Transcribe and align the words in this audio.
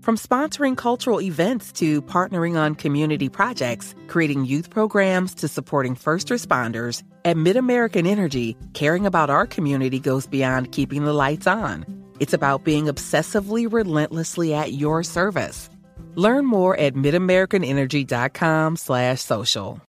From 0.00 0.16
sponsoring 0.16 0.78
cultural 0.78 1.20
events 1.20 1.72
to 1.72 2.00
partnering 2.00 2.56
on 2.56 2.74
community 2.74 3.28
projects, 3.28 3.94
creating 4.08 4.46
youth 4.46 4.70
programs 4.70 5.34
to 5.34 5.46
supporting 5.46 5.94
first 5.94 6.28
responders, 6.28 7.02
at 7.26 7.36
MidAmerican 7.36 8.06
Energy, 8.06 8.56
caring 8.72 9.04
about 9.04 9.28
our 9.28 9.46
community 9.46 10.00
goes 10.00 10.26
beyond 10.26 10.72
keeping 10.72 11.04
the 11.04 11.12
lights 11.12 11.46
on. 11.46 11.84
It's 12.18 12.32
about 12.32 12.64
being 12.64 12.86
obsessively 12.86 13.70
relentlessly 13.70 14.54
at 14.54 14.72
your 14.72 15.02
service. 15.02 15.68
Learn 16.14 16.46
more 16.46 16.78
at 16.78 16.94
midamericanenergy.com 16.94 18.76
slash 18.76 19.20
social. 19.20 19.82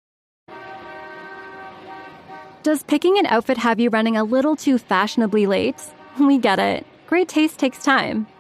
Does 2.63 2.83
picking 2.83 3.19
an 3.19 3.27
outfit 3.27 3.59
have 3.59 3.79
you 3.79 3.91
running 3.91 4.17
a 4.17 4.25
little 4.25 4.57
too 4.57 4.79
fashionably 4.79 5.47
late? 5.47 5.83
We 6.19 6.39
get 6.39 6.59
it. 6.59 6.85
Great 7.07 7.29
taste 7.29 7.61
takes 7.61 7.85
time. 7.85 8.27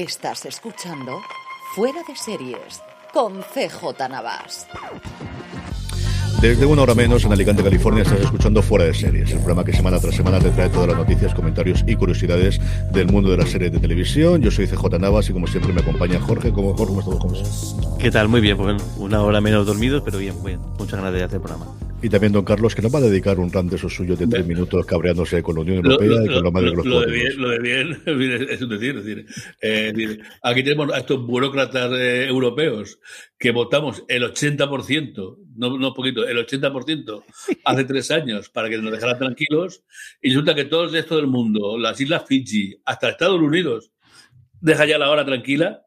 Estás 0.00 0.46
escuchando 0.46 1.20
Fuera 1.74 2.02
de 2.08 2.16
Series 2.16 2.80
con 3.12 3.42
CJ 3.42 4.08
Navas. 4.08 4.66
Desde 6.40 6.64
una 6.64 6.80
hora 6.80 6.94
menos 6.94 7.22
en 7.26 7.32
Alicante, 7.34 7.62
California, 7.62 8.02
estás 8.04 8.20
escuchando 8.20 8.62
Fuera 8.62 8.86
de 8.86 8.94
Series, 8.94 9.30
el 9.30 9.36
programa 9.40 9.62
que 9.62 9.74
semana 9.74 10.00
tras 10.00 10.14
semana 10.14 10.38
te 10.38 10.48
trae 10.52 10.70
todas 10.70 10.88
las 10.88 10.96
noticias, 10.96 11.34
comentarios 11.34 11.84
y 11.86 11.96
curiosidades 11.96 12.58
del 12.92 13.08
mundo 13.08 13.30
de 13.30 13.36
las 13.36 13.50
series 13.50 13.72
de 13.72 13.78
televisión. 13.78 14.40
Yo 14.40 14.50
soy 14.50 14.66
CJ 14.66 14.98
Navas 14.98 15.28
y 15.28 15.34
como 15.34 15.46
siempre 15.46 15.70
me 15.74 15.82
acompaña 15.82 16.18
Jorge. 16.18 16.50
¿Cómo, 16.50 16.74
Jorge, 16.74 17.18
¿cómo 17.18 17.34
estás? 17.34 17.76
¿Qué 17.98 18.10
tal? 18.10 18.28
Muy 18.28 18.40
bien, 18.40 18.56
pues 18.56 18.82
una 18.96 19.20
hora 19.20 19.42
menos 19.42 19.66
dormidos, 19.66 20.00
pero 20.02 20.16
bien, 20.16 20.42
bien. 20.42 20.60
Muchas 20.78 20.98
ganas 20.98 21.12
de 21.12 21.24
hacer 21.24 21.36
el 21.36 21.42
programa. 21.42 21.66
Y 22.02 22.08
también 22.08 22.32
don 22.32 22.44
Carlos, 22.44 22.74
que 22.74 22.80
nos 22.80 22.94
va 22.94 22.98
a 22.98 23.02
dedicar 23.02 23.38
un 23.38 23.52
rant 23.52 23.68
de 23.68 23.76
esos 23.76 23.94
suyos 23.94 24.18
de 24.18 24.26
tres 24.26 24.46
minutos 24.46 24.86
cabreándose 24.86 25.42
con 25.42 25.56
la 25.56 25.60
Unión 25.60 25.84
Europea 25.84 26.24
y 26.24 26.34
con 26.34 26.44
la 26.44 26.50
madre 26.50 26.70
de 26.70 26.76
los 26.76 26.86
lo 26.86 27.00
de 27.00 27.12
bien, 27.12 27.40
lo 27.40 27.48
de 27.50 27.58
bien 27.58 27.90
es 28.50 28.68
decir, 28.68 28.96
es 28.96 29.04
decir, 29.04 29.26
eh, 29.60 30.18
aquí 30.42 30.62
tenemos 30.62 30.92
a 30.94 30.98
estos 30.98 31.26
burócratas 31.26 31.92
eh, 31.92 32.26
europeos 32.26 32.98
que 33.38 33.50
votamos 33.50 34.02
el 34.08 34.22
80%, 34.22 35.36
no, 35.56 35.78
no 35.78 35.92
poquito, 35.92 36.26
el 36.26 36.38
80% 36.38 37.22
hace 37.64 37.84
tres 37.84 38.10
años 38.10 38.48
para 38.48 38.70
que 38.70 38.78
nos 38.78 38.92
dejaran 38.92 39.18
tranquilos. 39.18 39.82
Y 40.22 40.28
resulta 40.28 40.54
que 40.54 40.64
todo 40.64 40.84
el 40.84 40.92
resto 40.92 41.16
del 41.16 41.26
mundo, 41.26 41.76
las 41.76 42.00
Islas 42.00 42.24
Fiji, 42.26 42.80
hasta 42.84 43.10
Estados 43.10 43.40
Unidos, 43.40 43.92
deja 44.60 44.86
ya 44.86 44.98
la 44.98 45.10
hora 45.10 45.24
tranquila 45.24 45.82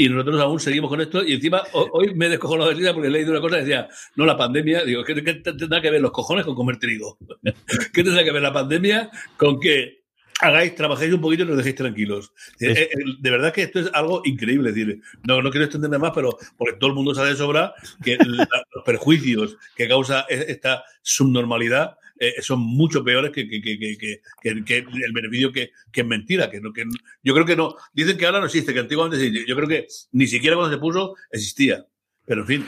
y 0.00 0.08
nosotros 0.08 0.40
aún 0.40 0.58
seguimos 0.58 0.88
con 0.88 1.02
esto. 1.02 1.22
Y 1.22 1.34
encima, 1.34 1.62
hoy 1.74 2.14
me 2.14 2.30
descojo 2.30 2.56
la 2.56 2.70
risa 2.70 2.94
porque 2.94 3.08
he 3.08 3.10
leído 3.10 3.32
una 3.32 3.40
cosa 3.42 3.56
que 3.56 3.64
decía, 3.64 3.86
no, 4.16 4.24
la 4.24 4.34
pandemia, 4.34 4.82
digo, 4.82 5.04
¿qué, 5.04 5.14
tendrá 5.14 5.82
que 5.82 5.90
ver 5.90 6.00
los 6.00 6.10
cojones 6.10 6.46
con 6.46 6.54
comer 6.54 6.78
trigo? 6.78 7.18
¿Qué 7.92 8.02
tendrá 8.02 8.24
que 8.24 8.32
ver 8.32 8.40
la 8.40 8.52
pandemia 8.52 9.10
con 9.36 9.60
que 9.60 10.04
hagáis, 10.40 10.74
trabajéis 10.74 11.12
un 11.12 11.20
poquito 11.20 11.42
y 11.42 11.48
nos 11.48 11.58
dejéis 11.58 11.74
tranquilos? 11.74 12.32
Eh, 12.60 12.88
eh, 12.90 12.98
de 13.18 13.30
verdad 13.30 13.52
que 13.52 13.64
esto 13.64 13.78
es 13.78 13.90
algo 13.92 14.22
increíble. 14.24 14.72
decir, 14.72 15.02
no, 15.24 15.42
no 15.42 15.50
quiero 15.50 15.66
extenderme 15.66 15.98
más, 15.98 16.12
pero 16.14 16.30
porque 16.56 16.78
todo 16.78 16.88
el 16.88 16.96
mundo 16.96 17.14
sabe 17.14 17.28
de 17.28 17.36
sobra 17.36 17.74
que 18.02 18.16
los 18.16 18.84
perjuicios 18.86 19.58
que 19.76 19.86
causa 19.86 20.24
e, 20.30 20.46
esta 20.48 20.82
subnormalidad 21.02 21.98
eh, 22.20 22.34
son 22.42 22.60
mucho 22.60 23.02
peores 23.02 23.30
que, 23.30 23.48
que, 23.48 23.62
que, 23.62 23.96
que, 23.98 24.76
el 24.76 25.12
beneficio 25.12 25.50
que, 25.50 25.70
es 25.90 26.06
mentira. 26.06 26.50
Que, 26.50 26.60
que, 26.60 26.84
yo 27.22 27.32
creo 27.32 27.46
que 27.46 27.56
no. 27.56 27.74
Dicen 27.94 28.18
que 28.18 28.26
ahora 28.26 28.40
no 28.40 28.46
existe, 28.46 28.74
que 28.74 28.80
antiguamente 28.80 29.18
sí. 29.18 29.44
Yo 29.48 29.56
creo 29.56 29.66
que 29.66 29.86
ni 30.12 30.26
siquiera 30.26 30.54
cuando 30.54 30.74
se 30.74 30.80
puso 30.80 31.14
existía. 31.30 31.86
Pero 32.26 32.42
en 32.42 32.46
fin, 32.46 32.66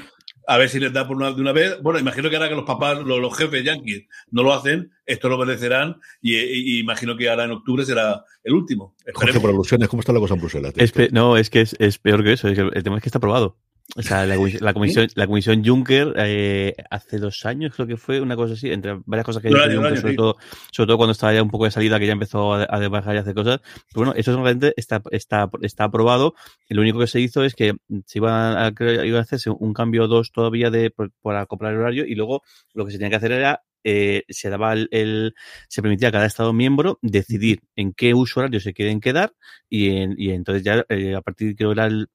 a 0.48 0.56
ver 0.56 0.70
si 0.70 0.80
les 0.80 0.90
da 0.90 1.06
por 1.06 1.18
una, 1.18 1.32
de 1.32 1.40
una 1.42 1.52
vez. 1.52 1.80
Bueno, 1.82 1.98
imagino 1.98 2.30
que 2.30 2.36
ahora 2.36 2.48
que 2.48 2.54
los 2.54 2.64
papás, 2.64 3.00
los, 3.04 3.36
jefes 3.36 3.62
yanquis 3.62 4.06
no 4.30 4.42
lo 4.42 4.54
hacen, 4.54 4.90
esto 5.04 5.28
lo 5.28 5.36
obedecerán 5.36 6.00
y, 6.22 6.80
imagino 6.80 7.14
que 7.16 7.28
ahora 7.28 7.44
en 7.44 7.50
octubre 7.50 7.84
será 7.84 8.24
el 8.42 8.54
último. 8.54 8.96
Jorge, 9.12 9.38
por 9.38 9.50
alusiones, 9.50 9.88
¿cómo 9.88 10.00
está 10.00 10.14
la 10.14 10.20
cosa 10.20 10.34
en 10.34 10.40
Bruselas? 10.40 10.74
no, 11.12 11.36
es 11.36 11.50
que 11.50 11.60
es, 11.60 11.76
es, 11.78 11.98
peor 11.98 12.24
que 12.24 12.32
eso. 12.32 12.48
el 12.48 12.82
tema 12.82 12.96
es 12.96 13.02
que 13.02 13.08
está 13.10 13.18
aprobado. 13.18 13.58
O 13.94 14.02
sea, 14.02 14.24
la, 14.24 14.36
comisión, 14.72 15.08
la 15.16 15.26
comisión 15.26 15.62
Juncker 15.64 16.14
eh, 16.16 16.74
hace 16.90 17.18
dos 17.18 17.44
años 17.44 17.74
creo 17.74 17.86
que 17.86 17.98
fue 17.98 18.20
una 18.20 18.36
cosa 18.36 18.54
así, 18.54 18.70
entre 18.70 18.98
varias 19.04 19.26
cosas 19.26 19.42
que 19.42 19.50
sobre, 19.50 20.14
todo, 20.14 20.36
sobre 20.70 20.86
todo 20.86 20.96
cuando 20.96 21.12
estaba 21.12 21.34
ya 21.34 21.42
un 21.42 21.50
poco 21.50 21.66
de 21.66 21.72
salida, 21.72 21.98
que 21.98 22.06
ya 22.06 22.12
empezó 22.12 22.54
a, 22.54 22.62
a 22.62 22.88
bajar 22.88 23.16
y 23.16 23.18
hacer 23.18 23.34
cosas. 23.34 23.60
Pero 23.60 24.06
bueno, 24.06 24.14
eso 24.16 24.32
solamente 24.32 24.72
está, 24.76 25.02
está, 25.10 25.50
está 25.60 25.84
aprobado. 25.84 26.34
Y 26.68 26.74
lo 26.74 26.80
único 26.80 27.00
que 27.00 27.06
se 27.06 27.20
hizo 27.20 27.44
es 27.44 27.54
que 27.54 27.74
se 28.06 28.18
iba 28.18 28.66
a, 28.66 28.72
iba 29.04 29.18
a 29.18 29.22
hacerse 29.22 29.50
un 29.50 29.74
cambio 29.74 30.06
dos 30.06 30.32
todavía 30.32 30.70
de 30.70 30.92
para 31.20 31.46
comprar 31.46 31.74
el 31.74 31.80
horario 31.80 32.06
y 32.06 32.14
luego 32.14 32.42
lo 32.72 32.86
que 32.86 32.92
se 32.92 32.98
tenía 32.98 33.10
que 33.10 33.16
hacer 33.16 33.32
era 33.32 33.62
eh, 33.84 34.22
se 34.28 34.48
daba 34.48 34.74
el, 34.74 35.34
se 35.68 35.82
permitía 35.82 36.08
a 36.08 36.12
cada 36.12 36.26
estado 36.26 36.52
miembro 36.52 36.98
decidir 37.02 37.60
en 37.74 37.92
qué 37.92 38.14
uso 38.14 38.40
horario 38.40 38.60
se 38.60 38.72
quieren 38.72 39.00
quedar 39.00 39.34
y, 39.68 39.96
en, 39.96 40.14
y 40.16 40.30
entonces 40.30 40.62
ya 40.62 40.84
eh, 40.88 41.16
a 41.16 41.20
partir 41.20 41.48
de 41.48 41.54
que 41.56 41.70
era 41.70 41.86
el 41.86 42.08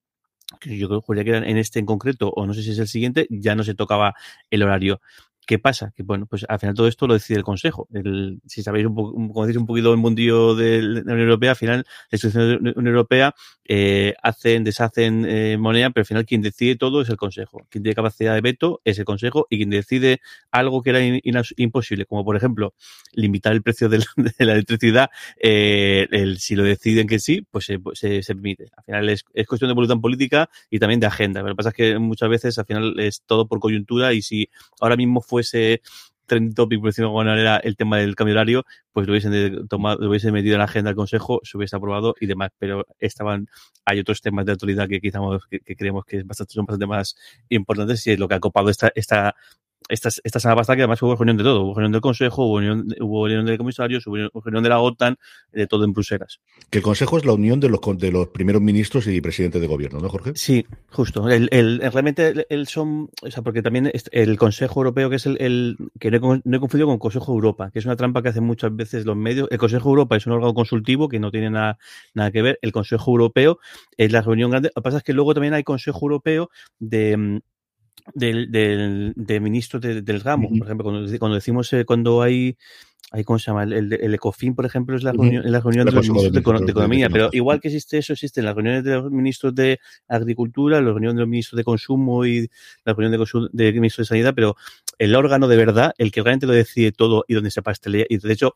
yo 0.62 0.88
creo 0.88 1.02
que 1.02 1.06
en 1.36 1.56
este 1.56 1.78
en 1.78 1.86
concreto, 1.86 2.30
o 2.30 2.46
no 2.46 2.54
sé 2.54 2.62
si 2.62 2.70
es 2.70 2.78
el 2.78 2.88
siguiente, 2.88 3.26
ya 3.30 3.54
no 3.54 3.64
se 3.64 3.74
tocaba 3.74 4.14
el 4.50 4.62
horario. 4.62 5.00
¿Qué 5.48 5.58
pasa? 5.58 5.94
Que 5.96 6.02
bueno, 6.02 6.26
pues 6.26 6.44
al 6.46 6.58
final 6.58 6.74
todo 6.74 6.88
esto 6.88 7.06
lo 7.06 7.14
decide 7.14 7.38
el 7.38 7.42
Consejo. 7.42 7.88
El, 7.94 8.38
si 8.46 8.62
sabéis 8.62 8.84
un 8.84 8.94
poco, 8.94 9.46
decís, 9.46 9.58
un 9.58 9.64
poquito 9.64 9.90
el 9.90 9.96
mundillo 9.96 10.54
de 10.54 10.82
la 10.82 11.00
Unión 11.00 11.20
Europea, 11.20 11.52
al 11.52 11.56
final 11.56 11.86
la 12.10 12.16
institución 12.16 12.62
de 12.62 12.70
la 12.70 12.72
Unión 12.76 12.88
Europea 12.88 13.34
eh, 13.64 14.12
hacen, 14.22 14.62
deshacen 14.62 15.24
eh, 15.26 15.56
moneda, 15.58 15.88
pero 15.88 16.02
al 16.02 16.06
final 16.06 16.26
quien 16.26 16.42
decide 16.42 16.76
todo 16.76 17.00
es 17.00 17.08
el 17.08 17.16
Consejo. 17.16 17.66
Quien 17.70 17.82
tiene 17.82 17.94
capacidad 17.94 18.34
de 18.34 18.42
veto 18.42 18.82
es 18.84 18.98
el 18.98 19.06
Consejo 19.06 19.46
y 19.48 19.56
quien 19.56 19.70
decide 19.70 20.20
algo 20.50 20.82
que 20.82 20.90
era 20.90 21.00
imposible, 21.56 22.04
como 22.04 22.26
por 22.26 22.36
ejemplo 22.36 22.74
limitar 23.14 23.54
el 23.54 23.62
precio 23.62 23.88
de 23.88 24.00
la, 24.00 24.52
electricidad, 24.52 25.08
eh, 25.40 26.08
el, 26.10 26.40
si 26.40 26.56
lo 26.56 26.62
deciden 26.62 27.06
que 27.06 27.20
sí, 27.20 27.46
pues 27.50 27.64
se, 27.64 27.78
se, 27.94 28.22
se 28.22 28.34
permite. 28.34 28.66
Al 28.76 28.84
final 28.84 29.08
es, 29.08 29.24
es, 29.32 29.46
cuestión 29.46 29.70
de 29.70 29.74
voluntad 29.74 29.98
política 29.98 30.50
y 30.68 30.78
también 30.78 31.00
de 31.00 31.06
agenda. 31.06 31.40
Pero 31.40 31.48
lo 31.48 31.54
que 31.54 31.56
pasa 31.56 31.68
es 31.70 31.74
que 31.74 31.98
muchas 31.98 32.28
veces 32.28 32.58
al 32.58 32.66
final 32.66 33.00
es 33.00 33.22
todo 33.22 33.48
por 33.48 33.60
coyuntura 33.60 34.12
y 34.12 34.20
si 34.20 34.50
ahora 34.78 34.96
mismo 34.96 35.22
fue 35.22 35.37
fuese 35.38 35.80
trending 36.26 36.54
topic, 36.54 36.78
por 36.80 36.90
decirlo 36.90 37.08
de 37.08 37.10
alguna 37.10 37.30
manera, 37.32 37.56
el 37.58 37.76
tema 37.76 37.98
del 37.98 38.14
cambio 38.14 38.34
horario, 38.34 38.64
pues 38.92 39.06
lo 39.06 39.12
hubiesen, 39.14 39.66
tomado, 39.66 39.98
lo 39.98 40.10
hubiesen 40.10 40.32
metido 40.32 40.54
en 40.54 40.58
la 40.58 40.64
agenda 40.64 40.90
del 40.90 40.96
Consejo, 40.96 41.40
se 41.42 41.56
hubiese 41.56 41.74
aprobado 41.74 42.14
y 42.20 42.26
demás. 42.26 42.50
Pero 42.58 42.86
estaban, 42.98 43.48
hay 43.84 43.98
otros 44.00 44.20
temas 44.20 44.44
de 44.44 44.52
autoridad 44.52 44.88
que 44.88 45.00
quizás 45.00 45.22
que, 45.50 45.60
creemos 45.74 46.04
que 46.04 46.18
es 46.18 46.26
bastante, 46.26 46.52
son 46.52 46.66
bastante 46.66 46.86
más 46.86 47.16
importantes 47.48 48.06
y 48.06 48.12
es 48.12 48.18
lo 48.18 48.28
que 48.28 48.34
ha 48.34 48.40
copado 48.40 48.68
esta, 48.68 48.92
esta, 48.94 49.34
esta, 49.88 50.10
esta 50.22 50.40
semana 50.40 50.56
pasada 50.56 50.76
que 50.76 50.82
además 50.82 51.02
hubo 51.02 51.16
reunión 51.16 51.36
de 51.36 51.44
todo. 51.44 51.62
Hubo 51.62 51.74
reunión 51.74 51.92
del 51.92 52.00
Consejo, 52.00 52.46
hubo 52.46 52.60
reunión, 52.60 52.86
hubo 53.00 53.26
reunión 53.26 53.46
de 53.46 53.58
comisarios, 53.58 54.06
hubo 54.06 54.16
reunión 54.16 54.62
de 54.62 54.68
la 54.68 54.80
OTAN, 54.80 55.16
de 55.52 55.66
todo 55.66 55.84
en 55.84 55.92
Bruselas. 55.92 56.40
Que 56.70 56.78
el 56.78 56.84
Consejo 56.84 57.18
es 57.18 57.24
la 57.24 57.32
unión 57.32 57.60
de 57.60 57.68
los, 57.68 57.80
de 57.96 58.12
los 58.12 58.28
primeros 58.28 58.62
ministros 58.62 59.06
y 59.06 59.20
presidentes 59.20 59.60
de 59.60 59.66
gobierno, 59.66 60.00
¿no, 60.00 60.08
Jorge? 60.08 60.32
Sí, 60.34 60.66
justo. 60.90 61.28
El, 61.28 61.48
el, 61.52 61.80
realmente 61.80 62.46
el, 62.48 62.66
son, 62.66 63.10
o 63.22 63.30
sea, 63.30 63.42
porque 63.42 63.62
también 63.62 63.90
el 64.12 64.38
Consejo 64.38 64.80
Europeo, 64.80 65.10
que 65.10 65.16
es 65.16 65.26
el, 65.26 65.76
que 65.98 66.10
no 66.10 66.34
he, 66.34 66.40
no 66.44 66.56
he, 66.56 66.60
confundido 66.60 66.86
con 66.86 66.94
el 66.94 67.00
Consejo 67.00 67.32
Europa, 67.32 67.70
que 67.70 67.78
es 67.78 67.84
una 67.84 67.96
trampa 67.96 68.22
que 68.22 68.28
hacen 68.28 68.44
muchas 68.44 68.74
veces 68.74 69.04
los 69.04 69.16
medios. 69.16 69.48
El 69.50 69.58
Consejo 69.58 69.88
Europa 69.88 70.16
es 70.16 70.26
un 70.26 70.34
órgano 70.34 70.54
consultivo 70.54 71.08
que 71.08 71.18
no 71.18 71.30
tiene 71.30 71.50
nada, 71.50 71.78
nada 72.14 72.30
que 72.30 72.42
ver. 72.42 72.58
El 72.62 72.72
Consejo 72.72 73.10
Europeo 73.10 73.58
es 73.96 74.12
la 74.12 74.20
reunión 74.20 74.50
grande. 74.50 74.70
Lo 74.74 74.82
que 74.82 74.84
pasa 74.84 74.98
es 74.98 75.02
que 75.02 75.12
luego 75.12 75.34
también 75.34 75.54
hay 75.54 75.64
Consejo 75.64 76.00
Europeo 76.02 76.50
de 76.78 77.40
del, 78.14 78.50
del, 78.50 79.12
de 79.16 79.40
ministros 79.40 79.82
del 79.82 80.20
ramo. 80.20 80.48
Por 80.48 80.66
ejemplo, 80.66 80.84
cuando, 80.84 81.18
cuando 81.18 81.34
decimos 81.34 81.72
eh, 81.72 81.84
cuando 81.84 82.22
hay, 82.22 82.56
hay, 83.10 83.24
¿cómo 83.24 83.38
se 83.38 83.46
llama? 83.46 83.64
El, 83.64 83.92
el, 83.92 84.14
ECOFIN, 84.14 84.54
por 84.54 84.66
ejemplo, 84.66 84.96
es 84.96 85.02
la 85.02 85.12
reunión, 85.12 85.50
la 85.50 85.60
reunión 85.60 85.86
de 85.86 85.92
los 85.92 86.08
ministros 86.08 86.32
de, 86.32 86.70
Economía. 86.70 87.08
Pero 87.10 87.30
igual 87.32 87.60
que 87.60 87.68
existe 87.68 87.98
eso, 87.98 88.12
existen 88.12 88.44
las 88.44 88.54
reuniones 88.54 88.84
de 88.84 88.94
los 88.94 89.10
ministros 89.10 89.54
de 89.54 89.78
Agricultura, 90.08 90.80
la 90.80 90.90
reunión 90.90 91.14
de 91.14 91.20
los 91.20 91.28
ministros 91.28 91.56
de 91.56 91.64
Consumo 91.64 92.26
y 92.26 92.50
la 92.84 92.94
reunión 92.94 93.12
de, 93.52 93.64
de 93.64 93.72
ministros 93.72 94.06
de 94.06 94.08
Sanidad, 94.08 94.34
pero 94.34 94.56
el 94.98 95.14
órgano 95.14 95.48
de 95.48 95.56
verdad, 95.56 95.92
el 95.98 96.10
que 96.10 96.22
realmente 96.22 96.46
lo 96.46 96.52
decide 96.52 96.92
todo 96.92 97.24
y 97.28 97.34
donde 97.34 97.50
se 97.50 97.62
pastelea, 97.62 98.06
y 98.08 98.18
de 98.18 98.32
hecho, 98.32 98.54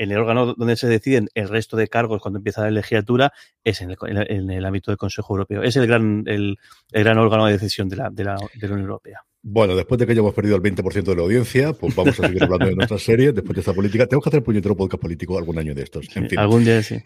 el 0.00 0.16
órgano 0.16 0.54
donde 0.54 0.76
se 0.76 0.88
deciden 0.88 1.28
el 1.34 1.48
resto 1.48 1.76
de 1.76 1.88
cargos 1.88 2.22
cuando 2.22 2.38
empieza 2.38 2.62
la 2.62 2.70
legislatura 2.70 3.32
es 3.62 3.82
en 3.82 3.90
el, 3.90 3.98
en 4.06 4.50
el 4.50 4.64
ámbito 4.64 4.90
del 4.90 4.96
Consejo 4.96 5.34
Europeo. 5.34 5.62
Es 5.62 5.76
el 5.76 5.86
gran, 5.86 6.24
el, 6.26 6.56
gran 6.90 7.18
órgano 7.18 7.44
de 7.44 7.52
decisión 7.52 7.88
de 7.88 7.96
la 7.96 8.08
Unión 8.08 8.80
Europea. 8.80 9.24
Bueno, 9.42 9.74
después 9.74 9.98
de 9.98 10.04
que 10.04 10.12
hayamos 10.12 10.34
perdido 10.34 10.54
el 10.56 10.62
20% 10.62 11.02
de 11.02 11.16
la 11.16 11.22
audiencia, 11.22 11.72
pues 11.72 11.94
vamos 11.96 12.20
a 12.20 12.26
seguir 12.26 12.42
hablando 12.42 12.66
de 12.66 12.74
nuestras 12.74 13.02
series 13.02 13.34
después 13.34 13.54
de 13.54 13.60
esta 13.60 13.72
política. 13.72 14.06
Tenemos 14.06 14.22
que 14.22 14.28
hacer 14.28 14.42
puñetero 14.42 14.76
podcast 14.76 15.00
político 15.00 15.38
algún 15.38 15.58
año 15.58 15.74
de 15.74 15.82
estos. 15.82 16.14
En 16.14 16.28
fin. 16.28 16.38
Algún 16.38 16.62
día 16.62 16.82
sí. 16.82 16.98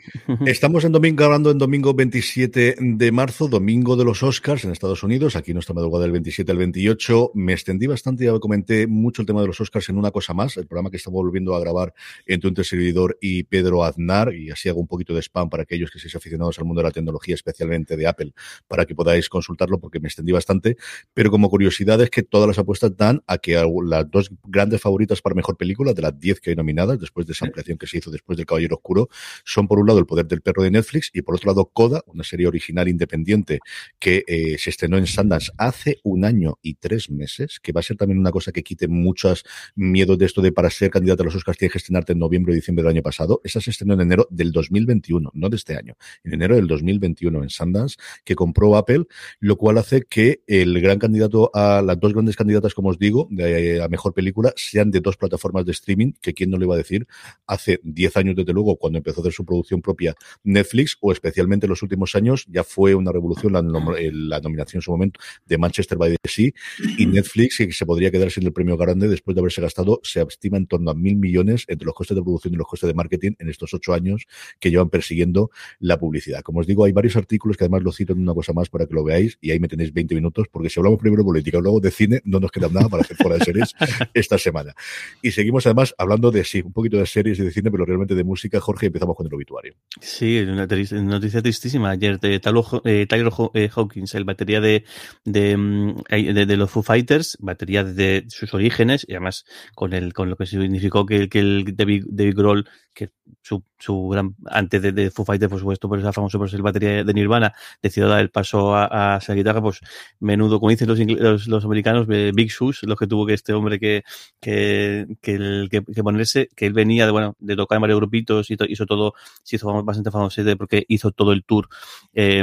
Estamos 0.45 0.83
en 0.85 0.91
domingo 0.91 1.23
hablando 1.23 1.53
en 1.53 1.59
domingo 1.59 1.95
27 1.95 2.75
de 2.81 3.13
marzo, 3.13 3.47
domingo 3.47 3.95
de 3.95 4.05
los 4.05 4.25
Oscars 4.25 4.65
en 4.65 4.73
Estados 4.73 5.05
Unidos. 5.05 5.37
Aquí 5.37 5.55
nuestra 5.55 5.75
madrugada 5.75 6.03
del 6.03 6.11
27 6.11 6.51
al 6.51 6.59
28. 6.59 7.31
Me 7.35 7.53
extendí 7.53 7.87
bastante 7.87 8.25
y 8.25 8.41
comenté 8.41 8.89
mucho 8.89 9.23
el 9.23 9.27
tema 9.27 9.41
de 9.41 9.47
los 9.47 9.61
Oscars 9.61 9.89
en 9.91 9.97
una 9.97 10.11
cosa 10.11 10.35
más, 10.35 10.57
el 10.57 10.67
programa 10.67 10.91
que 10.91 10.97
estamos 10.97 11.23
volviendo 11.23 11.55
a 11.55 11.61
grabar 11.61 11.95
entre 12.27 12.51
un 12.51 12.65
servidor 12.65 13.17
y 13.21 13.45
Pedro 13.45 13.85
Aznar, 13.85 14.35
y 14.35 14.51
así 14.51 14.69
hago 14.69 14.81
un 14.81 14.89
poquito 14.89 15.15
de 15.15 15.23
spam 15.23 15.49
para 15.49 15.63
aquellos 15.63 15.89
que 15.89 16.01
seáis 16.01 16.17
aficionados 16.17 16.59
al 16.59 16.65
mundo 16.65 16.81
de 16.81 16.89
la 16.89 16.91
tecnología, 16.91 17.37
especialmente 17.37 17.97
de 17.97 18.09
Apple, 18.09 18.33
para 18.67 18.87
que 18.87 18.97
podáis 18.97 19.29
consultarlo 19.29 19.79
porque 19.79 20.01
me 20.01 20.09
extendí 20.09 20.33
bastante. 20.33 20.77
Pero 21.13 21.31
como 21.31 21.49
curiosidad 21.49 22.01
es 22.03 22.11
que 22.11 22.24
todas 22.25 22.49
las 22.49 22.59
apuestas 22.59 22.97
dan 22.97 23.23
a 23.27 23.39
que 23.39 23.55
las 23.85 24.11
dos 24.11 24.31
grandes 24.45 24.81
favoritas 24.81 25.21
para 25.21 25.35
mejor 25.35 25.57
película, 25.57 25.93
de 25.93 26.03
las 26.03 26.19
10 26.19 26.41
que 26.41 26.51
hay 26.51 26.57
nominadas, 26.57 26.99
después 26.99 27.27
de 27.27 27.33
esa 27.33 27.47
ampliación 27.47 27.79
que 27.79 27.87
se 27.87 27.99
hizo 27.99 28.11
después 28.11 28.37
del 28.37 28.47
Caballero 28.47 28.77
Oscuro, 28.77 29.09
son 29.45 29.69
por 29.69 29.79
un 29.79 29.87
lado 29.87 29.99
El 29.99 30.07
Poder 30.07 30.27
del 30.27 30.41
Perro 30.41 30.63
de 30.63 30.71
Netflix 30.71 31.11
y 31.13 31.23
por 31.23 31.37
otro 31.37 31.51
lado 31.51 31.71
Coda, 31.73 32.03
una 32.07 32.25
serie 32.25 32.47
original 32.47 32.89
independiente 32.89 33.61
que 33.99 34.25
eh, 34.27 34.57
se 34.59 34.71
estrenó 34.71 34.99
en 34.99 35.07
Sundance 35.07 35.53
hace 35.59 35.99
un 36.03 36.25
año 36.25 36.59
y 36.63 36.75
tres 36.75 37.11
meses, 37.11 37.61
que 37.61 37.73
va 37.73 37.81
a 37.81 37.83
ser 37.83 37.97
también 37.97 38.19
una 38.19 38.31
cosa 38.31 38.53
que 38.53 38.63
quite 38.63 38.89
muchos 38.89 39.45
miedos 39.75 40.19
de 40.19 40.27
esto 40.27 40.41
de 40.43 40.53
para 40.53 40.71
ser 40.71 40.91
candidato 40.91 41.23
a 41.23 41.27
los 41.27 41.35
Oscars 41.35 41.59
tienes 41.59 41.73
que 41.73 41.79
estrenarte 41.79 42.13
en 42.13 42.19
noviembre 42.19 42.53
o 42.53 42.55
diciembre 42.55 42.83
del 42.83 42.93
año 42.93 43.03
pasado. 43.03 43.41
Esa 43.45 43.61
se 43.61 43.71
estrenó 43.71 43.95
en 43.95 44.01
enero 44.01 44.27
del 44.31 44.53
2021, 44.53 45.31
no 45.35 45.49
de 45.49 45.57
este 45.57 45.77
año, 45.77 45.97
en 46.23 46.35
enero 46.35 46.57
del 46.57 46.67
2021 46.67 47.43
en 47.43 47.51
Sundance, 47.51 47.97
que 48.25 48.35
compró 48.35 48.77
Apple, 48.77 49.05
lo 49.41 49.57
cual 49.57 49.79
hace 49.79 50.03
que 50.03 50.43
el 50.47 50.81
gran 50.81 50.99
candidato 50.99 51.51
a 51.55 51.83
las 51.83 51.99
dos 52.01 52.14
grandes 52.15 52.37
candidatas 52.37 52.75
como 52.75 52.89
os 52.89 52.99
digo, 52.99 53.29
de 53.31 53.79
la 53.79 53.89
mejor 53.89 54.15
película, 54.15 54.53
sean 54.57 54.91
de 54.91 55.01
dos 55.01 55.17
plataformas 55.17 55.65
de 55.65 55.73
streaming, 55.73 56.13
que 56.21 56.35
quién 56.35 56.51
no 56.51 56.59
le 56.59 56.65
iba 56.65 56.75
a 56.75 56.79
decir, 56.79 57.07
hace 57.47 57.81
10 57.83 58.17
años 58.17 58.37
desde 58.37 58.53
luego, 58.53 58.77
cuando 58.77 58.99
empezó 58.99 59.21
a 59.21 59.23
hacer 59.23 59.33
su 59.33 59.45
producción 59.45 59.83
propia 59.83 60.15
Netflix, 60.43 60.97
o 61.01 61.13
especialmente 61.13 61.67
en 61.67 61.71
los 61.71 61.83
últimos 61.83 62.15
años, 62.15 62.47
ya 62.49 62.65
fue 62.65 62.95
una 62.95 63.13
revolución 63.13 63.53
la, 63.53 63.63
la 63.63 64.41
nominación 64.41 64.79
en 64.79 64.83
su 64.83 64.91
momento 64.91 65.21
de 65.47 65.59
Manchester 65.59 65.99
by 65.99 66.11
the 66.11 66.29
Sea, 66.29 66.51
y 66.99 67.07
Netflix, 67.07 67.59
que 67.59 67.73
se 67.73 67.87
podría 67.87 68.11
quedar 68.11 68.31
sin 68.31 68.45
el 68.45 68.53
premio 68.53 68.77
grande 68.77 69.09
después 69.09 69.35
de 69.35 69.41
haberse 69.41 69.61
gastado, 69.61 70.01
se 70.03 70.23
estima 70.23 70.57
en 70.57 70.67
torno 70.67 70.91
a 70.91 70.95
mil 70.95 71.17
millones 71.17 71.65
entre 71.69 71.87
los 71.87 71.95
costes 71.95 72.17
de 72.17 72.23
producción 72.23 72.55
y 72.55 72.57
los 72.57 72.67
costes 72.67 72.89
de 72.89 72.95
marketing 72.95 73.33
en 73.39 73.49
estos 73.49 73.73
ocho 73.75 73.93
años 73.93 74.27
que 74.61 74.71
llevan 74.71 74.91
persiguiendo 74.91 75.51
la 75.79 75.99
publicidad. 75.99 76.43
Como 76.43 76.61
os 76.61 76.67
digo, 76.67 76.85
hay 76.85 76.93
varios 76.93 77.17
artículos 77.17 77.57
que 77.57 77.65
además 77.65 77.83
lo 77.83 77.93
cito 77.93 78.13
en 78.13 78.21
una 78.21 78.35
cosa 78.35 78.53
más 78.53 78.69
para 78.69 78.87
que 78.87 78.95
lo 78.95 79.05
veáis, 79.05 79.39
y 79.41 79.51
ahí 79.51 79.61
me 79.61 79.69
tenéis 79.69 79.93
20 79.93 80.15
minutos, 80.15 80.47
porque 80.51 80.71
si 80.71 80.81
hablamos 80.81 80.99
primero 80.99 81.23
de 81.23 81.27
política 81.27 81.59
luego 81.61 81.81
de 81.81 81.91
cine, 82.07 82.21
no 82.25 82.41
nos 82.41 82.51
queda 82.51 82.69
nada 82.69 82.89
para 82.89 83.03
hacer 83.03 83.17
fuera 83.17 83.39
de 83.39 83.45
series 83.45 83.75
esta 84.15 84.39
semana. 84.39 84.75
Y 85.23 85.31
seguimos 85.33 85.67
además 85.67 85.95
hablando 85.99 86.31
de 86.31 86.45
sí, 86.45 86.63
un 86.65 86.73
poquito 86.73 86.99
de 86.99 87.07
series 87.07 87.39
y 87.39 87.43
de 87.43 87.51
cine, 87.51 87.71
pero 87.71 87.85
realmente 87.85 88.15
de 88.15 88.25
música. 88.25 88.61
Jorge, 88.61 88.87
empezamos 88.87 89.17
con 89.17 89.27
el 89.27 89.35
obituario. 89.35 89.75
Sí, 90.01 90.41
una 90.41 90.67
noticia 90.67 91.43
tristísima. 91.43 91.91
Ayer 91.91 92.19
de 92.21 92.35
eh, 92.37 93.07
Tyler 93.07 93.33
eh, 93.55 93.71
Hawkins, 93.75 94.15
el 94.15 94.25
batería 94.25 94.61
de, 94.61 94.85
mm, 95.25 95.95
de, 96.09 96.47
de, 96.47 96.57
los 96.57 96.71
Foo 96.71 96.83
Fighters, 96.83 97.37
batería 97.41 97.85
de 97.85 98.25
sus 98.29 98.53
orígenes, 98.55 99.05
y 99.09 99.13
además 99.13 99.45
con 99.75 99.93
el, 99.93 100.13
con 100.13 100.31
lo 100.31 100.37
que 100.37 100.47
significó 100.47 101.07
que, 101.07 101.29
que 101.29 101.41
el 101.41 101.77
David, 101.77 102.05
David 102.09 102.35
Grohl, 102.37 102.69
que 102.93 103.11
su, 103.43 103.65
su 103.79 104.09
gran, 104.09 104.35
antes 104.47 104.81
de, 104.81 104.93
de, 104.93 105.11
Foo 105.11 105.25
Fighters, 105.25 105.51
por 105.51 105.59
supuesto, 105.59 105.89
por 105.89 105.99
esa 105.99 106.13
famoso 106.13 106.39
por 106.39 106.51
ser 106.51 106.63
batería 106.63 107.05
de 107.05 107.15
Nirvana, 107.15 107.53
decidió 107.83 108.09
dar 108.09 108.21
el 108.21 108.31
paso 108.31 108.75
a, 108.75 109.15
a 109.15 109.19
esa 109.19 109.35
guitarra, 109.35 109.61
pues 109.61 109.81
menudo, 110.21 110.61
como 110.61 110.71
dicen 110.71 110.89
los, 110.89 110.99
los, 110.99 111.47
los 111.47 111.65
americanos, 111.65 111.94
Big 112.07 112.51
Shoes, 112.51 112.83
los 112.83 112.99
que 112.99 113.07
tuvo 113.07 113.27
que 113.27 113.35
este 113.35 113.53
hombre 113.53 113.79
que, 113.79 114.05
que, 114.41 115.07
que, 115.21 115.83
ponerse, 116.03 116.49
que 116.55 116.67
él 116.67 116.73
venía 116.73 117.07
de, 117.07 117.13
bueno, 117.13 117.37
de 117.39 117.57
tocar 117.57 117.77
en 117.77 117.83
varios 117.83 117.99
grupitos 117.99 118.51
y 118.51 118.57
hizo 118.69 118.87
todo, 118.87 119.15
se 119.43 119.57
hizo 119.57 119.83
bastante 119.83 120.11
famoso 120.11 120.43
porque 120.59 120.85
hizo 120.89 121.11
todo 121.13 121.33
el 121.33 121.45
tour, 121.45 121.69
eh, 122.13 122.43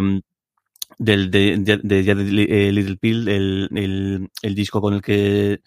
del 0.97 1.31
de, 1.31 1.53
eh, 1.53 2.71
Little 2.71 2.97
Pill, 2.97 3.27
el, 3.27 4.29
el, 4.41 4.55
disco 4.55 4.81
con 4.81 4.93
el 4.93 5.01
que 5.01 5.61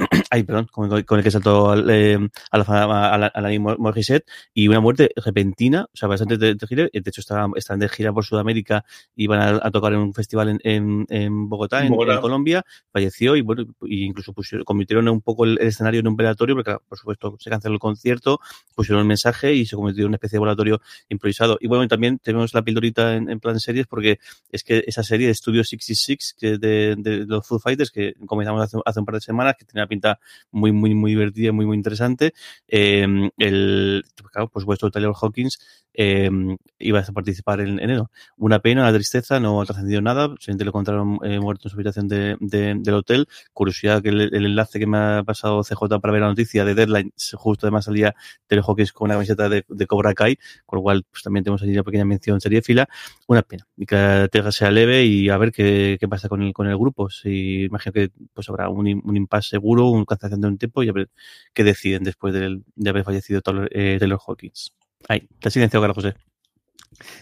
ay, 0.30 0.42
perdón, 0.44 0.66
con, 0.70 0.90
el 0.92 1.22
que 1.22 1.30
saltó 1.30 1.74
eh, 1.90 2.18
a 2.50 2.58
la 2.58 2.64
a 2.64 3.18
la, 3.18 3.26
a 3.26 3.40
la 3.40 3.58
Morissette 3.58 4.26
y 4.54 4.68
una 4.68 4.80
muerte 4.80 5.10
repentina, 5.16 5.86
o 5.92 5.96
sea, 5.96 6.08
bastante 6.08 6.38
de, 6.38 6.54
de 6.54 6.66
gira. 6.66 6.84
De 6.84 7.02
hecho, 7.04 7.20
están, 7.20 7.52
están 7.56 7.78
de 7.78 7.88
gira 7.88 8.12
por 8.12 8.24
Sudamérica 8.24 8.84
y 9.14 9.26
van 9.26 9.40
a, 9.40 9.60
a 9.62 9.70
tocar 9.70 9.92
en 9.92 9.98
un 9.98 10.14
festival 10.14 10.48
en, 10.48 10.60
en, 10.64 11.06
en 11.08 11.48
Bogotá, 11.48 11.84
en, 11.84 11.94
Colombia. 11.94 12.64
Falleció 12.92 13.36
y, 13.36 13.42
bueno, 13.42 13.64
y 13.82 14.04
incluso 14.04 14.32
pusieron, 14.32 14.64
convirtieron 14.64 15.08
un 15.08 15.20
poco 15.20 15.44
el, 15.44 15.58
el, 15.60 15.68
escenario 15.68 16.00
en 16.00 16.08
un 16.08 16.16
velatorio, 16.16 16.54
porque, 16.54 16.76
por 16.88 16.98
supuesto, 16.98 17.36
se 17.38 17.50
canceló 17.50 17.74
el 17.74 17.80
concierto, 17.80 18.40
pusieron 18.74 19.02
un 19.02 19.08
mensaje 19.08 19.54
y 19.54 19.66
se 19.66 19.76
convirtió 19.76 20.02
en 20.04 20.08
una 20.08 20.16
especie 20.16 20.36
de 20.36 20.40
volatorio 20.40 20.80
improvisado. 21.08 21.58
Y 21.60 21.68
bueno, 21.68 21.86
también 21.88 22.18
tenemos 22.18 22.54
la 22.54 22.62
pildorita 22.62 23.16
en, 23.16 23.30
en 23.30 23.40
plan 23.40 23.54
de 23.54 23.60
series, 23.60 23.86
porque 23.86 24.18
es 24.50 24.64
que 24.64 24.84
esa 24.86 25.02
serie 25.02 25.26
de 25.26 25.34
Studio 25.34 25.64
66 25.64 26.36
que 26.38 26.58
de, 26.58 26.96
de, 26.96 27.26
los 27.26 27.46
Foo 27.46 27.58
Fighters, 27.58 27.90
que 27.90 28.14
comenzamos 28.26 28.62
hace, 28.62 28.78
hace 28.84 29.00
un 29.00 29.06
par 29.06 29.14
de 29.16 29.20
semanas, 29.20 29.54
que 29.58 29.64
tenía 29.64 29.86
pinta 29.90 30.20
muy, 30.50 30.72
muy, 30.72 30.94
muy 30.94 31.10
divertida, 31.12 31.52
muy, 31.52 31.66
muy 31.66 31.76
interesante. 31.76 32.32
Eh, 32.68 33.06
el, 33.38 34.04
por 34.52 34.62
supuesto, 34.62 34.90
Taylor 34.90 35.14
Hawkins 35.20 35.58
eh, 35.94 36.30
iba 36.78 37.00
a 37.00 37.04
participar 37.12 37.60
en 37.60 37.78
enero. 37.80 38.10
Una 38.36 38.60
pena, 38.60 38.82
una 38.82 38.92
tristeza, 38.92 39.40
no 39.40 39.60
ha 39.60 39.66
trascendido 39.66 40.00
nada, 40.00 40.28
simplemente 40.38 40.64
lo 40.64 40.70
encontraron 40.70 41.18
eh, 41.24 41.40
muerto 41.40 41.68
en 41.68 41.70
su 41.70 41.76
habitación 41.76 42.08
de, 42.08 42.36
de, 42.40 42.74
del 42.78 42.94
hotel. 42.94 43.26
Curiosidad 43.52 44.02
que 44.02 44.10
el, 44.10 44.20
el, 44.20 44.46
enlace 44.46 44.78
que 44.78 44.86
me 44.86 44.98
ha 44.98 45.22
pasado 45.24 45.62
CJ 45.62 46.00
para 46.00 46.12
ver 46.12 46.22
la 46.22 46.28
noticia 46.28 46.64
de 46.64 46.74
Deadline, 46.74 47.12
justo 47.34 47.66
además 47.66 47.84
salía 47.84 48.14
Taylor 48.46 48.64
Hawkins 48.68 48.92
con 48.92 49.06
una 49.06 49.14
camiseta 49.14 49.48
de, 49.48 49.64
de 49.68 49.86
Cobra 49.86 50.14
Kai, 50.14 50.38
con 50.66 50.78
lo 50.78 50.82
cual 50.82 51.04
pues, 51.10 51.22
también 51.22 51.44
tenemos 51.44 51.62
allí 51.62 51.72
una 51.72 51.84
pequeña 51.84 52.04
mención 52.04 52.40
serie 52.40 52.62
fila. 52.62 52.88
Una 53.26 53.42
pena, 53.42 53.66
y 53.76 53.86
que 53.86 54.28
tierra 54.32 54.52
sea 54.52 54.70
leve 54.70 55.04
y 55.04 55.28
a 55.28 55.36
ver 55.38 55.52
qué, 55.52 55.96
qué 56.00 56.08
pasa 56.08 56.28
con 56.28 56.42
el, 56.42 56.52
con 56.52 56.66
el 56.66 56.76
grupo. 56.76 57.10
Si 57.10 57.64
imagino 57.64 57.92
que 57.92 58.10
pues 58.32 58.48
habrá 58.48 58.68
un, 58.68 59.00
un 59.04 59.16
impasse 59.16 59.50
seguro, 59.50 59.88
un 59.90 60.04
cancelación 60.04 60.40
de 60.40 60.48
un 60.48 60.58
tiempo 60.58 60.82
y 60.82 60.88
a 60.88 60.92
ver 60.92 61.10
qué 61.54 61.64
deciden 61.64 62.04
después 62.04 62.34
de, 62.34 62.60
de 62.74 62.90
haber 62.90 63.04
fallecido 63.04 63.40
Taylor, 63.40 63.68
eh, 63.72 63.96
Taylor 63.98 64.18
Hawkins. 64.26 64.72
Ahí, 65.08 65.28
te 65.40 65.48
has 65.48 65.54
silenciado, 65.54 65.82
Carlos 65.82 65.96
José. 65.96 66.14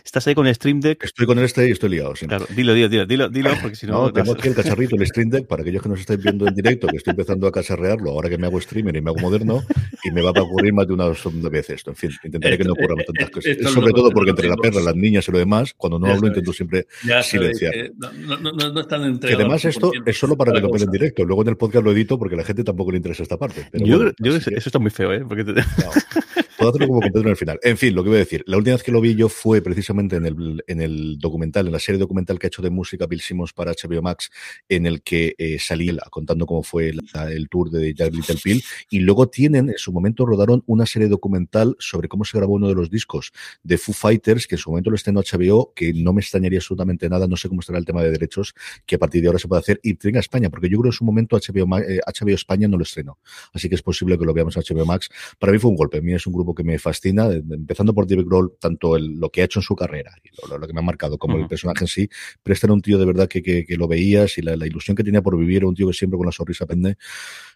¿Estás 0.05 0.27
ahí 0.27 0.35
con 0.35 0.47
el 0.47 0.55
Stream 0.55 0.81
Deck? 0.81 1.05
Estoy 1.05 1.27
con 1.27 1.39
el 1.39 1.45
este 1.45 1.69
y 1.69 1.73
estoy 1.73 1.91
liado. 1.91 2.17
Sí. 2.17 2.27
Claro, 2.27 2.47
dilo, 2.55 2.75
dilo, 2.75 2.89
dilo, 2.89 3.07
dilo, 3.07 3.29
dilo 3.29 3.51
porque 3.61 3.77
si 3.77 3.87
no... 3.87 4.07
no 4.07 4.13
tengo 4.13 4.33
aquí 4.33 4.49
el 4.49 4.55
cacharrito, 4.55 4.97
el 4.97 5.07
Stream 5.07 5.31
Deck, 5.31 5.47
para 5.47 5.63
aquellos 5.63 5.83
que 5.83 5.89
nos 5.89 6.01
estáis 6.01 6.21
viendo 6.21 6.47
en 6.47 6.55
directo, 6.55 6.87
que 6.89 6.97
estoy 6.97 7.13
empezando 7.13 7.47
a 7.47 7.53
cacharrearlo 7.53 8.11
ahora 8.11 8.29
que 8.29 8.39
me 8.39 8.47
hago 8.47 8.61
streamer 8.61 8.97
y 8.97 9.01
me 9.01 9.11
hago 9.11 9.21
moderno, 9.21 9.63
y 10.05 10.11
me 10.11 10.23
va 10.23 10.33
a 10.35 10.43
ocurrir 10.43 10.73
más 10.73 10.87
de 10.87 10.95
una 10.95 11.09
vez 11.51 11.71
esto. 11.71 11.91
En 11.91 11.97
fin, 11.97 12.11
intentaré 12.25 12.59
que 12.59 12.65
no 12.65 12.73
ocurra 12.73 12.95
tantas 13.05 13.31
cosas. 13.31 13.73
Sobre 13.73 13.93
todo 13.93 14.11
porque 14.11 14.31
entre 14.31 14.49
la 14.49 14.57
perra, 14.57 14.81
las 14.81 14.97
niñas 14.97 15.29
y 15.29 15.33
lo 15.33 15.39
demás, 15.39 15.75
cuando 15.75 15.99
no 15.99 16.07
hablo 16.07 16.29
intento 16.29 16.53
siempre 16.53 16.87
silenciar. 17.23 17.93
No, 17.97 18.39
no, 18.41 18.53
no, 18.53 18.81
están 18.81 19.19
que 19.21 19.35
además 19.35 19.65
esto 19.65 19.93
es 20.05 20.19
solo 20.19 20.37
para 20.37 20.53
que 20.53 20.61
lo 20.61 20.71
vean 20.71 20.85
en 20.85 20.91
directo. 20.91 21.25
Luego 21.25 21.43
en 21.43 21.49
el 21.49 21.57
podcast 21.57 21.85
lo 21.85 21.93
edito 21.93 22.19
porque 22.19 22.35
a 22.35 22.39
la 22.39 22.45
gente 22.45 22.65
tampoco 22.65 22.91
le 22.91 22.97
interesa 22.97 23.23
esta 23.23 23.37
parte. 23.37 23.69
Pero 23.71 23.85
yo, 23.85 23.97
bueno, 23.97 24.13
yo 24.19 24.35
eso 24.35 24.51
está 24.51 24.79
muy 24.79 24.91
feo, 24.91 25.13
¿eh? 25.13 25.25
Porque 25.27 25.45
te... 25.45 25.53
Puedo 26.59 26.71
hacerlo 26.71 26.89
como 26.89 27.01
completo 27.01 27.21
en 27.21 27.29
el 27.29 27.37
final. 27.37 27.61
En 27.63 27.79
fin, 27.79 27.95
lo 27.95 28.03
que 28.03 28.09
voy 28.09 28.17
a 28.17 28.21
decir. 28.21 28.43
La 28.47 28.57
última 28.57 28.75
vez 28.75 28.83
que 28.83 28.91
lo 28.91 29.01
vi 29.01 29.15
yo 29.15 29.29
fue 29.29 29.63
precisamente 29.63 30.17
en 30.17 30.27
el, 30.27 30.65
en 30.67 30.81
el 30.81 31.19
documental, 31.19 31.67
en 31.67 31.73
la 31.73 31.79
serie 31.79 32.01
documental 32.01 32.39
que 32.39 32.47
ha 32.47 32.49
hecho 32.49 32.63
de 32.63 32.71
música 32.71 33.07
Bill 33.07 33.21
Simmons 33.21 33.53
para 33.53 33.73
HBO 33.73 34.03
Max, 34.03 34.31
en 34.69 34.87
el 34.87 35.03
que 35.03 35.35
eh, 35.39 35.59
salí 35.61 35.97
contando 36.11 36.47
cómo 36.47 36.63
fue 36.63 36.89
el 36.89 37.49
tour 37.49 37.71
de 37.71 37.95
Jack 37.95 38.13
Little 38.13 38.37
Pill. 38.43 38.63
Y 38.91 38.99
luego 39.01 39.29
tienen, 39.29 39.71
en 39.71 39.79
su 39.79 39.93
momento 39.93 40.27
rodaron 40.27 40.65
una 40.67 40.85
serie 40.85 41.09
documental 41.09 41.77
sobre 41.79 42.09
cómo 42.09 42.25
se 42.25 42.37
grabó 42.37 42.55
uno 42.55 42.69
de 42.69 42.75
los 42.75 42.91
discos 42.91 43.33
de 43.63 43.79
Foo 43.79 43.95
Fighters, 43.95 44.47
que 44.47 44.57
en 44.57 44.59
su 44.59 44.71
momento 44.71 44.91
lo 44.91 44.97
estrenó 44.97 45.21
HBO, 45.21 45.73
que 45.75 45.93
no 45.93 46.13
me 46.13 46.21
extrañaría 46.21 46.59
absolutamente 46.59 47.09
nada, 47.09 47.27
no 47.27 47.37
sé 47.37 47.49
cómo 47.49 47.61
estará 47.61 47.79
el 47.79 47.85
tema 47.85 48.03
de 48.03 48.11
derechos, 48.11 48.55
que 48.85 48.97
a 48.97 48.99
partir 48.99 49.23
de 49.23 49.29
ahora 49.29 49.39
se 49.39 49.49
puede 49.49 49.61
hacer 49.61 49.81
y 49.83 49.95
venga 49.95 50.19
a 50.19 50.21
España, 50.21 50.51
porque 50.51 50.69
yo 50.69 50.79
creo 50.79 50.83
que 50.83 50.89
en 50.89 50.99
su 50.99 51.05
momento 51.05 51.37
HBO, 51.37 51.79
eh, 51.79 52.01
HBO 52.07 52.35
España 52.35 52.69
no 52.69 52.77
lo 52.77 52.83
estrenó. 52.83 53.19
Así 53.53 53.69
que 53.69 53.75
es 53.75 53.83
posible 53.83 54.19
que 54.19 54.25
lo 54.25 54.35
veamos 54.35 54.57
en 54.57 54.63
HBO 54.63 54.85
Max. 54.85 55.09
Para 55.39 55.53
mí 55.53 55.59
fue 55.59 55.71
un 55.71 55.77
golpe. 55.77 55.99
A 55.99 56.01
mí 56.01 56.13
es 56.13 56.27
un 56.27 56.33
grupo 56.33 56.48
que 56.55 56.65
me 56.65 56.79
fascina, 56.79 57.27
empezando 57.33 57.95
por 57.95 58.07
David 58.07 58.27
Grohl, 58.27 58.57
tanto 58.61 58.97
el, 58.97 59.15
lo 59.19 59.31
que 59.31 59.43
ha 59.43 59.45
hecho 59.45 59.61
en 59.61 59.63
su 59.63 59.75
carrera 59.75 60.15
y 60.23 60.29
lo, 60.49 60.59
lo 60.59 60.67
que 60.67 60.73
me 60.73 60.81
ha 60.81 60.83
marcado 60.83 61.19
como 61.19 61.35
uh 61.35 61.39
-huh. 61.39 61.43
el 61.43 61.49
personaje 61.49 61.85
en 61.85 61.89
sí, 61.89 62.09
pero 62.43 62.55
este 62.55 62.67
era 62.67 62.75
un 62.75 62.83
tío 62.83 62.99
de 62.99 63.05
verdad 63.05 63.29
que, 63.29 63.43
que, 63.43 63.65
que 63.65 63.77
lo 63.77 63.89
veías 63.89 64.39
y 64.39 64.43
la, 64.43 64.57
la, 64.57 64.67
ilusión 64.67 64.97
que 64.97 65.05
tenía 65.05 65.23
por 65.23 65.37
vivir, 65.39 65.65
un 65.65 65.75
tío 65.75 65.87
que 65.89 65.93
siempre 65.93 66.17
con 66.17 66.27
la 66.27 66.33
sonrisa 66.33 66.67
pende. 66.67 66.97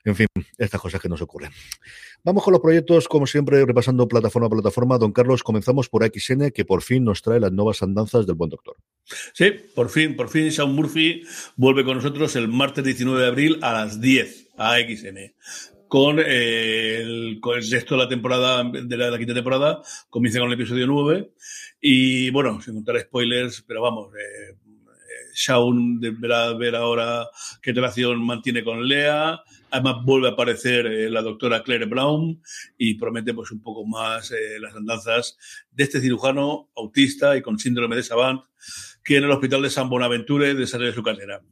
En 0.04 0.16
fin, 0.16 0.26
estas 0.58 0.80
cosas 0.80 1.00
que 1.00 1.08
nos 1.08 1.22
ocurren. 1.22 1.50
Vamos 2.25 2.44
con 2.44 2.52
los 2.52 2.61
proyectos, 2.61 3.08
como 3.08 3.26
siempre, 3.26 3.64
repasando 3.64 4.06
plataforma 4.08 4.46
a 4.46 4.50
plataforma. 4.50 4.99
Don 4.99 5.12
Carlos, 5.12 5.42
comenzamos 5.42 5.88
por 5.88 6.04
XN, 6.04 6.50
que 6.50 6.64
por 6.64 6.82
fin 6.82 7.04
nos 7.04 7.22
trae 7.22 7.40
las 7.40 7.52
nuevas 7.52 7.82
andanzas 7.82 8.26
del 8.26 8.37
buen 8.37 8.50
doctor. 8.50 8.76
Sí, 9.32 9.50
por 9.75 9.90
fin, 9.90 10.16
por 10.16 10.28
fin 10.28 10.50
Sean 10.52 10.72
Murphy 10.72 11.22
vuelve 11.56 11.84
con 11.84 11.96
nosotros 11.96 12.37
el 12.37 12.49
martes 12.49 12.84
19 12.84 13.20
de 13.20 13.26
abril 13.26 13.58
a 13.62 13.72
las 13.72 14.00
10 14.00 14.50
a 14.56 14.76
XN 14.78 15.32
con, 15.92 16.18
eh, 16.20 17.02
el, 17.02 17.38
con 17.38 17.58
el 17.58 17.62
sexto 17.62 17.96
de 17.96 18.04
la 18.04 18.08
temporada, 18.08 18.64
de 18.64 18.96
la, 18.96 19.18
quinta 19.18 19.34
temporada, 19.34 19.82
comienza 20.08 20.38
con 20.38 20.49
el 20.49 20.54
episodio 20.54 20.87
9. 20.87 21.32
Y 21.82 22.30
bueno, 22.30 22.62
sin 22.62 22.76
contar 22.76 22.99
spoilers, 22.99 23.62
pero 23.68 23.82
vamos, 23.82 24.11
eh, 24.14 24.56
Shaun 25.34 26.00
deberá 26.00 26.54
ver 26.54 26.76
ahora 26.76 27.28
qué 27.61 27.75
relación 27.75 28.25
mantiene 28.25 28.64
con 28.64 28.88
Lea. 28.88 29.38
Además 29.70 29.96
vuelve 30.02 30.28
a 30.28 30.30
aparecer 30.30 30.87
eh, 30.87 31.11
la 31.11 31.20
doctora 31.20 31.62
Claire 31.62 31.84
Brown 31.84 32.40
y 32.78 32.94
promete 32.94 33.34
pues 33.34 33.50
un 33.50 33.61
poco 33.61 33.84
más 33.84 34.30
eh, 34.30 34.58
las 34.61 34.75
andanzas 34.75 35.37
de 35.72 35.84
este 35.84 36.00
cirujano 36.00 36.70
autista 36.75 37.37
y 37.37 37.42
con 37.42 37.58
síndrome 37.58 37.96
de 37.96 38.02
Savant 38.02 38.40
que 39.04 39.18
en 39.18 39.25
el 39.25 39.30
hospital 39.30 39.61
de 39.61 39.68
San 39.68 39.90
Bonaventure 39.90 40.54
desarrolla 40.54 40.94
su 40.94 41.02
carrera. 41.02 41.42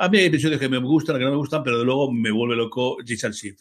A 0.00 0.08
mí 0.08 0.18
hay 0.18 0.26
episodios 0.26 0.60
que 0.60 0.68
me 0.68 0.78
gustan, 0.78 1.18
que 1.18 1.24
no 1.24 1.32
me 1.32 1.36
gustan, 1.36 1.64
pero 1.64 1.78
de 1.78 1.84
luego 1.84 2.12
me 2.12 2.30
vuelve 2.30 2.54
loco 2.54 2.98
Richard 3.04 3.32
Schiff. 3.32 3.60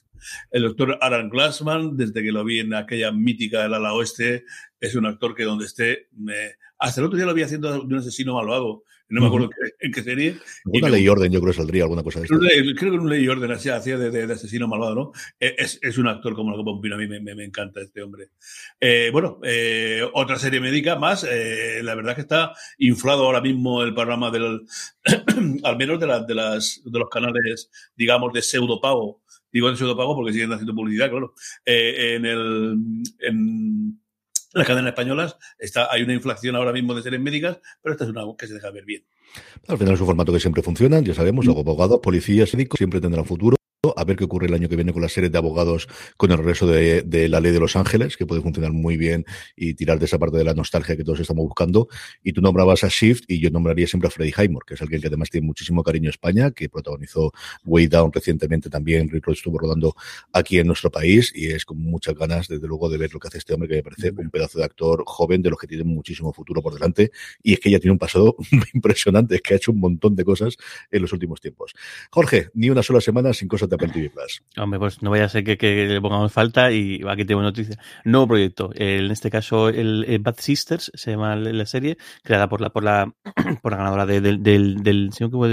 El 0.51 0.63
doctor 0.63 0.95
Aaron 1.01 1.29
Glassman, 1.29 1.97
desde 1.97 2.21
que 2.21 2.31
lo 2.31 2.43
vi 2.43 2.59
en 2.59 2.75
aquella 2.75 3.11
mítica 3.11 3.63
del 3.63 3.73
ala 3.73 3.93
oeste, 3.93 4.45
es 4.79 4.93
un 4.93 5.07
actor 5.07 5.33
que 5.33 5.43
donde 5.43 5.65
esté, 5.65 6.09
me... 6.15 6.51
hasta 6.77 7.01
el 7.01 7.07
otro 7.07 7.17
día 7.17 7.25
lo 7.25 7.33
vi 7.33 7.41
haciendo 7.41 7.71
de 7.73 7.79
un 7.79 7.95
asesino 7.95 8.35
malvado 8.35 8.83
no 9.09 9.21
me 9.21 9.27
acuerdo 9.27 9.49
en 9.79 9.91
qué 9.91 10.03
serie. 10.03 10.37
Una 10.65 10.89
ley 10.89 11.03
y 11.03 11.07
orden, 11.07 11.31
yo 11.31 11.39
creo 11.39 11.53
que 11.53 11.57
saldría 11.57 11.83
alguna 11.83 12.03
cosa 12.03 12.19
de 12.19 12.25
esto. 12.25 12.37
Creo 12.37 12.91
que 12.91 12.97
en 12.97 12.99
una 12.99 13.11
ley 13.11 13.23
y 13.23 13.27
orden 13.29 13.51
hacía 13.51 13.79
de, 13.79 14.11
de, 14.11 14.33
asesino 14.33 14.67
malvado, 14.67 14.95
¿no? 14.95 15.11
E, 15.39 15.55
es, 15.57 15.79
es, 15.81 15.97
un 15.97 16.07
actor 16.07 16.35
como 16.35 16.51
la 16.51 16.57
Copa 16.57 16.71
A 16.71 16.97
mí 16.97 17.07
me, 17.07 17.19
me, 17.19 17.43
encanta 17.43 17.81
este 17.81 18.01
hombre. 18.01 18.31
Eh, 18.79 19.09
bueno, 19.13 19.39
eh, 19.43 20.01
otra 20.13 20.37
serie 20.37 20.59
médica 20.59 20.97
más. 20.97 21.25
Eh, 21.29 21.81
la 21.83 21.95
verdad 21.95 22.11
es 22.11 22.15
que 22.15 22.21
está 22.21 22.53
inflado 22.79 23.25
ahora 23.25 23.41
mismo 23.41 23.81
el 23.81 23.93
programa 23.93 24.29
del, 24.29 24.65
al 25.63 25.77
menos 25.77 25.99
de, 25.99 26.07
de, 26.27 26.35
las, 26.35 26.81
de 26.83 26.99
los 26.99 27.09
canales, 27.09 27.69
digamos, 27.95 28.33
de 28.33 28.41
pseudopago. 28.41 29.21
Digo 29.51 29.69
de 29.71 29.77
pseudopago 29.77 30.15
porque 30.15 30.33
siguen 30.33 30.51
haciendo 30.51 30.75
publicidad, 30.75 31.09
claro. 31.09 31.33
en 31.65 32.25
el. 32.25 32.75
En, 33.19 34.01
las 34.57 34.67
cadenas 34.67 34.89
españolas 34.89 35.37
está, 35.59 35.91
hay 35.91 36.03
una 36.03 36.13
inflación 36.13 36.55
ahora 36.55 36.71
mismo 36.71 36.93
de 36.95 37.01
seres 37.01 37.19
médicas, 37.19 37.59
pero 37.81 37.93
esta 37.93 38.05
es 38.05 38.09
una 38.09 38.23
que 38.37 38.47
se 38.47 38.53
deja 38.53 38.71
ver 38.71 38.85
bien. 38.85 39.05
Al 39.67 39.77
final 39.77 39.93
es 39.93 39.99
un 39.99 40.07
formato 40.07 40.33
que 40.33 40.39
siempre 40.39 40.63
funciona, 40.63 40.99
ya 41.01 41.13
sabemos, 41.13 41.47
abogados, 41.47 41.99
policías, 42.01 42.53
médicos 42.53 42.77
siempre 42.77 43.01
tendrán 43.01 43.25
futuro 43.25 43.56
a 43.97 44.03
ver 44.03 44.15
qué 44.15 44.23
ocurre 44.23 44.47
el 44.47 44.53
año 44.53 44.69
que 44.69 44.75
viene 44.75 44.93
con 44.93 45.01
la 45.01 45.09
serie 45.09 45.29
de 45.29 45.37
abogados 45.37 45.87
con 46.17 46.31
el 46.31 46.37
regreso 46.37 46.67
de, 46.67 47.27
la 47.29 47.39
ley 47.39 47.51
de 47.51 47.59
Los 47.59 47.75
Ángeles, 47.75 48.15
que 48.15 48.25
puede 48.25 48.41
funcionar 48.41 48.71
muy 48.71 48.95
bien 48.95 49.25
y 49.55 49.73
tirar 49.73 49.99
de 49.99 50.05
esa 50.05 50.19
parte 50.19 50.37
de 50.37 50.43
la 50.43 50.53
nostalgia 50.53 50.95
que 50.95 51.03
todos 51.03 51.19
estamos 51.19 51.43
buscando. 51.43 51.87
Y 52.23 52.33
tú 52.33 52.41
nombrabas 52.41 52.83
a 52.83 52.89
Shift 52.89 53.25
y 53.27 53.39
yo 53.39 53.49
nombraría 53.49 53.87
siempre 53.87 54.07
a 54.07 54.11
Freddy 54.11 54.31
Highmore, 54.37 54.65
que 54.67 54.75
es 54.75 54.81
alguien 54.81 55.01
que 55.01 55.07
además 55.07 55.29
tiene 55.29 55.47
muchísimo 55.47 55.83
cariño 55.83 56.09
a 56.09 56.11
España, 56.11 56.51
que 56.51 56.69
protagonizó 56.69 57.31
Way 57.65 57.87
Down 57.87 58.11
recientemente 58.13 58.69
también, 58.69 59.09
Rick 59.09 59.27
estuvo 59.29 59.57
rodando 59.57 59.95
aquí 60.31 60.59
en 60.59 60.67
nuestro 60.67 60.91
país 60.91 61.31
y 61.35 61.47
es 61.47 61.65
con 61.65 61.79
muchas 61.79 62.15
ganas, 62.15 62.47
desde 62.47 62.67
luego, 62.67 62.89
de 62.89 62.97
ver 62.97 63.13
lo 63.13 63.19
que 63.19 63.27
hace 63.27 63.39
este 63.39 63.53
hombre, 63.53 63.67
que 63.67 63.75
me 63.75 63.83
parece 63.83 64.11
un 64.11 64.29
pedazo 64.29 64.59
de 64.59 64.65
actor 64.65 65.03
joven 65.05 65.41
de 65.41 65.49
los 65.49 65.59
que 65.59 65.67
tiene 65.67 65.83
muchísimo 65.83 66.31
futuro 66.33 66.61
por 66.61 66.73
delante 66.73 67.11
y 67.41 67.53
es 67.53 67.59
que 67.59 67.71
ya 67.71 67.79
tiene 67.79 67.93
un 67.93 67.99
pasado 67.99 68.35
impresionante, 68.73 69.35
es 69.35 69.41
que 69.41 69.53
ha 69.53 69.57
hecho 69.57 69.71
un 69.71 69.79
montón 69.79 70.15
de 70.15 70.23
cosas 70.23 70.57
en 70.91 71.01
los 71.01 71.11
últimos 71.13 71.41
tiempos. 71.41 71.73
Jorge, 72.11 72.49
ni 72.53 72.69
una 72.69 72.83
sola 72.83 73.01
semana 73.01 73.33
sin 73.33 73.47
cosas 73.47 73.69
de 73.69 73.75
Plus. 73.91 74.43
Hombre, 74.57 74.79
pues 74.79 75.01
no 75.01 75.09
vaya 75.09 75.25
a 75.25 75.29
ser 75.29 75.43
que, 75.43 75.87
le 75.87 76.01
pongamos 76.01 76.31
falta 76.31 76.71
y 76.71 77.01
aquí 77.07 77.25
tengo 77.25 77.41
noticia. 77.41 77.77
Nuevo 78.05 78.27
proyecto. 78.27 78.71
en 78.75 79.11
este 79.11 79.29
caso, 79.29 79.69
el, 79.69 80.19
Bad 80.21 80.37
Sisters 80.39 80.91
se 80.93 81.11
llama 81.11 81.35
la 81.35 81.65
serie, 81.65 81.97
creada 82.23 82.47
por 82.49 82.61
la 82.61 82.69
por 82.69 82.83
la 82.83 83.11
por 83.61 83.71
la 83.71 83.77
ganadora 83.77 84.05
del, 84.05 84.43
del, 84.43 84.83
del, 84.83 85.09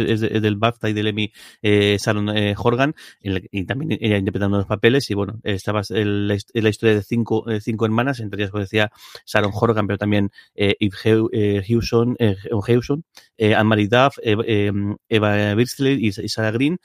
es, 0.09 0.21
del 0.21 0.57
BAFTA 0.57 0.91
y 0.91 0.93
del 0.93 1.09
Emmy, 1.09 1.33
eh, 1.63 1.97
Sharon 2.01 2.37
eh, 2.37 2.55
Horgan, 2.57 2.95
y 3.21 3.65
también 3.65 3.99
ella 4.01 4.17
interpretando 4.17 4.59
los 4.59 4.67
papeles. 4.67 5.11
Y 5.11 5.15
bueno, 5.15 5.41
estaba 5.43 5.83
en 5.91 6.29
la, 6.29 6.35
historia 6.35 6.95
de 6.95 7.03
cinco, 7.03 7.45
cinco 7.61 7.85
hermanas, 7.85 8.21
entre 8.21 8.41
ellas, 8.41 8.51
como 8.51 8.63
decía, 8.63 8.91
Sharon 9.27 9.53
Horgan, 9.55 9.87
pero 9.87 9.99
también 9.99 10.31
eh, 10.55 10.77
Eve 10.81 11.29
eh, 11.33 11.63
Hewson, 11.67 12.17
eh, 12.19 13.55
Anne-Marie 13.55 13.89
Duff, 13.89 14.19
Eva 14.23 15.55
Birsley 15.55 16.07
y, 16.07 16.13
Sarah 16.13 16.51
Green 16.51 16.79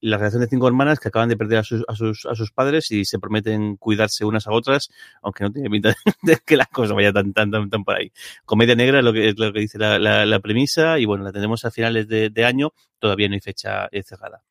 la 0.00 0.16
relación 0.16 0.42
de 0.42 0.48
cinco 0.48 0.68
hermanas 0.68 1.00
que 1.00 1.08
acaban 1.08 1.28
de 1.28 1.36
perder 1.36 1.58
a 1.58 1.64
sus, 1.64 1.84
a 1.88 1.94
sus, 1.94 2.26
a 2.26 2.34
sus 2.34 2.50
padres 2.52 2.90
y 2.90 3.04
se 3.04 3.18
prometen 3.18 3.76
cuidarse 3.76 4.24
unas 4.24 4.46
a 4.46 4.52
otras, 4.52 4.90
aunque 5.22 5.44
no 5.44 5.50
tiene 5.50 5.70
pinta 5.70 5.94
de 6.22 6.38
que 6.44 6.56
la 6.56 6.66
cosa 6.66 6.94
vaya 6.94 7.12
tan, 7.12 7.32
tan, 7.32 7.50
tan, 7.50 7.70
tan 7.70 7.84
por 7.84 7.96
ahí. 7.96 8.12
Comedia 8.44 8.74
negra 8.74 8.98
es 8.98 9.04
lo 9.04 9.12
que, 9.12 9.28
es 9.28 9.38
lo 9.38 9.52
que 9.52 9.60
dice 9.60 9.78
la, 9.78 9.98
la, 9.98 10.26
la 10.26 10.40
premisa 10.40 10.98
y 10.98 11.04
bueno, 11.04 11.24
la 11.24 11.32
tenemos 11.32 11.64
a 11.64 11.70
finales 11.70 12.08
de, 12.08 12.30
de 12.30 12.44
año, 12.44 12.72
todavía 12.98 13.28
no 13.28 13.34
hay 13.34 13.40
fecha 13.40 13.88
eh, 13.90 14.02
cerrada. 14.02 14.42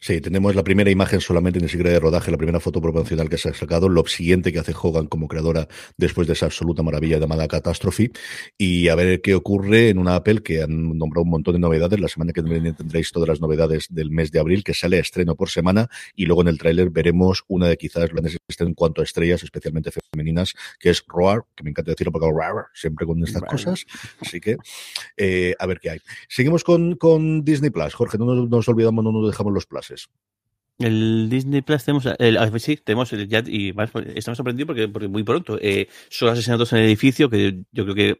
Sí, 0.00 0.20
tenemos 0.20 0.54
la 0.54 0.64
primera 0.64 0.90
imagen 0.90 1.20
solamente 1.20 1.58
en 1.58 1.64
el 1.64 1.70
secreto 1.70 1.90
de 1.90 2.00
rodaje, 2.00 2.30
la 2.30 2.36
primera 2.36 2.60
foto 2.60 2.80
promocional 2.80 3.28
que 3.28 3.38
se 3.38 3.50
ha 3.50 3.54
sacado, 3.54 3.88
lo 3.88 4.06
siguiente 4.06 4.52
que 4.52 4.58
hace 4.58 4.74
Hogan 4.80 5.06
como 5.06 5.28
creadora 5.28 5.68
después 5.96 6.26
de 6.26 6.34
esa 6.34 6.46
absoluta 6.46 6.82
maravilla 6.82 7.18
llamada 7.18 7.46
Catastrophe, 7.48 8.10
y 8.58 8.88
a 8.88 8.94
ver 8.94 9.20
qué 9.20 9.34
ocurre 9.34 9.90
en 9.90 9.98
una 9.98 10.16
Apple 10.16 10.42
que 10.42 10.62
han 10.62 10.98
nombrado 10.98 11.24
un 11.24 11.30
montón 11.30 11.54
de 11.54 11.60
novedades. 11.60 12.00
La 12.00 12.08
semana 12.08 12.32
que 12.32 12.42
viene 12.42 12.72
tendréis 12.72 13.12
todas 13.12 13.28
las 13.28 13.40
novedades 13.40 13.86
del 13.90 14.10
mes 14.10 14.30
de 14.30 14.40
abril, 14.40 14.64
que 14.64 14.74
sale 14.74 14.96
a 14.96 15.00
estreno 15.00 15.34
por 15.34 15.50
semana, 15.50 15.88
y 16.14 16.26
luego 16.26 16.42
en 16.42 16.48
el 16.48 16.58
tráiler 16.58 16.90
veremos 16.90 17.44
una 17.48 17.68
de 17.68 17.76
quizás 17.76 18.10
las 18.12 18.32
que 18.56 18.64
en 18.64 18.74
cuanto 18.74 19.00
a 19.00 19.04
estrellas, 19.04 19.42
especialmente 19.42 19.90
femeninas, 20.12 20.54
que 20.78 20.90
es 20.90 21.04
Roar, 21.06 21.44
que 21.54 21.64
me 21.64 21.70
encanta 21.70 21.90
decirlo 21.92 22.12
porque 22.12 22.30
Roar, 22.30 22.66
siempre 22.74 23.06
con 23.06 23.22
estas 23.22 23.42
cosas. 23.42 23.84
Así 24.20 24.40
que, 24.40 24.56
eh, 25.16 25.54
a 25.58 25.66
ver 25.66 25.80
qué 25.80 25.90
hay. 25.90 25.98
Seguimos 26.28 26.64
con, 26.64 26.96
con 26.96 27.44
Disney 27.44 27.70
Plus. 27.70 27.94
Jorge, 27.94 28.18
no 28.18 28.26
nos, 28.26 28.48
nos 28.48 28.68
olvidamos, 28.68 29.04
no 29.04 29.12
nos 29.12 29.30
dejamos 29.30 29.52
los 29.52 29.66
El 30.78 31.28
Disney 31.28 31.62
Plus 31.62 31.84
tenemos, 31.84 32.06
el, 32.18 32.36
ah, 32.38 32.50
sí, 32.58 32.76
tenemos 32.76 33.12
el, 33.12 33.28
ya, 33.28 33.42
y 33.46 33.74
estamos 34.14 34.36
sorprendidos 34.36 34.66
porque, 34.66 34.88
porque 34.88 35.08
muy 35.08 35.22
pronto, 35.22 35.58
eh, 35.60 35.88
son 36.08 36.30
asesinatos 36.30 36.72
en 36.72 36.80
el 36.80 36.84
edificio, 36.86 37.30
que 37.30 37.62
yo 37.70 37.84
creo 37.84 37.94
que 37.94 38.18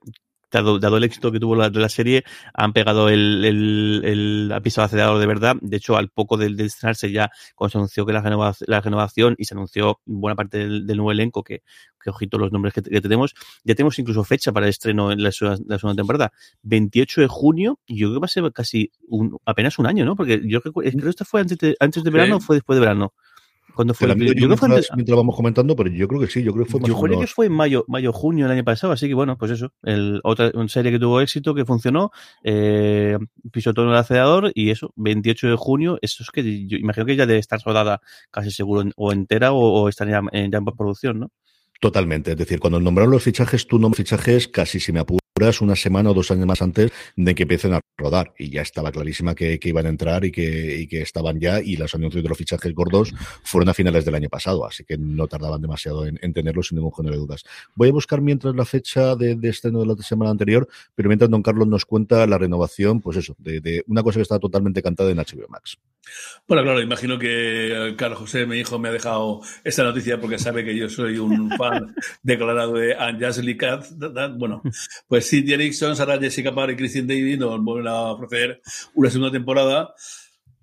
dado, 0.53 0.97
el 0.97 1.05
éxito 1.05 1.33
que 1.33 1.41
tuvo 1.41 1.57
la, 1.57 1.69
la 1.71 1.89
serie, 1.89 2.25
han 2.55 2.73
pegado 2.73 3.09
el, 3.09 3.45
el, 3.45 4.03
el 4.51 4.63
piso 4.63 4.83
acelerador 4.83 5.19
de 5.19 5.27
verdad. 5.27 5.57
De 5.61 5.77
hecho, 5.77 5.97
al 5.97 6.09
poco 6.09 6.37
de, 6.37 6.51
de 6.51 6.65
estrenarse 6.65 7.11
ya, 7.11 7.31
cuando 7.55 7.71
se 7.73 7.79
anunció 7.79 8.07
que 8.07 8.13
la, 8.13 8.21
renovación, 8.21 8.67
la 8.69 8.81
renovación 8.81 9.35
y 9.39 9.45
se 9.45 9.55
anunció 9.55 10.01
buena 10.05 10.37
parte 10.37 10.59
del, 10.59 10.87
del 10.87 10.97
nuevo 10.97 11.13
elenco, 11.13 11.43
que, 11.43 11.63
que 12.03 12.11
ojito 12.11 12.39
los 12.39 12.53
nombres 12.53 12.75
que, 12.75 12.83
que, 12.83 13.01
tenemos, 13.01 13.35
ya 13.65 13.75
tenemos 13.75 13.99
incluso 13.99 14.25
fecha 14.25 14.53
para 14.53 14.67
el 14.67 14.71
estreno 14.71 15.13
en 15.13 15.23
la, 15.23 15.31
la, 15.31 15.79
segunda 15.79 15.95
temporada. 15.95 16.33
28 16.63 17.23
de 17.23 17.27
junio, 17.29 17.81
y 17.87 17.99
yo 17.99 18.09
creo 18.09 18.17
que 18.17 18.21
va 18.21 18.27
a 18.27 18.29
ser 18.29 18.53
casi 18.53 18.91
un, 19.09 19.39
apenas 19.47 19.79
un 19.79 19.87
año, 19.87 20.05
¿no? 20.05 20.17
Porque 20.17 20.41
yo 20.45 20.61
creo, 20.61 20.73
creo 20.73 20.93
que 20.93 21.09
esto 21.09 21.25
fue 21.25 21.41
antes 21.41 21.59
de, 21.59 21.77
antes 21.81 22.05
de 22.05 22.11
verano 22.11 22.37
o 22.37 22.41
fue 22.41 22.57
después 22.57 22.77
de 22.77 22.81
verano. 22.81 23.15
¿Cuándo 23.75 23.95
fue? 23.95 24.09
yo 24.09 24.15
creo 24.15 24.57
fue 24.57 24.69
antes... 24.69 24.89
lo 25.07 25.17
vamos 25.17 25.37
comentando, 25.37 25.75
pero 25.75 25.91
yo 25.91 26.07
creo 26.09 26.21
que 26.21 26.27
sí, 26.27 26.43
yo 26.43 26.53
creo 26.53 26.65
que 26.65 26.71
fue 26.71 26.81
más 26.81 26.89
Yo 26.89 27.01
creo 27.01 27.21
que 27.21 27.27
fue 27.27 27.47
en 27.47 27.53
mayo, 27.53 27.85
mayo, 27.89 28.13
junio 28.13 28.47
del 28.47 28.53
año 28.53 28.65
pasado, 28.65 28.93
así 28.93 29.09
que 29.09 29.15
bueno, 29.15 29.37
pues 29.39 29.53
eso. 29.53 29.73
El, 29.83 30.21
otra 30.25 30.51
una 30.55 30.69
serie 30.69 30.93
que 30.93 30.99
tuvo 30.99 31.21
éxito, 31.21 31.55
que 31.55 31.65
funcionó, 31.65 32.11
eh, 32.45 33.19
pisotón 33.51 33.89
el 33.89 33.95
acelerador 33.95 34.53
y 34.55 34.71
eso, 34.71 34.93
28 34.97 35.49
de 35.49 35.57
junio, 35.57 35.99
eso 36.03 36.23
es 36.23 36.31
que 36.31 36.67
yo 36.67 36.77
imagino 36.77 37.07
que 37.07 37.17
ya 37.17 37.27
debe 37.27 37.39
estar 37.39 37.61
rodada 37.65 38.01
casi 38.31 38.51
seguro 38.51 38.91
o 38.97 39.13
entera 39.13 39.53
o, 39.53 39.83
o 39.83 39.89
estaría 39.89 40.21
ya, 40.33 40.49
ya 40.51 40.59
en 40.59 40.65
producción, 40.65 41.21
¿no? 41.21 41.31
Totalmente, 41.81 42.33
es 42.33 42.37
decir, 42.37 42.61
cuando 42.61 42.79
nombraron 42.79 43.13
los 43.13 43.23
fichajes, 43.23 43.67
tú 43.67 43.79
no 43.79 43.91
fichajes 43.91 44.49
casi 44.49 44.79
si 44.79 44.93
me 44.93 45.01
apuro 45.01 45.22
una 45.61 45.77
semana 45.77 46.11
o 46.11 46.15
dos 46.15 46.31
años 46.31 46.47
más 46.47 46.63
antes 46.63 46.93
de 47.17 47.35
que 47.35 47.43
empiecen 47.43 47.75
a 47.75 47.81
rodar 47.99 48.33
y 48.39 48.51
ya 48.51 48.63
estaba 48.63 48.93
clarísima 48.93 49.35
que, 49.35 49.59
iban 49.63 49.87
a 49.87 49.89
entrar 49.89 50.25
y 50.25 50.31
que, 50.31 50.87
que, 50.89 51.03
estaban 51.03 51.41
ya 51.41 51.61
y 51.61 51.77
los 51.77 51.95
anuncios 51.95 52.23
de 52.23 52.29
los 52.29 52.39
fichajes 52.39 52.73
gordos 52.75 53.13
fueron 53.43 53.69
a 53.69 53.75
finales 53.75 54.05
del 54.05 54.15
año 54.15 54.29
pasado, 54.29 54.67
así 54.67 54.85
que 54.85 54.97
no 54.99 55.27
tardaban 55.27 55.61
demasiado 55.61 56.07
en, 56.07 56.33
tenerlos 56.33 56.69
sin 56.69 56.77
ningún 56.77 56.93
género 56.93 57.17
de 57.17 57.21
dudas. 57.21 57.43
Voy 57.75 57.89
a 57.89 57.93
buscar 57.93 58.21
mientras 58.21 58.55
la 58.55 58.65
fecha 58.65 59.17
de, 59.17 59.35
de 59.35 59.49
estreno 59.49 59.81
de 59.81 59.87
la 59.87 59.97
semana 59.97 60.31
anterior, 60.31 60.69
pero 60.95 61.09
mientras 61.09 61.31
don 61.31 61.43
Carlos 61.43 61.67
nos 61.67 61.85
cuenta 61.85 62.27
la 62.27 62.39
renovación, 62.39 63.01
pues 63.01 63.17
eso, 63.17 63.35
de, 63.39 63.83
una 63.87 64.03
cosa 64.03 64.19
que 64.19 64.23
está 64.23 64.39
totalmente 64.39 64.83
cantada 64.83 65.11
en 65.11 65.19
HBO 65.19 65.49
Max. 65.49 65.79
Bueno, 66.49 66.65
claro, 66.65 66.81
imagino 66.81 67.19
que 67.19 67.89
eh, 67.89 67.97
Carlos 67.97 68.19
José, 68.19 68.47
mi 68.47 68.59
hijo, 68.59 68.79
me 68.79 68.89
ha 68.89 68.93
dejado 68.93 69.41
esta 69.65 69.85
noticia 69.85 70.21
porque 70.21 70.39
sabe 70.39 70.65
que 70.65 70.77
yo 70.77 70.89
soy 70.89 71.19
un 71.19 71.51
fan 71.57 71.95
declarado 72.23 72.75
de 72.75 72.95
Anne 72.95 73.57
Cat. 73.57 73.87
Bueno, 74.37 74.63
pues 75.09 75.29
Cynthia 75.29 75.57
Nixon, 75.57 75.97
Sarah 75.97 76.19
Jessica 76.19 76.55
Parker 76.55 76.75
y 76.75 76.79
Christian 76.79 77.07
David 77.07 77.39
nos 77.39 77.63
vuelven 77.63 77.89
a 77.89 78.13
ofrecer 78.13 78.61
una 78.95 79.11
segunda 79.11 79.33
temporada 79.33 79.95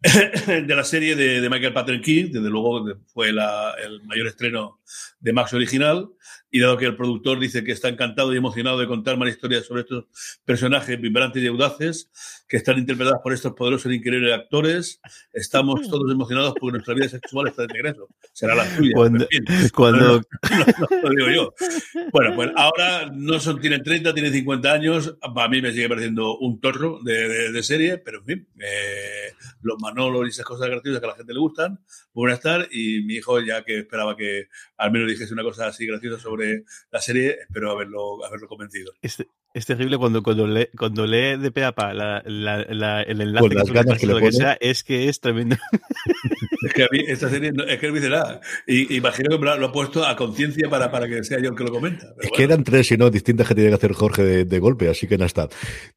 de 0.47 0.75
la 0.75 0.83
serie 0.83 1.15
de, 1.15 1.49
Michael 1.49 1.73
Patrick 1.73 2.03
King, 2.03 2.31
desde 2.31 2.49
luego 2.49 2.85
fue 3.07 3.29
el 3.29 4.01
mayor 4.03 4.27
estreno 4.27 4.78
de 5.19 5.33
Max 5.33 5.53
original, 5.53 6.09
y 6.51 6.59
dado 6.59 6.77
que 6.77 6.85
el 6.85 6.95
productor 6.95 7.39
dice 7.39 7.63
que 7.63 7.71
está 7.71 7.89
encantado 7.89 8.33
y 8.33 8.37
emocionado 8.37 8.79
de 8.79 8.87
contar 8.87 9.17
más 9.17 9.29
historias 9.29 9.65
sobre 9.65 9.81
estos 9.81 10.05
personajes 10.45 10.99
vibrantes 10.99 11.43
y 11.43 11.47
audaces 11.47 12.09
que 12.47 12.57
están 12.57 12.79
interpretados 12.79 13.19
por 13.21 13.33
estos 13.33 13.53
poderosos 13.53 13.91
e 13.91 13.95
increíbles 13.95 14.33
actores, 14.33 14.99
estamos 15.31 15.87
todos 15.87 16.11
emocionados 16.11 16.55
porque 16.59 16.73
nuestra 16.73 16.95
vida 16.95 17.07
sexual 17.07 17.47
está 17.47 17.63
de 17.63 17.73
regreso. 17.73 18.07
Será 18.33 18.55
la 18.55 18.65
tuya. 18.75 18.93
Cuando, 18.95 19.27
cuando... 19.75 20.21
lo 21.03 21.09
digo 21.09 21.29
yo. 21.29 21.53
Bueno, 22.11 22.35
pues 22.35 22.49
ahora 22.55 23.11
no 23.13 23.39
son, 23.39 23.61
tienen 23.61 23.83
30, 23.83 24.13
tienen 24.13 24.33
50 24.33 24.71
años. 24.71 25.15
Para 25.35 25.47
mí 25.47 25.61
me 25.61 25.71
sigue 25.71 25.87
pareciendo 25.87 26.39
un 26.39 26.59
torro 26.59 26.99
de, 27.03 27.51
de, 27.51 27.63
serie, 27.63 27.99
pero 27.99 28.19
en 28.19 28.25
fin, 28.25 28.47
eh, 28.59 29.33
los 29.61 29.79
Manolos 29.79 30.25
y 30.25 30.29
esas 30.29 30.45
cosas 30.45 30.69
graciosas 30.69 30.99
que 30.99 31.05
a 31.05 31.09
la 31.09 31.15
gente 31.15 31.33
le 31.33 31.39
gustan, 31.39 31.79
van 32.13 32.31
a 32.31 32.33
estar. 32.33 32.67
Y 32.71 33.03
mi 33.03 33.15
hijo, 33.15 33.39
ya 33.41 33.63
que 33.63 33.79
esperaba 33.79 34.17
que 34.17 34.47
al 34.79 34.91
menos 34.91 35.09
dijese 35.09 35.33
una 35.33 35.43
cosa 35.43 35.67
así 35.67 35.85
graciosa 35.85 36.19
sobre 36.19 36.63
la 36.89 37.01
serie, 37.01 37.37
espero 37.41 37.71
haberlo, 37.71 38.25
haberlo 38.25 38.47
convencido. 38.47 38.93
Este, 39.01 39.27
es 39.53 39.65
terrible 39.65 39.97
cuando, 39.97 40.21
cuando, 40.21 40.45
lee, 40.45 40.67
cuando 40.77 41.07
lee 41.07 41.37
de 41.37 41.51
peapa 41.51 41.93
la, 41.93 42.21
la, 42.25 43.01
el 43.01 43.21
enlace 43.21 43.47
pues 43.47 43.55
las 43.55 43.71
ganas 43.71 43.99
que, 43.99 44.05
le 44.05 44.19
que 44.19 44.31
sea, 44.31 44.57
es 44.59 44.83
que 44.83 45.09
es 45.09 45.19
tremendo. 45.19 45.55
Es 46.61 46.73
que 46.73 46.83
a 46.83 46.87
mí 46.91 46.99
esta 47.07 47.29
serie 47.29 47.53
no, 47.53 47.63
es 47.63 47.79
que 47.79 47.87
no 47.87 47.93
dice 47.93 48.09
nada. 48.09 48.41
Y, 48.67 48.97
imagino 48.97 49.39
que 49.39 49.45
lo, 49.45 49.65
he 49.65 49.69
puesto 49.69 50.05
a 50.05 50.17
conciencia 50.17 50.69
para, 50.69 50.91
para 50.91 51.07
que 51.07 51.23
sea 51.23 51.39
yo 51.39 51.51
el 51.51 51.55
que 51.55 51.63
lo 51.63 51.71
comenta. 51.71 52.13
es 52.21 52.31
que 52.31 52.43
eran 52.43 52.65
tres 52.65 52.91
y 52.91 52.97
no 52.97 53.09
distintas 53.09 53.47
que 53.47 53.55
tiene 53.55 53.69
que 53.69 53.75
hacer 53.75 53.93
Jorge 53.93 54.43
de, 54.43 54.59
golpe, 54.59 54.89
así 54.89 55.07
que 55.07 55.17
no 55.17 55.23
está. 55.23 55.47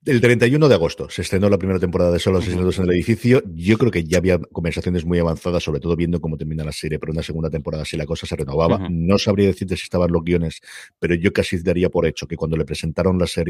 El 0.06 0.20
31 0.20 0.68
de 0.68 0.74
agosto 0.74 1.10
se 1.10 1.22
estrenó 1.22 1.50
la 1.50 1.58
primera 1.58 1.80
temporada 1.80 2.12
de 2.12 2.20
Solo 2.20 2.38
Asesinatos 2.38 2.78
en 2.78 2.84
el 2.84 2.92
Edificio. 2.92 3.42
Yo 3.56 3.76
creo 3.76 3.90
que 3.90 4.04
ya 4.04 4.18
había 4.18 4.38
conversaciones 4.38 5.04
muy 5.04 5.18
avanzadas, 5.18 5.64
sobre 5.64 5.80
todo 5.80 5.96
viendo 5.96 6.20
cómo 6.20 6.36
termina 6.36 6.62
la 6.62 6.72
serie, 6.72 7.00
pero 7.00 7.10
una 7.12 7.24
segunda 7.24 7.50
temporada 7.50 7.84
si 7.84 7.96
la 7.96 8.06
cosa 8.06 8.28
se 8.28 8.36
renovaba. 8.36 8.86
No 8.88 9.18
sabría 9.18 9.48
decirte 9.48 9.76
si 9.76 9.82
estaban 9.82 10.12
los 10.12 10.22
guiones, 10.22 10.60
pero 11.00 11.16
yo 11.16 11.32
casi 11.32 11.60
daría 11.60 11.88
por 11.90 12.06
hecho 12.06 12.28
que 12.28 12.36
cuando 12.36 12.56
le 12.56 12.64
presentaron 12.64 13.18
la 13.18 13.26
serie 13.26 13.41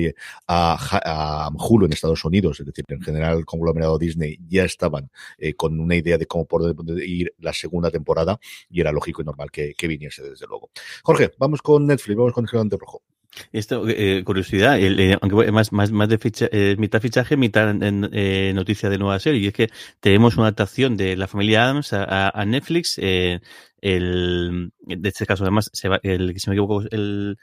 a, 0.46 0.76
a 1.04 1.50
Hulu 1.50 1.86
en 1.86 1.92
Estados 1.92 2.24
Unidos, 2.24 2.60
es 2.60 2.66
decir, 2.66 2.84
en 2.88 3.00
general 3.00 3.38
el 3.38 3.44
conglomerado 3.44 3.98
Disney, 3.98 4.38
ya 4.48 4.64
estaban 4.64 5.10
eh, 5.38 5.54
con 5.54 5.78
una 5.78 5.96
idea 5.96 6.18
de 6.18 6.26
cómo 6.26 6.44
poder 6.44 6.74
ir 7.06 7.34
la 7.38 7.52
segunda 7.52 7.90
temporada 7.90 8.38
y 8.70 8.80
era 8.80 8.92
lógico 8.92 9.22
y 9.22 9.24
normal 9.24 9.50
que, 9.50 9.74
viniese, 9.82 10.22
desde 10.22 10.46
luego. 10.46 10.70
Jorge, 11.02 11.32
vamos 11.38 11.62
con 11.62 11.86
Netflix, 11.86 12.16
vamos 12.16 12.32
con 12.32 12.44
el 12.44 12.50
Gigante 12.50 12.76
Rojo. 12.78 13.02
Esto, 13.50 13.88
eh, 13.88 14.22
curiosidad, 14.24 14.78
eh, 14.78 15.16
aunque 15.20 15.50
más, 15.50 15.72
más, 15.72 15.90
más 15.90 16.08
de 16.08 16.18
ficha, 16.18 16.50
mitad 16.76 17.00
fichaje, 17.00 17.36
mitad 17.38 17.72
noticia 17.74 18.90
de 18.90 18.98
nueva 18.98 19.18
serie. 19.20 19.40
Y 19.40 19.46
es 19.46 19.54
que 19.54 19.70
tenemos 20.00 20.34
una 20.36 20.44
adaptación 20.44 20.98
de 20.98 21.16
la 21.16 21.26
familia 21.26 21.64
Adams 21.64 21.94
a, 21.94 22.44
Netflix. 22.46 22.98
el, 22.98 23.50
de 23.80 25.08
este 25.08 25.24
caso, 25.24 25.44
además, 25.44 25.70
se 25.72 25.88
va, 25.88 25.98
el, 26.02 26.38
si 26.38 26.50
me 26.50 26.56
equivoco, 26.56 26.82
el, 26.90 27.38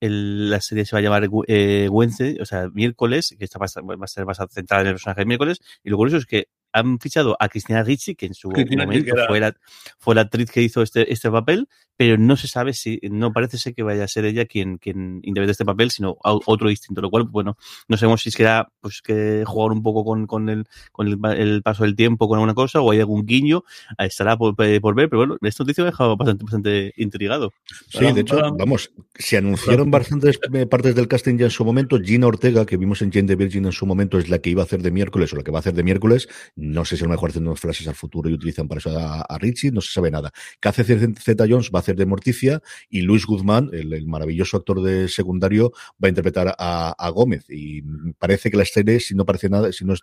el, 0.00 0.50
la 0.50 0.60
serie 0.60 0.84
se 0.84 0.94
va 0.94 1.00
a 1.00 1.02
llamar 1.02 1.28
eh, 1.48 1.88
Wednesday, 1.90 2.38
o 2.40 2.44
sea, 2.44 2.68
miércoles, 2.72 3.34
que 3.38 3.44
está, 3.44 3.58
va 3.58 3.66
a 3.66 3.68
ser 3.68 4.26
más 4.26 4.38
centrada 4.50 4.82
en 4.82 4.88
el 4.88 4.94
personaje 4.94 5.22
de 5.22 5.26
miércoles. 5.26 5.60
Y 5.82 5.90
lo 5.90 5.96
curioso 5.96 6.18
es 6.18 6.26
que 6.26 6.48
han 6.72 6.98
fichado 6.98 7.36
a 7.40 7.48
Cristina 7.48 7.82
Ricci, 7.82 8.14
que 8.14 8.26
en 8.26 8.34
su 8.34 8.50
momento 8.50 9.14
fue 9.26 9.40
la, 9.40 9.56
fue 9.98 10.14
la 10.14 10.22
actriz 10.22 10.50
que 10.50 10.62
hizo 10.62 10.82
este, 10.82 11.10
este 11.10 11.30
papel, 11.30 11.68
pero 11.96 12.18
no 12.18 12.36
se 12.36 12.48
sabe 12.48 12.72
si, 12.72 12.98
no 13.10 13.32
parece 13.32 13.58
ser 13.58 13.74
que 13.74 13.82
vaya 13.82 14.04
a 14.04 14.08
ser 14.08 14.24
ella 14.24 14.46
quien, 14.46 14.78
quien 14.78 15.20
de 15.22 15.50
este 15.50 15.64
papel, 15.64 15.90
sino 15.90 16.16
otro 16.22 16.68
distinto, 16.68 17.00
lo 17.00 17.10
cual, 17.10 17.24
bueno, 17.24 17.56
no 17.88 17.96
sabemos 17.96 18.22
si 18.22 18.30
es 18.30 18.36
que 18.36 18.42
era, 18.42 18.70
pues 18.80 19.02
que 19.02 19.44
jugar 19.46 19.72
un 19.72 19.82
poco 19.82 20.04
con, 20.04 20.26
con, 20.26 20.48
el, 20.48 20.66
con 20.92 21.06
el, 21.08 21.62
paso 21.62 21.84
del 21.84 21.96
tiempo, 21.96 22.28
con 22.28 22.38
alguna 22.38 22.54
cosa, 22.54 22.80
o 22.80 22.90
hay 22.90 23.00
algún 23.00 23.26
guiño, 23.26 23.64
estará 23.98 24.36
por, 24.36 24.56
ver, 24.56 24.80
pero 24.80 25.18
bueno, 25.18 25.36
esta 25.42 25.64
noticia 25.64 25.84
me 25.84 25.88
ha 25.88 25.90
dejado 25.90 26.16
bastante, 26.16 26.44
bastante 26.44 26.92
intrigado. 26.96 27.52
Sí, 27.88 28.12
de 28.12 28.20
hecho, 28.20 28.38
vamos, 28.56 28.90
se 29.14 29.36
anunciaron 29.38 29.90
bastantes 29.90 30.38
eh, 30.52 30.66
partes 30.66 30.94
del 30.94 31.08
casting 31.08 31.36
ya 31.38 31.46
en 31.46 31.50
su 31.50 31.64
momento, 31.64 31.98
Gina 32.00 32.26
Ortega, 32.26 32.66
que 32.66 32.76
vimos 32.76 33.02
en 33.02 33.12
Jane 33.12 33.26
de 33.26 33.36
Virgin 33.36 33.66
en 33.66 33.72
su 33.72 33.86
momento, 33.86 34.18
es 34.18 34.28
la 34.28 34.38
que 34.38 34.50
iba 34.50 34.62
a 34.62 34.64
hacer 34.64 34.82
de 34.82 34.90
miércoles 34.90 35.32
o 35.32 35.36
la 35.36 35.42
que 35.42 35.50
va 35.50 35.58
a 35.58 35.60
hacer 35.60 35.74
de 35.74 35.82
miércoles, 35.82 36.28
no 36.56 36.84
sé 36.84 36.96
si 36.96 37.04
a 37.04 37.06
lo 37.06 37.12
mejor 37.12 37.30
hacen 37.30 37.46
unas 37.46 37.60
frases 37.60 37.88
al 37.88 37.94
futuro 37.94 38.28
y 38.28 38.34
utilizan 38.34 38.68
para 38.68 38.78
eso 38.78 38.96
a, 38.96 39.38
Richie, 39.38 39.70
no 39.70 39.80
se 39.80 39.92
sabe 39.92 40.10
nada. 40.10 40.32
Que 40.60 40.68
hace 40.68 40.84
Z 40.84 41.44
Jones 41.48 41.70
va 41.74 41.80
a 41.80 41.85
hacer 41.86 41.96
de 41.96 42.06
Morticia 42.06 42.62
y 42.90 43.02
Luis 43.02 43.26
Guzmán, 43.26 43.70
el, 43.72 44.06
maravilloso 44.06 44.56
actor 44.56 44.82
de 44.82 45.08
secundario, 45.08 45.72
va 46.02 46.06
a 46.06 46.08
interpretar 46.08 46.54
a, 46.58 47.10
Gómez. 47.10 47.46
Y 47.48 47.82
parece 48.18 48.50
que 48.50 48.56
la 48.56 48.64
serie, 48.64 49.00
si 49.00 49.14
no 49.14 49.24
parece 49.24 49.48
nada, 49.48 49.72
si 49.72 49.84
no 49.84 49.94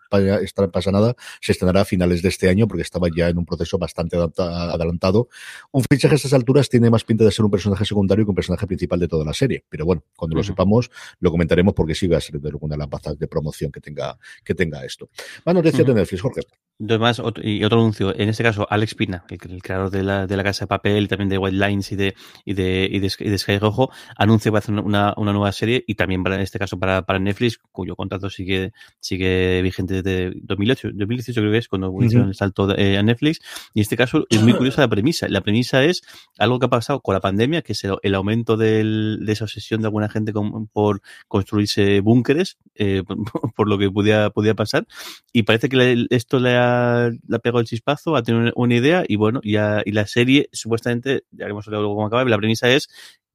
pasa 0.71 0.91
nada, 0.91 1.15
se 1.41 1.51
estrenará 1.51 1.81
a 1.81 1.85
finales 1.85 2.21
de 2.21 2.29
este 2.29 2.49
año 2.49 2.67
porque 2.67 2.81
estaba 2.81 3.07
ya 3.15 3.27
en 3.29 3.37
un 3.37 3.45
proceso 3.45 3.77
bastante 3.77 4.17
adelantado. 4.17 5.27
Un 5.71 5.83
fichaje 5.89 6.15
a 6.15 6.15
estas 6.15 6.33
alturas 6.33 6.69
tiene 6.69 6.89
más 6.89 7.03
pinta 7.03 7.23
de 7.25 7.31
ser 7.31 7.45
un 7.45 7.51
personaje 7.51 7.85
secundario 7.85 8.25
que 8.25 8.31
un 8.31 8.35
personaje 8.35 8.65
principal 8.65 8.99
de 8.99 9.07
toda 9.07 9.25
la 9.25 9.33
serie. 9.33 9.65
Pero 9.69 9.85
bueno, 9.85 10.03
cuando 10.15 10.37
lo 10.37 10.43
sepamos, 10.43 10.89
lo 11.19 11.31
comentaremos 11.31 11.73
porque 11.73 11.93
sí 11.93 12.07
va 12.07 12.17
a 12.17 12.21
ser 12.21 12.39
de 12.39 12.49
alguna 12.49 12.75
de 12.75 12.79
las 12.79 12.89
bazas 12.89 13.19
de 13.19 13.27
promoción 13.27 13.71
que 13.71 13.81
tenga, 13.81 14.17
que 14.43 14.55
tenga 14.55 14.83
esto. 14.85 15.09
Más 15.45 15.53
noticias 15.53 15.85
de 15.85 15.93
Netflix, 15.93 16.21
Jorge. 16.21 16.41
Además, 16.79 17.19
otro, 17.19 17.43
y 17.47 17.63
otro 17.63 17.79
anuncio, 17.79 18.17
en 18.17 18.29
este 18.29 18.43
caso, 18.43 18.67
Alex 18.69 18.95
Pina, 18.95 19.23
el, 19.29 19.61
creador 19.61 19.91
de 19.91 20.03
la, 20.03 20.27
de 20.27 20.35
la 20.35 20.43
Casa 20.43 20.65
de 20.65 20.67
Papel 20.67 21.03
y 21.03 21.07
también 21.07 21.29
de 21.29 21.37
White 21.37 21.55
Lines 21.73 21.91
y 21.91 21.95
de, 21.95 22.15
y 22.45 22.53
de, 22.53 22.87
y 22.91 22.99
de, 22.99 23.37
Sky 23.37 23.57
Rojo, 23.59 23.91
anuncia 24.15 24.49
que 24.49 24.53
va 24.53 24.57
a 24.57 24.59
hacer 24.59 24.75
una, 24.75 25.13
una 25.17 25.33
nueva 25.33 25.51
serie 25.51 25.83
y 25.87 25.95
también 25.95 26.23
para, 26.23 26.35
en 26.35 26.41
este 26.41 26.59
caso 26.59 26.77
para, 26.79 27.03
para 27.03 27.19
Netflix, 27.19 27.59
cuyo 27.71 27.95
contrato 27.95 28.29
sigue, 28.29 28.73
sigue 28.99 29.61
vigente 29.61 30.01
desde 30.01 30.33
2008, 30.41 30.89
2018 30.93 31.41
creo 31.41 31.51
que 31.51 31.57
es 31.57 31.67
cuando 31.67 31.93
hicieron 32.01 32.29
el 32.29 32.36
salto 32.36 32.75
eh, 32.77 32.97
a 32.97 33.03
Netflix. 33.03 33.39
Y 33.73 33.79
en 33.79 33.81
este 33.83 33.97
caso 33.97 34.25
es 34.29 34.41
muy 34.41 34.53
curiosa 34.53 34.81
la 34.81 34.88
premisa. 34.88 35.27
La 35.27 35.41
premisa 35.41 35.83
es 35.83 36.01
algo 36.38 36.59
que 36.59 36.65
ha 36.65 36.69
pasado 36.69 37.01
con 37.01 37.13
la 37.13 37.21
pandemia, 37.21 37.62
que 37.62 37.73
es 37.73 37.83
el, 37.83 38.15
aumento 38.15 38.57
del, 38.57 39.19
de 39.21 39.33
esa 39.33 39.45
obsesión 39.45 39.81
de 39.81 39.88
alguna 39.88 40.09
gente 40.09 40.33
con, 40.33 40.67
por 40.67 41.01
construirse 41.27 42.01
búnkeres, 42.01 42.57
eh, 42.75 43.03
por, 43.55 43.67
lo 43.67 43.77
que 43.77 43.89
podía, 43.89 44.29
podía 44.29 44.53
pasar. 44.53 44.86
Y 45.31 45.43
parece 45.43 45.69
que 45.69 46.05
esto 46.09 46.39
le 46.39 46.57
ha 46.57 47.12
la 47.27 47.39
pegó 47.39 47.59
el 47.59 47.65
chispazo, 47.65 48.15
a 48.15 48.23
tener 48.23 48.53
una 48.55 48.75
idea 48.75 49.03
y 49.07 49.15
bueno, 49.15 49.41
ya, 49.43 49.81
y 49.86 49.91
la 49.91 50.07
serie 50.07 50.49
supuestamente, 50.51 51.23
ya 51.31 51.47
hemos 51.47 51.62
la 51.67 52.38
premisa 52.38 52.69
es 52.69 52.89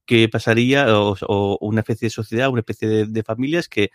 que 0.07 0.29
pasaría 0.29 0.87
o, 0.89 1.59
una 1.61 1.81
especie 1.81 2.07
de 2.07 2.11
sociedad, 2.11 2.49
una 2.49 2.61
especie 2.61 3.07
de, 3.07 3.23
familias 3.23 3.69
que 3.69 3.91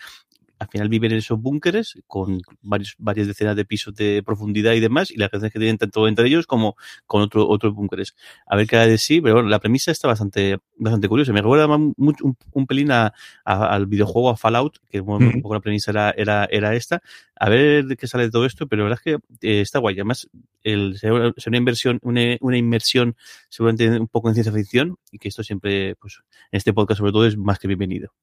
al 0.60 0.68
final 0.68 0.89
viven 0.89 1.12
en 1.12 1.18
esos 1.18 1.39
búnkeres 1.39 1.96
con 2.08 2.42
varios, 2.62 2.96
varias 2.98 3.28
decenas 3.28 3.56
de 3.56 3.66
pisos 3.66 3.94
de 3.96 4.24
profundidad 4.26 4.74
y 4.74 4.80
demás, 4.80 5.12
y 5.12 5.18
las 5.18 5.30
relaciones 5.32 5.54
que 5.54 5.60
tienen 5.60 5.78
tanto 5.78 6.08
entre 6.08 6.28
ellos 6.28 6.48
como 6.48 6.76
con 7.06 7.22
otro, 7.22 7.48
otros 7.48 7.74
búnkeres. 7.74 8.16
A 8.46 8.56
ver 8.56 8.68
qué 8.68 8.78
hay 8.78 8.89
de 8.89 8.98
sí, 8.98 9.22
pero 9.22 9.36
bueno, 9.36 9.50
la 9.50 9.60
premisa 9.60 9.92
está 9.92 10.08
bastante, 10.08 10.60
bastante 10.78 11.08
curiosa. 11.08 11.34
Me 11.34 11.42
recuerda 11.42 11.68
mucho, 11.98 12.36
un, 12.52 12.68
pelín 12.68 12.92
al 12.92 13.86
videojuego, 13.88 14.30
a 14.30 14.38
Fallout, 14.38 14.78
que 14.89 15.02
un 15.02 15.42
poco 15.42 15.56
la 15.56 15.62
premisa 15.62 15.92
era, 15.92 16.12
era, 16.12 16.48
era 16.50 16.76
esta. 16.76 17.02
A 17.36 17.50
ver 17.50 17.86
qué 17.98 18.08
sale 18.08 18.26
de 18.26 18.32
todo 18.32 18.46
esto, 18.46 18.68
pero 18.68 18.84
la 18.84 18.89
verdad 18.89 19.02
es 19.06 19.20
que 19.39 19.48
eh, 19.48 19.62
está 19.62 19.80
guay. 19.80 19.96
Además, 19.96 20.30
el, 20.63 20.98
será 20.98 21.34
una 21.48 21.58
inversión, 21.58 22.00
una, 22.04 22.38
una 22.39 22.58
inmersión 22.58 23.16
seguramente 23.50 24.00
un 24.00 24.08
poco 24.08 24.30
en 24.30 24.36
ciencia 24.36 24.54
ficción, 24.54 24.98
y 25.12 25.18
que 25.18 25.28
esto 25.28 25.44
siempre, 25.44 25.96
pues, 25.96 26.22
en 26.52 26.58
este 26.58 26.74
podcast 26.74 27.00
sobre 27.00 27.12
todo 27.12 27.26
es 27.26 27.38
más 27.38 27.60
que 27.60 27.68
bienvenido. 27.68 28.13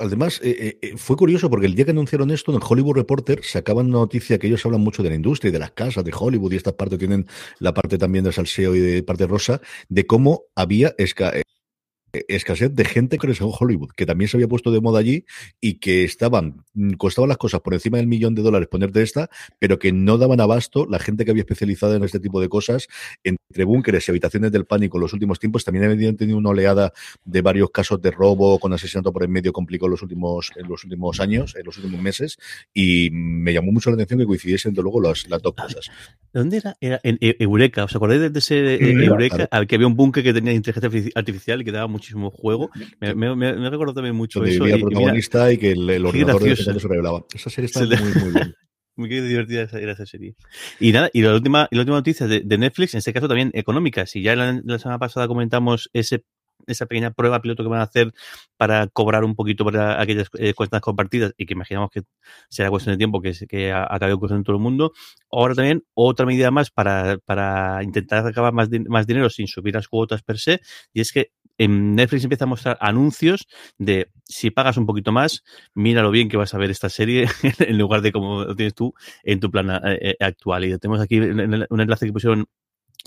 Además, 0.00 0.40
eh, 0.42 0.78
eh, 0.80 0.94
fue 0.96 1.16
curioso 1.16 1.50
porque 1.50 1.66
el 1.66 1.74
día 1.74 1.84
que 1.84 1.90
anunciaron 1.90 2.30
esto 2.30 2.50
en 2.52 2.56
el 2.56 2.62
Hollywood 2.66 2.96
Reporter 2.96 3.40
sacaban 3.44 3.90
noticia 3.90 4.38
que 4.38 4.46
ellos 4.46 4.64
hablan 4.64 4.80
mucho 4.80 5.02
de 5.02 5.10
la 5.10 5.14
industria 5.14 5.50
y 5.50 5.52
de 5.52 5.58
las 5.58 5.72
casas 5.72 6.04
de 6.04 6.12
Hollywood 6.16 6.52
y 6.52 6.56
esta 6.56 6.76
parte 6.76 6.98
tienen 6.98 7.26
la 7.58 7.74
parte 7.74 7.98
también 7.98 8.24
de 8.24 8.32
salseo 8.32 8.74
y 8.74 8.80
de 8.80 9.02
parte 9.02 9.26
rosa, 9.26 9.60
de 9.88 10.06
cómo 10.06 10.44
había 10.54 10.94
escasez 12.12 12.74
de 12.74 12.84
gente 12.84 13.18
que 13.18 13.26
en 13.26 13.34
Hollywood, 13.40 13.90
que 13.96 14.06
también 14.06 14.28
se 14.28 14.36
había 14.36 14.48
puesto 14.48 14.70
de 14.70 14.80
moda 14.80 14.98
allí 14.98 15.24
y 15.60 15.74
que 15.74 16.04
estaban, 16.04 16.64
mm, 16.74 16.92
costaban 16.92 17.28
las 17.28 17.38
cosas 17.38 17.60
por 17.60 17.74
encima 17.74 17.98
del 17.98 18.06
millón 18.06 18.34
de 18.34 18.42
dólares 18.42 18.68
ponerte 18.68 19.02
esta, 19.02 19.30
pero 19.58 19.78
que 19.78 19.92
no 19.92 20.18
daban 20.18 20.40
abasto 20.40 20.86
la 20.88 20.98
gente 20.98 21.24
que 21.24 21.30
había 21.30 21.42
especializado 21.42 21.94
en 21.94 22.04
este 22.04 22.20
tipo 22.20 22.40
de 22.40 22.48
cosas, 22.48 22.88
entre 23.24 23.64
búnkeres 23.64 24.06
y 24.08 24.10
habitaciones 24.10 24.52
del 24.52 24.64
pánico 24.64 24.98
en 24.98 25.02
los 25.02 25.12
últimos 25.12 25.38
tiempos, 25.38 25.64
también 25.64 25.84
habían 25.84 26.16
tenido 26.16 26.38
una 26.38 26.50
oleada 26.50 26.92
de 27.24 27.42
varios 27.42 27.70
casos 27.70 28.00
de 28.02 28.10
robo 28.10 28.58
con 28.58 28.72
asesinato 28.72 29.12
por 29.12 29.24
en 29.24 29.30
medio 29.30 29.52
complicado 29.52 29.86
en 29.86 29.92
los 29.92 30.02
últimos, 30.02 30.50
en 30.56 30.68
los 30.68 30.84
últimos 30.84 31.20
años, 31.20 31.54
en 31.56 31.64
los 31.64 31.76
últimos 31.78 32.00
meses, 32.00 32.38
y 32.74 33.10
me 33.12 33.52
llamó 33.52 33.72
mucho 33.72 33.90
la 33.90 33.94
atención 33.94 34.20
que 34.20 34.26
coincidiesen 34.26 34.74
de 34.74 34.82
luego 34.82 35.00
las, 35.00 35.28
las 35.28 35.40
dos 35.42 35.54
cosas. 35.54 35.90
¿Dónde 36.32 36.58
era? 36.58 36.76
Era 36.80 37.00
en 37.02 37.18
Eureka, 37.20 37.84
¿os 37.84 37.94
acordáis 37.94 38.32
de 38.32 38.38
ese 38.38 38.74
Eureka? 39.04 39.48
Que 39.66 39.74
había 39.74 39.86
un 39.86 39.96
búnker 39.96 40.22
que 40.22 40.32
tenía 40.32 40.52
inteligencia 40.52 41.12
artificial 41.14 41.60
y 41.60 41.64
que 41.64 41.72
daba 41.72 41.88
muchísimo 42.00 42.30
juego. 42.30 42.70
Me, 43.00 43.14
me, 43.14 43.34
me, 43.36 43.70
recuerdo 43.70 43.94
también 43.94 44.16
mucho 44.16 44.42
eso. 44.44 44.64
Vivía 44.64 44.76
el 44.76 44.82
protagonista 44.82 45.52
y, 45.52 45.58
que 45.58 45.72
el, 45.72 45.88
el 45.88 46.06
ordenador 46.06 46.42
de 46.42 46.56
se 46.56 46.72
revelaba. 46.72 47.24
Esa 47.34 47.50
serie 47.50 47.66
está 47.66 47.80
muy, 47.84 48.22
muy 48.22 48.32
bien. 48.32 48.54
Muy 48.96 49.08
divertida 49.08 49.66
era 49.78 49.92
esa 49.92 50.04
serie. 50.04 50.34
Y 50.78 50.92
nada, 50.92 51.08
y 51.14 51.22
la 51.22 51.32
última, 51.32 51.68
y 51.70 51.76
la 51.76 51.82
última 51.82 51.96
noticia 51.96 52.26
de, 52.26 52.40
de, 52.40 52.58
Netflix, 52.58 52.92
en 52.92 52.98
este 52.98 53.14
caso 53.14 53.28
también 53.28 53.50
económica. 53.54 54.04
Si 54.04 54.20
ya 54.20 54.36
la, 54.36 54.60
la 54.62 54.78
semana 54.78 54.98
pasada 54.98 55.26
comentamos 55.26 55.88
ese 55.94 56.24
esa 56.66 56.86
pequeña 56.86 57.10
prueba 57.10 57.40
piloto 57.40 57.62
que 57.62 57.68
van 57.68 57.80
a 57.80 57.84
hacer 57.84 58.12
para 58.56 58.86
cobrar 58.88 59.24
un 59.24 59.34
poquito 59.34 59.64
para 59.64 60.00
aquellas 60.00 60.28
eh, 60.38 60.54
cuentas 60.54 60.80
compartidas 60.80 61.32
y 61.36 61.46
que 61.46 61.54
imaginamos 61.54 61.90
que 61.90 62.02
será 62.48 62.70
cuestión 62.70 62.94
de 62.94 62.98
tiempo 62.98 63.20
que, 63.20 63.32
que 63.48 63.72
acabe 63.72 64.12
ocurriendo 64.12 64.40
en 64.40 64.44
todo 64.44 64.56
el 64.56 64.62
mundo. 64.62 64.92
Ahora 65.30 65.54
también 65.54 65.84
otra 65.94 66.26
medida 66.26 66.50
más 66.50 66.70
para, 66.70 67.18
para 67.24 67.82
intentar 67.82 68.26
acabar 68.26 68.52
más, 68.52 68.68
más 68.88 69.06
dinero 69.06 69.30
sin 69.30 69.46
subir 69.46 69.74
las 69.74 69.88
cuotas 69.88 70.22
per 70.22 70.38
se 70.38 70.60
y 70.92 71.00
es 71.00 71.12
que 71.12 71.32
en 71.60 71.94
Netflix 71.94 72.24
empieza 72.24 72.44
a 72.44 72.48
mostrar 72.48 72.78
anuncios 72.80 73.46
de 73.76 74.10
si 74.24 74.50
pagas 74.50 74.78
un 74.78 74.86
poquito 74.86 75.12
más, 75.12 75.44
mira 75.74 76.00
lo 76.00 76.10
bien 76.10 76.30
que 76.30 76.38
vas 76.38 76.54
a 76.54 76.58
ver 76.58 76.70
esta 76.70 76.88
serie 76.88 77.28
en 77.58 77.76
lugar 77.76 78.00
de 78.00 78.12
como 78.12 78.44
lo 78.44 78.56
tienes 78.56 78.74
tú 78.74 78.94
en 79.24 79.40
tu 79.40 79.50
plan 79.50 79.70
eh, 79.70 79.98
eh, 80.00 80.16
actual. 80.20 80.64
Y 80.64 80.78
tenemos 80.78 81.02
aquí 81.02 81.20
un 81.20 81.80
enlace 81.80 82.06
que 82.06 82.12
pusieron 82.14 82.46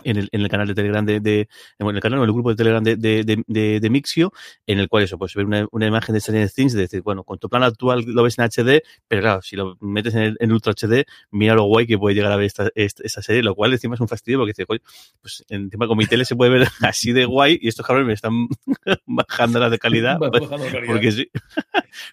en 0.04 0.18
el, 0.18 0.30
en 0.32 0.42
el 0.42 0.50
canal 0.50 0.68
de 0.68 0.74
Telegram 0.74 1.06
de, 1.06 1.20
de 1.20 1.48
el 1.80 2.00
canal 2.00 2.20
o 2.20 2.24
el 2.24 2.32
grupo 2.32 2.50
de 2.50 2.56
Telegram 2.56 2.84
de, 2.84 2.96
de, 2.96 3.80
de, 3.80 3.90
Mixio, 3.90 4.34
en 4.66 4.80
el 4.80 4.90
cual 4.90 5.04
eso, 5.04 5.18
pues 5.18 5.36
ver 5.36 5.46
una, 5.46 5.68
una 5.72 5.88
imagen 5.88 6.14
de 6.14 6.22
Stranger 6.22 6.50
Things, 6.50 6.74
de 6.74 6.82
decir, 6.82 7.02
bueno, 7.02 7.24
con 7.24 7.38
tu 7.38 7.50
plan 7.50 7.64
actual 7.64 8.04
lo 8.06 8.24
ves 8.24 8.38
en 8.40 8.46
HD, 8.46 8.82
pero 9.08 9.22
claro, 9.22 9.42
si 9.42 9.56
lo 9.56 9.78
metes 9.82 10.16
en, 10.16 10.36
en 10.40 10.52
Ultra 10.52 10.74
HD, 10.74 11.06
mira 11.32 11.56
lo 11.56 11.64
guay 11.66 11.86
que 11.86 11.98
puede 11.98 12.16
llegar 12.16 12.32
a 12.32 12.38
ver 12.38 12.48
esta, 12.48 12.70
esta, 12.76 13.22
serie, 13.22 13.44
lo 13.44 13.56
cual 13.56 13.74
encima 13.74 13.96
es 13.96 14.02
un 14.02 14.08
fastidio 14.08 14.40
porque 14.40 14.54
dice, 14.58 14.66
pues 14.66 15.44
encima 15.50 15.88
con 15.88 15.98
mi 15.98 16.06
tele 16.06 16.26
se 16.26 16.36
puede 16.36 16.52
ver 16.52 16.68
así 16.82 17.12
de 17.12 17.26
guay 17.26 17.60
y 17.62 17.68
estos 17.68 17.86
cabrones 17.86 18.08
me 18.08 18.14
están 18.14 18.48
bajando 19.06 19.60
la 19.60 19.70
de 19.70 19.80
calidad, 19.80 20.18
pues, 20.32 20.44
porque 20.88 21.12
sí. 21.12 21.30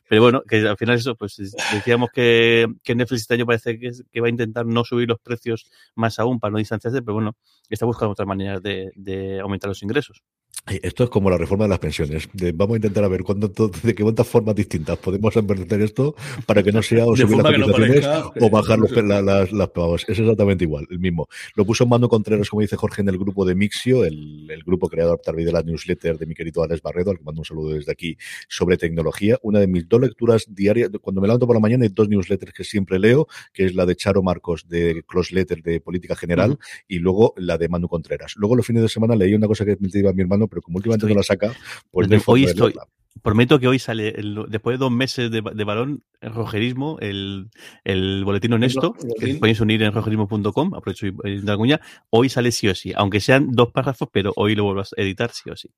pero 0.09 0.23
bueno, 0.23 0.43
que 0.43 0.69
al 0.69 0.77
final 0.77 0.97
eso, 0.97 1.15
pues 1.15 1.37
decíamos 1.73 2.11
que, 2.13 2.67
que 2.83 2.95
Netflix 2.95 3.23
este 3.23 3.35
año 3.35 3.47
parece 3.47 3.79
que, 3.79 3.93
que 4.11 4.21
va 4.21 4.27
a 4.27 4.31
intentar 4.31 4.67
no 4.67 4.85
subir 4.85 5.09
los 5.09 5.19
precios 5.21 5.71
más 5.95 6.19
aún 6.19 6.39
para 6.39 6.53
no 6.53 6.59
distanciarse, 6.59 7.03
pero 7.03 7.15
bueno, 7.15 7.37
está 7.75 7.87
buscando 7.87 8.13
otras 8.13 8.27
maneras 8.29 8.63
de, 8.63 8.91
de 8.95 9.41
aumentar 9.41 9.69
los 9.69 9.83
ingresos. 9.83 10.23
Esto 10.67 11.05
es 11.05 11.11
como 11.11 11.31
la 11.31 11.37
reforma 11.37 11.65
de 11.65 11.71
las 11.71 11.79
pensiones. 11.79 12.29
vamos 12.55 12.75
a 12.75 12.77
intentar 12.77 13.03
a 13.03 13.09
ver 13.09 13.23
cuándo, 13.23 13.49
de 13.49 13.95
qué 13.95 14.03
cuántas 14.03 14.27
formas 14.27 14.55
distintas 14.55 14.99
podemos 14.99 15.35
invertir 15.35 15.81
esto 15.81 16.15
para 16.47 16.63
que 16.63 16.71
no 16.71 16.83
sea 16.83 17.07
o 17.07 17.17
subir 17.17 17.39
las 17.39 17.47
cotizaciones 17.47 18.07
o 18.41 18.51
bajar 18.51 18.79
los, 18.79 18.93
las, 18.93 19.53
las 19.53 19.69
pagos. 19.71 20.05
Es 20.09 20.19
exactamente 20.19 20.65
igual, 20.65 20.87
el 20.91 20.99
mismo. 20.99 21.29
Lo 21.57 21.65
puso 21.65 21.87
Mando 21.87 22.09
Contreras, 22.09 22.49
como 22.49 22.61
dice 22.63 22.77
Jorge, 22.77 23.03
en 23.03 23.09
el 23.09 23.19
grupo 23.19 23.45
de 23.45 23.55
Mixio, 23.55 24.05
el, 24.05 24.49
el 24.51 24.63
grupo 24.63 24.89
creador 24.89 25.21
también 25.21 25.47
de 25.47 25.53
la 25.53 25.63
newsletter 25.63 26.19
de 26.19 26.27
mi 26.27 26.35
querido 26.35 26.63
Alex 26.63 26.83
Barredo, 26.83 27.11
al 27.11 27.19
que 27.19 27.25
mando 27.25 27.41
un 27.41 27.45
saludo 27.45 27.75
desde 27.75 27.91
aquí, 27.91 28.17
sobre 28.49 28.77
tecnología. 28.77 29.39
Una 29.43 29.61
de 29.61 29.67
mis 29.67 29.89
dos 29.89 30.01
lecturas 30.01 30.47
diarias, 30.49 30.91
cuando 31.01 31.21
me 31.21 31.27
levanto 31.27 31.47
por 31.47 31.57
la 31.57 31.61
mañana, 31.61 31.85
hay 31.85 31.91
dos 31.91 32.09
newsletters 32.09 32.53
que 32.53 32.65
siempre 32.65 32.99
leo, 32.99 33.27
que 33.53 33.65
es 33.65 33.75
la 33.75 33.87
de 33.87 33.97
Charo 33.97 34.23
Marcos 34.23 34.69
de 34.69 35.03
Close 35.07 35.35
Letter 35.35 35.63
de 35.63 35.81
Política 35.81 36.15
General 36.15 36.59
y 36.87 36.99
luego 36.99 37.35
la 37.37 37.59
de 37.59 37.69
Mando 37.69 37.89
Contreras. 37.89 38.35
Luego 38.37 38.57
los 38.57 38.67
fines 38.67 38.83
de 38.83 38.89
semana 38.89 39.17
leí 39.17 39.35
una 39.35 39.47
cosa 39.47 39.65
que 39.65 39.77
me 39.81 39.89
iba 39.93 40.13
mi 40.13 40.23
hermano, 40.23 40.49
pero 40.51 40.61
como 40.61 40.77
últimamente 40.77 41.07
no 41.07 41.15
la 41.15 41.23
saca, 41.23 41.55
pues 41.91 42.09
hoy 42.27 42.45
estoy, 42.45 42.75
Prometo 43.23 43.59
que 43.59 43.69
hoy 43.69 43.79
sale, 43.79 44.15
después 44.49 44.75
de 44.75 44.79
dos 44.79 44.93
meses 44.93 45.31
de, 45.31 45.43
de 45.43 45.65
balón, 45.65 46.05
el 46.21 46.33
rojerismo, 46.33 46.99
el, 47.01 47.51
el 47.85 48.25
boletín 48.25 48.53
honesto, 48.53 48.95
que 49.19 49.35
podéis 49.35 49.61
unir 49.61 49.83
en 49.83 49.93
rojerismo.com, 49.93 50.75
aprovecho 50.75 51.07
y 51.07 51.13
cuña, 51.57 51.81
hoy 52.11 52.29
sale 52.29 52.53
sí 52.53 52.69
o 52.69 52.75
sí, 52.75 52.93
aunque 52.95 53.21
sean 53.21 53.51
dos 53.51 53.73
párrafos, 53.73 54.09
pero 54.13 54.33
hoy 54.37 54.55
lo 54.55 54.65
vuelvo 54.65 54.83
a 54.83 54.87
editar 54.97 55.31
sí 55.33 55.51
o 55.51 55.57
sí. 55.57 55.71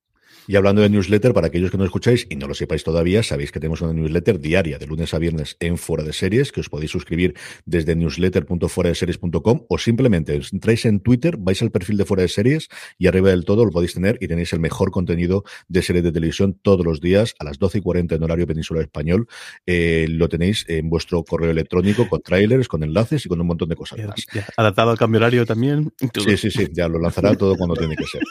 Y 0.49 0.57
hablando 0.57 0.83
de 0.83 0.91
newsletter, 0.91 1.33
para 1.33 1.47
aquellos 1.47 1.71
que 1.71 1.79
no 1.79 1.85
escucháis 1.85 2.27
y 2.29 2.37
no 2.37 2.49
lo 2.49 2.55
sepáis 2.55 2.83
todavía, 2.83 3.23
sabéis 3.23 3.53
que 3.53 3.61
tenemos 3.61 3.81
una 3.81 3.93
newsletter 3.93 4.41
diaria 4.41 4.79
de 4.79 4.87
lunes 4.87 5.15
a 5.15 5.19
viernes 5.19 5.57
en 5.61 5.79
Fuera 5.79 6.03
de 6.03 6.13
Series, 6.13 6.51
que 6.51 6.61
os 6.61 6.69
podéis 6.69 6.91
suscribir 6.91 7.35
desde 7.65 7.95
newsletter.fueradeseries.com 7.95 9.67
o 9.69 9.79
simplemente 9.79 10.41
entráis 10.53 10.85
en 10.85 11.01
Twitter, 11.01 11.37
vais 11.39 11.63
al 11.63 11.71
perfil 11.71 11.97
de 11.97 12.05
Fuera 12.05 12.23
de 12.23 12.29
Series 12.29 12.69
y 12.99 13.07
arriba 13.07 13.31
del 13.31 13.45
todo 13.45 13.65
lo 13.65 13.71
podéis 13.71 13.95
tener 13.95 14.19
y 14.21 14.27
tenéis 14.27 14.53
el 14.53 14.61
mejor 14.61 14.91
contenido 14.91 15.45
de 15.69 15.83
series 15.83 16.05
de 16.05 16.13
televisión 16.13 16.59
todos 16.61 16.85
los 16.85 17.01
días 17.23 17.35
a 17.39 17.45
las 17.45 17.59
12 17.59 17.79
y 17.79 17.81
40 17.81 18.15
en 18.15 18.23
horario 18.23 18.47
peninsular 18.47 18.83
español. 18.83 19.29
Eh, 19.67 20.07
lo 20.09 20.29
tenéis 20.29 20.65
en 20.69 20.89
vuestro 20.89 21.25
correo 21.25 21.51
electrónico 21.51 22.09
con 22.09 22.21
trailers, 22.23 22.69
con 22.69 22.83
enlaces 22.83 23.25
y 23.27 23.29
con 23.29 23.41
un 23.41 23.47
montón 23.47 23.69
de 23.69 23.77
cosas 23.77 23.99
más. 24.07 24.27
adaptado 24.57 24.91
al 24.91 24.99
cambio 24.99 25.19
horario 25.19 25.47
también. 25.47 25.93
Sí, 26.25 26.37
sí, 26.37 26.51
sí, 26.51 26.69
ya 26.73 26.89
lo 26.89 26.99
lanzará 26.99 27.35
todo 27.35 27.57
cuando 27.57 27.75
tiene 27.75 27.97
que 27.97 28.05
ser. 28.05 28.23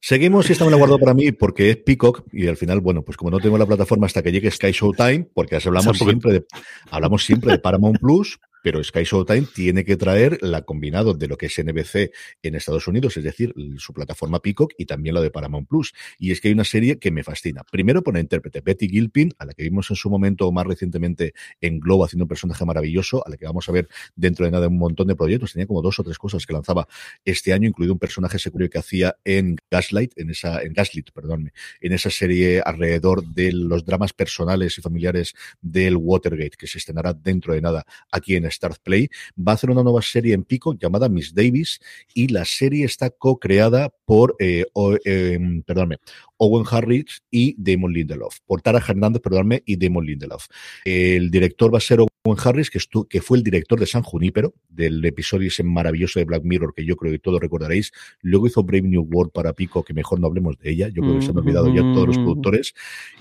Seguimos 0.00 0.48
y 0.48 0.52
esta 0.52 0.64
me 0.64 0.72
la 0.72 0.76
guardo 0.78 0.98
para 0.98 1.14
mí 1.14 1.30
porque 1.30 1.70
es 1.70 1.76
Peacock 1.76 2.24
y 2.32 2.48
al 2.48 2.56
final, 2.56 2.80
bueno, 2.80 3.02
pues 3.02 3.16
como 3.16 3.30
no 3.30 3.38
tengo 3.38 3.56
la 3.56 3.66
plataforma 3.66 4.06
hasta 4.06 4.20
que 4.20 4.32
llegue 4.32 4.50
Sky 4.50 4.72
Showtime, 4.72 5.28
porque 5.32 5.56
hablamos 5.64 5.96
siempre 5.96 6.32
de, 6.32 6.44
hablamos 6.90 7.24
siempre 7.24 7.52
de 7.52 7.58
Paramount 7.60 8.00
Plus, 8.00 8.40
pero 8.62 8.82
Sky 8.82 9.04
Showtime 9.04 9.46
tiene 9.54 9.84
que 9.84 9.96
traer 9.96 10.38
la 10.40 10.62
combinado 10.62 11.14
de 11.14 11.28
lo 11.28 11.36
que 11.36 11.46
es 11.46 11.58
NBC 11.62 12.12
en 12.42 12.54
Estados 12.54 12.86
Unidos, 12.88 13.16
es 13.16 13.24
decir, 13.24 13.54
su 13.78 13.92
plataforma 13.92 14.40
Peacock 14.40 14.72
y 14.78 14.86
también 14.86 15.14
la 15.14 15.20
de 15.20 15.30
Paramount 15.30 15.68
Plus. 15.68 15.92
Y 16.18 16.30
es 16.30 16.40
que 16.40 16.48
hay 16.48 16.54
una 16.54 16.64
serie 16.64 16.98
que 16.98 17.10
me 17.10 17.24
fascina. 17.24 17.62
Primero 17.70 18.02
por 18.02 18.14
la 18.14 18.20
intérprete 18.20 18.60
Betty 18.60 18.88
Gilpin, 18.88 19.32
a 19.38 19.44
la 19.44 19.52
que 19.54 19.62
vimos 19.62 19.90
en 19.90 19.96
su 19.96 20.08
momento 20.08 20.50
más 20.52 20.66
recientemente 20.66 21.34
en 21.60 21.80
Globo 21.80 22.04
haciendo 22.04 22.24
un 22.24 22.28
personaje 22.28 22.64
maravilloso, 22.64 23.26
a 23.26 23.30
la 23.30 23.36
que 23.36 23.46
vamos 23.46 23.68
a 23.68 23.72
ver 23.72 23.88
dentro 24.14 24.44
de 24.44 24.52
nada 24.52 24.68
un 24.68 24.78
montón 24.78 25.08
de 25.08 25.16
proyectos. 25.16 25.52
Tenía 25.52 25.66
como 25.66 25.82
dos 25.82 25.98
o 25.98 26.04
tres 26.04 26.18
cosas 26.18 26.46
que 26.46 26.52
lanzaba 26.52 26.86
este 27.24 27.52
año, 27.52 27.68
incluido 27.68 27.92
un 27.92 27.98
personaje 27.98 28.38
secundario 28.38 28.70
que 28.70 28.78
hacía 28.78 29.16
en 29.24 29.56
Gaslight, 29.70 30.12
en 30.16 30.30
esa, 30.30 30.62
en 30.62 30.74
perdónme, 31.14 31.52
en 31.80 31.92
esa 31.92 32.10
serie 32.10 32.62
alrededor 32.64 33.24
de 33.24 33.52
los 33.52 33.84
dramas 33.84 34.12
personales 34.12 34.78
y 34.78 34.82
familiares 34.82 35.34
del 35.60 35.96
Watergate, 35.96 36.56
que 36.56 36.66
se 36.66 36.78
estrenará 36.78 37.12
dentro 37.14 37.54
de 37.54 37.60
nada 37.60 37.84
aquí 38.10 38.36
en 38.36 38.46
Start 38.52 38.78
Play, 38.82 39.08
va 39.36 39.52
a 39.52 39.54
hacer 39.54 39.70
una 39.70 39.82
nueva 39.82 40.02
serie 40.02 40.34
en 40.34 40.44
Pico 40.44 40.74
llamada 40.74 41.08
Miss 41.08 41.34
Davis 41.34 41.80
y 42.14 42.28
la 42.28 42.44
serie 42.44 42.84
está 42.84 43.10
co-creada 43.10 43.92
por, 44.04 44.36
eh, 44.38 44.64
em, 45.04 45.62
perdónme, 45.62 45.98
Owen 46.44 46.64
Harris 46.68 47.22
y 47.30 47.54
Damon 47.56 47.92
Lindelof, 47.92 48.40
por 48.46 48.60
Tara 48.62 48.82
Hernández, 48.86 49.22
perdónme, 49.22 49.62
y 49.64 49.76
Damon 49.76 50.04
Lindelof. 50.04 50.46
El 50.84 51.30
director 51.30 51.72
va 51.72 51.78
a 51.78 51.80
ser 51.80 52.00
Owen 52.00 52.38
Harris, 52.44 52.68
que, 52.68 52.80
que 53.08 53.20
fue 53.22 53.38
el 53.38 53.44
director 53.44 53.78
de 53.78 53.86
San 53.86 54.02
Junípero, 54.02 54.52
del 54.68 55.04
episodio 55.04 55.48
ese 55.48 55.62
maravilloso 55.62 56.18
de 56.18 56.24
Black 56.24 56.42
Mirror, 56.42 56.74
que 56.74 56.84
yo 56.84 56.96
creo 56.96 57.12
que 57.12 57.20
todos 57.20 57.40
recordaréis. 57.40 57.92
Luego 58.22 58.48
hizo 58.48 58.64
Brave 58.64 58.88
New 58.88 59.08
World 59.08 59.32
para 59.32 59.52
Pico, 59.52 59.84
que 59.84 59.94
mejor 59.94 60.18
no 60.18 60.26
hablemos 60.26 60.58
de 60.58 60.70
ella, 60.70 60.88
yo 60.88 61.02
creo 61.02 61.16
que 61.16 61.22
se 61.22 61.30
han 61.30 61.38
olvidado 61.38 61.72
ya 61.72 61.82
todos 61.94 62.08
los 62.08 62.18
mm. 62.18 62.24
productores. 62.24 62.74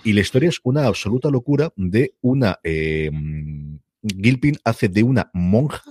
Y 0.03 0.13
la 0.13 0.21
historia 0.21 0.49
es 0.49 0.59
una 0.63 0.87
absoluta 0.87 1.29
locura 1.29 1.71
de 1.75 2.15
una... 2.21 2.59
Eh, 2.63 3.11
Gilpin 4.03 4.57
hace 4.63 4.89
de 4.89 5.03
una 5.03 5.29
monja 5.33 5.83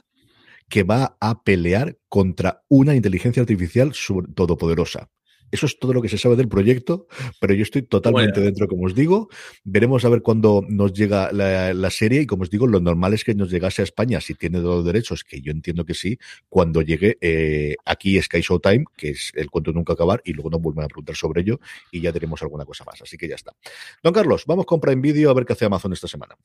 que 0.69 0.85
va 0.85 1.17
a 1.21 1.43
pelear 1.43 1.99
contra 2.09 2.63
una 2.69 2.95
inteligencia 2.95 3.43
artificial 3.43 3.93
todopoderosa. 4.35 5.11
Eso 5.51 5.67
es 5.67 5.79
todo 5.79 5.93
lo 5.93 6.01
que 6.01 6.09
se 6.09 6.19
sabe 6.19 6.37
del 6.37 6.49
proyecto, 6.49 7.09
pero 7.41 7.55
yo 7.55 7.63
estoy 7.63 7.83
totalmente 7.83 8.41
dentro, 8.41 8.69
como 8.69 8.87
os 8.87 8.95
digo. 8.95 9.29
Veremos 9.65 10.05
a 10.05 10.09
ver 10.09 10.23
cuándo 10.23 10.65
nos 10.69 10.93
llega 10.93 11.33
la, 11.33 11.91
serie 11.91 12.23
y, 12.23 12.27
como 12.27 12.45
os 12.45 12.51
digo, 12.51 12.69
lo 12.69 12.81
normal 12.81 13.15
es 13.15 13.25
que 13.25 13.35
nos 13.35 13.51
llegase 13.51 13.83
a 13.83 13.85
España, 13.85 14.21
si 14.21 14.35
tiene 14.35 14.61
todos 14.61 14.77
los 14.77 14.85
derechos, 14.85 15.25
que 15.25 15.41
yo 15.41 15.51
entiendo 15.51 15.85
que 15.85 15.95
sí, 15.95 16.19
cuando 16.49 16.83
llegue 16.83 17.19
eh, 17.21 17.75
aquí 17.85 18.21
Sky 18.23 18.41
Showtime, 18.43 18.85
que 18.97 19.11
es 19.11 19.33
el 19.35 19.51
cuento 19.51 19.73
nunca 19.73 19.95
acabar, 19.95 20.23
y 20.25 20.35
luego 20.35 20.51
nos 20.51 20.61
vuelven 20.61 20.85
a 20.85 20.89
preguntar 20.89 21.17
sobre 21.17 21.41
ello 21.43 21.59
y 21.91 22.01
ya 22.01 22.13
tenemos 22.13 22.41
alguna 22.43 22.65
cosa 22.65 22.85
más. 22.85 23.03
Así 23.03 23.17
que 23.17 23.27
ya 23.27 23.35
está. 23.35 23.53
Don 24.03 24.13
Carlos, 24.13 24.45
vamos 24.47 24.67
con 24.67 24.81
Prime 24.81 25.03
Video 25.03 25.31
a 25.31 25.35
ver 25.35 25.45
qué 25.45 25.55
hace 25.55 25.65
Amazon 25.65 25.93
esta 25.93 26.07
semana. 26.07 26.37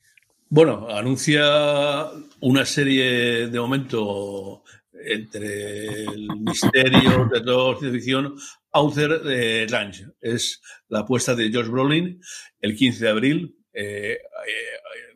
Bueno, 0.48 0.88
anuncia 0.88 2.06
una 2.38 2.64
serie 2.64 3.48
de 3.48 3.58
momento 3.58 4.62
entre 4.92 6.04
el 6.04 6.28
misterio, 6.38 7.28
de 7.32 7.42
ciencia 7.42 7.90
ficción, 7.90 8.36
Author 8.70 9.24
de 9.24 9.66
Lunch. 9.66 10.06
Es 10.20 10.62
la 10.88 11.00
apuesta 11.00 11.34
de 11.34 11.50
George 11.50 11.70
Brolin 11.70 12.20
el 12.60 12.76
15 12.76 13.04
de 13.04 13.10
abril. 13.10 13.56
Eh, 13.72 14.12
eh, 14.12 14.18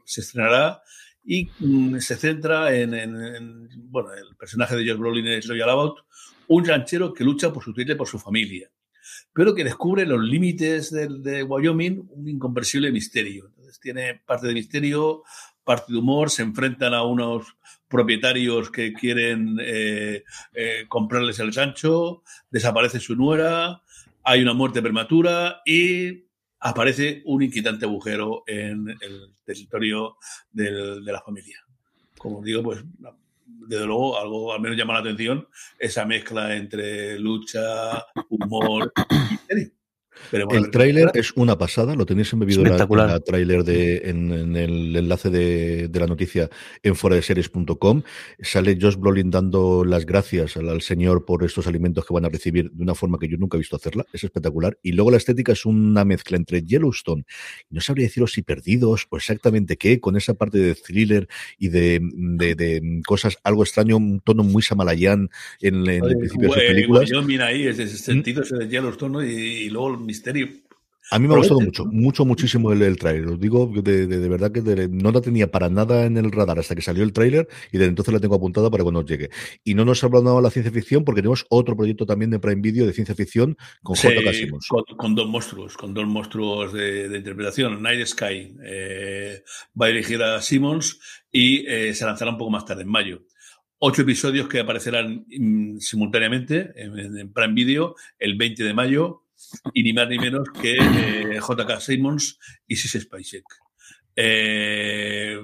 se 0.05 0.23
estrenará 0.23 0.83
y 1.23 1.49
mm, 1.61 1.99
se 1.99 2.17
centra 2.17 2.75
en, 2.75 3.69
bueno, 3.89 4.13
el 4.13 4.35
personaje 4.37 4.75
de 4.75 4.83
George 4.83 5.01
Brolin 5.01 5.29
es 5.29 5.47
Loyal 5.47 5.71
About, 5.71 5.99
un 6.49 6.67
ranchero 6.67 7.15
que 7.15 7.23
lucha 7.23 7.53
por 7.53 7.63
su 7.63 7.73
y 7.77 7.95
por 7.95 8.09
su 8.09 8.19
familia, 8.19 8.69
pero 9.33 9.55
que 9.55 9.63
descubre 9.63 10.05
los 10.05 10.21
límites 10.25 10.91
de, 10.91 11.07
de 11.09 11.45
Wyoming 11.45 12.09
un 12.11 12.29
inconversible 12.29 12.91
misterio 12.91 13.53
tiene 13.79 14.15
parte 14.15 14.47
de 14.47 14.55
misterio, 14.55 15.23
parte 15.65 15.93
de 15.93 15.99
humor, 15.99 16.31
se 16.31 16.43
enfrentan 16.43 16.95
a 16.95 17.03
unos 17.03 17.57
propietarios 17.89 18.71
que 18.71 18.93
quieren 18.93 19.59
eh, 19.61 20.25
eh, 20.55 20.85
comprarles 20.89 21.39
el 21.39 21.53
Sancho, 21.53 22.23
desaparece 22.51 22.99
su 23.01 23.15
nuera, 23.15 23.83
hay 24.25 24.43
una 24.43 24.55
muerte 24.55 24.83
prematura 24.83 25.61
y 25.65 26.25
aparece 26.61 27.23
un 27.27 27.43
inquietante 27.43 27.85
agujero 27.85 28.45
en 28.47 28.89
el 28.89 29.35
territorio 29.45 30.17
de 30.53 31.01
la 31.05 31.21
familia. 31.21 31.59
Como 32.19 32.43
digo, 32.43 32.63
pues 32.63 32.85
desde 33.47 33.87
luego 33.87 34.19
algo 34.19 34.53
al 34.53 34.61
menos 34.61 34.77
llama 34.77 34.95
la 34.95 35.01
atención 35.01 35.49
esa 35.79 36.05
mezcla 36.05 36.57
entre 36.57 37.19
lucha, 37.19 38.05
humor 38.29 38.93
y 39.11 39.31
misterio 39.31 39.80
el 40.33 40.71
tráiler 40.71 41.11
es 41.15 41.33
una 41.35 41.59
pasada, 41.59 41.95
lo 41.95 42.07
tenéis 42.07 42.33
embebido 42.33 42.65
en 42.65 42.77
la 42.77 43.21
tráiler 43.21 43.65
de, 43.65 44.03
en, 44.05 44.57
el 44.57 44.97
enlace 44.97 45.31
de, 45.31 45.91
la 45.93 46.07
noticia 46.07 46.49
en 46.83 46.97
foradeseries.com. 46.97 48.03
Sale 48.41 48.79
Josh 48.81 48.97
Brolin 48.97 49.31
dando 49.31 49.85
las 49.85 50.07
gracias 50.07 50.57
al, 50.57 50.81
señor 50.81 51.25
por 51.25 51.45
estos 51.45 51.67
alimentos 51.67 52.07
que 52.07 52.15
van 52.15 52.25
a 52.25 52.29
recibir 52.29 52.71
de 52.71 52.83
una 52.83 52.95
forma 52.95 53.19
que 53.19 53.29
yo 53.29 53.37
nunca 53.37 53.57
he 53.57 53.59
visto 53.59 53.77
hacerla. 53.77 54.07
Es 54.13 54.25
espectacular. 54.25 54.79
Y 54.83 54.93
luego 54.93 55.11
la 55.11 55.17
estética 55.17 55.53
es 55.53 55.67
una 55.67 56.05
mezcla 56.05 56.37
entre 56.37 56.63
Yellowstone, 56.63 57.25
no 57.71 57.81
sabría 57.81 58.07
deciros 58.07 58.33
si 58.33 58.43
perdidos 58.43 59.07
o 59.11 59.17
exactamente 59.17 59.77
qué, 59.77 60.01
con 60.01 60.17
esa 60.17 60.35
parte 60.35 60.59
de 60.59 60.75
thriller 60.75 61.29
y 61.59 61.69
de, 61.69 63.01
cosas 63.07 63.39
algo 63.45 63.63
extraño, 63.63 63.97
un 63.97 64.21
tono 64.21 64.43
muy 64.43 64.63
samalayán 64.63 65.31
en, 65.61 65.87
el 65.87 66.01
principio 66.01 66.49
de 66.49 66.55
sus 66.55 66.63
películas. 66.63 67.11
Yo 67.11 67.23
mira 67.23 67.47
ahí 67.47 67.67
ese 67.67 67.89
sentido 67.89 68.43
ese 68.43 68.57
de 68.57 68.69
Yellowstone 68.69 69.27
y, 69.27 69.67
y 69.67 69.71
luego 69.71 69.97
misterio. 70.11 70.49
A 71.13 71.19
mí 71.19 71.27
me 71.27 71.35
ha 71.35 71.39
gustado 71.39 71.61
mucho, 71.61 71.85
mucho, 71.87 72.25
muchísimo 72.25 72.73
el, 72.73 72.83
el 72.83 72.97
tráiler. 72.97 73.27
Os 73.27 73.41
digo 73.41 73.67
de, 73.67 74.07
de, 74.07 74.29
verdad 74.29 74.53
que 74.53 74.61
no 74.89 75.11
la 75.11 75.21
tenía 75.21 75.51
para 75.51 75.69
nada 75.69 76.05
en 76.05 76.17
el 76.17 76.31
radar 76.31 76.61
hasta 76.61 76.77
que 76.77 76.83
salió 76.83 77.03
el 77.03 77.13
tráiler 77.13 77.49
y 77.73 77.79
desde 77.79 77.89
entonces 77.89 78.15
la 78.15 78.21
tengo 78.21 78.37
apuntada 78.37 78.71
para 78.71 78.85
cuando 78.85 79.05
llegue. 79.05 79.29
Y 79.65 79.75
no 79.75 79.85
nos 79.85 80.03
ha 80.03 80.07
hablado 80.07 80.37
de 80.37 80.43
la 80.43 80.51
ciencia 80.51 80.71
ficción 80.71 81.05
porque 81.05 81.21
tenemos 81.21 81.47
otro 81.49 81.77
proyecto 81.77 82.07
también 82.07 82.31
de 82.31 82.39
Prime 82.39 82.61
Video 82.61 82.87
de 82.87 82.93
ciencia 82.93 83.17
ficción 83.17 83.57
con 83.83 83.97
sí. 83.97 84.09
Con, 84.69 84.85
con, 84.97 85.15
dos 85.17 85.29
monstruos, 85.29 85.77
con 85.77 85.95
dos 85.95 86.07
monstruos 86.07 86.73
de, 86.73 87.07
interpretación. 87.17 87.83
Night 87.83 88.07
Sky 88.07 88.55
eh, 88.65 89.43
va 89.81 89.87
a 89.87 89.89
dirigir 89.89 90.23
a 90.23 90.41
Simmons 90.41 91.01
y 91.33 91.67
eh, 91.67 91.93
se 91.95 92.05
lanzará 92.05 92.31
un 92.31 92.39
poco 92.39 92.51
más 92.51 92.65
tarde, 92.65 92.83
en 92.83 92.89
mayo 92.89 93.23
ocho 93.83 94.03
episodios 94.03 94.47
que 94.47 94.61
aparecerán 94.61 95.25
mm, 95.27 95.79
simultáneamente 95.79 96.71
en, 96.77 97.17
en, 97.17 97.33
Prime 97.33 97.55
Video 97.55 97.97
el 98.19 98.37
20 98.37 98.63
de 98.63 98.75
mayo 98.75 99.25
y 99.75 99.83
ni 99.83 99.93
más 99.93 100.09
ni 100.09 100.19
menos 100.19 100.49
que 100.61 100.75
eh, 100.75 101.41
JK 101.41 101.81
Simmons 101.81 102.39
y 102.67 102.77
Sis 102.77 103.01
Spacek. 103.03 103.45
Eh, 104.17 105.39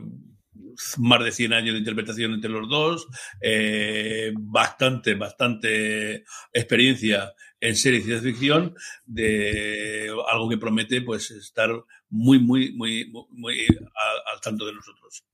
más 0.99 1.25
de 1.25 1.33
100 1.33 1.53
años 1.53 1.73
de 1.73 1.79
interpretación 1.79 2.35
entre 2.35 2.51
los 2.51 2.69
dos, 2.69 3.07
eh, 3.41 4.33
bastante, 4.35 5.15
bastante 5.15 6.25
experiencia 6.53 7.33
en 7.61 7.77
series 7.77 8.07
de 8.07 8.21
ficción, 8.21 8.75
de 9.07 10.13
algo 10.31 10.49
que 10.49 10.59
promete 10.59 11.01
pues 11.01 11.31
estar 11.31 11.71
muy, 12.11 12.39
muy, 12.39 12.73
muy, 12.75 13.07
muy, 13.11 13.25
muy 13.31 13.61
al, 13.61 14.35
al 14.35 14.41
tanto 14.41 14.67
de 14.67 14.75
nosotros. 14.75 15.25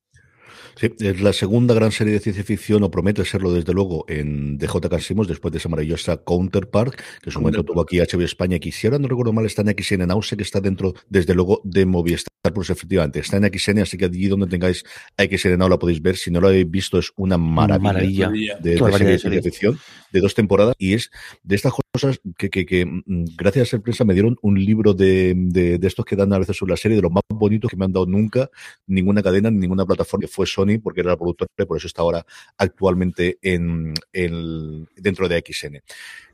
Sí, 0.76 0.90
es 1.00 1.20
la 1.20 1.32
segunda 1.32 1.74
gran 1.74 1.92
serie 1.92 2.12
de 2.12 2.20
ciencia 2.20 2.44
ficción, 2.44 2.82
o 2.82 2.90
promete 2.90 3.24
serlo 3.24 3.52
desde 3.52 3.72
luego, 3.72 4.04
en 4.08 4.58
DJ 4.58 4.80
Carsimos, 4.88 5.28
después 5.28 5.52
de 5.52 5.58
esa 5.58 5.68
maravillosa 5.68 6.18
Counterpart, 6.18 6.94
que 6.94 7.30
en 7.30 7.32
su 7.32 7.40
momento 7.40 7.64
tuvo 7.64 7.82
aquí 7.82 7.98
HBO 7.98 8.22
España, 8.22 8.58
que 8.58 8.72
si 8.72 8.86
ahora 8.86 8.98
no 8.98 9.08
recuerdo 9.08 9.32
mal, 9.32 9.46
está 9.46 9.62
en 9.62 9.74
XN 9.76 10.22
sé 10.22 10.36
que 10.36 10.42
está 10.42 10.60
dentro, 10.60 10.94
desde 11.08 11.34
luego, 11.34 11.60
de 11.64 11.86
Movistar, 11.86 12.52
pues 12.54 12.70
efectivamente, 12.70 13.20
está 13.20 13.36
en 13.36 13.44
XN, 13.52 13.80
así 13.80 13.96
que 13.96 14.06
allí 14.06 14.28
donde 14.28 14.46
tengáis 14.46 14.84
XN 15.18 15.58
Now 15.58 15.68
la 15.68 15.78
podéis 15.78 16.02
ver, 16.02 16.16
si 16.16 16.30
no 16.30 16.40
lo 16.40 16.48
habéis 16.48 16.70
visto, 16.70 16.98
es 16.98 17.12
una 17.16 17.38
maravilla, 17.38 18.28
maravilla. 18.28 18.56
De, 18.60 18.70
de, 18.72 18.78
serie 18.78 19.06
de 19.08 19.18
ciencia 19.18 19.42
ficción, 19.42 19.78
de 20.12 20.20
dos 20.20 20.34
temporadas, 20.34 20.74
y 20.78 20.94
es 20.94 21.10
de 21.42 21.56
estas 21.56 21.72
cosas 21.92 22.20
que, 22.38 22.48
que, 22.48 22.64
que 22.64 22.86
mm, 22.86 23.36
gracias 23.36 23.68
a 23.68 23.70
ser 23.72 23.82
prensa 23.82 24.04
me 24.04 24.14
dieron 24.14 24.36
un 24.40 24.58
libro 24.58 24.94
de, 24.94 25.34
de, 25.36 25.78
de, 25.78 25.86
estos 25.86 26.04
que 26.04 26.16
dan 26.16 26.32
a 26.32 26.38
veces 26.38 26.56
sobre 26.56 26.70
la 26.70 26.76
serie, 26.78 26.96
de 26.96 27.02
los 27.02 27.12
más 27.12 27.22
bonitos 27.28 27.70
que 27.70 27.76
me 27.76 27.84
han 27.84 27.92
dado 27.92 28.06
nunca, 28.06 28.50
ninguna 28.86 29.22
cadena, 29.22 29.50
ninguna 29.50 29.84
plataforma, 29.84 30.22
que 30.22 30.32
fue 30.32 30.46
Sony, 30.46 30.80
porque 30.82 31.00
era 31.00 31.10
la 31.10 31.16
productora, 31.16 31.48
por 31.66 31.76
eso 31.76 31.86
está 31.86 32.00
ahora 32.02 32.24
actualmente 32.56 33.38
en, 33.42 33.92
en, 34.12 34.88
dentro 34.96 35.28
de 35.28 35.44
XN. 35.46 35.82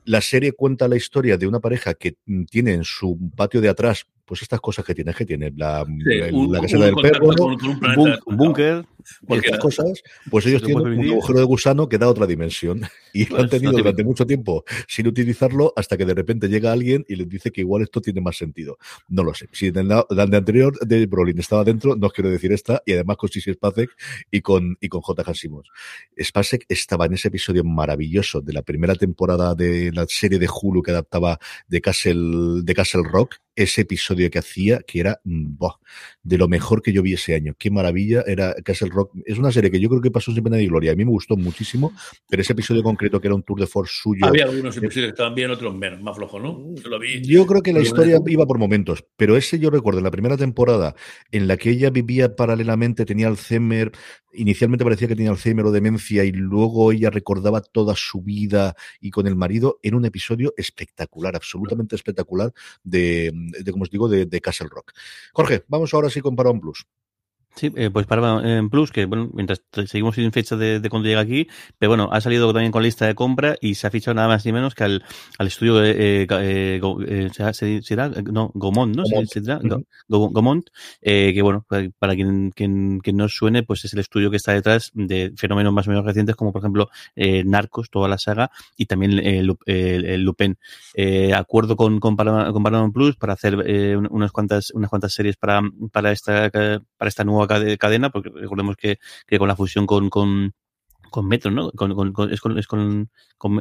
La 0.05 0.21
serie 0.21 0.53
cuenta 0.53 0.87
la 0.89 0.97
historia 0.97 1.37
de 1.37 1.47
una 1.47 1.61
pareja 1.61 1.95
que 1.95 2.17
tiene 2.49 2.75
en 2.75 2.85
su 2.85 3.19
patio 3.37 3.61
de 3.61 3.69
atrás 3.69 4.07
pues 4.25 4.43
estas 4.43 4.61
cosas 4.61 4.85
que 4.85 4.95
tiene, 4.95 5.15
que 5.15 5.25
tiene 5.25 5.51
la, 5.57 5.85
sí, 5.87 6.13
el, 6.13 6.35
un, 6.35 6.53
la 6.53 6.61
caseta 6.61 6.85
del 6.85 6.95
perro, 6.97 7.29
con, 7.35 7.57
con 7.57 7.71
un, 7.71 8.17
un 8.27 8.37
estas 9.29 9.59
cosas, 9.59 10.03
pues 10.31 10.47
ellos 10.47 10.63
tienen 10.63 10.87
un 10.87 11.11
agujero 11.11 11.39
de 11.39 11.45
gusano 11.45 11.89
que 11.89 11.99
da 11.99 12.09
otra 12.09 12.27
dimensión 12.27 12.83
y 13.13 13.25
pues, 13.25 13.39
lo 13.39 13.45
han 13.45 13.51
tenido 13.51 13.73
durante 13.73 14.05
mucho 14.05 14.27
tiempo 14.27 14.65
sin 14.87 15.07
utilizarlo 15.07 15.73
hasta 15.77 15.97
que 15.97 16.05
de 16.05 16.15
repente 16.15 16.49
llega 16.49 16.73
alguien 16.73 17.05
y 17.09 17.17
les 17.17 17.29
dice 17.29 17.51
que 17.51 17.61
igual 17.63 17.83
esto 17.83 18.01
tiene 18.01 18.21
más 18.21 18.37
sentido. 18.37 18.79
No 19.09 19.23
lo 19.23 19.35
sé. 19.35 19.49
Si 19.53 19.67
en 19.67 19.89
de 19.89 20.37
anterior 20.37 20.79
de 20.87 21.07
Brolin 21.07 21.39
estaba 21.39 21.65
dentro, 21.65 21.97
no 21.97 22.09
os 22.09 22.13
quiero 22.13 22.31
decir 22.31 22.53
esta, 22.53 22.83
y 22.85 22.93
además 22.93 23.17
con 23.17 23.29
Sisi 23.29 23.53
Spacek 23.53 23.91
y 24.31 24.41
con, 24.41 24.77
y 24.81 24.89
con 24.89 25.01
J. 25.01 25.35
Simons. 25.35 25.69
Spacek 26.23 26.67
estaba 26.69 27.07
en 27.07 27.15
ese 27.15 27.29
episodio 27.29 27.65
maravilloso 27.65 28.41
de 28.41 28.53
la 28.53 28.63
primera 28.63 28.95
temporada 28.95 29.55
de 29.55 29.91
la 29.93 30.07
serie 30.09 30.39
de 30.39 30.49
Hulu 30.49 30.83
que 30.83 30.91
adaptaba 30.91 31.39
de 31.67 31.81
Castle, 31.81 32.63
de 32.63 32.75
Castle 32.75 33.03
Rock, 33.05 33.37
ese 33.57 33.81
episodio 33.81 34.31
que 34.31 34.39
hacía, 34.39 34.81
que 34.87 35.01
era 35.01 35.21
boh, 35.25 35.81
de 36.23 36.39
lo 36.39 36.49
mejor 36.49 36.81
que 36.81 36.93
yo 36.93 37.03
vi 37.03 37.15
ese 37.15 37.35
año. 37.35 37.55
Qué 37.59 37.71
maravilla 37.71 38.23
era 38.27 38.55
Castle 38.65 38.91
Rock. 38.91 38.98
Es 39.25 39.39
una 39.39 39.53
serie 39.53 39.71
que 39.71 39.81
yo 39.81 39.89
creo 39.89 40.01
que 40.01 40.11
pasó 40.11 40.33
sin 40.33 40.43
pena 40.43 40.57
ni 40.57 40.67
gloria. 40.67 40.93
A 40.93 40.95
mí 40.95 41.05
me 41.05 41.11
gustó 41.11 41.37
muchísimo, 41.37 41.93
pero 42.29 42.43
ese 42.43 42.53
episodio 42.53 42.83
concreto 42.83 43.21
que 43.21 43.29
era 43.29 43.35
un 43.35 43.43
tour 43.43 43.61
de 43.61 43.67
force 43.67 43.93
suyo. 43.95 44.27
Había 44.27 44.45
algunos 44.45 44.77
episodios 44.77 45.09
que 45.09 45.11
estaban 45.11 45.35
bien, 45.35 45.51
otros 45.51 45.75
menos, 45.75 46.01
más 46.01 46.17
flojos, 46.17 46.43
¿no? 46.43 46.75
Yo, 46.75 46.89
lo 46.89 46.99
vi. 46.99 47.23
yo 47.23 47.47
creo 47.47 47.63
que 47.63 47.73
la 47.73 47.81
historia 47.81 48.19
iba 48.27 48.47
por 48.47 48.59
momentos, 48.59 49.05
pero 49.17 49.37
ese 49.37 49.59
yo 49.59 49.71
recuerdo 49.71 49.99
en 49.99 50.05
la 50.05 50.11
primera 50.11 50.37
temporada 50.37 50.95
en 51.31 51.49
la 51.49 51.57
que 51.57 51.71
ella 51.71 51.91
vivía 51.91 52.37
paralelamente, 52.37 53.05
tenía 53.05 53.29
Alzheimer, 53.29 53.93
inicialmente 54.33 54.85
parecía 54.85 55.09
que 55.09 55.17
tenía 55.17 55.31
Alzheimer 55.31 55.67
o 55.67 55.73
demencia 55.73 56.25
y 56.25 56.33
luego 56.33 56.93
ella 56.93 57.11
recordaba 57.11 57.61
toda 57.61 57.95
su 57.97 58.23
vida 58.23 58.75
y 59.01 59.11
con 59.11 59.27
el 59.27 59.37
marido 59.37 59.79
en 59.83 59.95
un 59.95 60.05
episodio 60.05 60.55
espectacular, 60.57 61.37
absolutamente 61.37 61.97
espectacular 61.97 62.53
de, 62.83 63.33
de 63.35 63.73
como 63.73 63.85
os 63.85 63.91
digo, 63.91 64.09
de, 64.09 64.27
de 64.27 64.41
Castle 64.41 64.69
Rock. 64.71 64.93
Jorge, 65.33 65.65
vamos 65.69 65.93
ahora 65.95 66.11
sí 66.11 66.21
con 66.21 66.37
Paramount 66.37 66.63
Plus. 66.63 66.87
Sí, 67.59 67.73
eh, 67.75 67.91
pues 67.91 68.07
Paramount 68.07 68.47
eh, 68.47 68.63
Plus, 68.71 68.93
que 68.93 69.07
bueno, 69.07 69.31
mientras 69.35 69.61
seguimos 69.87 70.15
sin 70.15 70.31
fecha 70.31 70.55
de, 70.55 70.79
de, 70.79 70.89
cuando 70.89 71.09
llega 71.09 71.21
aquí, 71.21 71.49
pero 71.77 71.91
bueno, 71.91 72.09
ha 72.13 72.21
salido 72.21 72.53
también 72.53 72.71
con 72.71 72.85
lista 72.85 73.05
de 73.05 73.17
compra 73.17 73.57
y 73.61 73.75
se 73.75 73.89
ha 73.89 73.91
fichado 73.91 74.15
nada 74.15 74.29
más 74.29 74.47
ni 74.47 74.53
menos 74.53 74.77
que 74.77 74.85
al, 74.85 75.05
al 75.39 75.47
estudio 75.49 75.75
de, 75.75 76.23
eh, 76.23 76.27
eh, 76.31 76.81
eh, 77.09 77.81
será, 77.83 78.11
no, 78.11 78.53
Gomont, 78.55 78.95
¿no? 78.95 79.03
Gomont, 79.03 79.29
¿Se, 79.29 79.41
uh 79.41 79.43
-huh. 79.43 79.85
Gomont 80.09 80.69
eh, 81.03 81.33
que 81.35 81.43
bueno, 81.43 81.67
para 81.99 82.15
quien, 82.15 82.53
quien, 82.53 83.01
quien 83.01 83.17
no 83.17 83.29
suene, 83.29 83.65
pues 83.65 83.85
es 83.85 83.93
el 83.93 83.99
estudio 83.99 84.31
que 84.31 84.37
está 84.37 84.53
detrás 84.53 84.93
de 84.95 85.33
fenómenos 85.37 85.73
más 85.73 85.89
o 85.89 85.91
menos 85.91 86.05
recientes, 86.05 86.37
como 86.37 86.53
por 86.53 86.63
ejemplo 86.63 86.91
Narcos, 87.17 87.91
toda 87.91 88.07
la 88.07 88.19
saga, 88.19 88.53
y 88.77 88.87
también 88.87 89.19
el, 89.19 89.47
Lupin. 90.23 90.59
acuerdo 91.35 91.75
con, 91.75 91.99
con, 91.99 92.15
Paramount, 92.15 92.53
con 92.53 92.63
Paramount 92.63 92.95
Plus 92.95 93.17
para 93.17 93.33
hacer 93.33 93.57
unas 94.11 94.31
cuantas, 94.31 94.71
unas 94.71 94.91
cuantas 94.91 95.13
series 95.13 95.37
para, 95.37 95.61
para 95.91 96.13
esta, 96.13 96.51
para 96.51 97.09
esta 97.09 97.25
nueva 97.25 97.48
cadena, 97.79 98.11
porque 98.11 98.31
recordemos 98.35 98.77
que, 98.77 98.99
que 99.27 99.39
con 99.39 99.49
la 99.49 99.57
fusión 99.57 99.87
con, 99.87 100.11
con, 100.11 100.53
con 101.11 101.27
Metro, 101.27 101.51
¿no? 101.51 101.71
Con, 101.73 101.95
con, 101.95 102.13
con, 102.13 102.33
es 102.33 102.41
con, 102.41 102.59
es 102.59 102.67
con, 102.67 103.11
con, 103.37 103.61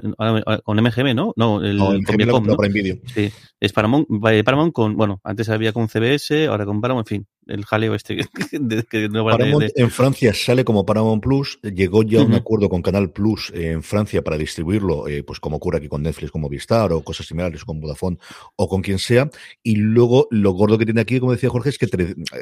con, 0.64 0.78
MGM, 0.78 1.16
¿no? 1.16 1.34
No, 1.36 1.64
el, 1.64 1.78
no, 1.78 1.92
el 1.94 2.06
con 2.06 2.18
Viacom, 2.18 2.46
¿no? 2.46 2.58
Sí, 3.06 3.32
es 3.60 3.74
Paramount, 3.74 4.08
Paramount 4.44 4.74
con, 4.74 4.96
bueno, 4.96 5.20
antes 5.24 5.50
había 5.50 5.74
con 5.74 5.88
CBS, 5.88 6.48
ahora 6.48 6.66
con 6.66 6.82
Paramount, 6.82 7.08
en 7.10 7.18
fin, 7.18 7.28
el 7.48 7.66
jaleo 7.66 7.96
este 7.96 8.18
Paramount 8.52 9.64
de, 9.64 9.68
de... 9.68 9.84
en 9.84 9.92
Francia 9.92 10.34
sale 10.34 10.64
como 10.64 10.86
Paramount 10.86 11.24
Plus, 11.24 11.60
llegó 11.62 12.04
ya 12.04 12.20
uh 12.20 12.24
-huh. 12.24 12.28
un 12.28 12.34
acuerdo 12.34 12.70
con 12.70 12.82
Canal 12.82 13.12
Plus 13.12 13.52
en 13.54 13.84
Francia 13.84 14.24
para 14.24 14.38
distribuirlo, 14.38 15.08
eh, 15.08 15.24
pues 15.24 15.40
como 15.40 15.58
ocurre 15.58 15.78
aquí 15.80 15.88
con 15.88 16.04
Netflix, 16.04 16.32
como 16.32 16.50
Vistar 16.50 16.92
o 16.94 17.04
cosas 17.04 17.26
similares 17.28 17.64
con 17.64 17.80
Vodafone 17.80 18.18
o 18.56 18.68
con 18.68 18.82
quien 18.82 19.00
sea, 19.00 19.30
y 19.64 19.76
luego 19.76 20.28
lo 20.32 20.52
gordo 20.52 20.78
que 20.78 20.86
tiene 20.86 21.02
aquí, 21.02 21.20
como 21.20 21.32
decía 21.32 21.50
Jorge, 21.50 21.70
es 21.70 21.78
que 21.78 21.88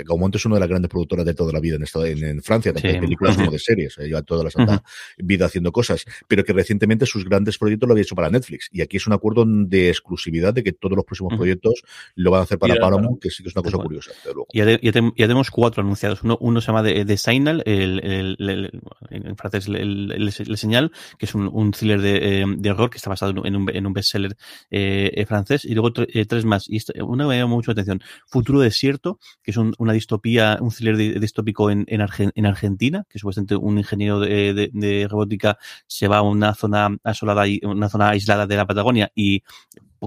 Gaumont 0.05 0.35
es 0.35 0.45
una 0.45 0.55
de 0.55 0.59
las 0.61 0.69
grandes 0.69 0.89
productoras 0.89 1.25
de 1.25 1.33
toda 1.33 1.51
la 1.53 1.59
vida 1.59 1.75
en, 1.75 1.83
esta, 1.83 2.07
en, 2.07 2.23
en 2.23 2.41
Francia, 2.41 2.73
tanto 2.73 2.87
sí. 2.87 2.93
de 2.93 2.99
películas 2.99 3.35
como 3.37 3.51
de 3.51 3.59
series, 3.69 3.97
eh, 3.97 4.07
lleva 4.07 4.21
toda 4.21 4.43
la 4.43 4.49
santa 4.51 4.73
uh 4.73 4.77
-huh. 4.77 5.25
vida 5.25 5.45
haciendo 5.45 5.71
cosas, 5.71 6.05
pero 6.27 6.43
que 6.43 6.53
recientemente 6.53 7.05
sus 7.05 7.25
grandes 7.25 7.57
proyectos 7.57 7.87
lo 7.87 7.93
había 7.93 8.03
hecho 8.03 8.15
para 8.15 8.29
Netflix, 8.29 8.69
y 8.71 8.81
aquí 8.81 8.97
es 8.97 9.07
un 9.07 9.13
acuerdo 9.13 9.45
de 9.45 9.89
exclusividad 9.89 10.53
de 10.53 10.63
que 10.63 10.73
todos 10.73 10.95
los 10.95 11.05
próximos 11.05 11.33
proyectos 11.35 11.83
lo 12.15 12.31
van 12.31 12.41
a 12.41 12.43
hacer 12.43 12.57
para 12.59 12.75
Paramount, 12.75 13.21
que 13.21 13.29
sí 13.29 13.43
que 13.43 13.49
es 13.49 13.55
una 13.55 13.63
cosa 13.63 13.77
curiosa. 13.77 14.11
Luego. 14.25 14.47
Ya, 14.53 14.65
de, 14.65 14.79
ya, 14.81 14.91
ya 15.01 15.25
tenemos 15.27 15.51
cuatro 15.51 15.81
anunciados. 15.81 16.23
Uno, 16.23 16.37
uno 16.39 16.61
se 16.61 16.67
llama 16.67 16.83
de 16.83 17.17
Signal, 17.17 17.63
el, 17.65 17.99
el, 18.03 18.71
en 19.09 19.37
francés 19.37 19.67
el, 19.67 20.57
señal, 20.57 20.91
que 21.17 21.25
es 21.25 21.35
un, 21.35 21.49
un 21.51 21.71
thriller 21.71 22.01
de, 22.01 22.41
eh, 22.41 22.45
de, 22.47 22.71
horror 22.71 22.89
que 22.89 22.97
está 22.97 23.09
basado 23.09 23.31
en 23.45 23.55
un, 23.55 23.69
en 23.69 23.85
un 23.85 23.93
bestseller 23.93 24.35
eh, 24.69 25.25
francés. 25.27 25.65
Y 25.65 25.73
luego 25.73 25.91
eh, 25.95 26.25
tres 26.25 26.45
más. 26.45 26.67
Y 26.69 26.79
una 27.01 27.27
me 27.27 27.37
llama 27.37 27.55
mucho 27.55 27.71
la 27.71 27.73
atención. 27.73 28.01
Futuro 28.27 28.59
Desierto, 28.59 29.19
que 29.43 29.51
es 29.51 29.57
un, 29.57 29.73
una 29.77 29.93
distopía, 29.93 30.57
un 30.61 30.69
thriller 30.69 31.19
distópico 31.19 31.69
en, 31.69 31.85
en, 31.87 32.01
Argen, 32.01 32.31
en, 32.35 32.45
Argentina, 32.45 33.05
que 33.09 33.19
supuestamente 33.19 33.55
un 33.55 33.77
ingeniero 33.77 34.19
de, 34.19 34.53
de, 34.53 34.69
de, 34.73 35.07
robótica 35.07 35.57
se 35.87 36.07
va 36.07 36.17
a 36.17 36.21
una 36.21 36.53
zona 36.53 36.97
asolada 37.03 37.47
y 37.47 37.59
una 37.63 37.89
zona 37.89 38.09
aislada 38.09 38.47
de 38.47 38.55
la 38.55 38.65
Patagonia 38.65 39.11
y 39.15 39.43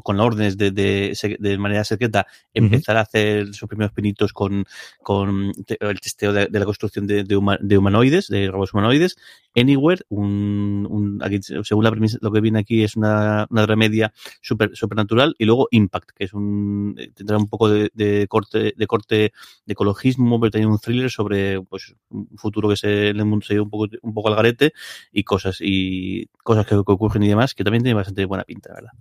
con 0.02 0.20
órdenes 0.20 0.56
de, 0.56 0.70
de, 0.70 1.37
de 1.38 1.58
manera 1.58 1.84
secreta, 1.84 2.26
empezar 2.54 2.96
uh 2.96 2.98
-huh. 2.98 3.00
a 3.00 3.02
hacer 3.02 3.54
sus 3.54 3.68
primeros 3.68 3.92
pinitos 3.92 4.32
con, 4.32 4.64
con 5.02 5.52
el 5.66 6.00
testeo 6.00 6.32
de, 6.32 6.46
de 6.46 6.58
la 6.58 6.64
construcción 6.64 7.06
de, 7.06 7.24
de, 7.24 7.37
huma, 7.37 7.58
de, 7.61 7.78
humanoides, 7.78 8.28
de 8.28 8.50
robots 8.50 8.72
humanoides. 8.72 9.16
Anywhere, 9.56 10.02
un, 10.08 10.87
un 10.88 11.20
aquí, 11.22 11.40
según 11.42 11.82
la 11.82 11.90
premisa, 11.90 12.18
lo 12.20 12.30
que 12.30 12.40
viene 12.40 12.61
aquí 12.61 12.84
es 12.84 12.96
una, 12.96 13.46
una 13.50 13.66
remedia 13.66 14.12
super, 14.40 14.70
supernatural. 14.74 15.34
Y 15.38 15.46
luego 15.46 15.66
Impact, 15.70 16.11
que 16.16 16.24
es 16.24 16.32
un, 16.34 16.94
tendrá 17.14 17.38
un 17.38 17.48
poco 17.48 17.68
de, 17.68 17.90
de 17.94 18.26
corte, 18.28 18.74
de 18.76 18.87
corte 18.87 19.32
de 19.66 19.72
ecologismo, 19.72 20.38
pero 20.38 20.50
también 20.50 20.70
un 20.70 20.78
thriller 20.78 21.11
sobre 21.11 21.61
pues, 21.62 21.94
un 22.11 22.28
futuro 22.37 22.68
que 22.68 22.76
se, 22.76 23.08
en 23.08 23.18
el 23.18 23.24
mundo 23.24 23.44
se 23.44 23.54
lleva 23.54 23.64
un 23.64 23.70
poco, 23.70 23.87
un 24.02 24.14
poco 24.14 24.28
al 24.28 24.37
garete 24.37 24.72
y 25.12 25.24
cosas, 25.24 25.58
y 25.61 26.26
cosas 26.44 26.64
que, 26.66 26.74
que 26.74 26.92
ocurren 26.92 27.22
y 27.22 27.28
demás, 27.28 27.54
que 27.54 27.64
también 27.64 27.82
tiene 27.82 27.94
bastante 27.94 28.24
buena 28.26 28.44
pinta, 28.44 28.72
¿verdad? 28.72 28.92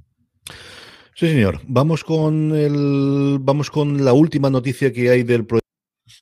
Sí, 1.19 1.29
señor. 1.29 1.61
Vamos 1.65 2.03
con 2.03 2.55
el, 2.55 3.39
vamos 3.41 3.71
con 3.71 4.05
la 4.05 4.13
última 4.13 4.51
noticia 4.51 4.93
que 4.93 5.09
hay 5.09 5.23
del 5.23 5.47
proyecto 5.47 5.66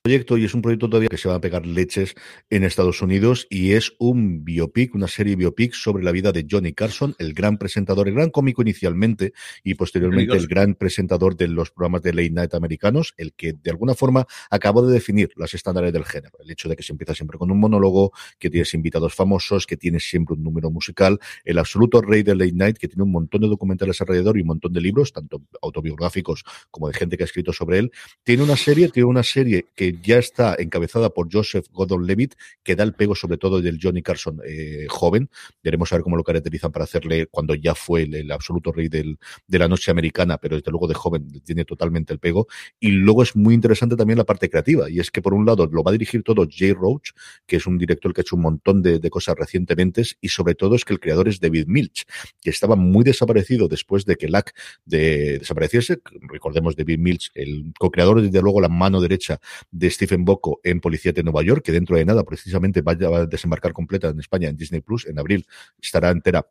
proyecto 0.02 0.38
y 0.38 0.46
es 0.46 0.54
un 0.54 0.62
proyecto 0.62 0.90
todavía 0.90 1.10
que 1.10 1.18
se 1.18 1.30
va 1.30 1.36
a 1.36 1.42
pegar 1.42 1.66
leches 1.66 2.16
en 2.50 2.64
Estados 2.64 3.02
Unidos 3.02 3.48
y 3.50 3.74
es 3.74 3.94
un 4.00 4.44
biopic, 4.44 4.96
una 4.96 5.08
serie 5.08 5.36
biopic 5.36 5.74
sobre 5.74 6.04
la 6.04 6.12
vida 6.12 6.32
de 6.32 6.46
Johnny 6.50 6.74
Carson, 6.74 7.16
el 7.20 7.34
gran 7.34 7.58
presentador, 7.58 8.08
el 8.08 8.16
gran 8.16 8.30
cómico 8.30 8.62
inicialmente 8.62 9.34
y 9.64 9.76
posteriormente 9.76 10.36
el 10.36 10.48
gran 10.48 10.76
presentador 10.76 11.36
de 11.36 11.48
los 11.48 11.72
programas 11.72 12.02
de 12.02 12.14
late 12.14 12.32
night 12.32 12.54
americanos, 12.54 13.14
el 13.18 13.34
que 13.34 13.54
de 13.54 13.72
alguna 13.72 13.96
forma 13.96 14.26
acabó 14.50 14.86
de 14.86 14.94
definir 14.94 15.32
las 15.36 15.54
estándares 15.54 15.94
del 15.94 16.06
género. 16.06 16.38
El 16.40 16.52
hecho 16.52 16.70
de 16.70 16.76
que 16.76 16.84
se 16.84 16.92
empieza 16.92 17.14
siempre 17.14 17.38
con 17.38 17.52
un 17.52 17.60
monólogo, 17.60 18.12
que 18.40 18.50
tienes 18.50 18.74
invitados 18.74 19.14
famosos, 19.14 19.66
que 19.66 19.78
tienes 19.78 20.08
siempre 20.08 20.36
un 20.36 20.44
número 20.44 20.70
musical, 20.72 21.20
el 21.44 21.60
absoluto 21.60 22.02
rey 22.02 22.24
del 22.24 22.38
late 22.38 22.54
night 22.54 22.78
que 22.78 22.88
tiene 22.88 23.04
un 23.04 23.12
montón 23.12 23.42
de 23.42 23.48
documentales 23.48 24.00
alrededor 24.02 24.38
y 24.38 24.42
un 24.42 24.48
montón 24.48 24.74
de 24.74 24.82
libros, 24.82 25.14
tanto 25.14 25.44
autobiográficos 25.62 26.44
como 26.72 26.88
de 26.88 26.94
gente 26.94 27.18
que 27.18 27.24
ha 27.24 27.26
escrito 27.26 27.54
sobre 27.54 27.80
él. 27.80 27.92
Tiene 28.24 28.44
una 28.44 28.56
serie, 28.56 28.90
tiene 28.90 29.08
una 29.08 29.24
serie 29.24 29.66
que 29.76 30.00
ya 30.02 30.18
está 30.18 30.56
encabezada 30.58 31.10
por 31.10 31.32
Joseph 31.32 31.68
Gordon-Levitt, 31.72 32.36
que 32.64 32.76
da 32.76 32.84
el 32.84 32.94
pego 32.94 33.16
sobre 33.16 33.38
todo 33.38 33.62
del 33.62 33.80
Johnny 33.82 34.02
Carson 34.02 34.40
eh, 34.46 34.86
joven. 34.90 35.30
Veremos 35.64 35.92
a 35.92 35.98
ver 35.98 36.04
cómo 36.04 36.18
lo 36.18 36.24
caracterizan 36.24 36.72
para 36.72 36.86
hacerle 36.86 37.28
cuando 37.28 37.54
ya 37.56 37.76
fue 37.76 38.04
el, 38.04 38.32
absoluto 38.32 38.72
rey 38.72 38.88
del, 38.88 39.18
de 39.48 39.60
la 39.60 39.68
noche 39.68 39.92
americana, 39.92 40.38
pero 40.38 40.56
desde 40.56 40.72
luego 40.72 40.88
de 40.88 40.94
joven 40.94 41.28
tiene 41.44 41.66
totalmente 41.66 42.14
el 42.14 42.20
pego. 42.20 42.48
Y 42.80 42.92
luego 42.92 43.24
es 43.24 43.36
muy 43.36 43.54
interesante 43.54 43.96
también 43.96 44.18
la 44.18 44.24
parte 44.24 44.50
creativa, 44.50 44.90
y 44.90 45.00
es 45.00 45.12
que 45.12 45.22
por 45.22 45.34
un 45.34 45.46
lado 45.46 45.68
lo 45.68 45.84
va 45.84 45.92
a 45.92 45.94
dirigir 45.94 46.24
todo 46.24 46.48
Jay 46.50 46.74
Roach, 46.74 47.12
que 47.46 47.58
es 47.58 47.68
un 47.68 47.78
director 47.78 48.14
que 48.14 48.22
ha 48.22 48.24
hecho 48.24 48.36
un 48.36 48.44
montón 48.44 48.82
de, 48.82 49.06
cosas 49.10 49.36
recientemente, 49.36 50.04
y 50.20 50.30
sobre 50.30 50.56
todo 50.56 50.76
es 50.76 50.84
que 50.84 50.94
el 50.94 51.00
creador 51.00 51.28
es 51.28 51.40
David 51.40 51.68
Milch, 51.68 52.06
que 52.42 52.50
estaba 52.50 52.76
muy 52.76 53.04
desaparecido 53.04 53.68
después 53.68 54.06
de 54.06 54.16
que 54.16 54.28
LAC 54.28 54.54
de, 54.86 55.40
desapareciese. 55.40 56.00
Recordemos 56.22 56.76
David 56.76 57.00
Milch, 57.00 57.32
el 57.34 57.72
co-creador, 57.78 58.22
desde 58.22 58.42
luego 58.42 58.62
la 58.62 58.70
mano 58.70 59.00
derecha 59.00 59.40
de 59.72 59.90
Stephen 59.90 60.26
Bocco 60.26 60.60
en 60.64 60.80
Policía 60.80 61.12
de 61.12 61.24
Nueva 61.24 61.44
York, 61.44 61.64
que 61.64 61.72
dentro 61.72 61.98
de 61.98 62.06
nada 62.06 62.24
precisamente 62.24 62.82
va 62.82 62.94
a 62.94 63.26
desembarcar 63.26 63.74
completa 63.74 64.10
en 64.10 64.20
España 64.20 64.50
en 64.50 64.58
Disney 64.58 64.82
Plus. 64.82 65.06
En 65.08 65.20
abril 65.20 65.46
estará 65.82 66.10
entera 66.10 66.48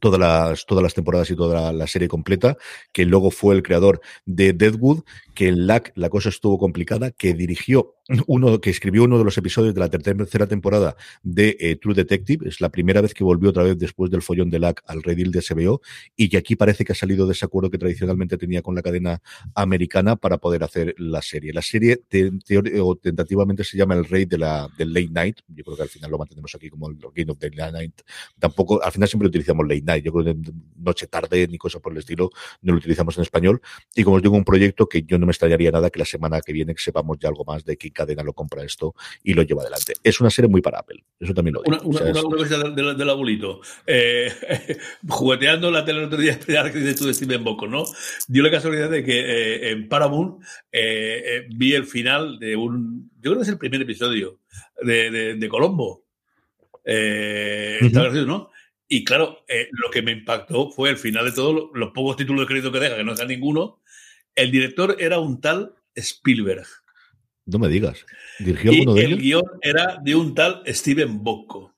todas 0.00 0.20
las, 0.20 0.66
todas 0.66 0.82
las 0.82 0.94
temporadas 0.94 1.30
y 1.30 1.36
toda 1.36 1.72
la, 1.72 1.86
serie 1.86 2.08
completa, 2.08 2.56
que 2.92 3.04
luego 3.04 3.30
fue 3.30 3.54
el 3.54 3.62
creador 3.62 4.00
de 4.26 4.52
Deadwood, 4.52 5.02
que 5.34 5.48
en 5.48 5.66
LAC 5.66 5.92
la 5.94 6.10
cosa 6.10 6.28
estuvo 6.28 6.58
complicada, 6.58 7.10
que 7.10 7.34
dirigió 7.34 7.94
uno, 8.26 8.60
que 8.60 8.70
escribió 8.70 9.04
uno 9.04 9.18
de 9.18 9.24
los 9.24 9.36
episodios 9.36 9.74
de 9.74 9.80
la 9.80 9.88
tercera 9.90 10.46
temporada 10.46 10.96
de 11.22 11.56
eh, 11.60 11.76
True 11.76 11.94
Detective, 11.94 12.48
es 12.48 12.60
la 12.60 12.70
primera 12.70 13.00
vez 13.00 13.12
que 13.12 13.24
volvió 13.24 13.50
otra 13.50 13.62
vez 13.62 13.78
después 13.78 14.10
del 14.10 14.22
follón 14.22 14.50
de 14.50 14.58
LAC 14.58 14.82
al 14.86 15.02
redil 15.02 15.30
de 15.30 15.42
SBO, 15.42 15.80
y 16.16 16.28
que 16.28 16.38
aquí 16.38 16.56
parece 16.56 16.84
que 16.84 16.92
ha 16.92 16.94
salido 16.94 17.26
de 17.26 17.32
ese 17.32 17.44
acuerdo 17.44 17.70
que 17.70 17.78
tradicionalmente 17.78 18.38
tenía 18.38 18.62
con 18.62 18.74
la 18.74 18.82
cadena 18.82 19.20
americana 19.54 20.16
para 20.16 20.38
poder 20.38 20.64
hacer 20.64 20.94
la 20.98 21.20
serie. 21.20 21.52
La 21.52 21.62
serie 21.62 22.00
o 22.80 22.96
tentativamente 22.96 23.64
se 23.64 23.76
llama 23.76 23.94
El 23.94 24.04
Rey 24.04 24.24
de 24.24 24.38
la, 24.38 24.68
del 24.78 24.92
Late 24.92 25.10
Night, 25.10 25.40
yo 25.48 25.64
creo 25.64 25.76
que 25.76 25.82
al 25.82 25.88
final 25.88 26.10
lo 26.10 26.18
mantenemos 26.18 26.54
aquí 26.54 26.70
como 26.70 26.88
el 26.88 26.96
Game 27.14 27.30
of 27.30 27.38
the 27.38 27.50
Late 27.50 27.72
Night, 27.72 28.00
tampoco, 28.38 28.82
al 28.82 28.92
final 28.92 29.08
siempre 29.08 29.28
utilizamos 29.28 29.66
Late 29.66 29.82
Night, 29.82 30.04
yo 30.04 30.12
creo 30.12 30.24
que 30.24 30.52
noche 30.76 31.06
tarde 31.06 31.46
ni 31.46 31.58
cosas 31.58 31.82
por 31.82 31.92
el 31.92 31.98
estilo, 31.98 32.30
no 32.62 32.72
lo 32.72 32.78
utilizamos 32.78 33.16
en 33.18 33.22
español, 33.22 33.60
y 33.94 34.02
como 34.02 34.16
os 34.16 34.22
digo, 34.22 34.36
un 34.36 34.44
proyecto 34.44 34.88
que 34.88 35.02
yo 35.02 35.18
no 35.18 35.26
me 35.26 35.32
extrañaría 35.32 35.70
nada 35.70 35.90
que 35.90 35.98
la 35.98 36.04
semana 36.04 36.40
que 36.40 36.52
viene 36.52 36.74
sepamos 36.76 37.18
ya 37.18 37.28
algo 37.28 37.44
más 37.44 37.64
de 37.64 37.76
qué 37.76 37.90
cadena 37.98 38.22
lo 38.22 38.32
compra 38.32 38.62
esto 38.62 38.94
y 39.24 39.34
lo 39.34 39.42
lleva 39.42 39.62
adelante. 39.62 39.94
Es 40.04 40.20
una 40.20 40.30
serie 40.30 40.48
muy 40.48 40.60
para 40.60 40.78
Apple, 40.78 41.02
eso 41.18 41.34
también 41.34 41.54
lo 41.54 41.62
digo. 41.62 41.76
Una, 41.84 42.22
cosa 42.22 42.58
del, 42.70 43.10
abuelito. 43.10 43.60
Eh, 43.86 44.32
jugueteando 45.08 45.70
la 45.70 45.84
tele 45.84 45.98
el 45.98 46.04
otro 46.04 46.18
día, 46.18 46.38
que 46.46 46.78
dices 46.78 46.96
tú 46.96 47.06
de 47.06 47.14
Steven 47.14 47.42
Bocco, 47.42 47.66
¿no? 47.66 47.84
Dio 48.28 48.42
la 48.44 48.50
casualidad 48.50 48.88
de 48.88 49.04
que 49.04 49.18
eh, 49.18 49.70
en 49.70 49.88
Paramount 49.88 50.42
eh, 50.70 51.46
vi 51.50 51.74
el 51.74 51.84
final 51.84 52.38
de 52.38 52.54
un, 52.54 53.10
yo 53.16 53.32
creo 53.32 53.36
que 53.38 53.42
es 53.42 53.48
el 53.48 53.58
primer 53.58 53.82
episodio 53.82 54.38
de, 54.80 55.34
de, 55.36 55.48
Colombo. 55.48 56.04
¿no? 56.86 58.50
Y 58.86 59.04
claro, 59.04 59.44
lo 59.72 59.90
que 59.90 60.02
me 60.02 60.12
impactó 60.12 60.70
fue 60.70 60.90
el 60.90 60.96
final 60.96 61.24
de 61.24 61.32
todos 61.32 61.70
los 61.74 61.90
pocos 61.90 62.16
títulos 62.16 62.42
de 62.42 62.46
crédito 62.46 62.70
que 62.72 62.78
deja, 62.78 62.96
que 62.96 63.04
no 63.04 63.16
sea 63.16 63.26
ninguno, 63.26 63.80
el 64.34 64.52
director 64.52 64.96
era 65.00 65.18
un 65.18 65.40
tal 65.40 65.74
Spielberg. 65.96 66.66
No 67.48 67.58
me 67.58 67.68
digas. 67.68 68.04
¿Dirigió 68.38 68.70
alguno 68.70 68.94
de 68.94 69.04
el 69.04 69.18
guion 69.18 69.42
era 69.62 69.98
de 70.02 70.14
un 70.14 70.34
tal 70.34 70.62
Steven 70.66 71.22
Bocco. 71.22 71.74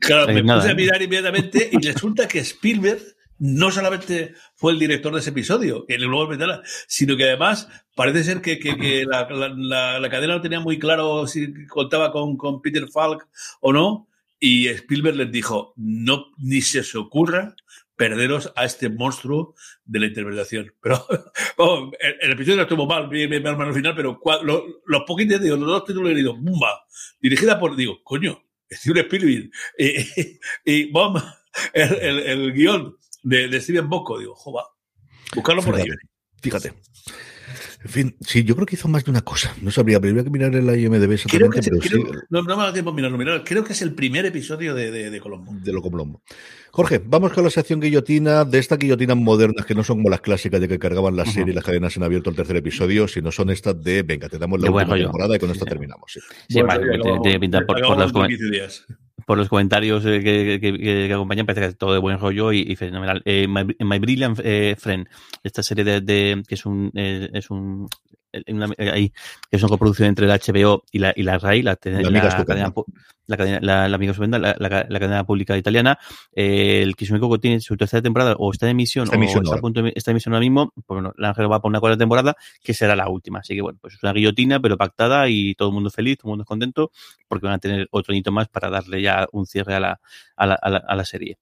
Claro, 0.00 0.32
me 0.32 0.42
puse 0.42 0.68
a 0.68 0.72
¿eh? 0.72 0.74
mirar 0.74 1.00
inmediatamente 1.00 1.70
y 1.70 1.78
resulta 1.86 2.26
que 2.26 2.40
Spielberg 2.40 3.00
no 3.38 3.70
solamente 3.70 4.34
fue 4.56 4.72
el 4.72 4.80
director 4.80 5.12
de 5.12 5.20
ese 5.20 5.30
episodio, 5.30 5.84
en 5.88 6.02
el 6.02 6.08
luego 6.08 6.32
sino 6.88 7.16
que 7.16 7.24
además 7.24 7.68
parece 7.94 8.24
ser 8.24 8.40
que, 8.40 8.58
la, 9.06 10.08
cadena 10.10 10.34
no 10.34 10.40
tenía 10.40 10.60
muy 10.60 10.80
claro 10.80 11.26
si 11.28 11.66
contaba 11.66 12.10
con, 12.10 12.36
con 12.36 12.60
Peter 12.60 12.88
Falk 12.88 13.28
o 13.60 13.72
no, 13.72 14.08
y 14.40 14.66
Spielberg 14.66 15.16
les 15.16 15.30
dijo, 15.30 15.74
no, 15.76 16.26
ni 16.38 16.60
se 16.60 16.80
os 16.80 16.94
ocurra 16.96 17.54
perderos 17.96 18.52
a 18.56 18.64
este 18.64 18.88
monstruo 18.88 19.54
de 19.84 20.00
la 20.00 20.06
interpretación. 20.06 20.74
Pero 20.82 21.06
el, 22.20 22.32
episodio 22.32 22.56
no 22.56 22.62
estuvo 22.62 22.86
mal, 22.86 23.08
bien, 23.08 23.30
bien, 23.30 23.42
mal 23.42 23.60
al 23.60 23.74
final, 23.74 23.94
pero 23.94 24.20
los 24.86 25.02
poquitos, 25.06 25.40
digo, 25.40 25.56
los 25.56 25.66
dos 25.66 25.84
títulos 25.84 26.10
he 26.10 26.14
leído, 26.14 26.34
¡bumba! 26.36 26.84
Dirigida 27.20 27.58
por, 27.58 27.76
digo, 27.76 28.02
coño, 28.02 28.42
Steven 28.70 29.04
Spielberg. 29.04 29.50
Y, 29.78 30.38
y, 30.64 30.90
bomba, 30.90 31.38
el, 31.72 32.18
el, 32.20 32.52
guion 32.52 32.96
de, 33.22 33.48
de 33.48 33.60
Steven 33.60 33.88
Bocco, 33.88 34.18
digo, 34.18 34.34
jova, 34.34 34.64
buscarlo 35.34 35.62
por 35.62 35.76
ahí. 35.76 35.86
Fíjate. 36.42 36.74
En 37.84 37.90
fin, 37.90 38.16
sí, 38.20 38.44
yo 38.44 38.54
creo 38.54 38.66
que 38.66 38.76
hizo 38.76 38.88
más 38.88 39.04
de 39.04 39.10
una 39.10 39.20
cosa. 39.20 39.54
No 39.60 39.70
sabría, 39.70 39.98
habría 39.98 40.24
que 40.24 40.30
mirar 40.30 40.54
el 40.54 40.64
IMDB 40.64 41.12
exactamente, 41.12 41.60
pero 41.62 41.82
sí. 41.82 42.02
No, 42.30 42.42
no, 42.42 42.56
me 42.56 42.62
da 42.62 42.72
tiempo 42.72 42.94
mirarlo, 42.94 43.18
mirarlo. 43.18 43.44
Creo 43.44 43.62
que 43.62 43.74
es 43.74 43.82
el 43.82 43.94
primer 43.94 44.24
episodio 44.24 44.74
de, 44.74 44.90
de, 44.90 45.10
de 45.10 45.20
Colombo. 45.20 45.52
De 45.62 45.70
lo 45.70 45.82
Colombo. 45.82 46.22
Jorge, 46.70 47.02
vamos 47.04 47.34
con 47.34 47.44
la 47.44 47.50
sección 47.50 47.80
guillotina, 47.80 48.46
de 48.46 48.58
esta 48.58 48.76
guillotina 48.76 49.14
modernas 49.14 49.66
que 49.66 49.74
no 49.74 49.84
son 49.84 49.98
como 49.98 50.08
las 50.08 50.22
clásicas 50.22 50.62
de 50.62 50.66
que 50.66 50.78
cargaban 50.78 51.14
la 51.14 51.26
serie 51.26 51.52
y 51.52 51.54
las 51.54 51.62
cadenas 51.62 51.94
en 51.98 52.04
abierto 52.04 52.30
el 52.30 52.36
tercer 52.36 52.56
episodio, 52.56 53.06
sino 53.06 53.30
son 53.30 53.50
estas 53.50 53.80
de, 53.84 54.02
venga, 54.02 54.30
te 54.30 54.38
damos 54.38 54.62
la 54.62 54.70
última 54.70 54.96
temporada 54.96 55.36
y 55.36 55.38
con 55.38 55.50
esto 55.50 55.66
terminamos. 55.66 56.10
Sí, 56.10 56.20
sí 56.48 56.62
vale, 56.62 56.98
tiene 57.22 57.38
pinta 57.38 57.60
por, 57.66 57.80
por, 57.82 57.98
los 57.98 58.12
por, 59.26 59.38
los 59.38 59.48
comentarios 59.48 60.04
eh, 60.06 60.20
que, 60.22 60.60
que, 60.60 60.78
que, 60.78 61.12
acompañan, 61.12 61.46
parece 61.46 61.62
que 61.62 61.66
es 61.68 61.78
todo 61.78 61.92
de 61.92 61.98
buen 61.98 62.18
rollo 62.18 62.52
y, 62.52 62.74
fenomenal. 62.76 63.22
Eh, 63.24 63.46
My, 63.48 63.64
My, 63.78 63.98
Brilliant 63.98 64.40
eh, 64.42 64.76
Friend, 64.78 65.08
esta 65.42 65.62
serie 65.62 65.84
de, 65.84 66.00
de 66.00 66.42
que 66.46 66.54
es 66.54 66.66
un, 66.66 66.90
eh, 66.94 67.30
es 67.32 67.50
un 67.50 67.88
una, 68.48 68.68
ahí, 68.78 69.10
que 69.10 69.56
es 69.56 69.62
una 69.62 69.70
coproducción 69.70 70.08
entre 70.08 70.26
la 70.26 70.38
HBO 70.38 70.82
y 70.90 70.98
la, 70.98 71.12
y 71.14 71.22
la 71.22 71.38
RAI, 71.38 71.62
la, 71.62 71.78
la, 71.84 72.10
la, 72.10 72.44
cadena, 72.44 72.72
la, 73.26 73.36
cadena, 73.36 73.58
la, 73.62 73.88
la, 73.88 73.98
la, 74.58 74.86
la, 74.88 75.00
cadena 75.00 75.24
pública 75.24 75.56
italiana. 75.56 75.98
Eh, 76.32 76.82
el 76.82 76.96
Kisume 76.96 77.20
tiene 77.38 77.60
su 77.60 77.76
tercera 77.76 78.02
temporada 78.02 78.34
o 78.38 78.52
está 78.52 78.66
en 78.66 78.72
emisión, 78.72 79.04
está 79.04 79.16
o 79.16 79.18
emisión 79.18 79.44
está, 79.44 79.56
a 79.56 79.60
punto 79.60 79.82
de, 79.82 79.92
está 79.94 80.10
en 80.10 80.14
emisión 80.14 80.34
ahora 80.34 80.44
mismo. 80.44 80.72
Pues 80.74 80.96
bueno, 81.00 81.12
la 81.16 81.28
Ángel 81.30 81.50
va 81.50 81.60
por 81.60 81.68
una 81.68 81.80
cuarta 81.80 81.98
temporada 81.98 82.36
que 82.62 82.74
será 82.74 82.96
la 82.96 83.08
última. 83.08 83.40
Así 83.40 83.54
que 83.54 83.62
bueno, 83.62 83.78
pues 83.80 83.94
es 83.94 84.02
una 84.02 84.12
guillotina, 84.12 84.60
pero 84.60 84.76
pactada 84.76 85.28
y 85.28 85.54
todo 85.54 85.68
el 85.68 85.74
mundo 85.74 85.90
feliz, 85.90 86.18
todo 86.18 86.30
el 86.30 86.32
mundo 86.32 86.44
contento, 86.44 86.90
porque 87.28 87.46
van 87.46 87.54
a 87.54 87.58
tener 87.58 87.88
otro 87.90 88.12
añito 88.12 88.32
más 88.32 88.48
para 88.48 88.70
darle 88.70 89.02
ya 89.02 89.26
un 89.32 89.46
cierre 89.46 89.74
a 89.74 89.80
la, 89.80 90.00
a 90.36 90.46
la, 90.46 90.54
a 90.54 90.70
la, 90.70 90.78
a 90.78 90.96
la 90.96 91.04
serie. 91.04 91.38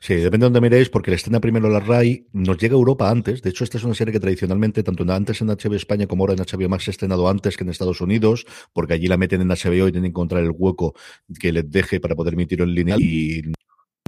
Sí, 0.00 0.14
depende 0.14 0.44
de 0.44 0.50
dónde 0.50 0.60
miréis, 0.60 0.88
porque 0.88 1.10
el 1.10 1.14
estrena 1.14 1.40
primero 1.40 1.68
la 1.68 1.80
RAI, 1.80 2.26
nos 2.32 2.58
llega 2.58 2.74
a 2.74 2.78
Europa 2.78 3.10
antes. 3.10 3.42
De 3.42 3.50
hecho, 3.50 3.64
esta 3.64 3.78
es 3.78 3.84
una 3.84 3.94
serie 3.94 4.12
que 4.12 4.20
tradicionalmente, 4.20 4.82
tanto 4.82 5.04
antes 5.12 5.40
en 5.40 5.48
HBO 5.48 5.74
España 5.74 6.06
como 6.06 6.24
ahora 6.24 6.34
en 6.34 6.40
HBO 6.40 6.68
Max, 6.68 6.84
se 6.84 6.90
ha 6.90 6.92
estrenado 6.92 7.28
antes 7.28 7.56
que 7.56 7.64
en 7.64 7.70
Estados 7.70 8.00
Unidos, 8.00 8.46
porque 8.72 8.94
allí 8.94 9.06
la 9.06 9.16
meten 9.16 9.40
en 9.40 9.48
HBO 9.48 9.88
y 9.88 9.92
tienen 9.92 10.02
que 10.02 10.08
encontrar 10.08 10.42
el 10.42 10.52
hueco 10.54 10.94
que 11.38 11.52
les 11.52 11.70
deje 11.70 12.00
para 12.00 12.14
poder 12.14 12.34
emitirlo 12.34 12.64
en 12.64 12.74
línea. 12.74 12.96
Y 12.98 13.42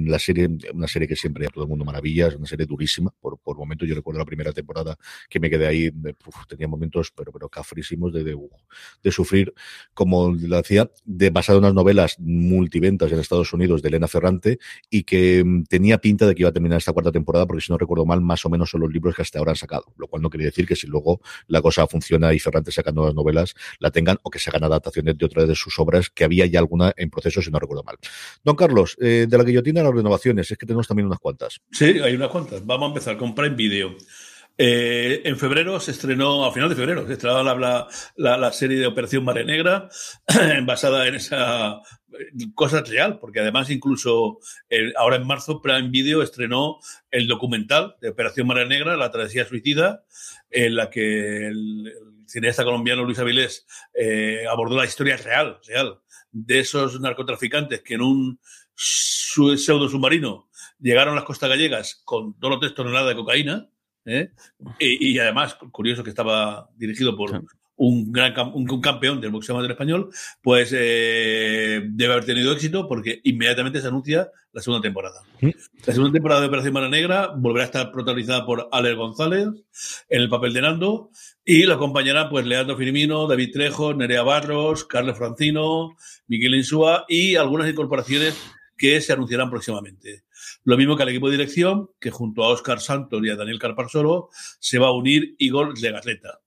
la 0.07 0.19
serie, 0.19 0.49
una 0.73 0.87
serie 0.87 1.07
que 1.07 1.15
siempre 1.15 1.45
a 1.45 1.49
todo 1.49 1.63
el 1.63 1.69
mundo 1.69 1.85
maravillas, 1.85 2.35
una 2.35 2.47
serie 2.47 2.65
durísima. 2.65 3.13
Por, 3.19 3.39
por 3.39 3.57
momentos, 3.57 3.87
yo 3.87 3.95
recuerdo 3.95 4.19
la 4.19 4.25
primera 4.25 4.51
temporada 4.51 4.97
que 5.29 5.39
me 5.39 5.49
quedé 5.49 5.67
ahí, 5.67 5.91
tenía 6.47 6.67
momentos, 6.67 7.11
pero, 7.15 7.31
pero 7.31 7.49
cafrísimos 7.49 8.13
de, 8.13 8.23
de, 8.23 8.37
de, 9.03 9.11
sufrir, 9.11 9.53
como 9.93 10.33
lo 10.33 10.57
hacía, 10.57 10.89
de 11.05 11.29
basado 11.29 11.59
en 11.59 11.65
unas 11.65 11.73
novelas 11.73 12.17
multiventas 12.19 13.11
en 13.11 13.19
Estados 13.19 13.53
Unidos 13.53 13.81
de 13.81 13.89
Elena 13.89 14.07
Ferrante 14.07 14.59
y 14.89 15.03
que 15.03 15.43
mm, 15.43 15.63
tenía 15.63 15.97
pinta 15.99 16.27
de 16.27 16.35
que 16.35 16.43
iba 16.43 16.49
a 16.49 16.53
terminar 16.53 16.77
esta 16.77 16.93
cuarta 16.93 17.11
temporada, 17.11 17.45
porque 17.45 17.61
si 17.61 17.71
no 17.71 17.77
recuerdo 17.77 18.05
mal, 18.05 18.21
más 18.21 18.45
o 18.45 18.49
menos 18.49 18.69
son 18.69 18.81
los 18.81 18.91
libros 18.91 19.15
que 19.15 19.21
hasta 19.21 19.39
ahora 19.39 19.51
han 19.51 19.57
sacado. 19.57 19.93
Lo 19.97 20.07
cual 20.07 20.21
no 20.21 20.29
quiere 20.29 20.45
decir 20.45 20.67
que 20.67 20.75
si 20.75 20.87
luego 20.87 21.21
la 21.47 21.61
cosa 21.61 21.87
funciona 21.87 22.33
y 22.33 22.39
Ferrante 22.39 22.71
saca 22.71 22.91
nuevas 22.91 23.15
novelas, 23.15 23.53
la 23.79 23.91
tengan 23.91 24.17
o 24.23 24.29
que 24.29 24.39
se 24.39 24.49
hagan 24.49 24.63
adaptaciones 24.63 25.17
de 25.17 25.25
otras 25.25 25.47
de 25.47 25.55
sus 25.55 25.77
obras, 25.79 26.09
que 26.09 26.23
había 26.23 26.45
ya 26.45 26.59
alguna 26.59 26.93
en 26.97 27.09
proceso, 27.09 27.41
si 27.41 27.51
no 27.51 27.59
recuerdo 27.59 27.83
mal. 27.83 27.97
Don 28.43 28.55
Carlos, 28.55 28.97
eh, 28.99 29.25
de 29.29 29.37
la 29.37 29.43
guillotina 29.43 29.83
renovaciones, 29.95 30.51
es 30.51 30.57
que 30.57 30.65
tenemos 30.65 30.87
también 30.87 31.07
unas 31.07 31.19
cuantas. 31.19 31.59
Sí, 31.71 31.99
hay 31.99 32.15
unas 32.15 32.29
cuantas. 32.29 32.65
Vamos 32.65 32.87
a 32.87 32.89
empezar 32.89 33.17
con 33.17 33.35
Prime 33.35 33.55
Video. 33.55 33.95
Eh, 34.57 35.21
en 35.25 35.37
febrero 35.37 35.79
se 35.79 35.91
estrenó, 35.91 36.45
a 36.45 36.51
final 36.51 36.69
de 36.69 36.75
febrero, 36.75 37.07
se 37.07 37.13
estrenó 37.13 37.41
la, 37.41 37.87
la, 38.15 38.37
la 38.37 38.51
serie 38.51 38.77
de 38.77 38.85
Operación 38.85 39.23
Mare 39.23 39.45
Negra, 39.45 39.89
basada 40.63 41.07
en 41.07 41.15
esa 41.15 41.81
cosa 42.53 42.81
real, 42.81 43.17
porque 43.19 43.39
además 43.39 43.69
incluso 43.69 44.39
eh, 44.69 44.93
ahora 44.97 45.15
en 45.15 45.25
marzo 45.25 45.61
Prime 45.61 45.89
Video 45.89 46.21
estrenó 46.21 46.79
el 47.09 47.27
documental 47.27 47.95
de 48.01 48.09
Operación 48.09 48.47
Mare 48.47 48.67
Negra, 48.67 48.97
la 48.97 49.09
travesía 49.09 49.45
suicida, 49.45 50.03
en 50.49 50.75
la 50.75 50.89
que 50.89 51.47
el, 51.47 51.87
el 51.87 52.23
cineasta 52.27 52.63
colombiano 52.63 53.03
Luis 53.03 53.19
Avilés 53.19 53.65
eh, 53.93 54.43
abordó 54.49 54.77
la 54.77 54.85
historia 54.85 55.17
real, 55.17 55.59
real 55.67 55.99
de 56.31 56.59
esos 56.59 56.99
narcotraficantes 56.99 57.81
que 57.81 57.95
en 57.95 58.01
un 58.01 58.39
pseudo 58.83 59.87
submarino 59.87 60.49
llegaron 60.81 61.13
a 61.13 61.17
las 61.17 61.25
costas 61.25 61.49
gallegas 61.49 62.01
con 62.03 62.35
dos 62.39 62.55
o 62.55 62.59
tres 62.59 62.73
toneladas 62.73 63.09
de 63.09 63.15
cocaína. 63.15 63.69
¿eh? 64.05 64.31
Y, 64.79 65.17
además, 65.19 65.55
curioso 65.71 66.03
que 66.03 66.09
estaba 66.09 66.69
dirigido 66.75 67.15
por 67.15 67.43
un, 67.75 68.11
gran, 68.11 68.33
un, 68.53 68.81
campeón 68.81 69.21
del 69.21 69.31
boxeo 69.31 69.61
del 69.61 69.71
español, 69.71 70.09
pues 70.41 70.73
eh, 70.75 71.81
debe 71.89 72.13
haber 72.13 72.25
tenido 72.25 72.51
éxito 72.51 72.87
porque 72.87 73.21
inmediatamente 73.23 73.79
se 73.79 73.87
anuncia 73.87 74.29
la 74.51 74.61
segunda 74.61 74.81
temporada. 74.81 75.21
La 75.39 75.93
segunda 75.93 76.11
temporada 76.11 76.41
de 76.41 76.47
Operación 76.47 76.73
Mara 76.73 76.89
Negra 76.89 77.31
volverá 77.35 77.63
a 77.63 77.67
estar 77.67 77.91
protagonizada 77.91 78.45
por 78.45 78.67
Alex 78.71 78.97
González 78.97 79.47
en 80.09 80.21
el 80.21 80.29
papel 80.29 80.53
de 80.53 80.61
Nando 80.61 81.09
y 81.45 81.63
la 81.63 81.75
acompañarán 81.75 82.29
pues 82.29 82.45
Leandro 82.45 82.75
Firmino, 82.75 83.27
David 83.27 83.51
Trejo, 83.53 83.93
Nerea 83.93 84.23
Barros, 84.23 84.85
Carlos 84.85 85.17
Francino, 85.17 85.95
Miguel 86.27 86.55
Insúa 86.55 87.05
y 87.07 87.35
algunas 87.35 87.69
incorporaciones 87.69 88.37
que 88.81 88.99
se 88.99 89.13
anunciarán 89.13 89.51
próximamente. 89.51 90.23
Lo 90.63 90.75
mismo 90.75 90.97
que 90.97 91.03
al 91.03 91.09
equipo 91.09 91.27
de 91.29 91.37
dirección, 91.37 91.91
que 91.99 92.09
junto 92.09 92.43
a 92.43 92.47
Óscar 92.47 92.81
Santos 92.81 93.21
y 93.23 93.29
a 93.29 93.35
Daniel 93.35 93.59
Carparsolo 93.59 94.29
se 94.59 94.79
va 94.79 94.87
a 94.87 94.91
unir 94.91 95.35
Igor 95.37 95.79
Legarreta. 95.79 96.39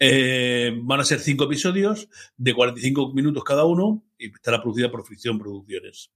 Eh, 0.00 0.76
van 0.82 0.98
a 0.98 1.04
ser 1.04 1.20
cinco 1.20 1.44
episodios 1.44 2.08
de 2.36 2.54
45 2.54 3.14
minutos 3.14 3.44
cada 3.44 3.64
uno 3.64 4.02
y 4.18 4.32
estará 4.34 4.60
producida 4.60 4.90
por 4.90 5.06
Fricción 5.06 5.38
Producciones. 5.38 6.10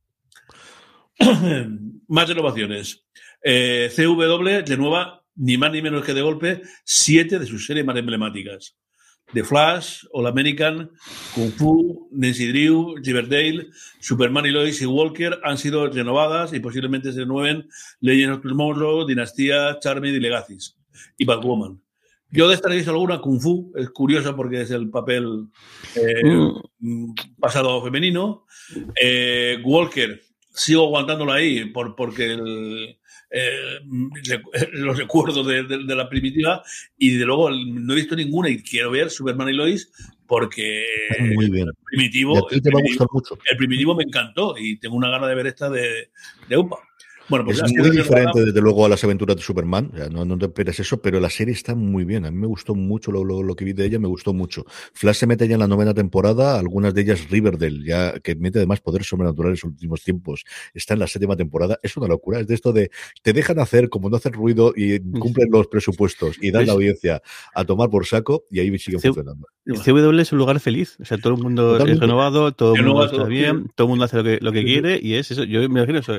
más 2.09 2.29
renovaciones. 2.29 3.05
Eh, 3.41 3.93
CW 3.95 4.67
renueva 4.67 5.25
ni 5.37 5.57
más 5.57 5.71
ni 5.71 5.83
menos 5.83 6.05
que 6.05 6.15
de 6.15 6.23
golpe 6.23 6.63
siete 6.83 7.39
de 7.39 7.47
sus 7.47 7.65
series 7.65 7.87
más 7.87 7.97
emblemáticas. 7.97 8.77
The 9.33 9.45
Flash, 9.45 10.05
All 10.13 10.27
American, 10.27 10.91
Kung 11.35 11.53
Fu, 11.53 12.09
Nancy 12.13 12.53
Drew, 12.53 12.97
Riverdale, 12.97 13.69
Superman 14.01 14.47
y 14.47 14.51
Lois 14.51 14.81
y 14.83 14.87
Walker 14.87 15.39
han 15.45 15.59
sido 15.59 15.87
renovadas 15.89 16.53
y 16.53 16.61
posiblemente 16.61 17.13
se 17.13 17.21
renueven 17.21 17.69
Legends 18.01 18.39
of 18.39 18.43
Tomorrow, 18.43 19.07
Dinastía, 19.07 19.79
Charmed 19.81 20.13
y 20.15 20.21
Legacies 20.21 20.77
y 21.17 21.25
Batwoman. 21.25 21.81
Yo 22.33 22.49
de 22.49 22.55
esta 22.55 22.69
alguna 22.69 23.21
Kung 23.21 23.41
Fu, 23.41 23.73
es 23.75 23.91
curioso 23.91 24.37
porque 24.37 24.61
es 24.61 24.71
el 24.71 24.89
papel 24.89 25.49
eh, 25.97 26.23
mm. 26.79 27.15
pasado 27.41 27.83
femenino. 27.83 28.47
Eh, 29.01 29.59
Walker, 29.65 30.21
sigo 30.61 30.85
aguantándolo 30.85 31.33
ahí 31.33 31.65
por, 31.67 31.95
porque 31.97 32.33
el, 32.33 32.99
eh, 33.31 33.81
los 34.73 34.99
recuerdos 34.99 35.47
de, 35.47 35.95
la 35.95 36.09
primitiva 36.09 36.63
y 36.99 37.17
de 37.17 37.25
luego 37.25 37.51
no 37.51 37.93
he 37.93 37.97
visto 37.97 38.15
ninguna 38.15 38.51
y 38.51 38.63
quiero 38.63 38.91
ver 38.91 39.11
Superman 39.11 39.49
y 39.49 39.55
Lois 39.55 39.91
porque 40.27 40.85
El, 41.19 41.35
primitivo, 41.85 42.49
el, 42.51 42.63
primitivo, 43.57 43.95
me 43.95 44.05
encantó 44.05 44.55
y 44.57 44.79
tengo 44.79 44.97
una 44.97 45.11
gana 45.11 45.27
de 45.27 45.35
ver 45.35 45.47
esta 45.49 45.69
de, 45.69 46.11
de 46.49 46.57
UPA. 46.57 46.79
Bueno, 47.31 47.45
pues 47.45 47.63
es 47.63 47.73
muy 47.73 47.91
diferente, 47.91 48.45
desde 48.45 48.61
luego, 48.61 48.85
a 48.85 48.89
las 48.89 49.03
aventuras 49.05 49.37
de 49.37 49.43
Superman. 49.43 49.93
no, 50.11 50.25
no 50.25 50.37
te 50.37 50.47
esperes 50.47 50.81
eso, 50.81 51.01
pero 51.01 51.21
la 51.21 51.31
serie 51.31 51.55
está 51.55 51.75
muy 51.75 52.05
bien. 52.05 52.27
A 52.27 52.31
mí 52.31 52.37
me 52.37 52.47
gustó 52.47 52.75
mucho 52.75 53.13
lo, 53.13 53.25
lo, 53.25 53.55
que 53.55 53.65
vi 53.65 53.73
de 53.73 53.87
ella, 53.87 53.99
me 53.99 54.09
gustó 54.09 54.35
mucho. 54.35 54.65
Flash 54.93 55.17
se 55.17 55.27
mete 55.27 55.47
ya 55.47 55.55
en 55.55 55.61
la 55.61 55.69
novena 55.69 55.95
temporada, 55.95 56.59
algunas 56.59 56.93
de 56.93 57.03
ellas 57.03 57.31
Riverdale, 57.31 57.85
ya 57.85 58.19
que 58.21 58.35
mete 58.35 58.59
además 58.59 58.81
poderes 58.81 59.07
sobrenaturales 59.07 59.63
en 59.63 59.69
los 59.69 59.75
últimos 59.75 60.03
tiempos. 60.03 60.45
Está 60.75 60.95
en 60.95 61.01
la 61.01 61.07
séptima 61.07 61.37
temporada. 61.37 61.79
Es 61.83 61.97
una 61.97 62.09
locura. 62.09 62.41
Es 62.41 62.49
de 62.49 62.55
esto 62.55 62.73
de 62.73 62.91
te 63.23 63.33
dejan 63.33 63.61
hacer 63.61 63.89
como 63.89 64.11
no 64.11 64.17
hacen 64.17 64.33
ruido 64.33 64.73
y 64.75 64.99
cumplen 64.99 65.51
los 65.51 65.69
presupuestos 65.69 66.37
y 66.41 66.51
dan 66.51 66.67
la 66.67 66.73
audiencia 66.73 67.23
a 67.55 67.65
tomar 67.65 67.91
por 67.91 68.07
saco 68.07 68.45
y 68.51 68.61
ahí 68.61 68.77
sigue 68.79 68.99
funcionando. 68.99 69.47
El 69.67 69.79
CW 69.79 70.19
es 70.19 70.33
un 70.33 70.39
lugar 70.39 70.59
feliz. 70.59 70.97
O 71.01 71.05
sea, 71.05 71.19
todo 71.19 71.35
el 71.35 71.43
mundo 71.43 71.79
es 71.85 72.01
renovado, 72.01 72.53
todo 72.53 72.75
el 72.75 72.85
mundo 72.85 73.05
está 73.05 73.25
bien, 73.25 73.71
todo 73.75 73.87
el 73.87 73.91
mundo 73.91 74.05
hace 74.05 74.17
lo 74.17 74.25
que, 74.25 74.39
lo 74.41 74.53
que 74.53 74.65
quiere 74.65 74.99
y 75.01 75.15
es 75.15 75.31
eso. 75.31 75.45
Yo 75.45 75.61
me 75.61 75.81
imagino 75.81 75.99
eso, 75.99 76.15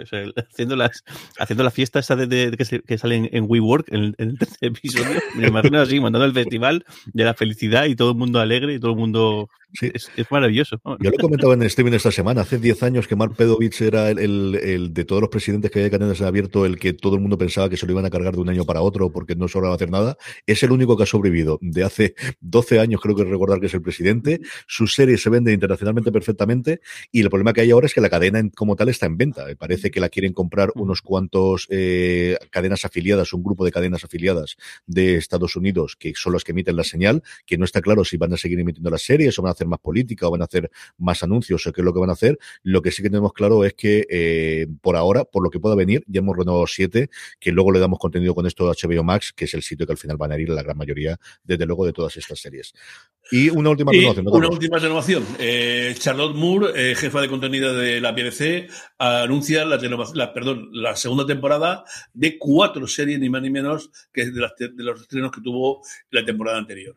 haciendo 0.49 0.75
las 0.75 1.00
haciendo 1.39 1.63
la 1.63 1.71
fiesta 1.71 1.99
esa 1.99 2.15
de, 2.15 2.55
que, 2.85 2.97
sale 2.97 3.29
en, 3.31 3.45
WeWork 3.47 3.91
en, 3.91 4.15
el 4.17 4.37
tercer 4.37 4.57
episodio. 4.61 5.19
Me 5.35 5.47
imagino 5.47 5.79
así, 5.79 5.99
mandando 5.99 6.25
el 6.25 6.33
festival 6.33 6.85
de 7.05 7.23
la 7.23 7.33
felicidad 7.33 7.85
y 7.85 7.95
todo 7.95 8.11
el 8.11 8.17
mundo 8.17 8.39
alegre 8.39 8.73
y 8.73 8.79
todo 8.79 8.91
el 8.91 8.97
mundo 8.97 9.49
es, 9.81 10.09
maravilloso. 10.29 10.81
Yo 10.99 11.09
lo 11.09 11.15
he 11.15 11.19
comentado 11.19 11.53
en 11.53 11.61
el 11.61 11.67
streaming 11.67 11.93
esta 11.93 12.11
semana. 12.11 12.41
Hace 12.41 12.57
10 12.57 12.83
años 12.83 13.07
que 13.07 13.15
Mark 13.15 13.35
Pedovich 13.35 13.81
era 13.81 14.09
el, 14.09 14.89
de 14.93 15.05
todos 15.05 15.21
los 15.21 15.29
presidentes 15.29 15.71
que 15.71 15.79
había 15.79 15.91
cadenas 15.91 16.19
en 16.19 16.27
abierto, 16.27 16.65
el 16.65 16.77
que 16.77 16.93
todo 16.93 17.15
el 17.15 17.21
mundo 17.21 17.37
pensaba 17.37 17.69
que 17.69 17.77
se 17.77 17.85
lo 17.85 17.93
iban 17.93 18.05
a 18.05 18.09
cargar 18.09 18.35
de 18.35 18.41
un 18.41 18.49
año 18.49 18.65
para 18.65 18.81
otro 18.81 19.11
porque 19.11 19.35
no 19.35 19.47
sobraba 19.47 19.75
hacer 19.75 19.89
nada. 19.89 20.17
Es 20.45 20.63
el 20.63 20.71
único 20.71 20.97
que 20.97 21.03
ha 21.03 21.05
sobrevivido. 21.05 21.59
De 21.61 21.83
hace 21.83 22.15
12 22.41 22.79
años 22.79 23.01
creo 23.01 23.15
que 23.15 23.23
recordar 23.23 23.59
que 23.59 23.67
es 23.67 23.73
el 23.73 23.81
presidente. 23.81 24.41
Su 24.67 24.87
serie 24.87 25.17
se 25.17 25.29
vende 25.29 25.53
internacionalmente 25.53 26.11
perfectamente 26.11 26.81
y 27.11 27.21
el 27.21 27.29
problema 27.29 27.53
que 27.53 27.61
hay 27.61 27.71
ahora 27.71 27.87
es 27.87 27.93
que 27.93 28.01
la 28.01 28.09
cadena 28.09 28.41
como 28.55 28.75
tal 28.75 28.89
está 28.89 29.05
en 29.05 29.17
venta. 29.17 29.45
Me 29.45 29.55
parece 29.55 29.91
que 29.91 29.99
la 29.99 30.09
quieren 30.09 30.33
comprar 30.33 30.71
unos 30.75 31.01
cuantos 31.01 31.67
eh, 31.69 32.37
cadenas 32.49 32.85
afiliadas, 32.85 33.33
un 33.33 33.43
grupo 33.43 33.65
de 33.65 33.71
cadenas 33.71 34.03
afiliadas 34.03 34.57
de 34.85 35.15
Estados 35.15 35.55
Unidos 35.55 35.95
que 35.95 36.13
son 36.15 36.33
las 36.33 36.43
que 36.43 36.51
emiten 36.51 36.75
la 36.75 36.83
señal, 36.83 37.23
que 37.45 37.57
no 37.57 37.65
está 37.65 37.81
claro 37.81 38.03
si 38.03 38.17
van 38.17 38.33
a 38.33 38.37
seguir 38.37 38.59
emitiendo 38.59 38.89
las 38.89 39.03
series 39.03 39.37
o 39.39 39.41
van 39.41 39.51
a 39.51 39.55
más 39.67 39.79
política 39.79 40.27
o 40.27 40.31
van 40.31 40.41
a 40.41 40.45
hacer 40.45 40.69
más 40.97 41.23
anuncios 41.23 41.65
o 41.65 41.73
qué 41.73 41.81
es 41.81 41.85
lo 41.85 41.93
que 41.93 41.99
van 41.99 42.09
a 42.09 42.13
hacer. 42.13 42.37
Lo 42.63 42.81
que 42.81 42.91
sí 42.91 43.01
que 43.01 43.09
tenemos 43.09 43.33
claro 43.33 43.65
es 43.65 43.73
que 43.73 44.05
eh, 44.09 44.67
por 44.81 44.95
ahora, 44.95 45.25
por 45.25 45.43
lo 45.43 45.49
que 45.49 45.59
pueda 45.59 45.75
venir, 45.75 46.03
ya 46.07 46.19
hemos 46.19 46.37
renovado 46.37 46.67
siete, 46.67 47.09
que 47.39 47.51
luego 47.51 47.71
le 47.71 47.79
damos 47.79 47.99
contenido 47.99 48.35
con 48.35 48.45
esto 48.45 48.69
a 48.69 48.73
HBO 48.73 49.03
Max, 49.03 49.33
que 49.33 49.45
es 49.45 49.53
el 49.53 49.63
sitio 49.63 49.85
que 49.85 49.93
al 49.93 49.97
final 49.97 50.17
van 50.17 50.31
a 50.31 50.39
ir 50.39 50.49
la 50.49 50.63
gran 50.63 50.77
mayoría, 50.77 51.19
desde 51.43 51.65
luego, 51.65 51.85
de 51.85 51.93
todas 51.93 52.15
estas 52.17 52.39
series. 52.39 52.73
Y 53.31 53.49
una 53.49 53.69
última 53.69 53.91
renovación. 53.91 54.27
Una 54.27 54.49
última 54.49 54.77
renovación. 54.77 55.25
Eh, 55.39 55.95
Charlotte 55.97 56.35
Moore, 56.35 56.71
eh, 56.75 56.95
jefa 56.95 57.21
de 57.21 57.29
contenido 57.29 57.73
de 57.73 58.01
la 58.01 58.11
BBC, 58.11 58.69
anuncia 58.97 59.65
la, 59.65 59.77
la, 60.13 60.33
perdón, 60.33 60.69
la 60.73 60.95
segunda 60.95 61.25
temporada 61.25 61.83
de 62.13 62.37
cuatro 62.37 62.87
series, 62.87 63.19
ni 63.19 63.29
más 63.29 63.41
ni 63.41 63.49
menos, 63.49 63.91
que 64.11 64.25
de, 64.25 64.31
de 64.31 64.83
los 64.83 65.01
estrenos 65.01 65.31
que 65.31 65.41
tuvo 65.41 65.81
la 66.09 66.25
temporada 66.25 66.57
anterior. 66.57 66.95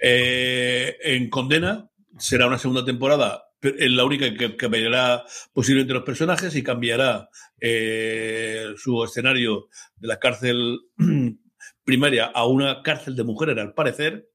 en 0.00 1.28
Condena, 1.28 1.88
será 2.18 2.46
una 2.46 2.58
segunda 2.58 2.84
temporada, 2.84 3.46
es 3.62 3.90
la 3.90 4.04
única 4.04 4.32
que 4.34 4.56
cambiará 4.56 5.24
posiblemente 5.52 5.94
los 5.94 6.04
personajes 6.04 6.54
y 6.54 6.62
cambiará 6.62 7.28
eh, 7.60 8.66
su 8.76 9.02
escenario 9.02 9.68
de 9.96 10.08
la 10.08 10.18
cárcel 10.18 10.80
primaria 11.84 12.26
a 12.26 12.46
una 12.46 12.82
cárcel 12.82 13.16
de 13.16 13.24
mujeres, 13.24 13.58
al 13.58 13.74
parecer. 13.74 14.28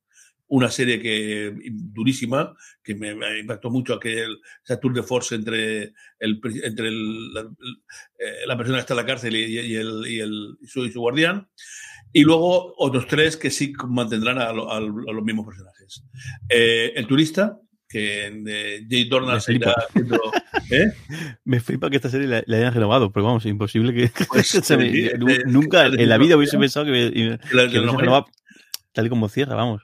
Una 0.53 0.69
serie 0.69 1.01
que 1.01 1.55
durísima, 1.71 2.53
que 2.83 2.93
me, 2.93 3.39
impactó 3.39 3.69
mucho 3.69 3.93
aquel, 3.93 4.37
esa 4.65 4.77
tour 4.81 4.93
de 4.93 5.01
force 5.01 5.33
entre, 5.35 5.93
el, 6.19 6.41
entre 6.63 6.89
eh, 6.89 8.45
la, 8.45 8.57
persona 8.57 8.79
que 8.79 8.81
está 8.81 8.93
en 8.93 8.97
la 8.97 9.05
cárcel 9.05 9.33
y, 9.33 9.57
el, 9.77 10.05
y, 10.05 10.19
el, 10.19 10.57
su, 10.67 10.91
guardián. 10.95 11.47
Y 12.11 12.23
luego 12.23 12.73
otros 12.77 13.07
tres 13.07 13.37
que 13.37 13.49
sí 13.49 13.71
mantendrán 13.87 14.39
a, 14.39 14.51
los 14.51 15.23
mismos 15.23 15.45
personajes. 15.45 16.03
Eh, 16.49 16.91
el 16.97 17.07
turista, 17.07 17.57
que 17.91 18.83
Jay 18.89 19.05
Dornan 19.05 19.41
se 19.41 19.53
¿eh? 19.53 20.93
Me 21.43 21.59
flipa 21.59 21.89
que 21.89 21.97
esta 21.97 22.09
serie 22.09 22.27
la, 22.27 22.57
hayan 22.57 22.73
renovado, 22.73 23.11
pero 23.11 23.25
vamos, 23.25 23.45
imposible 23.45 23.93
que. 23.93 24.11
Pues, 24.31 24.71
nunca 25.45 25.85
en 25.85 26.09
la 26.09 26.17
vida 26.17 26.37
hubiese 26.37 26.57
pensado 26.57 26.85
que, 26.85 27.39
que, 27.51 27.79
renovado 27.79 28.27
tal 28.93 29.05
y 29.05 29.09
como 29.09 29.29
cierra, 29.29 29.55
vamos. 29.55 29.81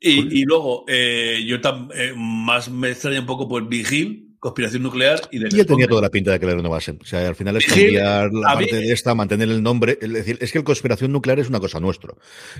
Y, 0.00 0.44
luego, 0.44 0.84
eh, 0.88 1.44
yo 1.46 1.60
tam, 1.60 1.88
eh, 1.94 2.12
más 2.16 2.70
me 2.70 2.90
extraña 2.90 3.20
un 3.20 3.26
poco 3.26 3.48
por 3.48 3.68
Vigil, 3.68 4.31
conspiración 4.42 4.82
nuclear 4.82 5.20
y 5.30 5.38
de 5.38 5.50
Ya 5.50 5.64
tenía 5.64 5.86
toda 5.86 6.02
la 6.02 6.10
pinta 6.10 6.32
de 6.32 6.40
que 6.40 6.46
la 6.46 6.54
renovasen. 6.56 6.98
O 7.00 7.04
sea, 7.04 7.28
al 7.28 7.36
final 7.36 7.56
es 7.58 7.64
cambiar 7.64 8.32
la 8.32 8.54
parte 8.54 8.74
de 8.74 8.92
esta, 8.92 9.14
mantener 9.14 9.48
el 9.48 9.62
nombre. 9.62 9.96
Es 10.02 10.12
decir, 10.12 10.36
es 10.40 10.50
que 10.50 10.58
el 10.58 10.64
conspiración 10.64 11.12
nuclear 11.12 11.38
es 11.38 11.48
una 11.48 11.60
cosa 11.60 11.78
nuestra. 11.78 12.12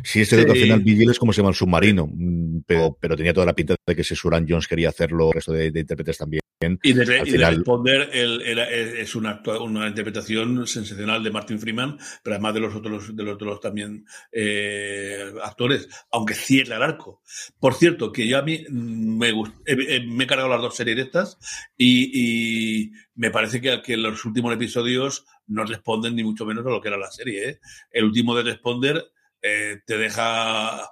Si 0.04 0.20
es 0.20 0.28
cierto 0.28 0.52
que 0.52 0.60
al 0.60 0.64
final 0.64 0.80
Vigil 0.80 1.10
es 1.10 1.18
como 1.18 1.32
se 1.32 1.38
llama 1.38 1.50
el 1.50 1.56
submarino, 1.56 2.06
mm, 2.06 2.60
pero, 2.66 2.96
pero 3.00 3.16
tenía 3.16 3.34
toda 3.34 3.46
la 3.46 3.54
pinta 3.54 3.74
de 3.84 3.96
que 3.96 4.04
si 4.04 4.14
Suran 4.14 4.46
Jones 4.48 4.68
quería 4.68 4.90
hacerlo, 4.90 5.30
el 5.30 5.34
resto 5.34 5.52
de, 5.52 5.72
de 5.72 5.80
intérpretes 5.80 6.18
también. 6.18 6.41
Y 6.82 6.92
de, 6.92 7.04
responder 7.04 8.10
es 8.12 9.14
una, 9.14 9.42
una, 9.60 9.88
interpretación 9.88 10.66
sensacional 10.66 11.22
de 11.22 11.30
Martin 11.30 11.58
Freeman, 11.58 11.98
pero 12.22 12.34
además 12.34 12.54
de 12.54 12.60
los 12.60 12.74
otros, 12.74 13.14
de 13.14 13.22
los 13.22 13.34
otros 13.34 13.60
también 13.60 14.04
eh, 14.30 15.32
actores, 15.42 15.88
aunque 16.10 16.34
cierra 16.34 16.76
el 16.76 16.82
arco. 16.82 17.22
Por 17.58 17.74
cierto, 17.74 18.12
que 18.12 18.26
yo 18.26 18.38
a 18.38 18.42
mí 18.42 18.64
me, 18.70 19.32
me 19.32 20.24
he 20.24 20.26
cargado 20.26 20.48
las 20.48 20.62
dos 20.62 20.76
series 20.76 20.98
estas 20.98 21.38
y, 21.76 22.92
me 23.14 23.30
parece 23.30 23.60
que, 23.60 23.82
que, 23.82 23.96
los 23.96 24.24
últimos 24.24 24.54
episodios 24.54 25.26
no 25.46 25.64
responden 25.64 26.16
ni 26.16 26.24
mucho 26.24 26.46
menos 26.46 26.66
a 26.66 26.70
lo 26.70 26.80
que 26.80 26.88
era 26.88 26.96
la 26.96 27.10
serie. 27.10 27.48
¿eh? 27.48 27.60
El 27.90 28.04
último 28.04 28.34
de 28.34 28.42
Responder 28.42 29.04
eh, 29.42 29.80
te 29.84 29.98
deja 29.98 30.88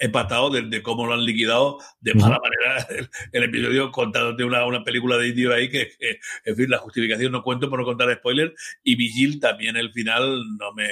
empatado 0.00 0.50
de, 0.50 0.82
cómo 0.82 1.06
lo 1.06 1.14
han 1.14 1.24
liquidado 1.24 1.78
de 2.00 2.14
mala 2.14 2.38
manera 2.38 3.08
el, 3.32 3.42
episodio 3.42 3.90
contándote 3.90 4.44
una, 4.44 4.64
una 4.64 4.84
película 4.84 5.16
de 5.16 5.28
idiota 5.28 5.56
ahí 5.56 5.68
que, 5.68 5.92
en 6.44 6.56
fin, 6.56 6.70
la 6.70 6.78
justificación 6.78 7.32
no 7.32 7.42
cuento 7.42 7.68
por 7.70 7.78
no 7.78 7.84
contar 7.84 8.14
spoiler 8.14 8.54
y 8.82 8.96
Vigil 8.96 9.40
también 9.40 9.76
el 9.76 9.92
final 9.92 10.42
no 10.58 10.72
me... 10.72 10.88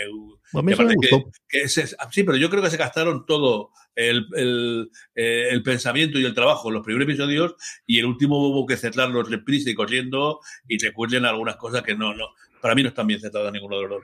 sí, 1.67 2.23
pero 2.25 2.37
yo 2.37 2.51
creo 2.51 2.63
que 2.63 2.71
se 2.71 2.77
gastaron 2.77 3.27
todo 3.27 3.71
el, 3.95 4.27
el, 4.35 4.91
eh, 5.15 5.49
el, 5.51 5.63
pensamiento 5.63 6.19
y 6.19 6.25
el 6.25 6.35
trabajo 6.35 6.69
en 6.69 6.75
los 6.75 6.85
primeros 6.85 7.09
episodios 7.09 7.55
y 7.87 7.99
el 7.99 8.07
último 8.07 8.39
hubo 8.49 8.67
que 8.67 8.77
cerrarlo 8.77 9.23
reprise 9.23 9.71
y 9.71 9.75
corriendo 9.75 10.41
y 10.69 10.79
recuerden 10.79 11.25
algunas 11.25 11.57
cosas 11.57 11.83
que 11.83 11.95
no, 11.95 12.15
no, 12.15 12.29
para 12.61 12.75
mí 12.75 12.83
no 12.83 12.89
están 12.89 13.07
bien 13.07 13.21
centradas 13.21 13.53
ninguno 13.53 13.77
de 13.77 13.83
los 13.83 13.91
dos. 13.91 14.03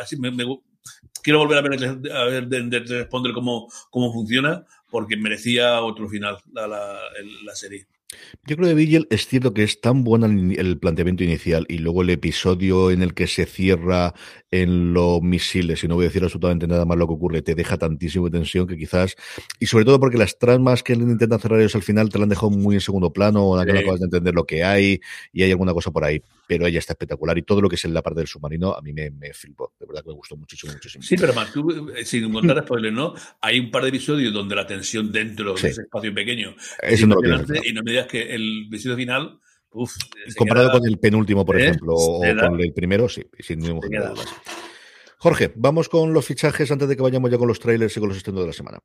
así 0.00 0.16
me, 0.16 0.30
quiero 1.22 1.38
volver 1.38 1.58
a 1.58 1.62
ver, 1.62 2.12
a 2.12 2.24
ver 2.24 2.48
de, 2.48 2.62
de, 2.62 2.80
responder 2.80 3.32
cómo, 3.32 3.68
cómo 3.90 4.12
funciona 4.12 4.64
porque 4.90 5.16
merecía 5.16 5.80
otro 5.82 6.08
final 6.08 6.38
la, 6.52 6.66
la, 6.66 6.98
la 7.44 7.54
serie. 7.54 7.86
Yo 8.46 8.56
creo 8.56 8.68
que 8.68 8.74
Vigil 8.74 9.06
es 9.10 9.26
cierto 9.26 9.54
que 9.54 9.62
es 9.62 9.80
tan 9.80 10.04
buena 10.04 10.26
el 10.26 10.78
planteamiento 10.78 11.24
inicial 11.24 11.64
y 11.68 11.78
luego 11.78 12.02
el 12.02 12.10
episodio 12.10 12.90
en 12.90 13.02
el 13.02 13.14
que 13.14 13.26
se 13.26 13.46
cierra 13.46 14.14
en 14.50 14.92
los 14.92 15.22
misiles, 15.22 15.82
y 15.82 15.88
no 15.88 15.94
voy 15.94 16.04
a 16.04 16.08
decir 16.08 16.22
absolutamente 16.22 16.66
nada 16.66 16.84
más 16.84 16.98
lo 16.98 17.06
que 17.06 17.14
ocurre, 17.14 17.40
te 17.40 17.54
deja 17.54 17.78
tantísima 17.78 18.28
tensión 18.28 18.66
que 18.66 18.76
quizás, 18.76 19.16
y 19.58 19.66
sobre 19.66 19.86
todo 19.86 19.98
porque 19.98 20.18
las 20.18 20.38
tramas 20.38 20.82
que 20.82 20.92
intentan 20.92 21.40
cerrar 21.40 21.60
ellos 21.60 21.74
al 21.74 21.82
final 21.82 22.10
te 22.10 22.18
la 22.18 22.24
han 22.24 22.28
dejado 22.28 22.50
muy 22.50 22.74
en 22.74 22.82
segundo 22.82 23.12
plano, 23.12 23.46
o 23.46 23.56
no 23.56 23.62
acabas 23.62 24.00
de 24.00 24.04
entender 24.04 24.34
lo 24.34 24.44
que 24.44 24.62
hay, 24.62 25.00
y 25.32 25.42
hay 25.42 25.50
alguna 25.50 25.72
cosa 25.72 25.90
por 25.90 26.04
ahí, 26.04 26.22
pero 26.46 26.66
ella 26.66 26.78
está 26.78 26.92
espectacular, 26.92 27.36
y 27.38 27.42
todo 27.42 27.60
lo 27.60 27.68
que 27.68 27.76
es 27.76 27.84
en 27.84 27.94
la 27.94 28.02
parte 28.02 28.20
del 28.20 28.26
submarino 28.26 28.74
a 28.74 28.82
mí 28.82 28.92
me, 28.92 29.10
me 29.10 29.32
flipó, 29.32 29.74
de 29.78 29.86
verdad 29.86 30.02
que 30.02 30.08
me 30.08 30.14
gustó 30.14 30.36
muchísimo, 30.36 30.72
muchísimo. 30.72 31.02
Sí, 31.02 31.16
pero 31.16 31.32
más, 31.32 31.52
tú, 31.52 31.90
eh, 31.94 32.04
sin 32.04 32.30
contar 32.32 32.62
spoilers, 32.62 32.94
¿no? 32.94 33.14
Hay 33.40 33.58
un 33.58 33.70
par 33.70 33.82
de 33.82 33.88
episodios 33.88 34.32
donde 34.32 34.54
la 34.54 34.66
tensión 34.66 35.10
dentro 35.10 35.54
de 35.54 35.70
ese 35.70 35.82
espacio 35.82 36.14
pequeño 36.14 36.54
es 36.80 37.06
no 37.06 37.16
y 37.64 37.72
no 37.72 37.82
me 37.82 37.90
digas 37.90 38.06
que 38.06 38.34
el 38.34 38.66
episodio 38.66 38.96
final 38.96 39.38
Uf, 39.74 39.96
Comparado 40.36 40.70
con 40.70 40.86
el 40.86 40.98
penúltimo, 40.98 41.44
por 41.44 41.58
¿Eh? 41.58 41.64
ejemplo, 41.64 41.94
o 41.94 42.20
con 42.20 42.60
el 42.60 42.72
primero, 42.74 43.08
sí, 43.08 43.24
sin 43.38 43.60
ningún 43.60 43.80
Jorge, 45.22 45.52
vamos 45.54 45.88
con 45.88 46.12
los 46.12 46.26
fichajes 46.26 46.72
antes 46.72 46.88
de 46.88 46.96
que 46.96 47.02
vayamos 47.02 47.30
ya 47.30 47.38
con 47.38 47.46
los 47.46 47.60
trailers 47.60 47.96
y 47.96 48.00
con 48.00 48.08
los 48.08 48.18
estrenos 48.18 48.40
de 48.40 48.48
la 48.48 48.52
semana. 48.52 48.80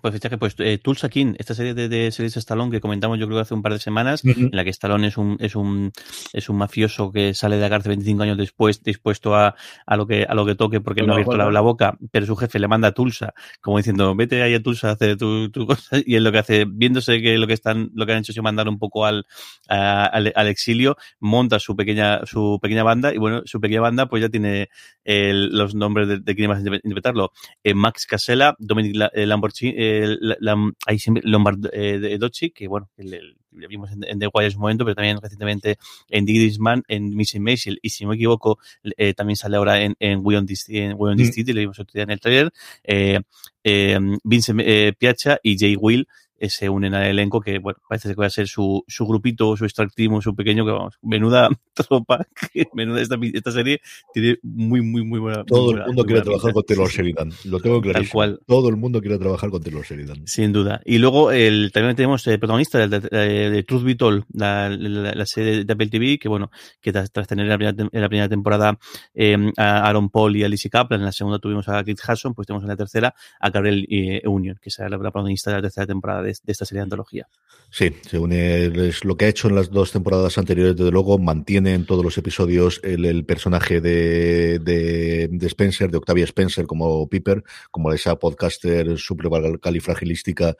Pues 0.00 0.14
fichaje, 0.14 0.38
pues 0.38 0.54
eh, 0.58 0.78
Tulsa 0.78 1.10
King, 1.10 1.34
esta 1.38 1.54
serie 1.54 1.74
de, 1.74 1.90
de 1.90 2.10
series 2.10 2.32
de 2.32 2.40
Stallone 2.40 2.70
que 2.70 2.80
comentamos 2.80 3.18
yo 3.18 3.26
creo 3.26 3.36
que 3.36 3.42
hace 3.42 3.52
un 3.52 3.60
par 3.60 3.74
de 3.74 3.78
semanas, 3.78 4.24
en 4.24 4.48
la 4.52 4.64
que 4.64 4.70
Stallone 4.70 5.06
es 5.06 5.18
un, 5.18 5.36
es 5.40 5.54
un, 5.54 5.92
es 6.32 6.48
un 6.48 6.56
mafioso 6.56 7.12
que 7.12 7.34
sale 7.34 7.56
de 7.56 7.62
la 7.62 7.68
cárcel 7.68 7.90
25 7.90 8.22
años 8.22 8.38
después, 8.38 8.82
dispuesto 8.82 9.36
a, 9.36 9.54
a 9.84 9.96
lo 9.96 10.06
que, 10.06 10.24
a 10.26 10.34
lo 10.34 10.46
que 10.46 10.54
toque 10.54 10.80
porque 10.80 11.02
no, 11.02 11.12
ha 11.12 11.16
abierto 11.16 11.36
la, 11.36 11.60
boca, 11.60 11.98
pero 12.10 12.24
su 12.24 12.34
jefe 12.34 12.58
le 12.58 12.66
manda 12.66 12.88
a 12.88 12.92
Tulsa, 12.92 13.34
como 13.60 13.76
diciendo, 13.76 14.16
vete 14.16 14.42
ahí 14.42 14.54
a 14.54 14.62
Tulsa 14.62 14.88
a 14.88 14.92
hacer 14.92 15.18
tu, 15.18 15.50
tu 15.50 15.66
cosa, 15.66 15.98
y 16.04 16.14
él 16.14 16.24
lo 16.24 16.32
que 16.32 16.38
hace, 16.38 16.64
viéndose 16.64 17.20
que 17.20 17.36
lo 17.36 17.46
que 17.46 17.52
están, 17.52 17.90
lo 17.94 18.06
que 18.06 18.12
han 18.12 18.20
hecho 18.20 18.32
es 18.32 18.42
mandar 18.42 18.70
un 18.70 18.78
poco 18.78 19.04
al, 19.04 19.26
al, 19.68 20.32
al, 20.34 20.46
exilio, 20.48 20.96
monta 21.20 21.58
su 21.58 21.76
pequeña, 21.76 22.24
su 22.24 22.58
pequeña 22.62 22.84
banda, 22.84 23.12
y 23.12 23.18
bueno, 23.18 23.42
su 23.44 23.60
pequeña 23.60 23.82
banda 23.82 24.06
pues 24.06 24.22
ya 24.22 24.30
tiene 24.30 24.70
el, 25.08 25.56
los 25.56 25.74
nombres 25.74 26.06
de, 26.06 26.18
de 26.18 26.34
quién 26.34 26.50
más 26.50 26.60
interpretarlo. 26.60 27.32
Eh, 27.64 27.72
Max 27.72 28.04
Casella, 28.04 28.54
Dominic 28.58 28.94
Lamborghini, 29.14 29.74
eh, 29.74 30.16
la, 30.20 30.36
la, 30.38 30.72
ahí 30.86 30.98
siempre 30.98 31.22
Lombard 31.24 31.60
eh, 31.72 32.18
Docci, 32.20 32.50
que 32.50 32.68
bueno, 32.68 32.90
lo 32.98 33.68
vimos 33.68 33.90
en, 33.90 34.04
en, 34.04 34.18
The 34.18 34.26
Wire 34.26 34.48
en 34.48 34.52
su 34.52 34.58
momento, 34.58 34.84
pero 34.84 34.94
también 34.94 35.18
recientemente 35.20 35.78
en 36.10 36.26
Digrisman, 36.26 36.82
en 36.88 37.16
Missing 37.16 37.42
Maisel, 37.42 37.78
y 37.80 37.88
si 37.88 38.04
no 38.04 38.10
me 38.10 38.16
equivoco, 38.16 38.58
eh, 38.98 39.14
también 39.14 39.36
sale 39.36 39.56
ahora 39.56 39.80
en, 39.80 39.96
en 39.98 40.20
We 40.22 40.36
on 40.36 40.44
This, 40.44 40.68
en 40.68 40.92
We 40.98 41.10
on 41.10 41.16
This 41.16 41.30
mm. 41.30 41.32
City, 41.32 41.52
lo 41.54 41.60
vimos 41.60 41.78
otro 41.78 41.92
día 41.94 42.02
en 42.02 42.10
el 42.10 42.20
trailer, 42.20 42.52
eh, 42.84 43.20
eh, 43.64 43.98
Vincent 44.24 44.60
eh, 44.62 44.92
Piazza 44.98 45.38
y 45.42 45.58
Jay 45.58 45.74
Will 45.74 46.06
se 46.40 46.68
unen 46.68 46.94
al 46.94 47.04
elenco 47.04 47.40
que, 47.40 47.58
bueno, 47.58 47.78
parece 47.88 48.10
que 48.10 48.14
va 48.14 48.26
a 48.26 48.30
ser 48.30 48.46
su, 48.48 48.84
su 48.86 49.06
grupito, 49.06 49.56
su 49.56 49.64
extractivo, 49.64 50.20
su 50.22 50.34
pequeño, 50.34 50.64
que 50.64 50.72
vamos, 50.72 50.98
menuda 51.02 51.48
tropa, 51.74 52.26
menuda 52.74 53.00
esta, 53.00 53.16
esta 53.34 53.52
serie 53.52 53.80
tiene 54.12 54.38
muy, 54.42 54.80
muy, 54.80 55.04
muy 55.04 55.18
buena. 55.18 55.44
Todo 55.44 55.72
muy 55.72 55.80
el 55.80 55.86
mundo 55.86 56.04
quiere 56.04 56.22
trabajar 56.22 56.52
con 56.52 56.62
Taylor 56.64 56.88
Sheridan, 56.88 57.32
lo 57.44 57.60
tengo 57.60 57.80
clarísimo. 57.80 58.04
Tal 58.04 58.12
cual. 58.12 58.40
Todo 58.46 58.68
el 58.68 58.76
mundo 58.76 59.00
quiere 59.00 59.18
trabajar 59.18 59.50
con 59.50 59.62
Taylor 59.62 59.84
Sheridan. 59.84 60.26
Sin 60.26 60.52
duda. 60.52 60.80
Y 60.84 60.98
luego 60.98 61.32
el, 61.32 61.70
también 61.72 61.96
tenemos 61.96 62.26
el 62.26 62.38
protagonista 62.38 62.86
de, 62.86 63.00
de, 63.00 63.50
de 63.50 63.62
Truth 63.62 63.84
Be 63.84 63.94
Told, 63.94 64.24
la, 64.32 64.68
la, 64.68 65.12
la, 65.12 65.26
serie 65.26 65.64
de 65.64 65.72
Apple 65.72 65.88
TV, 65.88 66.18
que 66.18 66.28
bueno, 66.28 66.50
que 66.80 66.92
tras, 66.92 67.10
tras 67.10 67.26
tener 67.26 67.44
en 67.44 67.50
la, 67.50 67.56
primera, 67.56 67.88
en 67.90 68.00
la 68.00 68.08
primera 68.08 68.28
temporada 68.28 68.78
eh, 69.14 69.36
a 69.56 69.88
Aaron 69.88 70.10
Paul 70.10 70.36
y 70.36 70.44
a 70.44 70.48
Lizzie 70.48 70.70
Kaplan, 70.70 71.00
en 71.00 71.06
la 71.06 71.12
segunda 71.12 71.38
tuvimos 71.38 71.68
a 71.68 71.82
Kit 71.84 71.98
Hudson, 72.06 72.34
pues 72.34 72.46
tenemos 72.46 72.64
en 72.64 72.68
la 72.68 72.76
tercera 72.76 73.14
a 73.40 73.50
Gabriel 73.50 73.86
eh, 73.90 74.22
Union, 74.26 74.58
que 74.60 74.70
será 74.70 74.88
la, 74.88 74.98
protagonista 74.98 75.50
de 75.50 75.56
la 75.56 75.62
tercera 75.62 75.86
temporada 75.86 76.22
de, 76.28 76.38
de 76.42 76.52
esta 76.52 76.64
serie 76.64 76.80
de 76.80 76.84
antología. 76.84 77.28
Sí, 77.70 77.94
se 78.08 78.18
une 78.18 78.88
es 78.88 79.04
lo 79.04 79.18
que 79.18 79.26
ha 79.26 79.28
hecho 79.28 79.48
en 79.48 79.54
las 79.54 79.70
dos 79.70 79.92
temporadas 79.92 80.38
anteriores, 80.38 80.74
desde 80.74 80.90
luego, 80.90 81.18
mantiene 81.18 81.74
en 81.74 81.84
todos 81.84 82.02
los 82.02 82.16
episodios 82.16 82.80
el, 82.82 83.04
el 83.04 83.26
personaje 83.26 83.82
de, 83.82 84.58
de, 84.58 85.28
de, 85.30 85.46
Spencer, 85.48 85.90
de 85.90 85.98
Octavia 85.98 86.24
Spencer 86.24 86.66
como 86.66 87.06
Piper, 87.08 87.44
como 87.70 87.92
esa 87.92 88.16
podcaster 88.18 88.96
súper 88.96 89.28
califragilística. 89.60 90.56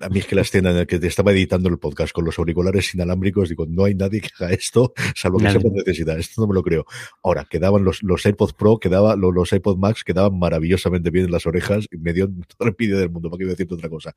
A 0.00 0.08
mí 0.08 0.20
es 0.20 0.26
que 0.26 0.34
la 0.34 0.40
escena 0.40 0.70
en 0.70 0.78
la 0.78 0.86
que 0.86 0.98
te 0.98 1.08
estaba 1.08 1.32
editando 1.32 1.68
el 1.68 1.78
podcast 1.78 2.12
con 2.12 2.24
los 2.24 2.38
auriculares 2.38 2.94
inalámbricos, 2.94 3.50
digo, 3.50 3.66
no 3.68 3.84
hay 3.84 3.94
nadie 3.94 4.22
que 4.22 4.30
haga 4.38 4.54
esto, 4.54 4.94
salvo 5.14 5.38
que 5.38 5.50
sepa 5.50 5.68
necesidad. 5.68 6.18
Esto 6.18 6.40
no 6.40 6.46
me 6.46 6.54
lo 6.54 6.62
creo. 6.62 6.86
Ahora, 7.22 7.46
quedaban 7.50 7.84
los, 7.84 8.02
los 8.02 8.24
AirPods 8.24 8.54
Pro, 8.54 8.78
quedaba, 8.78 9.14
los, 9.14 9.34
los 9.34 9.52
AirPods 9.52 9.78
Max 9.78 10.04
quedaban 10.04 10.38
maravillosamente 10.38 11.10
bien 11.10 11.26
en 11.26 11.32
las 11.32 11.46
orejas 11.46 11.86
y 11.90 11.98
me 11.98 12.14
dio 12.14 12.30
todo 12.56 12.68
el 12.68 12.74
vídeo 12.78 12.98
del 12.98 13.10
mundo, 13.10 13.28
para 13.28 13.38
que 13.38 13.44
iba 13.44 13.50
a 13.50 13.56
decirte 13.56 13.74
otra 13.74 13.90
cosa. 13.90 14.14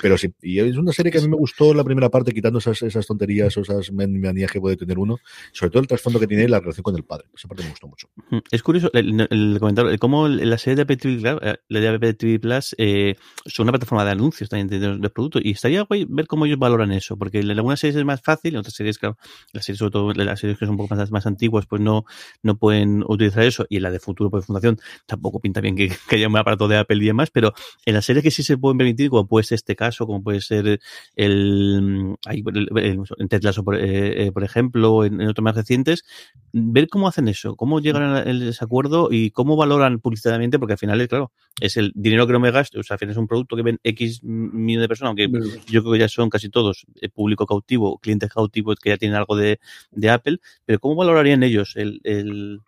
Pero 0.00 0.16
sí, 0.16 0.32
y 0.42 0.58
es 0.60 0.76
una 0.76 0.92
serie 0.92 1.12
que 1.12 1.18
a 1.18 1.20
mí 1.20 1.28
me 1.28 1.36
gustó 1.36 1.74
la 1.74 1.84
primera 1.84 2.08
parte, 2.08 2.32
quitando 2.32 2.58
esas, 2.58 2.80
esas 2.82 3.06
tonterías 3.06 3.56
o 3.56 3.60
esas 3.60 3.92
manías 3.92 4.50
que 4.50 4.60
puede 4.60 4.76
tener 4.76 4.98
uno, 4.98 5.18
sobre 5.52 5.70
todo 5.70 5.82
el 5.82 5.88
trasfondo 5.88 6.18
que 6.18 6.26
tiene 6.26 6.48
la 6.48 6.60
relación 6.60 6.82
con 6.82 6.96
el 6.96 7.04
padre. 7.04 7.26
Esa 7.36 7.48
parte 7.48 7.64
me 7.64 7.70
gustó 7.70 7.88
mucho. 7.88 8.08
Es 8.50 8.62
curioso 8.62 8.90
el, 8.94 9.26
el 9.30 9.58
comentario, 9.60 9.98
cómo 9.98 10.28
la 10.28 10.58
serie 10.58 10.76
de 10.76 10.82
Apple 10.82 10.96
TV, 10.96 11.38
eh, 11.42 11.56
la 11.68 11.80
de 11.80 11.88
Apple 11.88 12.14
TV 12.14 12.38
Plus 12.40 12.74
eh, 12.78 13.16
son 13.46 13.64
una 13.64 13.72
plataforma 13.72 14.04
de 14.04 14.10
anuncios 14.12 14.48
también 14.48 14.68
de, 14.68 14.78
de, 14.78 14.96
los 14.96 15.12
productos 15.12 15.42
y 15.44 15.50
estaría 15.50 15.82
guay 15.82 16.06
ver 16.08 16.26
cómo 16.26 16.46
ellos 16.46 16.58
valoran 16.58 16.92
eso, 16.92 17.16
porque 17.16 17.40
en 17.40 17.50
algunas 17.50 17.80
series 17.80 17.96
es 17.96 18.04
más 18.04 18.22
fácil, 18.22 18.54
en 18.54 18.60
otras 18.60 18.74
series, 18.74 18.98
claro, 18.98 19.18
las 19.52 19.64
series, 19.64 19.78
sobre 19.78 19.90
todo 19.90 20.12
las 20.14 20.40
series 20.40 20.58
que 20.58 20.64
son 20.64 20.72
un 20.72 20.78
poco 20.78 20.94
más, 20.94 21.10
más 21.10 21.26
antiguas, 21.26 21.66
pues 21.66 21.82
no, 21.82 22.04
no 22.42 22.56
pueden 22.56 23.04
utilizar 23.06 23.42
eso 23.42 23.66
y 23.68 23.76
en 23.76 23.82
la 23.82 23.90
de 23.90 24.00
futuro 24.00 24.30
pues, 24.30 24.46
Fundación 24.46 24.78
tampoco 25.06 25.40
pinta 25.40 25.60
bien 25.60 25.76
que, 25.76 25.92
que 26.08 26.16
haya 26.16 26.28
un 26.28 26.36
aparato 26.36 26.68
de 26.68 26.78
Apple 26.78 26.96
y 27.02 27.06
demás, 27.06 27.30
pero 27.30 27.52
en 27.84 27.94
las 27.94 28.04
series 28.04 28.22
que 28.22 28.30
sí 28.30 28.42
se 28.42 28.56
pueden 28.56 28.78
permitir, 28.78 29.10
como 29.10 29.26
puede 29.26 29.44
ser 29.44 29.56
este 29.56 29.76
caso, 29.76 29.89
como 29.98 30.22
puede 30.22 30.40
ser 30.40 30.66
el, 30.66 30.80
el 31.16 32.16
en 32.26 33.28
Ted 33.28 33.40
por, 33.64 33.76
eh, 33.76 34.26
eh, 34.26 34.32
por 34.32 34.44
ejemplo, 34.44 35.04
en, 35.04 35.20
en, 35.20 35.28
otros 35.28 35.42
más 35.42 35.56
recientes, 35.56 36.04
ver 36.52 36.88
cómo 36.88 37.08
hacen 37.08 37.28
eso, 37.28 37.56
cómo 37.56 37.80
llegan 37.80 38.02
a 38.02 38.22
ese 38.22 38.64
acuerdo 38.64 39.08
y 39.10 39.30
cómo 39.30 39.56
valoran 39.56 40.00
publicitariamente, 40.00 40.58
porque 40.58 40.74
al 40.74 40.78
final, 40.78 41.06
claro, 41.08 41.32
es 41.60 41.76
el 41.76 41.92
dinero 41.94 42.26
que 42.26 42.32
no 42.32 42.40
me 42.40 42.50
gasto, 42.50 42.80
o 42.80 42.82
sea, 42.82 42.94
al 42.94 42.98
final 42.98 43.12
es 43.12 43.18
un 43.18 43.26
producto 43.26 43.56
que 43.56 43.62
ven 43.62 43.78
X 43.82 44.22
millones 44.22 44.84
de 44.84 44.88
personas, 44.88 45.08
aunque 45.10 45.28
yo 45.66 45.82
creo 45.82 45.92
que 45.92 45.98
ya 45.98 46.08
son 46.08 46.30
casi 46.30 46.48
todos 46.48 46.86
eh, 47.00 47.08
público 47.08 47.46
cautivo, 47.46 47.98
clientes 47.98 48.30
cautivos 48.30 48.76
que 48.76 48.90
ya 48.90 48.96
tienen 48.96 49.16
algo 49.16 49.36
de, 49.36 49.60
de 49.90 50.10
Apple, 50.10 50.38
pero 50.64 50.78
¿cómo 50.78 50.96
valorarían 50.96 51.42
ellos 51.42 51.74
el, 51.76 52.00
el 52.04 52.60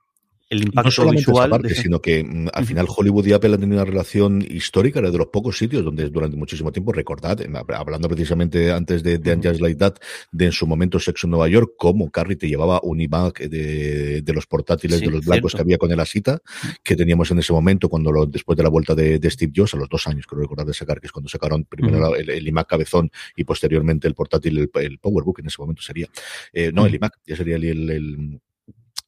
el 0.52 0.64
impacto 0.64 0.88
no 0.88 0.90
solamente 0.90 1.20
visual. 1.20 1.46
Esa 1.46 1.50
parte, 1.50 1.68
de... 1.68 1.74
sino 1.74 2.00
que 2.00 2.22
mm, 2.22 2.48
al 2.52 2.66
final 2.66 2.86
Hollywood 2.94 3.26
y 3.26 3.32
Apple 3.32 3.54
han 3.54 3.60
tenido 3.60 3.80
una 3.80 3.90
relación 3.90 4.42
histórica, 4.42 5.00
era 5.00 5.10
de 5.10 5.18
los 5.18 5.28
pocos 5.28 5.56
sitios 5.56 5.84
donde 5.84 6.10
durante 6.10 6.36
muchísimo 6.36 6.70
tiempo, 6.70 6.92
recordad, 6.92 7.38
hablando 7.74 8.08
precisamente 8.08 8.70
antes 8.70 9.02
de, 9.02 9.18
de 9.18 9.36
Just 9.36 9.60
Like 9.60 9.78
That, 9.78 9.94
de 10.30 10.46
en 10.46 10.52
su 10.52 10.66
momento 10.66 10.98
Sexo 10.98 11.26
en 11.26 11.30
Nueva 11.30 11.48
York, 11.48 11.72
cómo 11.78 12.10
Carrie 12.10 12.36
te 12.36 12.48
llevaba 12.48 12.80
un 12.82 13.00
iMac 13.00 13.40
de, 13.40 14.20
de 14.22 14.32
los 14.32 14.46
portátiles 14.46 14.98
sí, 14.98 15.06
de 15.06 15.10
los 15.10 15.24
blancos 15.24 15.52
cierto. 15.52 15.56
que 15.56 15.62
había 15.62 15.78
con 15.78 15.90
el 15.90 16.00
Asita, 16.00 16.40
que 16.82 16.96
teníamos 16.96 17.30
en 17.30 17.38
ese 17.38 17.52
momento 17.52 17.88
cuando 17.88 18.12
lo, 18.12 18.26
después 18.26 18.56
de 18.56 18.62
la 18.62 18.68
vuelta 18.68 18.94
de, 18.94 19.18
de, 19.18 19.30
Steve 19.30 19.52
Jobs, 19.54 19.72
a 19.74 19.78
los 19.78 19.88
dos 19.88 20.06
años, 20.06 20.26
creo 20.26 20.42
recordar 20.42 20.66
de 20.66 20.74
sacar, 20.74 21.00
que 21.00 21.06
es 21.06 21.12
cuando 21.12 21.30
sacaron 21.30 21.64
primero 21.64 21.98
uh 21.98 22.12
-huh. 22.12 22.20
el, 22.20 22.30
el, 22.30 22.48
iMac 22.48 22.68
cabezón 22.68 23.10
y 23.36 23.44
posteriormente 23.44 24.06
el 24.06 24.14
portátil, 24.14 24.58
el, 24.58 24.70
el 24.82 24.98
PowerBook 24.98 25.38
en 25.38 25.46
ese 25.46 25.56
momento 25.60 25.80
sería, 25.80 26.08
eh, 26.52 26.70
no, 26.72 26.82
uh 26.82 26.84
-huh. 26.84 26.88
el 26.88 26.94
iMac, 26.96 27.14
ya 27.26 27.36
sería 27.36 27.56
el, 27.56 27.64
el 27.64 28.40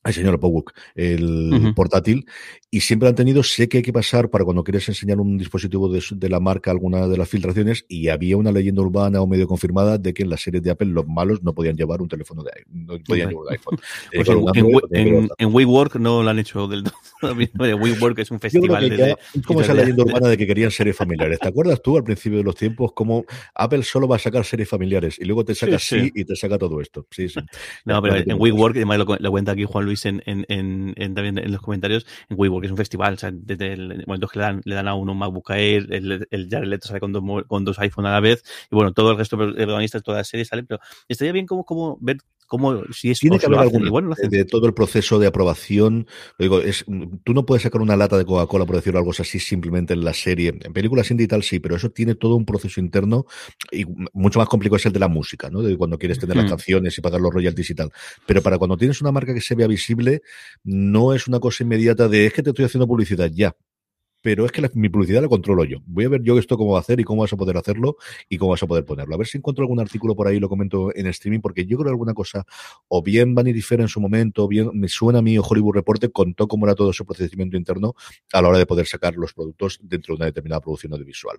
el 0.05 0.15
señor 0.15 0.39
Powuk, 0.39 0.73
el 0.95 1.25
uh 1.25 1.57
-huh. 1.57 1.75
portátil, 1.75 2.27
y 2.71 2.81
siempre 2.81 3.09
han 3.09 3.15
tenido, 3.15 3.43
sé 3.43 3.69
que 3.69 3.79
hay 3.79 3.83
que 3.83 3.93
pasar 3.93 4.31
para 4.31 4.45
cuando 4.45 4.65
quieres 4.65 4.89
enseñar 4.89 5.21
un 5.21 5.39
dispositivo 5.39 5.89
de, 5.89 6.03
de, 6.11 6.29
la 6.29 6.41
marca 6.41 6.71
alguna 6.71 7.07
de 7.07 7.17
las 7.17 7.29
filtraciones, 7.29 7.85
y 7.89 8.09
había 8.09 8.37
una 8.37 8.53
leyenda 8.53 8.83
urbana 8.83 9.21
o 9.21 9.27
medio 9.27 9.47
confirmada 9.47 9.97
de 9.99 10.13
que 10.13 10.25
en 10.25 10.31
las 10.31 10.43
series 10.43 10.63
de 10.63 10.71
Apple 10.71 10.89
los 10.89 11.07
malos 11.07 11.43
no 11.43 11.55
podían 11.55 11.77
llevar 11.77 12.03
un 12.03 12.09
teléfono 12.09 12.43
de 12.43 12.51
iPhone, 12.57 12.87
no 12.87 12.99
podían 13.05 13.29
llevar 13.31 13.45
un 13.45 13.53
iPhone. 13.53 13.79
pues 14.13 14.29
en, 14.29 14.37
Android, 14.37 14.79
en, 14.91 15.07
en, 15.07 15.29
en, 15.39 15.55
WeWork 15.55 15.97
no 15.97 16.23
lo 16.23 16.31
han 16.31 16.39
hecho 16.39 16.67
del 16.69 16.85
todo. 16.85 16.95
WeWork 17.79 18.19
es 18.19 18.31
un 18.31 18.41
festival 18.41 18.89
de, 18.89 19.17
Es 19.35 19.43
como 19.47 19.61
esa 19.61 19.75
leyenda 19.75 20.03
urbana 20.05 20.29
de 20.29 20.37
que 20.37 20.47
querían 20.47 20.71
series 20.71 20.97
familiares. 20.97 21.39
¿Te 21.39 21.49
acuerdas 21.49 21.81
tú 21.83 21.97
al 21.97 22.05
principio 22.05 22.39
de 22.39 22.45
los 22.45 22.57
tiempos 22.57 22.93
cómo 22.95 23.25
Apple 23.55 23.83
solo 23.83 24.09
va 24.09 24.17
a 24.17 24.19
sacar 24.19 24.45
series 24.45 24.69
familiares 24.69 25.19
y 25.19 25.25
luego 25.25 25.45
te 25.45 25.55
saca 25.55 25.79
sí, 25.79 25.97
sí. 25.97 26.05
sí 26.07 26.13
y 26.15 26.25
te 26.25 26.37
saca 26.37 26.59
todo 26.59 26.81
esto? 26.81 27.07
Sí, 27.11 27.29
sí. 27.29 27.41
No, 27.85 28.03
pero 28.03 28.17
en 28.17 28.41
WeWork, 28.41 28.77
además 28.77 28.99
lo, 28.99 29.17
lo 29.19 29.31
cuenta 29.31 29.53
aquí 29.53 29.65
Juan 29.65 29.85
Luis 29.85 29.94
En, 30.05 31.15
también 31.15 31.39
en 31.39 31.53
los 31.53 31.61
comentarios, 31.61 32.07
en 32.29 32.37
WeWork, 32.39 32.65
es 32.65 32.71
un 32.71 32.77
festival, 32.77 33.15
o 33.15 33.17
sea, 33.17 33.31
desde 33.33 33.73
el 33.73 34.05
momento 34.07 34.29
que 34.29 34.39
le 34.39 34.45
dan, 34.45 34.61
le 34.65 34.75
dan 34.75 34.89
a 34.89 34.95
uno 34.95 35.13
un 35.13 35.19
MacBook 35.19 35.51
Air, 35.51 35.87
el, 35.91 36.27
el 36.31 36.49
Jared 36.51 36.69
Leto 36.69 36.89
sale 36.89 37.01
con 37.01 37.13
dos, 37.13 37.23
con 37.47 37.65
dos 37.65 37.79
iPhone 37.79 38.07
a 38.07 38.13
la 38.13 38.21
vez, 38.21 38.43
y 38.71 38.75
bueno, 38.75 38.93
todo 38.93 39.13
el 39.13 39.19
resto 39.19 39.37
de 39.37 39.53
protagonistas 39.53 40.03
toda 40.03 40.19
la 40.19 40.25
serie 40.25 40.45
salen, 40.45 40.67
pero 40.67 40.81
estaría 41.09 41.33
bien 41.33 41.47
como, 41.47 41.65
como 41.65 41.99
ver 42.01 42.19
cómo, 42.55 42.85
si 42.93 43.11
es 43.11 43.19
Tiene 43.19 43.39
que 43.41 43.47
haber 43.47 43.59
algún 43.59 43.89
bueno, 43.89 44.15
de 44.17 44.45
todo 44.45 44.69
el 44.69 44.75
proceso 44.75 45.19
de 45.19 45.27
aprobación. 45.27 46.07
digo, 46.39 46.61
es, 46.61 46.85
tú 47.25 47.35
no 47.35 47.45
puedes 47.45 47.65
sacar 47.65 47.81
una 47.81 47.97
lata 47.97 48.17
de 48.17 48.25
Coca-Cola, 48.25 48.65
por 48.65 48.77
decirlo 48.77 49.01
algo 49.01 49.11
así, 49.11 49.41
simplemente 49.41 49.95
en 49.95 50.05
la 50.05 50.15
serie. 50.15 50.55
En 50.63 50.73
películas 50.73 51.11
indie 51.11 51.25
y 51.25 51.29
tal, 51.29 51.43
sí, 51.43 51.59
pero 51.59 51.75
eso 51.75 51.91
tiene 51.91 52.15
todo 52.15 52.37
un 52.37 52.45
proceso 52.45 52.79
interno 52.79 53.27
y 53.73 53.87
mucho 54.13 54.39
más 54.39 54.49
complicado 54.49 54.77
es 54.77 54.87
el 54.87 54.93
de 54.93 55.01
la 55.01 55.09
música, 55.09 55.51
¿no? 55.51 55.63
De 55.63 55.77
cuando 55.77 55.99
quieres 55.99 56.21
tener 56.21 56.37
las 56.37 56.47
hmm. 56.47 56.51
canciones 56.51 56.97
y 56.97 57.01
pagar 57.01 57.21
los 57.21 57.33
royalties 57.33 57.71
y 57.71 57.75
tal. 57.75 57.91
Pero 58.25 58.41
para 58.41 58.57
cuando 58.57 58.77
tienes 58.77 59.01
una 59.01 59.11
marca 59.11 59.35
que 59.35 59.41
se 59.41 59.57
vea 59.57 59.67
visible, 59.67 60.23
no 60.63 61.13
es 61.13 61.27
una 61.27 61.41
cosa 61.41 61.65
inmediata 61.65 62.09
de 62.09 62.27
es 62.27 62.33
que 62.33 62.43
te 62.43 62.51
estoy 62.51 62.67
haciendo 62.67 62.87
publicidad 62.87 63.31
ya 63.33 63.57
pero 64.25 64.47
es 64.47 64.53
que 64.53 64.71
mi 64.73 64.89
publicidad 64.89 65.21
la 65.21 65.29
controlo 65.29 65.65
yo. 65.65 65.81
Voy 65.85 66.07
a 66.07 66.09
ver 66.09 66.23
yo 66.23 66.39
esto 66.39 66.57
cómo 66.57 66.73
va 66.73 66.79
a 66.79 66.81
hacer 66.81 66.99
y 66.99 67.05
cómo 67.05 67.21
vas 67.21 67.33
a 67.35 67.37
poder 67.37 67.59
hacerlo 67.59 67.99
y 68.27 68.39
cómo 68.39 68.53
vas 68.53 68.63
a 68.63 68.67
poder 68.67 68.87
ponerlo. 68.87 69.15
A 69.15 69.19
ver 69.19 69.27
si 69.27 69.37
encuentro 69.37 69.63
algún 69.65 69.81
artículo 69.81 70.17
por 70.17 70.27
ahí 70.27 70.39
y 70.39 70.41
lo 70.41 70.49
comento 70.49 70.97
en 70.97 71.07
streaming, 71.09 71.41
porque 71.41 71.67
yo 71.67 71.77
creo 71.77 71.85
que 71.85 71.91
alguna 71.91 72.15
cosa, 72.15 72.47
o 72.89 73.03
bien 73.03 73.35
Vanity 73.35 73.61
Fair 73.61 73.83
en 73.83 73.89
su 73.89 74.01
momento, 74.01 74.45
o 74.45 74.49
bien 74.49 74.71
me 74.73 74.89
suena 74.89 75.19
a 75.19 75.23
mí 75.23 75.37
o 75.37 75.43
Hollywood 75.43 75.75
Reporter 75.75 76.11
contó 76.11 76.49
cómo 76.49 76.65
era 76.65 76.75
todo 76.75 76.93
ese 76.93 77.05
procedimiento 77.05 77.59
interno 77.59 77.93
a 78.33 78.41
la 78.41 78.49
hora 78.49 78.57
de 78.57 78.65
poder 78.65 78.87
sacar 78.87 79.15
los 79.15 79.35
productos 79.35 79.79
dentro 79.83 80.15
de 80.15 80.17
una 80.17 80.25
determinada 80.25 80.63
producción 80.63 80.95
audiovisual. 80.95 81.39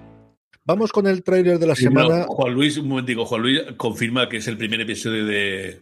Vamos 0.63 0.91
con 0.91 1.07
el 1.07 1.23
tráiler 1.23 1.57
de 1.59 1.67
la 1.67 1.75
semana. 1.75 2.25
Juan 2.27 2.53
Luis, 2.53 2.77
un 2.77 2.87
momentico, 2.87 3.25
Juan 3.25 3.41
Luis 3.41 3.61
confirma 3.77 4.29
que 4.29 4.37
es 4.37 4.47
el 4.47 4.57
primer 4.57 4.81
episodio 4.81 5.25
de, 5.25 5.81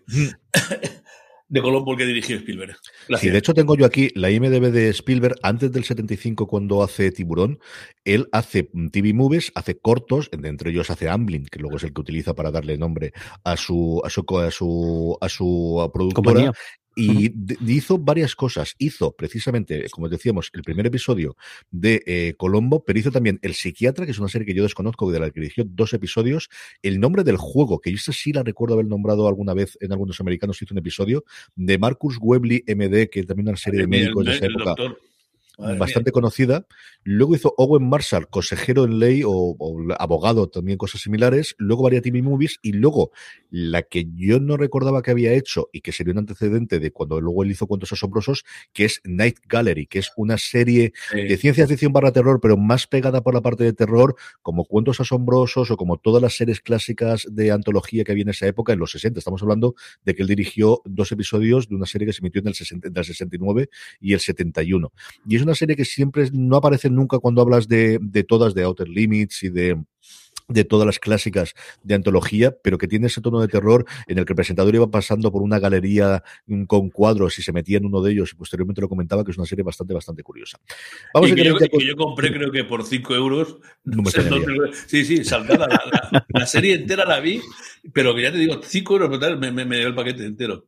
de 1.50 1.62
Colombo 1.62 1.98
que 1.98 2.06
dirigió 2.06 2.38
Spielberg. 2.38 2.78
Sí, 3.20 3.30
de 3.30 3.38
hecho 3.40 3.54
tengo 3.54 3.76
yo 3.76 3.86
aquí 3.86 4.10
la 4.16 4.30
IMDB 4.30 4.72
de 4.72 4.90
Spielberg 4.90 5.36
antes 5.42 5.72
del 5.72 5.84
75 5.84 6.48
cuando 6.48 6.84
hace 6.84 7.12
Tiburón. 7.12 7.60
Él 8.06 8.30
hace 8.32 8.70
TV 8.92 9.14
movies, 9.14 9.52
hace 9.56 9.78
cortos, 9.78 10.30
entre 10.32 10.72
ellos 10.72 10.90
hace 10.90 11.10
Amblin, 11.10 11.46
que 11.46 11.60
luego 11.60 11.78
es 11.78 11.84
el 11.84 11.94
que 11.94 12.02
utiliza 12.02 12.34
para 12.34 12.52
darle 12.52 12.78
nombre 12.78 13.12
a 13.44 13.58
su 13.58 14.02
a 14.06 14.10
su 14.10 14.24
a 14.40 14.52
su, 14.52 15.18
a 15.20 15.28
su 15.28 15.90
productora. 15.92 16.54
Y 16.96 17.32
hizo 17.68 17.98
varias 17.98 18.36
cosas. 18.36 18.76
Hizo 18.78 19.12
precisamente, 19.12 19.90
como 19.90 20.10
decíamos, 20.10 20.50
el 20.54 20.64
primer 20.64 20.88
episodio 20.88 21.38
de 21.72 22.04
eh, 22.06 22.34
Colombo, 22.38 22.84
pero 22.84 23.00
hizo 23.00 23.12
también 23.12 23.40
El 23.42 23.54
Psiquiatra, 23.54 24.06
que 24.06 24.12
es 24.12 24.20
una 24.20 24.28
serie 24.28 24.46
que 24.46 24.54
yo 24.54 24.64
desconozco, 24.64 25.12
de 25.12 25.20
la 25.20 25.32
que 25.32 25.40
dirigió 25.40 25.64
dos 25.66 25.94
episodios. 25.94 26.50
El 26.82 27.00
nombre 27.00 27.24
del 27.24 27.38
juego, 27.38 27.80
que 27.80 27.92
yo 27.92 27.98
sí 27.98 28.34
la 28.34 28.44
recuerdo 28.44 28.76
haber 28.76 28.88
nombrado 28.88 29.28
alguna 29.28 29.54
vez 29.54 29.78
en 29.82 29.92
algunos 29.92 30.20
americanos, 30.20 30.62
hizo 30.62 30.74
un 30.74 30.80
episodio 30.80 31.24
de 31.56 31.78
Marcus 31.78 32.18
Webley 32.20 32.64
MD, 32.68 33.10
que 33.10 33.24
también 33.24 33.50
una 33.50 33.58
serie 33.58 33.82
de 33.82 33.88
médicos 33.88 34.26
de 34.26 34.36
esa 34.36 34.46
época 34.46 34.76
bastante 35.78 36.12
conocida. 36.12 36.66
Luego 37.04 37.36
hizo 37.36 37.54
Owen 37.58 37.88
Marshall, 37.88 38.30
consejero 38.30 38.86
en 38.86 39.00
ley 39.00 39.24
o, 39.26 39.56
abogado, 39.98 40.48
también 40.48 40.78
cosas 40.78 41.02
similares. 41.02 41.56
Luego 41.58 41.84
varias 41.84 42.04
TV 42.04 42.22
Movies 42.22 42.60
y 42.62 42.74
luego 42.74 43.12
la 43.50 43.82
que 43.84 44.06
yo 44.16 44.40
no 44.40 44.58
recordaba 44.58 45.02
que 45.02 45.12
había 45.12 45.34
hecho 45.34 45.70
y 45.74 45.82
que 45.82 45.92
sería 45.92 46.14
un 46.14 46.20
antecedente 46.20 46.80
de 46.80 46.92
cuando 46.92 47.20
luego 47.20 47.44
él 47.44 47.52
hizo 47.52 47.68
Cuentos 47.68 47.92
Asombrosos, 47.92 48.46
que 48.74 48.86
es 48.86 49.02
Night 49.04 49.38
Gallery, 49.48 49.88
que 49.88 50.00
es 50.00 50.12
una 50.16 50.38
serie 50.38 50.94
de 51.14 51.38
ciencia 51.38 51.68
ficción 51.68 51.94
barra 51.94 52.12
terror, 52.12 52.40
pero 52.42 52.58
más 52.58 52.88
pegada 52.88 53.22
por 53.22 53.34
la 53.34 53.42
parte 53.42 53.64
de 53.64 53.74
terror, 53.74 54.16
como 54.42 54.66
Cuentos 54.66 55.00
Asombrosos 55.00 55.72
o 55.72 55.78
como 55.78 55.98
todas 55.98 56.22
las 56.22 56.36
series 56.36 56.62
clásicas 56.62 57.28
de 57.30 57.52
antología 57.52 58.04
que 58.04 58.12
había 58.12 58.24
en 58.24 58.30
esa 58.30 58.48
época, 58.48 58.74
en 58.74 58.80
los 58.80 58.92
60. 58.92 59.20
Estamos 59.20 59.42
hablando 59.42 59.76
de 60.06 60.16
que 60.16 60.22
él 60.22 60.28
dirigió 60.28 60.82
dos 60.86 61.12
episodios 61.12 61.68
de 61.68 61.76
una 61.76 61.86
serie 61.86 62.06
que 62.06 62.14
se 62.14 62.20
emitió 62.20 62.42
en 62.42 62.48
el, 62.48 62.56
60, 62.56 62.88
entre 62.88 63.02
el 63.02 63.06
69 63.06 63.70
y 64.00 64.14
el 64.14 64.20
71. 64.20 64.92
Y 65.28 65.36
es 65.36 65.42
una 65.42 65.49
serie 65.56 65.76
que 65.76 65.86
siempre 65.86 66.30
no 66.32 66.58
aparece 66.58 66.90
nunca 66.90 67.20
cuando 67.20 67.42
hablas 67.42 67.68
de, 67.68 68.00
de 68.02 68.24
todas, 68.24 68.54
de 68.54 68.64
Outer 68.64 68.88
Limits 68.88 69.44
y 69.44 69.50
de 69.50 69.78
de 70.50 70.64
todas 70.66 70.86
las 70.86 71.00
clásicas 71.00 71.54
de 71.84 71.96
antología, 71.96 72.56
pero 72.64 72.78
que 72.78 72.88
tiene 72.88 73.08
ese 73.08 73.22
tono 73.22 73.40
de 73.40 73.48
terror 73.48 73.86
en 74.08 74.18
el 74.18 74.26
que 74.26 74.34
el 74.34 74.36
presentador 74.36 74.74
iba 74.76 74.90
pasando 74.90 75.32
por 75.32 75.42
una 75.42 75.60
galería 75.60 76.24
mm, 76.48 76.64
con 76.64 76.90
cuadros 76.90 77.38
y 77.40 77.44
se 77.44 77.54
metía 77.54 77.78
en 77.78 77.86
uno 77.86 78.02
de 78.02 78.12
ellos 78.12 78.32
y 78.34 78.36
posteriormente 78.36 78.82
lo 78.82 78.90
comentaba, 78.90 79.24
que 79.24 79.32
es 79.32 79.38
una 79.38 79.46
serie 79.46 79.64
bastante, 79.64 79.94
bastante 79.94 80.24
curiosa. 80.24 80.60
Vamos 81.14 81.32
a 81.32 81.36
que, 81.36 81.44
yo, 81.44 81.56
que 81.56 81.86
yo, 81.86 81.96
compré 81.96 82.34
creo 82.34 82.52
que 82.52 82.64
por 82.64 82.84
5 82.84 83.16
euros. 83.16 83.58
No 83.84 84.02
me 84.02 84.10
sí, 84.88 85.06
sí, 85.06 85.24
saltada. 85.24 85.68
La, 86.12 86.26
la, 86.28 86.46
serie 86.48 86.76
entera 86.76 87.06
la 87.06 87.20
vi, 87.20 87.40
pero 87.94 88.16
que 88.16 88.24
ya 88.24 88.32
te 88.32 88.40
digo, 88.40 88.60
5 88.62 88.94
euros 88.94 89.40
me, 89.40 89.52
me, 89.52 89.66
me 89.66 89.78
dio 89.78 89.88
el 89.88 89.96
paquete 89.96 90.26
entero. 90.26 90.66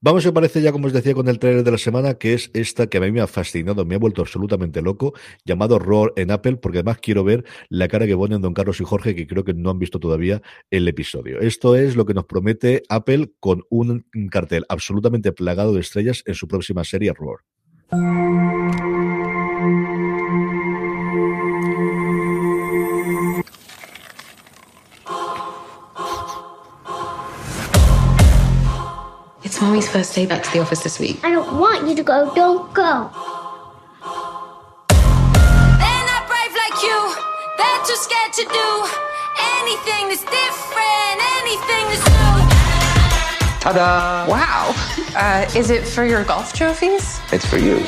Vamos, 0.00 0.24
me 0.24 0.32
parece 0.32 0.60
ya, 0.60 0.72
como 0.72 0.86
os 0.86 0.92
decía, 0.92 1.14
con 1.14 1.28
el 1.28 1.38
trailer 1.38 1.64
de 1.64 1.70
la 1.70 1.78
semana, 1.78 2.14
que 2.14 2.34
es 2.34 2.50
esta 2.54 2.86
que 2.86 2.98
a 2.98 3.00
mí 3.00 3.10
me 3.12 3.20
ha 3.20 3.26
fascinado, 3.26 3.84
me 3.84 3.94
ha 3.94 3.98
vuelto 3.98 4.22
absolutamente 4.22 4.82
loco, 4.82 5.14
llamado 5.44 5.78
Roar 5.78 6.12
en 6.16 6.30
Apple, 6.30 6.56
porque 6.56 6.78
además 6.78 6.98
quiero 7.00 7.24
ver 7.24 7.44
la 7.68 7.88
cara 7.88 8.06
que 8.06 8.16
ponen 8.16 8.40
Don 8.40 8.54
Carlos 8.54 8.80
y 8.80 8.84
Jorge, 8.84 9.14
que 9.14 9.26
creo 9.26 9.44
que 9.44 9.54
no 9.54 9.70
han 9.70 9.78
visto 9.78 9.98
todavía 9.98 10.42
el 10.70 10.86
episodio. 10.88 11.40
Esto 11.40 11.76
es 11.76 11.96
lo 11.96 12.04
que 12.04 12.14
nos 12.14 12.24
promete 12.24 12.82
Apple 12.88 13.32
con 13.40 13.62
un 13.70 14.04
cartel 14.30 14.64
absolutamente 14.68 15.32
plagado 15.32 15.72
de 15.72 15.80
estrellas 15.80 16.22
en 16.26 16.34
su 16.34 16.46
próxima 16.48 16.84
serie 16.84 17.12
Roar. 17.12 17.40
It's 29.56 29.62
mommy's 29.62 29.88
first 29.88 30.14
day 30.14 30.26
back 30.26 30.42
to 30.42 30.52
the 30.52 30.58
office 30.58 30.82
this 30.82 30.98
week. 30.98 31.18
I 31.24 31.30
don't 31.30 31.58
want 31.58 31.88
you 31.88 31.96
to 31.96 32.02
go. 32.02 32.30
Don't 32.34 32.74
go. 32.74 33.08
They're 35.80 36.06
not 36.12 36.28
brave 36.28 36.52
like 36.52 36.82
you. 36.84 37.14
They're 37.56 37.82
too 37.86 37.96
scared 37.96 38.34
to 38.34 38.44
do 38.44 38.68
anything 39.56 40.12
that's 40.12 40.24
different, 40.28 41.16
anything 41.40 41.84
that's 41.88 42.04
new. 42.04 42.36
Ta-da! 43.60 44.28
Wow. 44.30 44.74
Uh, 45.16 45.50
is 45.56 45.70
it 45.70 45.86
for 45.86 46.04
your 46.04 46.22
golf 46.24 46.52
trophies? 46.52 47.18
It's 47.32 47.46
for 47.46 47.56
you. 47.56 47.78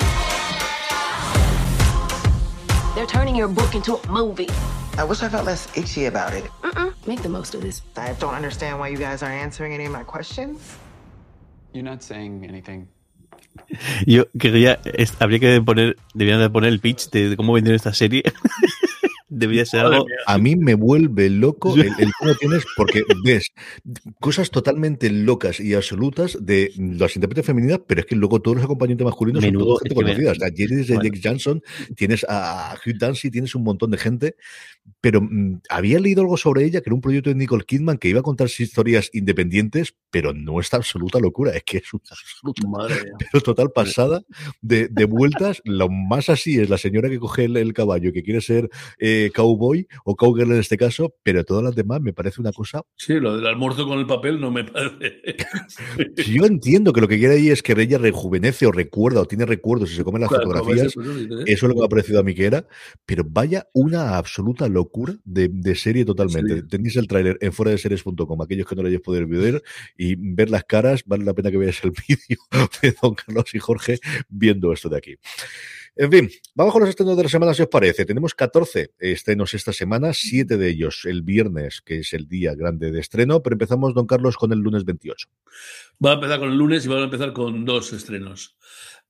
They're 2.94 3.06
turning 3.06 3.36
your 3.36 3.48
book 3.48 3.74
into 3.74 3.96
a 3.96 4.10
movie. 4.10 4.48
I 4.96 5.04
wish 5.04 5.22
I 5.22 5.28
felt 5.28 5.44
less 5.44 5.68
itchy 5.76 6.06
about 6.06 6.32
it. 6.32 6.44
Mm-mm. 6.62 6.94
Make 7.06 7.20
the 7.20 7.28
most 7.28 7.54
of 7.54 7.60
this. 7.60 7.82
I 7.98 8.14
don't 8.14 8.32
understand 8.32 8.78
why 8.78 8.88
you 8.88 8.96
guys 8.96 9.22
aren't 9.22 9.34
answering 9.34 9.74
any 9.74 9.84
of 9.84 9.92
my 9.92 10.04
questions. 10.04 10.78
You're 11.72 11.88
not 11.88 12.02
saying 12.02 12.44
anything. 12.44 12.88
Yo 14.06 14.26
quería, 14.38 14.80
habría 15.18 15.38
que 15.38 15.60
poner, 15.60 15.96
deberían 16.14 16.40
de 16.40 16.50
poner 16.50 16.72
el 16.72 16.80
pitch 16.80 17.10
de, 17.10 17.36
cómo 17.36 17.52
vender 17.52 17.74
esta 17.74 17.92
serie. 17.92 18.22
Debería 19.28 19.66
ser 19.66 19.80
algo. 19.80 20.06
A 20.26 20.38
mí 20.38 20.56
me 20.56 20.74
vuelve 20.74 21.28
loco 21.28 21.74
el, 21.76 21.92
cómo 22.18 22.34
tienes, 22.40 22.64
porque 22.76 23.02
ves 23.24 23.52
cosas 24.20 24.50
totalmente 24.50 25.10
locas 25.10 25.60
y 25.60 25.74
absolutas 25.74 26.38
de 26.40 26.72
las 26.76 27.14
intérpretes 27.14 27.44
femeninas, 27.44 27.80
pero 27.86 28.00
es 28.00 28.06
que 28.06 28.16
luego 28.16 28.40
todos 28.40 28.56
los 28.56 28.64
acompañantes 28.64 29.04
masculinos 29.04 29.44
son 29.44 29.52
todos 29.52 29.80
gente 29.80 29.94
conocida. 29.94 30.32
O 30.32 30.34
sea, 30.34 30.50
de 30.50 30.84
Jake 30.84 31.20
Johnson, 31.22 31.62
tienes 31.94 32.24
a 32.28 32.76
Hugh 32.84 32.98
Dancy, 32.98 33.30
tienes 33.30 33.54
un 33.54 33.64
montón 33.64 33.90
de 33.90 33.98
gente 33.98 34.36
pero 35.00 35.20
mm, 35.20 35.60
había 35.68 36.00
leído 36.00 36.22
algo 36.22 36.36
sobre 36.36 36.64
ella, 36.64 36.80
que 36.80 36.88
era 36.88 36.94
un 36.94 37.00
proyecto 37.00 37.30
de 37.30 37.36
Nicole 37.36 37.64
Kidman 37.64 37.98
que 37.98 38.08
iba 38.08 38.20
a 38.20 38.22
contar 38.22 38.48
historias 38.48 39.10
independientes, 39.12 39.94
pero 40.10 40.32
no 40.32 40.60
esta 40.60 40.76
absoluta 40.76 41.18
locura, 41.20 41.52
es 41.52 41.62
que 41.64 41.78
es 41.78 41.92
una 41.92 42.02
absoluta, 42.10 42.94
pero 43.32 43.42
total 43.42 43.70
pasada 43.70 44.22
de, 44.60 44.88
de, 44.88 45.04
vueltas. 45.04 45.60
Lo 45.64 45.88
más 45.88 46.28
así 46.28 46.58
es 46.58 46.68
la 46.68 46.78
señora 46.78 47.08
que 47.08 47.18
coge 47.18 47.44
el, 47.44 47.72
caballo, 47.72 48.12
que 48.12 48.22
quiere 48.22 48.40
ser 48.40 48.70
eh, 48.98 49.17
eh, 49.26 49.30
cowboy 49.30 49.86
o 50.04 50.16
cowgirl 50.16 50.52
en 50.52 50.58
este 50.58 50.76
caso, 50.76 51.14
pero 51.22 51.44
todas 51.44 51.64
las 51.64 51.74
demás 51.74 52.00
me 52.00 52.12
parece 52.12 52.40
una 52.40 52.52
cosa. 52.52 52.82
Sí, 52.96 53.14
lo 53.14 53.36
del 53.36 53.46
almuerzo 53.46 53.86
con 53.86 53.98
el 53.98 54.06
papel 54.06 54.40
no 54.40 54.50
me 54.50 54.64
parece. 54.64 55.36
Yo 56.30 56.44
entiendo 56.44 56.92
que 56.92 57.00
lo 57.00 57.08
que 57.08 57.18
quiere 57.18 57.34
ahí 57.34 57.50
es 57.50 57.62
que 57.62 57.72
ella 57.80 57.98
rejuvenece 57.98 58.66
o 58.66 58.72
recuerda 58.72 59.20
o 59.20 59.24
tiene 59.26 59.46
recuerdos 59.46 59.92
y 59.92 59.96
se 59.96 60.04
come 60.04 60.18
las 60.18 60.28
claro, 60.28 60.44
fotografías. 60.44 60.88
Eso, 60.88 61.00
eso, 61.02 61.44
es 61.46 61.62
lo 61.62 61.68
que 61.70 61.80
me 61.80 61.84
ha 61.84 61.88
parecido 61.88 62.20
a 62.20 62.22
mí 62.22 62.34
que 62.34 62.46
era, 62.46 62.66
pero 63.06 63.24
vaya 63.28 63.68
una 63.72 64.16
absoluta 64.16 64.68
locura 64.68 65.14
de, 65.24 65.48
de 65.48 65.74
serie 65.74 66.04
totalmente. 66.04 66.56
Sí. 66.56 66.68
Tenéis 66.68 66.96
el 66.96 67.06
tráiler 67.06 67.38
en 67.40 67.52
fuera 67.52 67.72
de 67.72 67.78
series.com, 67.78 68.42
aquellos 68.42 68.66
que 68.66 68.74
no 68.74 68.82
lo 68.82 68.88
hayáis 68.88 69.02
podido 69.02 69.26
ver 69.26 69.62
y 69.96 70.14
ver 70.16 70.50
las 70.50 70.64
caras, 70.64 71.02
vale 71.06 71.24
la 71.24 71.34
pena 71.34 71.50
que 71.50 71.58
veáis 71.58 71.82
el 71.84 71.90
vídeo 72.08 72.38
de 72.82 72.94
Don 73.00 73.14
Carlos 73.14 73.54
y 73.54 73.58
Jorge 73.58 73.98
viendo 74.28 74.72
esto 74.72 74.88
de 74.88 74.96
aquí. 74.96 75.16
En 76.00 76.12
fin, 76.12 76.30
vamos 76.54 76.72
con 76.72 76.82
los 76.82 76.90
estrenos 76.90 77.16
de 77.16 77.24
la 77.24 77.28
semana, 77.28 77.52
si 77.54 77.62
os 77.62 77.68
parece. 77.68 78.06
Tenemos 78.06 78.32
14 78.32 78.92
estrenos 79.00 79.52
esta 79.52 79.72
semana, 79.72 80.12
7 80.12 80.56
de 80.56 80.68
ellos 80.68 81.04
el 81.06 81.22
viernes, 81.22 81.80
que 81.80 81.98
es 81.98 82.12
el 82.12 82.28
día 82.28 82.54
grande 82.54 82.92
de 82.92 83.00
estreno, 83.00 83.42
pero 83.42 83.54
empezamos, 83.54 83.94
don 83.94 84.06
Carlos, 84.06 84.36
con 84.36 84.52
el 84.52 84.60
lunes 84.60 84.84
28. 84.84 85.26
Vamos 85.98 86.14
a 86.14 86.18
empezar 86.20 86.38
con 86.38 86.50
el 86.52 86.56
lunes 86.56 86.84
y 86.84 86.88
vamos 86.88 87.02
a 87.02 87.04
empezar 87.06 87.32
con 87.32 87.64
dos 87.64 87.92
estrenos. 87.92 88.56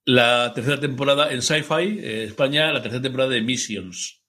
La 0.07 0.51
tercera 0.55 0.81
temporada 0.81 1.31
en 1.31 1.43
Sci-Fi, 1.43 1.99
eh, 2.01 2.25
España, 2.25 2.73
la 2.73 2.81
tercera 2.81 3.03
temporada 3.03 3.33
de 3.33 3.43
Missions. 3.43 4.23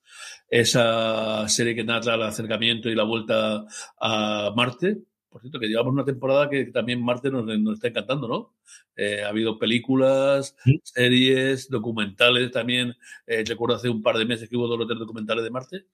Esa 0.46 1.48
serie 1.48 1.74
que 1.74 1.84
narra 1.84 2.16
el 2.16 2.22
acercamiento 2.24 2.90
y 2.90 2.94
la 2.94 3.04
vuelta 3.04 3.64
a 3.98 4.52
Marte, 4.54 4.98
por 5.30 5.40
cierto, 5.40 5.60
que 5.60 5.68
llevamos 5.68 5.92
una 5.92 6.04
temporada 6.04 6.50
que 6.50 6.66
también 6.66 7.02
Marte 7.02 7.30
nos, 7.30 7.46
nos 7.46 7.74
está 7.74 7.88
encantando, 7.88 8.26
¿no? 8.26 8.54
Eh, 8.96 9.22
ha 9.22 9.28
habido 9.28 9.58
películas, 9.58 10.56
¿Sí? 10.64 10.80
series, 10.82 11.70
documentales 11.70 12.50
también. 12.50 12.96
Eh, 13.26 13.44
recuerdo 13.46 13.76
hace 13.76 13.88
un 13.88 14.02
par 14.02 14.18
de 14.18 14.26
meses 14.26 14.48
que 14.48 14.56
hubo 14.56 14.66
dos 14.66 14.80
o 14.80 14.86
tres 14.86 14.98
documentales 14.98 15.44
de 15.44 15.50
Marte. 15.50 15.86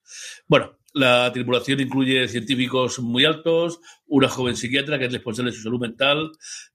Bueno, 0.48 0.78
la 0.94 1.30
tripulación 1.32 1.80
incluye 1.80 2.26
científicos 2.28 2.98
muy 2.98 3.26
altos, 3.26 3.80
una 4.06 4.28
joven 4.28 4.56
psiquiatra 4.56 4.98
que 4.98 5.04
es 5.04 5.12
responsable 5.12 5.50
de 5.50 5.56
su 5.56 5.62
salud 5.62 5.80
mental, 5.80 6.32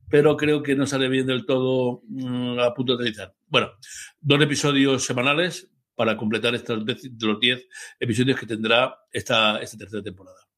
pero 0.08 0.38
creo 0.38 0.62
que 0.62 0.76
no 0.76 0.86
sale 0.86 1.10
bien 1.10 1.26
del 1.26 1.46
todo 1.46 2.04
mmm, 2.08 2.60
a 2.60 2.74
punto 2.76 2.96
de 2.96 3.04
aterrizar. 3.04 3.34
Bueno, 3.48 3.72
dos 4.20 4.42
episodios 4.42 5.04
semanales 5.04 5.68
para 5.96 6.16
completar 6.16 6.54
estos 6.54 6.84
los 7.20 7.40
10 7.40 7.68
episodios 8.00 8.40
que 8.40 8.46
tendrá 8.46 9.00
esta, 9.12 9.58
esta 9.60 9.78
tercera 9.78 10.04
temporada. 10.04 10.51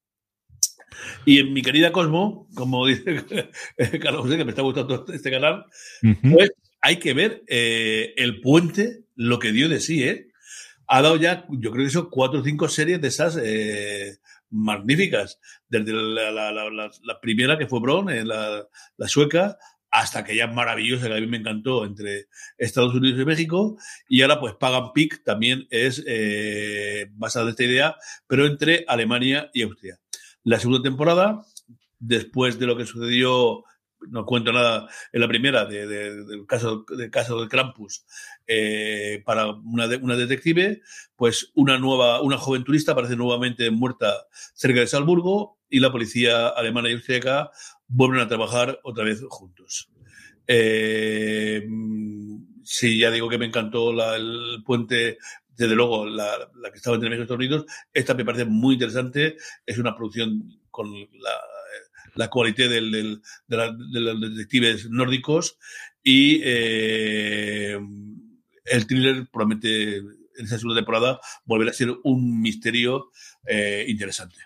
Y 1.26 1.40
en 1.40 1.54
mi 1.54 1.62
querida 1.62 1.92
Cosmo, 1.92 2.48
como 2.56 2.86
dice 2.86 3.04
Carlos 4.02 4.24
José, 4.24 4.38
que 4.38 4.46
me 4.46 4.52
está 4.52 4.62
gustando 4.62 5.06
este 5.14 5.32
canal, 5.32 5.66
uh 6.04 6.08
-huh. 6.08 6.34
pues 6.34 6.52
hay 6.82 6.98
que 6.98 7.14
ver 7.14 7.44
eh, 7.48 8.14
el 8.18 8.42
puente, 8.42 9.06
lo 9.16 9.40
que 9.40 9.52
dio 9.52 9.70
de 9.70 9.80
sí, 9.80 10.04
¿eh? 10.04 10.28
Ha 10.88 11.02
dado 11.02 11.16
ya, 11.16 11.46
yo 11.50 11.72
creo 11.72 11.86
que 11.86 11.92
son 11.92 12.10
cuatro 12.10 12.42
o 12.42 12.44
cinco 12.44 12.68
series 12.68 13.00
de 13.02 13.08
esas 13.08 13.40
eh, 13.42 14.18
magníficas. 14.50 15.40
Desde 15.68 15.94
la, 15.94 16.32
la, 16.32 16.52
la, 16.52 16.70
la, 16.70 17.20
primera 17.22 17.58
que 17.58 17.68
fue 17.68 17.80
Bron, 17.80 18.10
eh, 18.10 18.24
la, 18.24 18.68
sueca, 19.08 19.58
hasta 19.90 20.20
aquella 20.20 20.48
maravillosa 20.48 21.08
que 21.08 21.16
a 21.16 21.22
mí 21.22 21.28
me 21.28 21.38
encantó 21.38 21.86
entre 21.86 22.28
Estados 22.58 22.94
Unidos 22.94 23.22
y 23.22 23.26
México. 23.26 23.78
Y 24.08 24.22
ahora, 24.22 24.40
pues, 24.40 24.56
Pagan 24.60 24.92
Peak 24.94 25.24
también 25.24 25.68
es 25.70 26.04
eh, 26.06 27.08
basada 27.12 27.46
en 27.46 27.52
esta 27.52 27.64
idea, 27.64 27.96
pero 28.28 28.46
entre 28.46 28.86
Alemania 28.88 29.50
y 29.54 29.64
Austria. 29.64 30.00
La 30.44 30.60
segunda 30.60 30.82
temporada, 30.82 31.42
después 32.00 32.60
de 32.60 32.68
lo 32.68 32.78
que 32.78 32.86
sucedió, 32.86 33.64
no 34.10 34.26
cuento 34.26 34.52
nada 34.52 34.88
en 35.12 35.22
la 35.22 35.28
primera, 35.28 35.66
de, 35.66 35.88
de, 35.88 36.26
del 36.26 36.46
caso, 36.46 36.86
del 36.98 37.10
caso 37.10 37.48
Krampus, 37.48 38.06
eh, 38.48 39.22
para 39.26 39.48
una, 39.48 39.88
de, 39.88 39.98
una, 39.98 40.16
detective, 40.16 40.82
pues 41.16 41.52
una 41.56 41.78
nueva, 41.78 42.22
una 42.22 42.38
joven 42.38 42.64
turista 42.64 42.92
aparece 42.92 43.16
nuevamente 43.16 43.70
muerta 43.72 44.14
cerca 44.54 44.82
de 44.82 44.88
Salzburgo 44.88 45.60
y 45.70 45.80
la 45.80 45.92
policía 45.92 46.50
alemana 46.50 46.90
y 46.90 46.94
austríaca 46.94 47.52
vuelven 47.88 48.20
a 48.20 48.28
trabajar 48.28 48.80
otra 48.84 49.04
vez 49.04 49.24
juntos. 49.30 49.90
Eh, 50.48 51.66
sí, 52.64 53.00
ya 53.00 53.12
digo 53.12 53.30
que 53.30 53.38
me 53.38 53.46
encantó 53.46 53.92
el 54.16 54.62
puente 54.66 55.18
desde 55.56 55.76
luego, 55.76 56.06
la, 56.06 56.50
la, 56.56 56.72
que 56.72 56.78
estaba 56.78 56.96
entre 56.96 57.10
México 57.10 57.22
y 57.22 57.26
Estados 57.26 57.40
Unidos, 57.40 57.66
esta 57.94 58.14
me 58.14 58.26
parece 58.26 58.46
muy 58.46 58.76
interesante. 58.76 59.38
Es 59.66 59.78
una 59.78 59.96
producción 59.96 60.60
con 60.72 60.92
la, 60.92 61.32
la 62.16 62.30
cualidad 62.30 62.70
del, 62.70 62.92
del, 62.92 63.22
de, 63.48 63.58
la, 63.58 63.72
de, 63.72 64.00
los 64.00 64.22
detectives 64.22 64.90
nórdicos 64.90 65.58
y 66.04 66.42
eh, 66.44 67.80
el 68.66 68.88
thriller 68.88 69.28
promete 69.32 69.98
en 69.98 70.46
esa 70.46 70.58
segunda 70.58 70.80
temporada 70.80 71.20
volver 71.46 71.70
a 71.70 71.74
ser 71.74 71.94
un 72.04 72.42
misterio 72.42 73.12
eh, 73.48 73.86
interesante. 73.88 74.38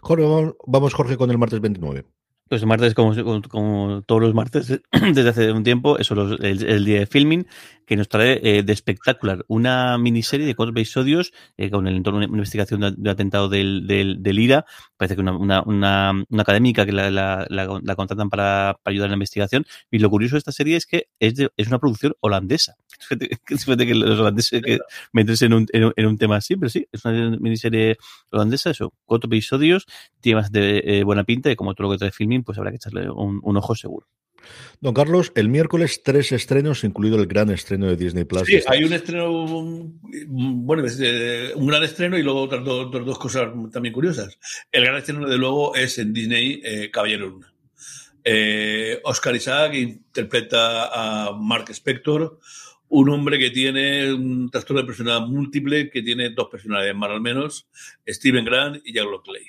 Jorge, 0.00 0.54
vamos, 0.66 0.92
Jorge, 0.92 1.16
con 1.16 1.30
el 1.30 1.38
martes 1.38 1.60
29. 1.60 2.04
Pues 2.48 2.60
el 2.60 2.68
martes, 2.68 2.94
como, 2.94 3.14
como, 3.24 3.42
como, 3.42 4.02
todos 4.02 4.20
los 4.20 4.34
martes 4.34 4.68
desde 4.92 5.28
hace 5.28 5.50
un 5.50 5.64
tiempo, 5.64 5.98
eso 5.98 6.14
los, 6.14 6.38
el, 6.40 6.62
el, 6.62 6.84
día 6.84 7.00
de 7.00 7.06
filming, 7.06 7.46
que 7.86 7.96
nos 7.96 8.08
trae 8.08 8.40
eh, 8.42 8.62
de 8.62 8.72
espectacular 8.72 9.44
una 9.48 9.98
miniserie 9.98 10.46
de 10.46 10.54
cuatro 10.54 10.72
episodios 10.72 11.32
eh, 11.56 11.70
con 11.70 11.86
el 11.86 11.96
entorno 11.96 12.20
de 12.20 12.26
una 12.26 12.36
investigación 12.36 12.80
de, 12.80 12.94
de 12.96 13.10
atentado 13.10 13.48
del, 13.48 13.86
del, 13.86 14.22
del, 14.22 14.38
IRA. 14.38 14.64
Parece 14.96 15.14
que 15.14 15.20
una, 15.20 15.32
una, 15.36 15.62
una, 15.62 16.24
una 16.28 16.42
académica 16.42 16.86
que 16.86 16.92
la, 16.92 17.10
la, 17.10 17.46
la, 17.48 17.80
la 17.82 17.96
contratan 17.96 18.30
para, 18.30 18.78
para, 18.82 18.92
ayudar 18.92 19.06
en 19.06 19.12
la 19.12 19.16
investigación. 19.16 19.64
Y 19.90 19.98
lo 19.98 20.10
curioso 20.10 20.36
de 20.36 20.38
esta 20.38 20.52
serie 20.52 20.76
es 20.76 20.86
que 20.86 21.08
es, 21.18 21.34
de, 21.34 21.50
es 21.56 21.68
una 21.68 21.78
producción 21.78 22.14
holandesa. 22.20 22.76
Fíjate 23.46 23.86
que 23.86 23.94
los 23.94 24.18
holandeses 24.18 24.62
que 24.62 24.78
meterse 25.12 25.46
en 25.46 25.54
un, 25.54 25.66
en, 25.72 25.84
un, 25.84 25.92
en 25.96 26.06
un 26.06 26.18
tema 26.18 26.36
así, 26.36 26.56
pero 26.56 26.70
sí, 26.70 26.86
es 26.92 27.04
una 27.04 27.36
miniserie 27.38 27.96
holandesa, 28.30 28.70
eso, 28.70 28.92
cuatro 29.04 29.28
episodios, 29.28 29.86
tiene 30.20 30.36
bastante 30.36 30.98
eh, 30.98 31.04
buena 31.04 31.24
pinta 31.24 31.50
y 31.50 31.56
como 31.56 31.74
todo 31.74 31.88
lo 31.88 31.92
que 31.92 31.98
trae 31.98 32.10
filming, 32.10 32.44
pues 32.44 32.58
habrá 32.58 32.70
que 32.70 32.76
echarle 32.76 33.10
un, 33.10 33.40
un 33.42 33.56
ojo 33.56 33.74
seguro. 33.74 34.06
Don 34.80 34.94
Carlos, 34.94 35.32
el 35.34 35.48
miércoles 35.48 36.02
tres 36.02 36.32
estrenos, 36.32 36.84
incluido 36.84 37.18
el 37.18 37.26
gran 37.26 37.50
estreno 37.50 37.86
de 37.86 37.96
Disney 37.96 38.24
Plus. 38.24 38.44
Sí, 38.46 38.60
hay 38.66 38.84
un 38.84 38.92
estreno, 38.92 39.30
bueno, 40.28 40.84
un 41.54 41.66
gran 41.66 41.82
estreno 41.82 42.18
y 42.18 42.22
luego 42.22 42.42
otras 42.42 42.64
dos, 42.64 43.18
cosas 43.18 43.48
también 43.72 43.94
curiosas. 43.94 44.38
El 44.70 44.84
gran 44.84 44.96
estreno, 44.96 45.26
de 45.26 45.38
luego, 45.38 45.74
es 45.74 45.98
en 45.98 46.12
Disney 46.12 46.60
eh, 46.64 46.90
Caballero 46.90 47.28
Luna. 47.28 47.54
Eh, 48.22 49.00
Oscar 49.04 49.36
Isaac 49.36 49.74
interpreta 49.74 51.28
a 51.28 51.32
Mark 51.32 51.66
Spector, 51.70 52.38
un 52.88 53.08
hombre 53.10 53.38
que 53.38 53.50
tiene 53.50 54.12
un 54.12 54.50
trastorno 54.50 54.80
de 54.80 54.86
personalidad 54.86 55.26
múltiple, 55.26 55.90
que 55.90 56.02
tiene 56.02 56.30
dos 56.30 56.48
personalidades 56.50 56.94
más 56.94 57.10
al 57.10 57.20
menos, 57.20 57.68
Steven 58.06 58.44
Grant 58.44 58.80
y 58.84 58.94
Jack 58.94 59.06
Lockley. 59.06 59.44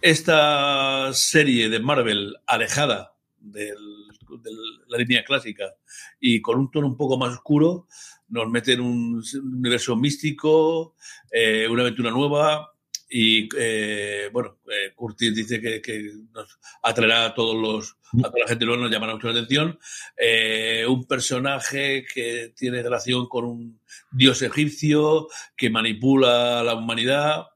Esta 0.00 1.10
serie 1.12 1.68
de 1.68 1.80
Marvel 1.80 2.36
alejada 2.46 3.14
del 3.40 4.03
de 4.40 4.50
la 4.88 4.98
línea 4.98 5.24
clásica 5.24 5.74
y 6.20 6.40
con 6.40 6.58
un 6.58 6.70
tono 6.70 6.86
un 6.86 6.96
poco 6.96 7.16
más 7.18 7.32
oscuro, 7.32 7.86
nos 8.28 8.48
mete 8.48 8.72
en 8.72 8.80
un 8.80 9.22
universo 9.42 9.96
místico, 9.96 10.96
eh, 11.30 11.66
una 11.68 11.82
aventura 11.82 12.10
nueva 12.10 12.74
y 13.16 13.48
eh, 13.56 14.28
bueno, 14.32 14.58
eh, 14.66 14.92
Curtis 14.92 15.34
dice 15.34 15.60
que, 15.60 16.12
nos 16.32 16.58
atraerá 16.82 17.26
a 17.26 17.34
todos 17.34 17.54
los 17.54 17.96
a 18.24 18.28
toda 18.28 18.40
la 18.40 18.48
gente 18.48 18.64
nueva, 18.64 18.82
nos 18.82 18.90
llamará 18.90 19.14
mucho 19.14 19.28
la 19.28 19.34
atención. 19.34 19.78
Eh, 20.16 20.84
un 20.88 21.04
personaje 21.04 22.04
que 22.12 22.52
tiene 22.56 22.82
relación 22.82 23.28
con 23.28 23.44
un 23.44 23.80
dios 24.10 24.42
egipcio 24.42 25.28
que 25.56 25.70
manipula 25.70 26.64
la 26.64 26.74
humanidad, 26.74 27.46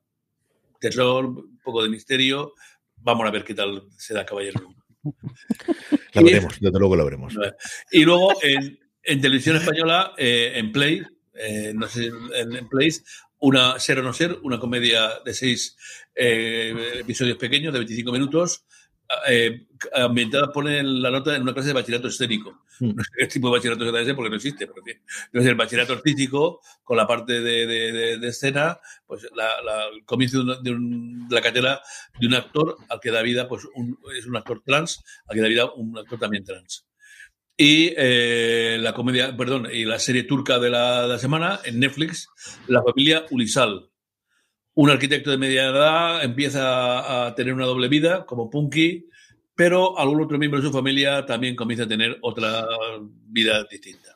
terror, 0.79 1.27
un 1.27 1.59
poco 1.65 1.83
de 1.83 1.89
misterio. 1.89 2.55
Vamos 2.97 3.27
a 3.27 3.33
ver 3.33 3.43
qué 3.43 3.55
tal 3.55 3.83
se 3.97 4.15
da 4.15 4.25
Caballero. 4.25 4.75
La 6.21 6.25
veremos, 6.25 6.57
y, 6.57 6.65
desde 6.65 6.79
luego 6.79 6.97
la 6.97 7.05
veremos. 7.05 7.35
Y 7.91 8.05
luego 8.05 8.33
en, 8.43 8.79
en 9.03 9.21
televisión 9.21 9.57
española, 9.57 10.13
eh, 10.17 10.53
en 10.57 10.73
Play, 10.73 11.03
eh, 11.35 11.73
no 11.75 11.87
sé, 11.89 12.07
en, 12.07 12.57
en 12.57 12.69
Play, 12.69 12.91
una 13.41 13.79
Ser 13.79 14.01
o 14.01 14.03
No 14.03 14.13
Ser, 14.13 14.39
una 14.43 14.59
comedia 14.59 15.21
de 15.25 15.35
seis 15.35 15.77
eh, 16.15 17.01
episodios 17.01 17.39
pequeños 17.39 17.73
de 17.73 17.79
25 17.79 18.13
minutos, 18.13 18.65
eh, 19.27 19.67
ambientada 19.95 20.53
pone 20.53 20.83
la 20.83 21.11
nota 21.11 21.35
en 21.35 21.43
una 21.43 21.55
clase 21.55 21.69
de 21.69 21.75
bachillerato 21.75 22.09
escénico. 22.09 22.65
Mm. 22.81 22.97
No 22.97 23.05
sé 23.05 23.11
qué 23.19 23.27
tipo 23.27 23.49
de 23.49 23.53
bachillerato 23.53 23.91
se 23.91 24.03
ese 24.03 24.15
porque 24.15 24.31
no 24.31 24.37
existe, 24.37 24.67
pero 24.67 24.83
sí. 24.85 24.93
Entonces, 25.27 25.51
el 25.51 25.55
bachillerato 25.55 25.93
artístico, 25.95 26.61
con 26.85 26.97
la 26.97 27.07
parte 27.07 27.41
de, 27.41 27.67
de, 27.67 27.93
de, 27.93 28.19
de 28.19 28.29
escena, 28.29 28.79
pues 29.07 29.27
la, 29.35 29.63
la, 29.63 29.87
el 29.89 30.05
comienzo 30.05 30.45
de, 30.45 30.71
un, 30.71 31.27
la 31.31 31.41
carrera 31.41 31.81
de 32.19 32.27
un 32.27 32.35
actor 32.35 32.77
al 32.89 33.01
que 33.01 33.11
da 33.11 33.23
vida, 33.23 33.49
pues 33.49 33.65
un, 33.75 33.99
es 34.17 34.27
un 34.27 34.37
actor 34.37 34.63
trans, 34.65 35.03
al 35.27 35.37
que 35.37 35.43
da 35.43 35.49
vida 35.49 35.73
un 35.73 35.97
actor 35.97 36.19
también 36.19 36.45
trans. 36.45 36.87
Y 37.61 37.93
eh, 37.97 38.79
la 38.81 38.95
comedia, 38.95 39.37
perdón, 39.37 39.69
y 39.73 39.85
la 39.85 39.99
serie 39.99 40.23
turca 40.23 40.61
de 40.61 40.71
la, 40.71 41.03
de 41.03 41.09
la 41.09 41.19
semana 41.19 41.59
en 41.65 41.81
Netflix, 41.81 42.29
La 42.69 42.83
familia 42.85 43.25
Ulisal, 43.31 43.91
un 44.79 44.91
arquitecto 44.91 45.33
de 45.33 45.39
media 45.39 45.71
edad 45.71 46.23
empieza 46.23 47.27
a 47.27 47.35
tener 47.35 47.53
una 47.53 47.67
doble 47.67 47.89
vida 47.89 48.25
como 48.25 48.49
Punky, 48.49 49.09
pero 49.57 49.99
algún 49.99 50.23
otro 50.23 50.39
miembro 50.39 50.61
de 50.61 50.69
su 50.69 50.73
familia 50.73 51.27
también 51.27 51.57
comienza 51.57 51.83
a 51.83 51.89
tener 51.89 52.17
otra 52.21 52.65
vida 53.27 53.65
distinta. 53.69 54.15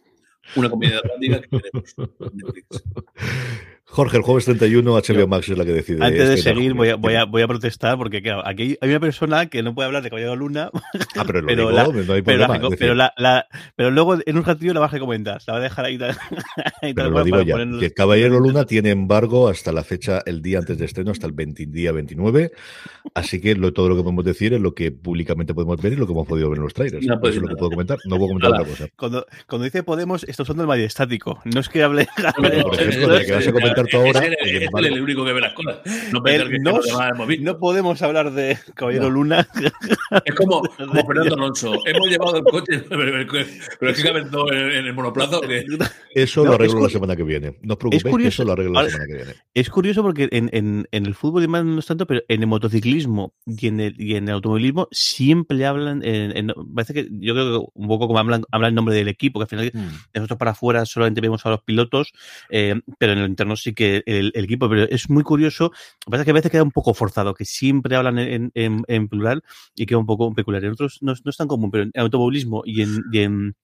Una 0.55 0.71
comedia 0.71 1.01
romántica 1.01 1.41
que 1.51 1.59
tenemos. 1.59 1.97
Jorge, 3.93 4.17
el 4.17 4.23
jueves 4.23 4.47
31 4.47 4.91
HBO 4.91 5.27
Max 5.29 5.51
es 5.51 5.59
la 5.59 5.67
que 5.67 5.73
decide. 5.73 6.03
Antes 6.03 6.27
de 6.27 6.39
seguir, 6.39 6.73
voy 6.73 6.89
a, 6.89 6.97
voy, 6.97 7.15
a, 7.15 7.27
voy 7.27 7.43
a 7.43 7.47
protestar 7.47 7.99
porque, 7.99 8.23
claro, 8.23 8.43
aquí 8.47 8.79
hay 8.81 8.89
una 8.89 9.01
persona 9.01 9.51
que 9.51 9.63
no 9.63 9.75
puede 9.75 9.85
hablar 9.87 10.03
de 10.03 10.09
Caballero 10.09 10.35
Luna. 10.35 10.71
Ah, 11.15 11.25
pero, 11.27 11.45
pero, 11.45 11.71
la, 11.71 11.85
no 11.85 12.15
hay 12.15 12.23
pero, 12.23 12.39
la, 12.39 12.71
pero, 12.79 12.95
la, 12.95 13.47
pero, 13.77 13.91
luego 13.91 14.17
en 14.25 14.37
un 14.39 14.45
ratillo 14.45 14.73
la 14.73 14.81
vas 14.81 14.91
a 14.93 14.95
recomendar. 14.95 15.43
La 15.47 15.53
va 15.53 15.59
a 15.59 15.63
dejar 15.63 15.85
ahí. 15.85 15.99
ahí 16.83 16.95
pero 16.95 17.11
lo 17.11 17.23
digo 17.23 17.43
ya, 17.43 17.57
que 17.57 17.87
el 17.87 17.93
Caballero 17.93 18.41
Luna 18.41 18.65
tiene 18.65 18.91
embargo 18.91 19.49
hasta 19.49 19.73
la 19.73 19.85
fecha, 19.85 20.23
el 20.25 20.41
día 20.41 20.59
antes 20.59 20.79
de 20.79 20.87
estreno, 20.87 21.11
hasta 21.11 21.27
el 21.27 21.33
20, 21.33 21.67
día 21.67 21.93
29. 21.93 22.53
Así 23.15 23.41
que 23.41 23.55
lo, 23.55 23.73
todo 23.75 23.91
lo 23.91 23.97
que 23.97 24.03
podemos 24.03 24.25
decir 24.25 24.55
es 24.55 24.61
lo 24.61 24.75
que 24.75 24.91
públicamente 24.91 25.53
podemos 25.53 25.81
ver 25.83 25.93
y 25.93 25.97
lo 25.97 26.07
que 26.07 26.13
hemos 26.13 26.27
podido 26.27 26.49
ver 26.49 26.59
en 26.59 26.65
los 26.65 26.73
trailers. 26.73 27.05
No, 27.05 27.17
Eso 27.17 27.29
es 27.29 27.37
lo 27.37 27.49
que 27.49 27.57
puedo 27.57 27.71
comentar. 27.71 27.99
No 28.07 28.17
puedo 28.17 28.29
comentar 28.29 28.53
otra 28.53 28.65
cosa. 28.71 28.89
Cuando, 28.97 29.27
cuando 29.47 29.65
dice 29.65 29.83
Podemos, 29.83 30.25
estos 30.25 30.47
son 30.47 30.57
del 30.57 30.67
Valle 30.67 30.85
Estático. 30.85 31.41
No 31.45 31.61
es 31.61 31.69
que 31.69 31.83
hable. 31.83 32.09
por 32.17 32.81
ejemplo, 32.81 33.09
de 33.09 33.27
que 33.27 33.33
vas 33.33 33.47
a 33.47 33.53
comentar 33.53 33.82
es 33.87 34.87
el 34.87 35.03
único 35.03 35.25
que 35.25 35.33
ve 35.33 35.41
las 35.41 35.53
cosas. 35.53 35.79
No, 36.13 36.23
que 36.23 36.59
no, 36.59 36.81
no 37.41 37.59
podemos 37.59 38.03
hablar 38.03 38.33
de 38.33 38.59
Caballero 38.75 39.11
Luna. 39.11 39.47
Es 40.25 40.35
como, 40.35 40.63
como 40.79 41.07
Fernando 41.07 41.35
Alonso. 41.35 41.73
Hemos 41.87 42.09
llevado 42.09 42.37
el 42.37 42.45
coche, 42.45 42.85
pero 42.89 43.91
es 43.91 43.97
que 43.97 44.03
caben 44.03 44.31
todo 44.31 44.53
en, 44.53 44.87
el 44.87 44.95
monoplazo. 44.95 45.41
Que... 45.41 45.65
Eso 46.15 46.45
lo 46.45 46.55
arreglo 46.55 46.83
la 46.83 46.89
semana 46.89 47.17
que 47.17 47.23
viene. 47.23 47.59
No 47.63 47.75
os 47.75 47.79
preocupéis, 47.79 48.27
eso 48.27 48.45
lo 48.45 48.53
arreglo 48.53 48.75
la 48.75 48.89
semana 48.89 49.07
que 49.07 49.15
viene. 49.15 49.35
Es 49.55 49.71
curioso 49.71 50.03
porque 50.03 50.29
en, 50.31 50.51
en, 50.53 50.87
en 50.91 51.07
el 51.07 51.15
fútbol 51.15 51.45
y 51.45 51.49
más 51.49 51.65
no 51.65 51.79
es 51.79 51.87
tanto, 51.87 52.07
pero 52.07 52.23
en 52.29 52.41
el 52.41 52.47
motociclismo 52.47 53.35
y 53.47 53.69
en 53.69 53.81
el, 53.81 54.01
y 54.01 54.17
en 54.17 54.29
el 54.29 54.35
automovilismo 54.35 54.89
siempre 54.91 55.65
hablan. 55.67 56.03
En, 56.05 56.53
parece 56.75 56.95
que 56.95 57.09
yo 57.11 57.35
creo 57.35 57.61
que 57.61 57.67
un 57.75 57.89
poco 57.89 58.07
como 58.07 58.19
hablan, 58.19 58.45
hablan 58.51 58.71
el 58.71 58.75
nombre 58.75 58.95
del 58.95 59.09
equipo, 59.09 59.41
que 59.41 59.45
al 59.45 59.49
final 59.49 59.71
mm. 59.73 59.97
nosotros 60.15 60.39
para 60.39 60.51
afuera 60.53 60.85
solamente 60.87 61.21
vemos 61.21 61.45
a 61.47 61.51
los 61.51 61.63
pilotos, 61.63 62.13
eh, 62.51 62.81
pero 62.99 63.13
en 63.13 63.19
el 63.19 63.29
interno 63.29 63.57
sí 63.57 63.72
que 63.75 64.03
el, 64.07 64.33
el 64.35 64.45
equipo, 64.45 64.69
pero 64.69 64.85
es 64.85 65.09
muy 65.11 65.23
curioso. 65.23 65.65
Lo 65.65 65.71
que 65.71 66.11
pasa 66.11 66.23
es 66.23 66.25
que 66.25 66.31
a 66.31 66.35
veces 66.35 66.51
queda 66.51 66.63
un 66.63 66.71
poco 66.71 66.95
forzado, 66.95 67.35
que 67.35 67.45
siempre 67.45 67.97
hablan 67.97 68.19
en, 68.19 68.51
en, 68.55 68.83
en 68.89 69.09
plural 69.09 69.43
y 69.75 69.87
queda 69.87 69.99
un 69.99 70.07
poco 70.07 70.33
peculiar. 70.35 70.65
En 70.65 70.73
otros 70.73 70.99
no, 71.01 71.13
no, 71.25 71.31
es 71.31 71.37
tan 71.37 71.49
común, 71.49 71.71
pero 71.71 71.85
en 71.85 71.93
automovilismo 71.95 72.63
y 72.65 72.83
en, 72.83 73.03
y 73.13 73.19
en, 73.21 73.57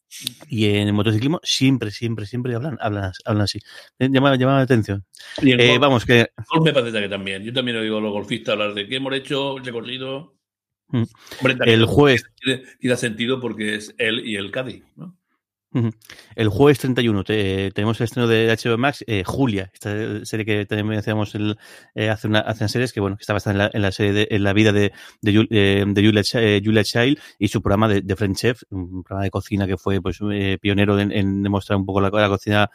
y 0.48 0.66
en 0.66 0.94
motociclismo 0.94 1.40
siempre, 1.42 1.90
siempre, 1.90 2.26
siempre 2.26 2.54
hablan, 2.54 2.78
hablan, 2.80 3.12
hablan 3.24 3.42
así. 3.42 3.59
Llama, 3.98 4.36
llama 4.36 4.56
la 4.56 4.62
atención. 4.62 5.04
Y 5.42 5.52
el 5.52 5.61
eh, 5.61 5.78
vamos, 5.78 6.04
que. 6.04 6.28
Golf 6.50 6.64
me 6.64 6.72
parece 6.72 7.00
que 7.00 7.09
también. 7.09 7.42
Yo 7.42 7.52
también 7.52 7.76
oigo 7.78 7.98
a 7.98 8.00
los 8.00 8.12
golfistas 8.12 8.52
hablar 8.52 8.74
de 8.74 8.86
qué 8.86 8.96
hemos 8.96 9.12
hecho, 9.14 9.59
recorrido. 9.59 10.34
Mm. 10.90 11.02
el 11.66 11.84
juez. 11.84 12.24
Tiene, 12.36 12.62
tiene, 12.78 12.96
sentido 12.96 13.40
porque 13.40 13.74
es 13.74 13.94
él 13.98 14.26
y 14.26 14.36
el 14.36 14.50
Cádiz, 14.50 14.84
¿no? 14.96 15.17
El 16.34 16.48
jueves 16.48 16.78
31 16.78 17.24
tenemos 17.24 18.00
el 18.00 18.04
estreno 18.04 18.26
de 18.26 18.56
HBO 18.56 18.78
Max, 18.78 19.04
eh, 19.06 19.22
Julia, 19.24 19.70
esta 19.74 20.24
serie 20.24 20.46
que 20.46 20.64
también 20.64 20.98
hacíamos 20.98 21.34
el, 21.34 21.58
eh, 21.94 22.08
hace, 22.08 22.26
una, 22.26 22.40
hace 22.40 22.68
series, 22.68 22.92
que 22.92 23.00
bueno, 23.00 23.16
que 23.16 23.22
está 23.22 23.34
basada 23.34 23.52
en 23.52 23.58
la, 23.58 23.70
en 23.74 23.82
la 23.82 23.92
serie 23.92 24.12
de, 24.12 24.28
en 24.30 24.44
la 24.44 24.54
vida 24.54 24.72
de, 24.72 24.92
de, 25.20 25.46
eh, 25.50 25.84
Julia, 25.94 26.22
eh, 26.34 26.62
Julia, 26.64 26.84
Child 26.84 27.18
y 27.38 27.48
su 27.48 27.60
programa 27.60 27.88
de, 27.88 28.16
French 28.16 28.38
Chef, 28.38 28.62
un 28.70 29.02
programa 29.02 29.24
de 29.24 29.30
cocina 29.30 29.66
que 29.66 29.76
fue 29.76 30.00
pues 30.00 30.18
eh, 30.32 30.56
pionero 30.60 30.98
en, 30.98 31.42
demostrar 31.42 31.78
un 31.78 31.84
poco 31.84 32.00
la, 32.00 32.08
la 32.10 32.28
cocina 32.28 32.70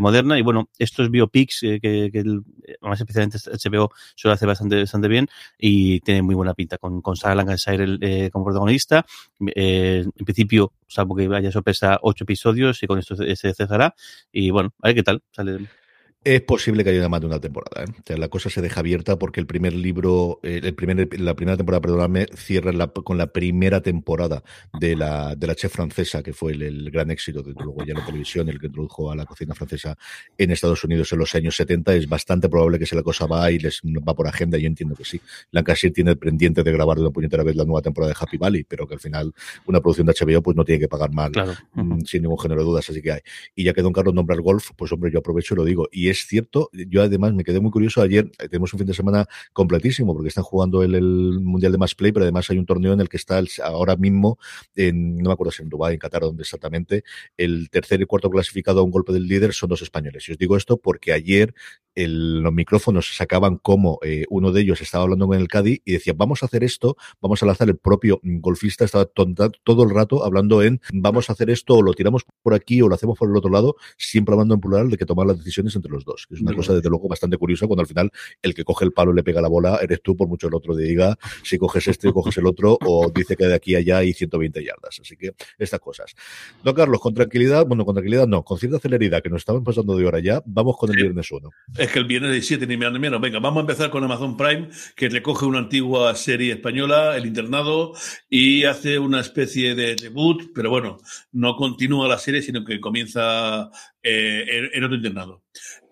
moderna. 0.00 0.38
Y 0.38 0.42
bueno, 0.42 0.70
estos 0.78 1.10
biopics 1.10 1.60
que, 1.60 2.10
el, 2.12 2.42
más 2.80 3.00
especialmente 3.00 3.38
HBO 3.38 3.90
suele 4.14 4.34
hacer 4.34 4.48
bastante, 4.48 4.80
bastante 4.80 5.08
bien 5.08 5.28
y 5.58 6.00
tiene 6.00 6.22
muy 6.22 6.34
buena 6.34 6.54
pinta 6.54 6.78
con, 6.78 7.02
con 7.02 7.16
Sarah 7.16 7.34
Lancashire 7.34 8.30
como 8.30 8.46
protagonista. 8.46 9.04
en 9.38 10.10
principio, 10.24 10.72
salvo 10.86 11.14
que 11.14 11.28
vaya 11.28 11.52
sorpresa, 11.52 11.98
ocho 12.02 12.24
episodios 12.30 12.82
y 12.82 12.86
con 12.86 12.98
esto 12.98 13.16
se 13.16 13.54
cesará. 13.54 13.94
Y 14.32 14.50
bueno, 14.50 14.72
a 14.82 14.88
ver 14.88 14.94
qué 14.96 15.02
tal 15.02 15.22
sale. 15.32 15.79
Es 16.22 16.42
posible 16.42 16.84
que 16.84 16.90
haya 16.90 17.08
más 17.08 17.22
de 17.22 17.26
una 17.28 17.40
temporada. 17.40 17.82
¿eh? 17.82 17.86
O 17.98 18.02
sea, 18.04 18.18
la 18.18 18.28
cosa 18.28 18.50
se 18.50 18.60
deja 18.60 18.80
abierta 18.80 19.18
porque 19.18 19.40
el 19.40 19.46
primer 19.46 19.72
libro, 19.72 20.38
eh, 20.42 20.60
el 20.62 20.74
primer, 20.74 21.18
la 21.18 21.34
primera 21.34 21.56
temporada, 21.56 21.80
perdóname, 21.80 22.26
cierra 22.34 22.72
la, 22.72 22.88
con 22.88 23.16
la 23.16 23.28
primera 23.28 23.80
temporada 23.80 24.42
de 24.78 24.96
la, 24.96 25.34
de 25.34 25.46
la 25.46 25.54
chef 25.54 25.72
francesa, 25.72 26.22
que 26.22 26.34
fue 26.34 26.52
el, 26.52 26.62
el 26.62 26.90
gran 26.90 27.10
éxito, 27.10 27.42
que 27.42 27.52
luego 27.52 27.82
ya 27.86 27.94
la 27.94 28.04
televisión, 28.04 28.50
el 28.50 28.60
que 28.60 28.66
introdujo 28.66 29.10
a 29.10 29.16
la 29.16 29.24
cocina 29.24 29.54
francesa 29.54 29.96
en 30.36 30.50
Estados 30.50 30.84
Unidos 30.84 31.10
en 31.14 31.20
los 31.20 31.34
años 31.34 31.56
70. 31.56 31.94
Es 31.94 32.06
bastante 32.06 32.50
probable 32.50 32.78
que 32.78 32.84
si 32.84 32.94
la 32.94 33.02
cosa 33.02 33.26
va 33.26 33.50
y 33.50 33.58
les 33.58 33.80
va 33.82 34.14
por 34.14 34.28
agenda, 34.28 34.58
yo 34.58 34.66
entiendo 34.66 34.94
que 34.94 35.06
sí. 35.06 35.18
Lancashire 35.52 35.90
tiene 35.90 36.10
el 36.10 36.18
pendiente 36.18 36.62
de 36.62 36.70
grabar 36.70 36.98
de 36.98 37.04
una 37.04 37.12
puñetera 37.12 37.42
vez 37.44 37.56
la 37.56 37.64
nueva 37.64 37.80
temporada 37.80 38.12
de 38.12 38.18
Happy 38.20 38.36
Valley, 38.36 38.64
pero 38.64 38.86
que 38.86 38.92
al 38.92 39.00
final 39.00 39.32
una 39.64 39.80
producción 39.80 40.06
de 40.06 40.12
HBO 40.12 40.42
pues 40.42 40.54
no 40.54 40.66
tiene 40.66 40.80
que 40.80 40.88
pagar 40.88 41.14
mal, 41.14 41.32
claro. 41.32 41.54
Mm, 41.72 42.00
sin 42.00 42.20
ningún 42.20 42.38
género 42.38 42.60
de 42.60 42.66
dudas, 42.66 42.90
así 42.90 43.00
que 43.00 43.12
hay. 43.12 43.20
Y 43.54 43.64
ya 43.64 43.72
que 43.72 43.80
Don 43.80 43.94
Carlos 43.94 44.12
nombra 44.12 44.36
el 44.36 44.42
golf, 44.42 44.72
pues 44.76 44.92
hombre, 44.92 45.10
yo 45.10 45.20
aprovecho 45.20 45.54
y 45.54 45.56
lo 45.56 45.64
digo. 45.64 45.88
Y 45.90 46.09
es 46.10 46.26
cierto, 46.26 46.70
yo 46.72 47.02
además 47.02 47.32
me 47.34 47.44
quedé 47.44 47.60
muy 47.60 47.70
curioso, 47.70 48.02
ayer 48.02 48.30
eh, 48.38 48.48
tenemos 48.48 48.72
un 48.72 48.78
fin 48.78 48.86
de 48.86 48.94
semana 48.94 49.26
completísimo 49.52 50.14
porque 50.14 50.28
están 50.28 50.44
jugando 50.44 50.82
el, 50.82 50.94
el 50.94 51.40
Mundial 51.40 51.72
de 51.72 51.78
Mass 51.78 51.94
Play, 51.94 52.12
pero 52.12 52.24
además 52.24 52.48
hay 52.50 52.58
un 52.58 52.66
torneo 52.66 52.92
en 52.92 53.00
el 53.00 53.08
que 53.08 53.16
está 53.16 53.42
ahora 53.62 53.96
mismo, 53.96 54.38
en, 54.74 55.18
no 55.18 55.30
me 55.30 55.32
acuerdo 55.32 55.52
si 55.52 55.62
en 55.62 55.68
Dubái, 55.68 55.94
en 55.94 55.98
Qatar, 55.98 56.22
donde 56.22 56.42
exactamente, 56.42 57.04
el 57.36 57.70
tercer 57.70 58.00
y 58.00 58.06
cuarto 58.06 58.30
clasificado 58.30 58.80
a 58.80 58.82
un 58.82 58.90
golpe 58.90 59.12
del 59.12 59.26
líder 59.26 59.52
son 59.52 59.68
dos 59.68 59.82
españoles. 59.82 60.28
Y 60.28 60.32
os 60.32 60.38
digo 60.38 60.56
esto 60.56 60.76
porque 60.76 61.12
ayer 61.12 61.54
el, 61.94 62.40
los 62.40 62.52
micrófonos 62.52 63.16
sacaban 63.16 63.56
como 63.56 63.98
eh, 64.02 64.24
uno 64.28 64.52
de 64.52 64.62
ellos 64.62 64.80
estaba 64.80 65.04
hablando 65.04 65.26
con 65.26 65.38
el 65.38 65.48
Cádiz 65.48 65.82
y 65.84 65.92
decía, 65.92 66.12
vamos 66.16 66.42
a 66.42 66.46
hacer 66.46 66.64
esto, 66.64 66.96
vamos 67.20 67.42
a 67.42 67.46
lanzar 67.46 67.68
el 67.68 67.76
propio 67.76 68.20
golfista, 68.22 68.84
estaba 68.84 69.04
tonta, 69.04 69.50
todo 69.64 69.84
el 69.84 69.90
rato 69.90 70.24
hablando 70.24 70.62
en, 70.62 70.80
vamos 70.92 71.30
a 71.30 71.32
hacer 71.32 71.50
esto, 71.50 71.74
o 71.74 71.82
lo 71.82 71.94
tiramos 71.94 72.24
por 72.42 72.54
aquí 72.54 72.80
o 72.82 72.88
lo 72.88 72.94
hacemos 72.94 73.18
por 73.18 73.28
el 73.28 73.36
otro 73.36 73.50
lado, 73.50 73.76
siempre 73.96 74.34
hablando 74.34 74.54
en 74.54 74.60
plural 74.60 74.90
de 74.90 74.96
que 74.96 75.06
tomar 75.06 75.26
las 75.26 75.38
decisiones 75.38 75.74
entre 75.76 75.90
los 75.90 76.04
dos. 76.04 76.26
Es 76.30 76.40
una 76.40 76.54
cosa, 76.54 76.74
desde 76.74 76.88
luego, 76.88 77.08
bastante 77.08 77.36
curiosa 77.36 77.66
cuando 77.66 77.82
al 77.82 77.88
final 77.88 78.10
el 78.42 78.54
que 78.54 78.64
coge 78.64 78.84
el 78.84 78.92
palo 78.92 79.12
y 79.12 79.16
le 79.16 79.22
pega 79.22 79.40
la 79.40 79.48
bola 79.48 79.78
eres 79.82 80.02
tú, 80.02 80.16
por 80.16 80.28
mucho 80.28 80.48
el 80.48 80.54
otro 80.54 80.76
diga 80.76 81.18
si 81.42 81.58
coges 81.58 81.88
este 81.88 82.08
o 82.08 82.12
coges 82.12 82.36
el 82.38 82.46
otro, 82.46 82.78
o 82.84 83.10
dice 83.14 83.36
que 83.36 83.46
de 83.46 83.54
aquí 83.54 83.74
a 83.74 83.78
allá 83.78 83.98
hay 83.98 84.12
120 84.12 84.64
yardas. 84.64 85.00
Así 85.00 85.16
que 85.16 85.32
estas 85.58 85.80
cosas. 85.80 86.14
Don 86.62 86.74
Carlos, 86.74 87.00
con 87.00 87.14
tranquilidad, 87.14 87.66
bueno, 87.66 87.84
con 87.84 87.94
tranquilidad 87.94 88.26
no, 88.26 88.44
con 88.44 88.58
cierta 88.58 88.78
celeridad, 88.78 89.22
que 89.22 89.30
nos 89.30 89.38
estaban 89.38 89.64
pasando 89.64 89.96
de 89.96 90.06
hora 90.06 90.20
ya, 90.20 90.42
vamos 90.46 90.76
con 90.76 90.90
el 90.90 90.96
viernes 90.96 91.30
1 91.30 91.50
es 91.90 91.94
que 91.94 91.98
el 91.98 92.04
viernes 92.04 92.30
de 92.30 92.40
7 92.40 92.66
ni 92.68 92.76
menos 92.76 92.92
ni 92.92 93.00
menos. 93.00 93.20
Venga, 93.20 93.40
vamos 93.40 93.58
a 93.58 93.60
empezar 93.62 93.90
con 93.90 94.04
Amazon 94.04 94.36
Prime, 94.36 94.68
que 94.94 95.08
recoge 95.08 95.44
una 95.44 95.58
antigua 95.58 96.14
serie 96.14 96.52
española, 96.52 97.16
El 97.16 97.26
Internado, 97.26 97.94
y 98.28 98.64
hace 98.64 99.00
una 99.00 99.20
especie 99.20 99.74
de 99.74 99.96
debut, 99.96 100.52
pero 100.54 100.70
bueno, 100.70 100.98
no 101.32 101.56
continúa 101.56 102.06
la 102.06 102.18
serie, 102.18 102.42
sino 102.42 102.64
que 102.64 102.80
comienza 102.80 103.70
eh, 104.04 104.70
en, 104.72 104.84
otro 104.84 104.96
internado. 104.96 105.42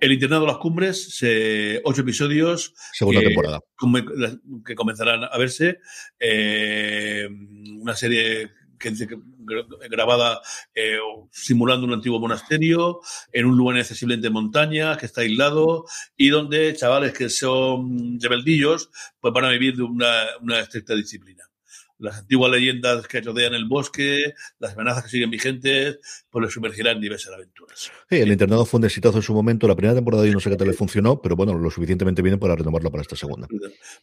El 0.00 0.12
Internado 0.12 0.46
Las 0.46 0.58
Cumbres, 0.58 1.16
se, 1.16 1.80
ocho 1.84 2.02
episodios. 2.02 2.74
Segunda 2.92 3.20
que, 3.20 3.26
temporada. 3.26 3.60
Que 4.64 4.74
comenzarán 4.76 5.24
a 5.24 5.36
verse. 5.36 5.80
Eh, 6.20 7.28
una 7.80 7.96
serie 7.96 8.52
que, 8.78 8.92
grabada 9.90 10.40
eh, 10.74 10.98
simulando 11.30 11.86
un 11.86 11.94
antiguo 11.94 12.20
monasterio, 12.20 13.00
en 13.32 13.46
un 13.46 13.56
lugar 13.56 13.76
inaccesible 13.76 14.16
de 14.16 14.30
montaña, 14.30 14.96
que 14.96 15.06
está 15.06 15.22
aislado, 15.22 15.84
y 16.16 16.28
donde 16.28 16.74
chavales 16.74 17.12
que 17.12 17.28
son 17.28 18.20
rebeldillos, 18.20 18.90
pues 19.20 19.34
van 19.34 19.46
a 19.46 19.50
vivir 19.50 19.76
de 19.76 19.82
una, 19.82 20.24
una 20.40 20.60
estricta 20.60 20.94
disciplina 20.94 21.47
las 21.98 22.18
antiguas 22.18 22.50
leyendas 22.50 23.06
que 23.08 23.20
rodean 23.20 23.54
el 23.54 23.66
bosque, 23.66 24.34
las 24.58 24.74
amenazas 24.74 25.04
que 25.04 25.10
siguen 25.10 25.30
vigentes, 25.30 25.98
pues 26.30 26.44
les 26.44 26.52
sumergirán 26.52 26.96
en 26.96 27.02
diversas 27.02 27.34
aventuras. 27.34 27.90
Sí, 28.08 28.16
el 28.16 28.30
internado 28.30 28.64
fue 28.64 28.78
un 28.78 28.84
exitazo 28.84 29.18
en 29.18 29.22
su 29.22 29.34
momento. 29.34 29.66
La 29.66 29.76
primera 29.76 29.94
temporada 29.94 30.24
yo 30.26 30.32
no 30.32 30.40
sé 30.40 30.50
qué 30.50 30.56
tal 30.56 30.68
le 30.68 30.74
funcionó, 30.74 31.20
pero 31.20 31.36
bueno, 31.36 31.54
lo 31.54 31.70
suficientemente 31.70 32.22
bien 32.22 32.38
para 32.38 32.56
renovarlo 32.56 32.90
para 32.90 33.02
esta 33.02 33.16
segunda. 33.16 33.48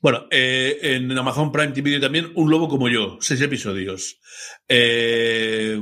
Bueno, 0.02 0.26
eh, 0.30 0.78
en 0.82 1.18
Amazon 1.18 1.52
Prime 1.52 1.72
TV 1.72 2.00
también 2.00 2.32
Un 2.36 2.50
Lobo 2.50 2.68
como 2.68 2.90
yo, 2.90 3.18
seis 3.22 3.42
episodios. 3.42 4.20
Eh, 4.68 5.82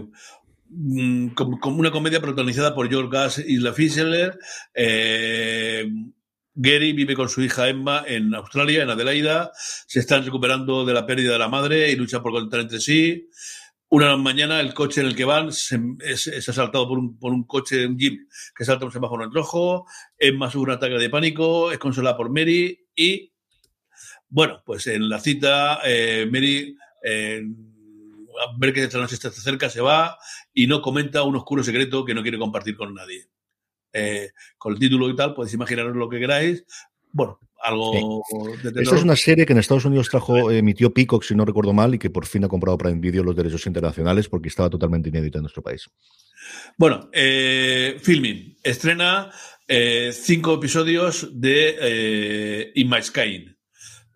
mm, 0.69 1.29
como 1.29 1.77
una 1.77 1.91
comedia 1.91 2.21
protagonizada 2.21 2.75
por 2.75 2.89
George 2.89 3.09
Gas 3.11 3.43
y 3.45 3.57
La 3.57 3.73
Fischler, 3.73 4.37
eh, 4.73 5.87
Gary 6.55 6.93
vive 6.93 7.15
con 7.15 7.29
su 7.29 7.41
hija 7.41 7.67
Emma 7.67 8.03
en 8.07 8.33
Australia, 8.35 8.83
en 8.83 8.89
Adelaida. 8.89 9.51
Se 9.55 9.99
están 9.99 10.23
recuperando 10.23 10.85
de 10.85 10.93
la 10.93 11.05
pérdida 11.05 11.33
de 11.33 11.39
la 11.39 11.49
madre 11.49 11.91
y 11.91 11.95
luchan 11.95 12.21
por 12.21 12.31
contar 12.31 12.59
entre 12.61 12.79
sí. 12.79 13.29
Una 13.89 14.17
mañana 14.17 14.59
el 14.59 14.73
coche 14.73 15.01
en 15.01 15.07
el 15.07 15.15
que 15.15 15.25
van 15.25 15.51
se, 15.51 15.79
es, 15.99 16.49
asaltado 16.49 16.87
por 16.87 17.31
un, 17.33 17.43
coche, 17.45 17.85
un 17.85 17.97
jeep 17.97 18.27
que 18.55 18.65
salta 18.65 18.85
un 18.85 18.91
semáforo 18.91 19.23
en 19.23 19.33
rojo. 19.33 19.85
Emma 20.17 20.49
sufre 20.49 20.71
un 20.71 20.77
ataque 20.77 20.95
de 20.95 21.09
pánico, 21.09 21.71
es 21.71 21.77
consolada 21.77 22.17
por 22.17 22.29
Mary 22.29 22.87
y, 22.95 23.33
bueno, 24.29 24.61
pues 24.65 24.87
en 24.87 25.09
la 25.09 25.19
cita 25.19 25.79
eh, 25.85 26.27
Mary 26.31 26.75
eh, 27.03 27.43
ver 28.57 28.73
que 28.73 28.83
esta 28.83 28.99
noche 28.99 29.15
está 29.15 29.31
cerca 29.31 29.69
se 29.69 29.81
va 29.81 30.17
y 30.53 30.67
no 30.67 30.81
comenta 30.81 31.23
un 31.23 31.35
oscuro 31.35 31.63
secreto 31.63 32.05
que 32.05 32.13
no 32.13 32.23
quiere 32.23 32.39
compartir 32.39 32.75
con 32.75 32.93
nadie 32.93 33.27
eh, 33.93 34.31
con 34.57 34.73
el 34.73 34.79
título 34.79 35.09
y 35.09 35.15
tal, 35.15 35.33
podéis 35.33 35.53
imaginaros 35.53 35.95
lo 35.95 36.09
que 36.09 36.19
queráis. 36.19 36.65
Bueno, 37.11 37.39
algo 37.61 38.23
sí. 38.27 38.69
de 38.71 38.81
Esta 38.81 38.95
es 38.95 39.03
una 39.03 39.15
serie 39.15 39.45
que 39.45 39.53
en 39.53 39.59
Estados 39.59 39.85
Unidos 39.85 40.09
trajo, 40.09 40.51
emitió 40.51 40.93
Peacock, 40.93 41.23
si 41.23 41.35
no 41.35 41.45
recuerdo 41.45 41.73
mal, 41.73 41.95
y 41.95 41.99
que 41.99 42.09
por 42.09 42.25
fin 42.25 42.43
ha 42.43 42.47
comprado 42.49 42.77
para 42.77 42.91
Video 42.91 43.23
los 43.23 43.35
derechos 43.35 43.65
internacionales 43.67 44.27
porque 44.27 44.49
estaba 44.49 44.69
totalmente 44.69 45.09
inédita 45.09 45.37
en 45.37 45.43
nuestro 45.43 45.61
país. 45.61 45.89
Bueno, 46.77 47.09
eh, 47.13 47.97
Filming 48.01 48.57
estrena 48.63 49.31
eh, 49.67 50.11
cinco 50.11 50.55
episodios 50.55 51.29
de 51.39 51.77
eh, 51.79 52.71
In 52.75 52.89
My 52.89 53.01
Sky, 53.01 53.55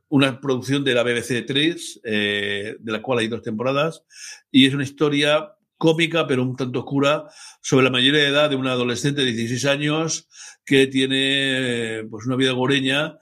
una 0.09 0.39
producción 0.39 0.84
de 0.84 0.93
la 0.93 1.03
BBC 1.03 1.45
3, 1.45 2.01
eh, 2.03 2.75
de 2.80 2.91
la 2.91 3.01
cual 3.01 3.19
hay 3.19 3.28
dos 3.28 3.41
temporadas, 3.41 4.03
y 4.51 4.65
es 4.65 4.73
una 4.73 4.84
historia 4.84 5.53
cómica, 5.78 6.28
pero 6.28 6.43
un 6.43 6.55
tanto 6.55 6.80
oscura, 6.80 7.25
sobre 7.61 7.86
la 7.86 7.91
mayoría 7.91 8.21
de 8.21 8.28
edad 8.28 8.49
de 8.49 8.55
una 8.55 8.71
adolescente 8.71 9.21
de 9.21 9.32
16 9.32 9.65
años 9.65 10.28
que 10.65 10.88
tiene 10.88 12.03
pues, 12.09 12.25
una 12.25 12.36
vida 12.36 12.51
goreña 12.51 13.17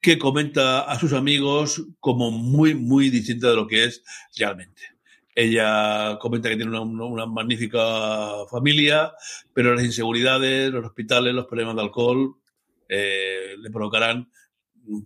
que 0.00 0.18
comenta 0.18 0.82
a 0.82 0.98
sus 0.98 1.12
amigos 1.12 1.84
como 1.98 2.30
muy, 2.30 2.74
muy 2.74 3.10
distinta 3.10 3.50
de 3.50 3.56
lo 3.56 3.66
que 3.66 3.84
es 3.84 4.04
realmente. 4.36 4.82
Ella 5.34 6.16
comenta 6.20 6.48
que 6.48 6.56
tiene 6.56 6.70
una, 6.70 7.04
una, 7.04 7.26
magnífica 7.26 8.46
familia, 8.50 9.12
pero 9.52 9.74
las 9.74 9.84
inseguridades, 9.84 10.72
los 10.72 10.86
hospitales, 10.86 11.34
los 11.34 11.46
problemas 11.46 11.74
de 11.76 11.82
alcohol 11.82 12.36
eh, 12.88 13.56
le 13.58 13.70
provocarán 13.70 14.30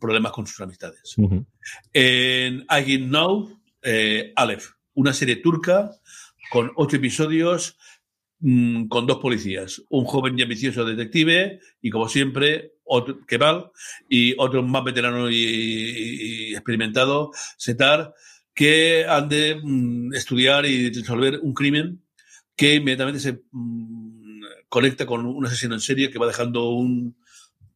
problemas 0.01 0.33
con 0.33 0.47
sus 0.47 0.61
amistades. 0.61 1.17
Uh 1.17 1.29
-huh. 1.29 1.47
En 1.93 2.67
I 2.69 2.99
Now, 2.99 3.61
eh, 3.83 4.33
Aleph, 4.37 4.73
una 4.95 5.13
serie 5.13 5.37
turca 5.37 5.91
con 6.51 6.73
ocho 6.77 6.97
episodios 6.97 7.79
mmm, 8.41 8.89
con 8.89 9.07
dos 9.07 9.19
policías, 9.19 9.83
un 9.89 10.05
joven 10.05 10.39
y 10.39 10.43
ambicioso 10.43 10.85
detective 10.85 11.61
y 11.81 11.91
como 11.91 12.09
siempre 12.09 12.73
otro 12.85 13.25
Kemal 13.27 13.71
y 14.09 14.35
otro 14.37 14.63
más 14.63 14.85
veterano 14.85 15.31
y, 15.31 16.53
experimentado, 16.53 17.31
Setar, 17.57 18.13
que 18.55 19.07
han 19.07 19.29
de 19.29 19.61
mmm, 19.63 20.13
estudiar 20.15 20.67
y 20.67 20.91
resolver 20.93 21.39
un 21.41 21.55
crimen 21.55 22.03
que 22.57 22.75
inmediatamente 22.75 23.21
se 23.21 23.43
mmm, 23.53 24.43
conecta 24.69 25.07
con 25.07 25.25
un 25.25 25.47
asesino 25.47 25.75
en 25.75 25.81
serie 25.81 26.11
que 26.11 26.19
va 26.19 26.27
dejando 26.27 26.71
un, 26.71 27.17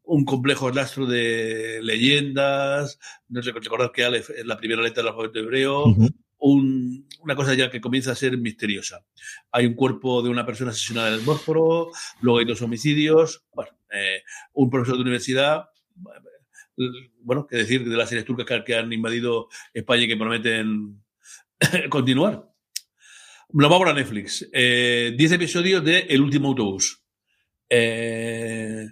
un 0.03 0.25
complejo 0.25 0.71
rastro 0.71 1.07
de 1.07 1.81
leyendas. 1.83 2.99
No 3.29 3.43
sé, 3.43 3.53
recordad 3.53 3.93
que 3.93 4.05
Aleph 4.05 4.31
es 4.31 4.47
la 4.47 4.57
primera 4.57 4.83
letra 4.83 5.03
del 5.03 5.13
alfabeto 5.13 5.39
hebreo. 5.39 5.85
Uh 5.87 5.97
-huh. 5.97 6.15
Un, 6.47 7.09
una 7.21 7.35
cosa 7.35 7.55
ya 7.55 7.71
que 7.71 7.81
comienza 7.81 8.13
a 8.13 8.15
ser 8.15 8.37
misteriosa. 8.37 9.05
Hay 9.51 9.65
un 9.65 9.75
cuerpo 9.75 10.23
de 10.23 10.29
una 10.29 10.45
persona 10.45 10.73
asesinada 10.73 11.09
en 11.09 11.15
el 11.15 11.21
Bósforo, 11.21 11.91
luego 12.21 12.39
hay 12.39 12.45
dos 12.45 12.61
homicidios. 12.61 13.45
Bueno, 13.55 13.73
eh, 13.91 14.23
un 14.53 14.69
profesor 14.69 14.97
de 14.97 15.03
universidad 15.03 15.71
bueno, 17.21 17.47
que 17.47 17.57
decir 17.57 17.89
de 17.89 17.97
las 17.97 18.09
series 18.09 18.27
turcas 18.27 18.63
que, 18.65 18.75
han 18.75 18.93
invadido 18.93 19.49
España 19.73 20.03
y 20.03 20.09
que 20.09 20.17
prometen 20.17 21.03
continuar. 21.89 22.51
Lo 23.53 23.69
vamos 23.69 23.89
a 23.89 23.95
Netflix. 23.95 24.41
10 24.41 24.53
eh, 24.53 25.17
episodios 25.17 25.83
de 25.83 26.01
El 26.01 26.21
último 26.21 26.49
autobús. 26.49 27.03
Eh, 27.71 28.87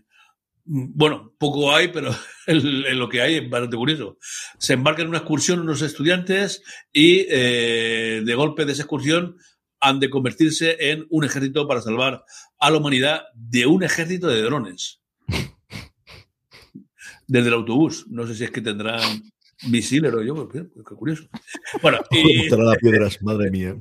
bueno, 0.65 1.35
poco 1.39 1.75
hay, 1.75 1.89
pero 1.89 2.15
en 2.47 2.99
lo 2.99 3.09
que 3.09 3.23
hay 3.23 3.37
es 3.37 3.51
bastante 3.51 3.77
curioso. 3.77 4.19
Se 4.59 4.75
embarcan 4.75 5.05
en 5.05 5.11
una 5.11 5.19
excursión 5.19 5.61
unos 5.61 5.83
estudiantes 5.83 6.63
y 6.93 7.27
eh, 7.29 8.23
de 8.25 8.35
golpe 8.35 8.65
de 8.65 8.73
esa 8.73 8.83
excursión 8.83 9.37
han 9.81 9.99
de 9.99 10.11
convertirse 10.11 10.77
en 10.79 11.07
un 11.11 11.25
ejército 11.25 11.67
para 11.67 11.81
salvar 11.81 12.25
a 12.59 12.71
la 12.71 12.79
humanidad 12.79 13.23
de 13.35 13.67
un 13.67 13.83
ejército 13.83 14.29
de 14.29 14.43
drones 14.43 15.01
desde 17.27 17.49
el 17.49 17.55
autobús. 17.55 18.07
No 18.09 18.27
sé 18.27 18.37
si 18.37 18.45
es 18.45 18.53
que 18.53 18.61
tendrán 18.61 19.23
misiles 19.69 20.13
o 20.13 20.23
yo, 20.23 20.49
qué, 20.49 20.65
qué 20.75 20.95
curioso. 20.95 21.25
Bueno, 21.83 21.99
y, 22.11 22.49
las 22.49 22.77
piedras, 22.79 23.19
madre 23.23 23.51
mía. 23.51 23.77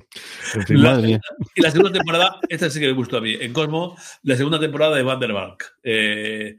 En 0.56 0.68
fin, 0.68 0.82
la, 0.82 0.92
madre 0.92 1.08
mía. 1.08 1.22
Y 1.56 1.62
la 1.62 1.72
segunda 1.72 1.92
temporada, 1.92 2.40
esta 2.50 2.70
sí 2.70 2.80
que 2.80 2.88
me 2.88 2.94
gustó 2.94 3.18
a 3.18 3.22
mí, 3.22 3.36
en 3.40 3.54
Cosmo, 3.54 3.98
la 4.24 4.36
segunda 4.36 4.60
temporada 4.60 4.96
de 4.96 5.04
Vanderbank. 5.04 5.64
Eh, 5.84 6.58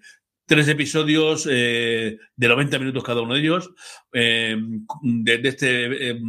tres 0.53 0.69
episodios 0.69 1.49
eh, 1.51 2.19
de 2.37 2.49
90 2.49 2.79
minutos 2.79 3.05
cada 3.05 3.23
uno 3.23 3.33
de 3.33 3.41
ellos, 3.41 3.71
eh, 4.13 4.55
de, 5.03 5.39
de, 5.39 5.49
este 5.49 6.11
eh, 6.11 6.21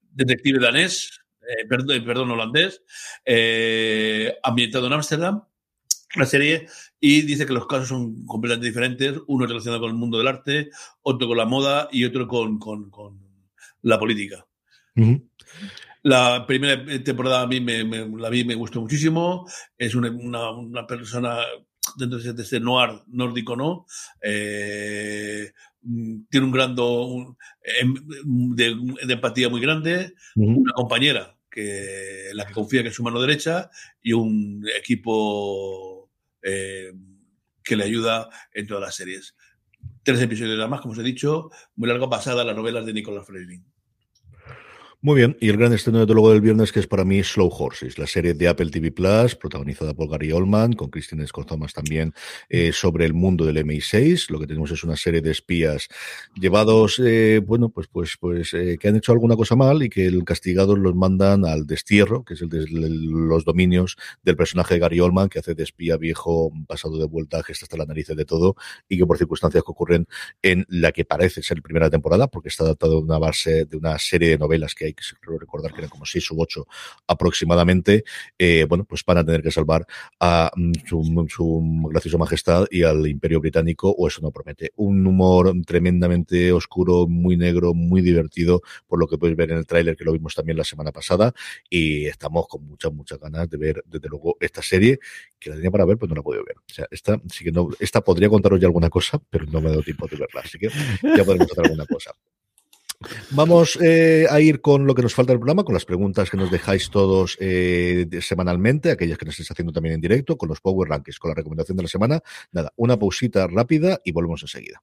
detective 0.00 0.60
danés, 0.60 1.20
perdón, 1.68 2.04
perdón, 2.04 2.30
holandés, 2.30 2.82
ambientado 4.42 4.86
en 4.86 4.92
Ámsterdam, 4.92 5.42
la 6.16 6.26
serie 6.26 6.66
y 7.00 7.22
dice 7.22 7.46
que 7.46 7.52
los 7.52 7.66
casos 7.66 7.88
son 7.88 8.24
completamente 8.26 8.68
diferentes, 8.68 9.14
uno 9.26 9.46
relacionado 9.46 9.82
con 9.82 9.90
el 9.90 9.96
mundo 9.96 10.18
del 10.18 10.28
arte, 10.28 10.70
otro 11.02 11.28
con 11.28 11.36
la 11.36 11.46
moda 11.46 11.88
y 11.92 12.04
otro 12.04 12.26
con, 12.26 12.58
con, 12.58 12.90
con 12.90 13.20
la 13.82 13.98
política. 13.98 14.46
Uh 14.96 15.02
-huh. 15.02 15.28
La 16.02 16.46
primera 16.46 16.84
temporada 17.02 17.42
a 17.42 17.46
mí 17.46 17.60
me, 17.60 17.82
me, 17.84 18.06
la 18.20 18.28
vi 18.28 18.44
me 18.44 18.54
gustó 18.54 18.80
muchísimo, 18.80 19.46
es 19.78 19.94
una, 19.94 20.10
una, 20.10 20.50
una 20.50 20.86
persona 20.86 21.38
dentro 21.96 22.18
de 22.18 22.42
este 22.42 22.60
noir 22.60 22.90
nórdico, 23.06 23.56
¿no? 23.56 23.86
Eh, 24.22 25.52
tiene 26.30 26.46
un 26.46 26.52
gran 26.52 26.74
do, 26.74 27.06
un, 27.06 27.36
de, 28.54 28.74
de, 29.06 29.12
empatía 29.14 29.48
muy 29.48 29.60
grande, 29.60 30.14
uh 30.36 30.42
-huh. 30.42 30.56
una 30.56 30.72
compañera 30.72 31.36
que 31.50 32.30
la 32.32 32.46
que 32.46 32.52
confía 32.52 32.82
que 32.82 32.88
es 32.88 32.94
su 32.94 33.02
mano 33.02 33.20
derecha 33.20 33.70
y 34.02 34.12
un 34.12 34.64
equipo 34.76 35.93
eh, 36.44 36.92
que 37.62 37.76
le 37.76 37.84
ayuda 37.84 38.28
en 38.52 38.66
todas 38.66 38.82
las 38.82 38.94
series. 38.94 39.34
Tres 40.02 40.20
episodios 40.20 40.56
nada 40.56 40.68
más, 40.68 40.80
como 40.80 40.92
os 40.92 40.98
he 40.98 41.02
dicho, 41.02 41.50
muy 41.76 41.88
larga 41.88 42.08
pasada 42.08 42.44
las 42.44 42.54
novelas 42.54 42.86
de 42.86 42.92
Nicolás 42.92 43.26
Freiling. 43.26 43.64
Muy 45.04 45.16
bien, 45.16 45.36
y 45.38 45.50
el 45.50 45.58
gran 45.58 45.74
estreno 45.74 46.06
de 46.06 46.14
luego 46.14 46.30
del 46.30 46.40
viernes, 46.40 46.72
que 46.72 46.80
es 46.80 46.86
para 46.86 47.04
mí 47.04 47.22
Slow 47.22 47.50
Horses, 47.52 47.98
la 47.98 48.06
serie 48.06 48.32
de 48.32 48.48
Apple 48.48 48.70
TV 48.70 48.90
Plus, 48.90 49.34
protagonizada 49.34 49.92
por 49.92 50.08
Gary 50.08 50.32
Oldman, 50.32 50.72
con 50.72 50.88
Christine 50.88 51.26
Scott 51.26 51.52
también, 51.74 52.14
eh, 52.48 52.72
sobre 52.72 53.04
el 53.04 53.12
mundo 53.12 53.44
del 53.44 53.58
MI6. 53.58 54.30
Lo 54.30 54.40
que 54.40 54.46
tenemos 54.46 54.70
es 54.70 54.82
una 54.82 54.96
serie 54.96 55.20
de 55.20 55.30
espías 55.30 55.88
llevados, 56.34 56.98
eh, 57.04 57.42
bueno, 57.44 57.68
pues, 57.68 57.86
pues, 57.88 58.16
pues, 58.18 58.54
eh, 58.54 58.78
que 58.80 58.88
han 58.88 58.96
hecho 58.96 59.12
alguna 59.12 59.36
cosa 59.36 59.54
mal 59.56 59.82
y 59.82 59.90
que 59.90 60.06
el 60.06 60.24
castigado 60.24 60.74
los 60.74 60.94
mandan 60.94 61.44
al 61.44 61.66
destierro, 61.66 62.24
que 62.24 62.32
es 62.32 62.40
el 62.40 62.48
de 62.48 62.64
los 62.66 63.44
dominios 63.44 63.98
del 64.22 64.36
personaje 64.36 64.72
de 64.72 64.80
Gary 64.80 65.00
Oldman, 65.00 65.28
que 65.28 65.40
hace 65.40 65.54
de 65.54 65.64
espía 65.64 65.98
viejo, 65.98 66.50
pasado 66.66 66.96
de 66.96 67.04
vuelta, 67.04 67.42
gesta 67.42 67.66
hasta 67.66 67.76
la 67.76 67.84
nariz 67.84 68.06
de 68.06 68.24
todo, 68.24 68.56
y 68.88 68.96
que 68.96 69.04
por 69.04 69.18
circunstancias 69.18 69.62
que 69.64 69.70
ocurren 69.70 70.06
en 70.40 70.64
la 70.70 70.92
que 70.92 71.04
parece 71.04 71.42
ser 71.42 71.60
primera 71.60 71.90
temporada, 71.90 72.28
porque 72.28 72.48
está 72.48 72.64
adaptado 72.64 72.94
de 72.94 73.04
una 73.04 73.18
base, 73.18 73.66
de 73.66 73.76
una 73.76 73.98
serie 73.98 74.30
de 74.30 74.38
novelas 74.38 74.74
que 74.74 74.86
hay 74.86 74.93
que 74.94 75.02
creo 75.20 75.38
recordar 75.38 75.72
que 75.72 75.78
eran 75.78 75.90
como 75.90 76.06
seis 76.06 76.30
u 76.30 76.40
ocho 76.40 76.66
aproximadamente, 77.06 78.04
eh, 78.38 78.66
bueno, 78.68 78.84
pues 78.84 79.04
van 79.04 79.18
a 79.18 79.24
tener 79.24 79.42
que 79.42 79.50
salvar 79.50 79.86
a 80.20 80.50
mm, 80.54 80.72
su, 80.86 81.26
su, 81.28 81.88
graciosa 81.90 82.18
majestad 82.18 82.66
y 82.70 82.82
al 82.82 83.06
imperio 83.06 83.40
británico, 83.40 83.90
o 83.90 84.08
eso 84.08 84.20
no 84.22 84.30
promete. 84.30 84.72
Un 84.76 85.06
humor 85.06 85.54
tremendamente 85.66 86.52
oscuro, 86.52 87.06
muy 87.06 87.36
negro, 87.36 87.74
muy 87.74 88.02
divertido, 88.02 88.62
por 88.86 88.98
lo 88.98 89.06
que 89.06 89.18
podéis 89.18 89.36
ver 89.36 89.52
en 89.52 89.58
el 89.58 89.66
tráiler, 89.66 89.96
que 89.96 90.04
lo 90.04 90.12
vimos 90.12 90.34
también 90.34 90.56
la 90.58 90.64
semana 90.64 90.92
pasada, 90.92 91.32
y 91.68 92.06
estamos 92.06 92.46
con 92.48 92.64
muchas, 92.64 92.92
muchas 92.92 93.18
ganas 93.18 93.48
de 93.48 93.56
ver, 93.56 93.82
desde 93.86 94.08
luego, 94.08 94.36
esta 94.40 94.62
serie, 94.62 94.98
que 95.38 95.50
la 95.50 95.56
tenía 95.56 95.70
para 95.70 95.84
ver, 95.84 95.98
pues 95.98 96.08
no 96.08 96.14
la 96.14 96.22
he 96.22 96.42
ver. 96.42 96.56
O 96.58 96.72
sea, 96.72 96.86
esta, 96.90 97.20
sí 97.30 97.44
que 97.44 97.52
no, 97.52 97.68
esta 97.78 98.00
podría 98.00 98.28
contaros 98.28 98.60
ya 98.60 98.66
alguna 98.66 98.90
cosa, 98.90 99.20
pero 99.30 99.46
no 99.46 99.60
me 99.60 99.68
ha 99.68 99.70
dado 99.70 99.82
tiempo 99.82 100.06
de 100.06 100.16
verla, 100.16 100.40
así 100.42 100.58
que 100.58 100.68
ya 100.68 101.24
podemos 101.24 101.50
hacer 101.50 101.64
alguna 101.64 101.86
cosa. 101.86 102.12
Vamos 103.30 103.78
eh, 103.82 104.26
a 104.30 104.40
ir 104.40 104.60
con 104.60 104.86
lo 104.86 104.94
que 104.94 105.02
nos 105.02 105.14
falta 105.14 105.32
del 105.32 105.40
programa, 105.40 105.64
con 105.64 105.74
las 105.74 105.84
preguntas 105.84 106.30
que 106.30 106.36
nos 106.36 106.50
dejáis 106.50 106.90
todos 106.90 107.36
eh, 107.40 108.06
semanalmente, 108.20 108.90
aquellas 108.90 109.18
que 109.18 109.26
nos 109.26 109.34
estáis 109.34 109.50
haciendo 109.50 109.72
también 109.72 109.94
en 109.94 110.00
directo, 110.00 110.36
con 110.36 110.48
los 110.48 110.60
Power 110.60 110.88
Rankings, 110.88 111.18
con 111.18 111.30
la 111.30 111.34
recomendación 111.34 111.76
de 111.76 111.82
la 111.82 111.88
semana. 111.88 112.22
Nada, 112.52 112.72
una 112.76 112.98
pausita 112.98 113.46
rápida 113.46 114.00
y 114.04 114.12
volvemos 114.12 114.42
enseguida. 114.42 114.82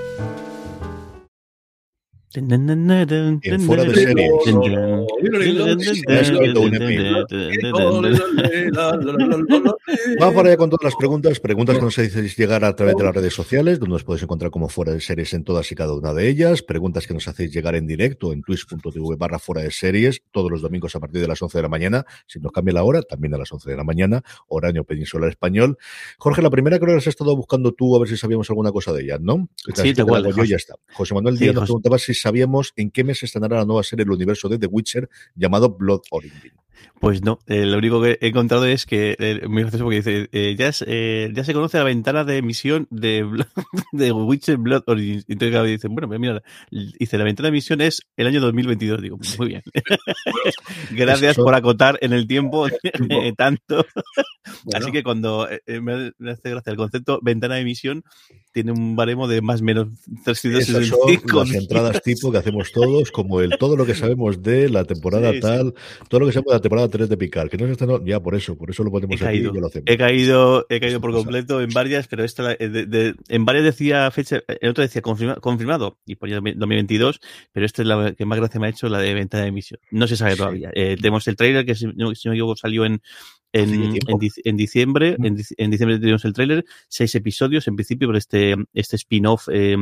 En 3.43 3.61
fuera 3.61 3.83
de 3.83 3.93
series. 3.93 4.31
Vamos 10.19 10.35
para 10.35 10.47
allá 10.49 10.57
con 10.57 10.69
todas 10.69 10.83
las 10.83 10.95
preguntas. 10.95 11.39
Preguntas 11.39 11.75
que 11.77 11.81
nos 11.81 11.97
hacéis 11.97 12.37
llegar 12.37 12.63
a 12.63 12.73
través 12.75 12.95
de 12.95 13.03
las 13.03 13.13
redes 13.13 13.33
sociales, 13.33 13.79
donde 13.79 13.93
nos 13.93 14.03
podéis 14.05 14.23
encontrar 14.23 14.49
como 14.49 14.69
fuera 14.69 14.93
de 14.93 15.01
series 15.01 15.33
en 15.33 15.43
todas 15.43 15.69
y 15.71 15.75
cada 15.75 15.93
una 15.93 16.13
de 16.13 16.29
ellas. 16.29 16.61
Preguntas 16.61 17.05
que 17.05 17.13
nos 17.13 17.27
hacéis 17.27 17.51
llegar 17.53 17.75
en 17.75 17.85
directo 17.85 18.31
en 18.31 18.41
twitch.tv 18.43 19.15
barra 19.17 19.37
fuera 19.37 19.61
de 19.61 19.71
series, 19.71 20.21
todos 20.31 20.49
los 20.49 20.61
domingos 20.61 20.95
a 20.95 20.99
partir 21.01 21.21
de 21.21 21.27
las 21.27 21.41
11 21.41 21.57
de 21.57 21.61
la 21.61 21.69
mañana. 21.69 22.05
Si 22.27 22.39
nos 22.39 22.53
cambia 22.53 22.73
la 22.75 22.83
hora, 22.83 23.01
también 23.01 23.33
a 23.33 23.37
las 23.37 23.51
11 23.51 23.69
de 23.69 23.75
la 23.75 23.83
mañana, 23.83 24.23
horario 24.47 24.85
peninsular 24.85 25.29
español. 25.29 25.77
Jorge, 26.17 26.41
la 26.41 26.49
primera 26.49 26.79
creo 26.79 26.93
que 26.93 26.99
has 26.99 27.07
estado 27.07 27.35
buscando 27.35 27.73
tú 27.73 27.93
a 27.95 27.99
ver 27.99 28.07
si 28.07 28.15
sabíamos 28.15 28.49
alguna 28.49 28.71
cosa 28.71 28.93
de 28.93 29.03
ella, 29.03 29.17
¿no? 29.19 29.49
Sí, 29.75 29.93
te 29.93 30.01
igual, 30.01 30.33
yo 30.33 30.43
ya 30.45 30.55
está. 30.55 30.75
José 30.93 31.13
Manuel 31.13 31.37
Díaz 31.37 31.55
nos 31.55 31.65
preguntaba 31.65 31.97
si 31.97 32.13
sabíamos 32.21 32.73
en 32.75 32.91
qué 32.91 33.03
mes 33.03 33.21
estrenará 33.23 33.57
la 33.57 33.65
nueva 33.65 33.83
serie 33.83 34.05
del 34.05 34.13
universo 34.13 34.47
de 34.49 34.57
The 34.57 34.67
Witcher 34.67 35.09
llamado 35.35 35.69
Blood 35.69 36.01
Origin. 36.11 36.53
Pues 36.99 37.23
no, 37.23 37.39
eh, 37.47 37.65
lo 37.65 37.77
único 37.79 38.01
que 38.01 38.19
he 38.21 38.27
encontrado 38.27 38.65
es 38.65 38.85
que, 38.85 39.15
eh, 39.17 39.47
muy 39.47 39.63
gracioso 39.63 39.85
porque 39.85 39.97
dice, 39.97 40.29
eh, 40.31 40.55
ya, 40.57 40.67
es, 40.67 40.83
eh, 40.87 41.31
ya 41.33 41.43
se 41.43 41.53
conoce 41.53 41.79
la 41.79 41.83
ventana 41.83 42.23
de 42.23 42.37
emisión 42.37 42.87
de, 42.91 43.25
de 43.91 44.11
Witcher 44.11 44.57
Blood 44.57 44.83
Origins. 44.85 45.25
Entonces 45.27 45.51
claro, 45.51 45.65
dice, 45.65 45.87
bueno, 45.87 46.07
pues 46.07 46.19
mira, 46.19 46.43
dice, 46.69 47.17
la 47.17 47.23
ventana 47.23 47.47
de 47.47 47.49
emisión 47.49 47.81
es 47.81 48.01
el 48.17 48.27
año 48.27 48.39
2022. 48.41 49.01
Digo, 49.01 49.17
muy 49.39 49.47
bien. 49.47 49.63
Gracias 50.91 51.37
por 51.37 51.55
acotar 51.55 51.97
en 52.01 52.13
el 52.13 52.27
tiempo 52.27 52.41
Tiempo. 52.41 52.69
tanto. 53.37 53.85
Bueno. 54.63 54.79
Así 54.79 54.91
que 54.91 55.03
cuando 55.03 55.49
eh, 55.49 55.61
eh, 55.65 55.79
me 55.79 56.31
hace 56.31 56.49
gracia 56.49 56.71
el 56.71 56.77
concepto 56.77 57.19
ventana 57.21 57.55
de 57.55 57.61
emisión, 57.61 58.03
tiene 58.51 58.71
un 58.71 58.95
baremo 58.95 59.27
de 59.27 59.41
más 59.41 59.61
o 59.61 59.63
menos 59.63 59.87
Esas 60.21 60.39
son 60.39 60.51
365 60.51 61.39
las 61.39 61.53
entradas 61.53 62.01
tipo 62.01 62.31
que 62.31 62.37
hacemos 62.37 62.71
todos, 62.71 63.11
como 63.11 63.41
el 63.41 63.57
todo 63.57 63.75
lo 63.75 63.85
que 63.85 63.95
sabemos 63.95 64.41
de 64.41 64.69
la 64.69 64.83
temporada 64.83 65.29
Sí, 65.29 65.35
sí. 65.35 65.41
tal, 65.41 65.73
todo 66.09 66.21
lo 66.21 66.25
que 66.27 66.33
sabemos 66.33 66.51
de 66.51 66.57
la 66.57 66.61
temporada 66.61 66.70
3 66.89 67.09
de 67.09 67.17
Picard, 67.17 67.49
que 67.49 67.57
no 67.57 67.65
se 67.65 67.73
estrenó, 67.73 68.03
ya 68.05 68.19
por 68.19 68.35
eso, 68.35 68.57
por 68.57 68.69
eso 68.69 68.83
lo 68.83 68.89
He 68.89 68.91
ponemos 68.91 69.15
aquí 69.21 69.23
caído, 69.25 69.51
y 69.51 69.55
ya 69.55 69.61
lo 69.61 69.67
hacemos. 69.67 69.83
he 69.87 69.97
caído, 69.97 70.65
he 70.69 70.79
caído 70.79 71.01
por 71.01 71.11
completo 71.13 71.61
en 71.61 71.69
varias, 71.69 72.07
pero 72.07 72.23
esta, 72.23 72.43
la- 72.43 72.55
de- 72.55 72.85
de- 72.85 73.15
en 73.29 73.45
varias 73.45 73.65
decía 73.65 74.09
fecha, 74.11 74.41
en 74.47 74.69
otra 74.69 74.83
decía 74.83 75.01
confirma- 75.01 75.39
confirmado 75.39 75.99
y 76.05 76.15
ponía 76.15 76.35
2022, 76.41 77.19
pero 77.51 77.65
esta 77.65 77.81
es 77.81 77.87
la 77.87 78.13
que 78.13 78.25
más 78.25 78.39
gracia 78.39 78.59
me 78.59 78.67
ha 78.67 78.69
hecho, 78.69 78.89
la 78.89 78.99
de 78.99 79.13
ventana 79.13 79.43
de 79.43 79.49
emisión. 79.49 79.79
No 79.91 80.07
se 80.07 80.15
sabe 80.17 80.31
Sí. 80.31 80.37
todavía. 80.37 80.71
Eh, 80.73 80.95
tenemos 80.97 81.27
el 81.27 81.35
trailer 81.35 81.65
que 81.65 81.75
si 81.75 81.85
no, 81.87 82.15
si 82.15 82.27
no 82.27 82.31
me 82.31 82.37
equivoco 82.37 82.55
salió 82.55 82.85
en, 82.85 83.01
en, 83.53 83.73
en, 84.07 84.19
en 84.45 84.55
diciembre, 84.57 85.17
en, 85.19 85.25
en 85.57 85.71
diciembre 85.71 85.99
tenemos 85.99 86.23
el 86.25 86.33
tráiler, 86.33 86.63
seis 86.87 87.13
episodios 87.15 87.67
en 87.67 87.75
principio, 87.75 88.07
pero 88.07 88.17
este, 88.17 88.55
este 88.73 88.95
spin-off 88.95 89.49
eh, 89.51 89.75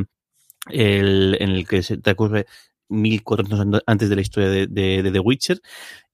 el, 0.70 1.38
en 1.40 1.50
el 1.52 1.68
que 1.68 1.82
se 1.84 1.98
transcurre 1.98 2.46
1400 2.90 3.60
años 3.60 3.82
antes 3.86 4.10
de 4.10 4.16
la 4.16 4.22
historia 4.22 4.50
de, 4.50 4.68
de, 4.68 5.04
de 5.04 5.12
The 5.12 5.20
Witcher 5.20 5.62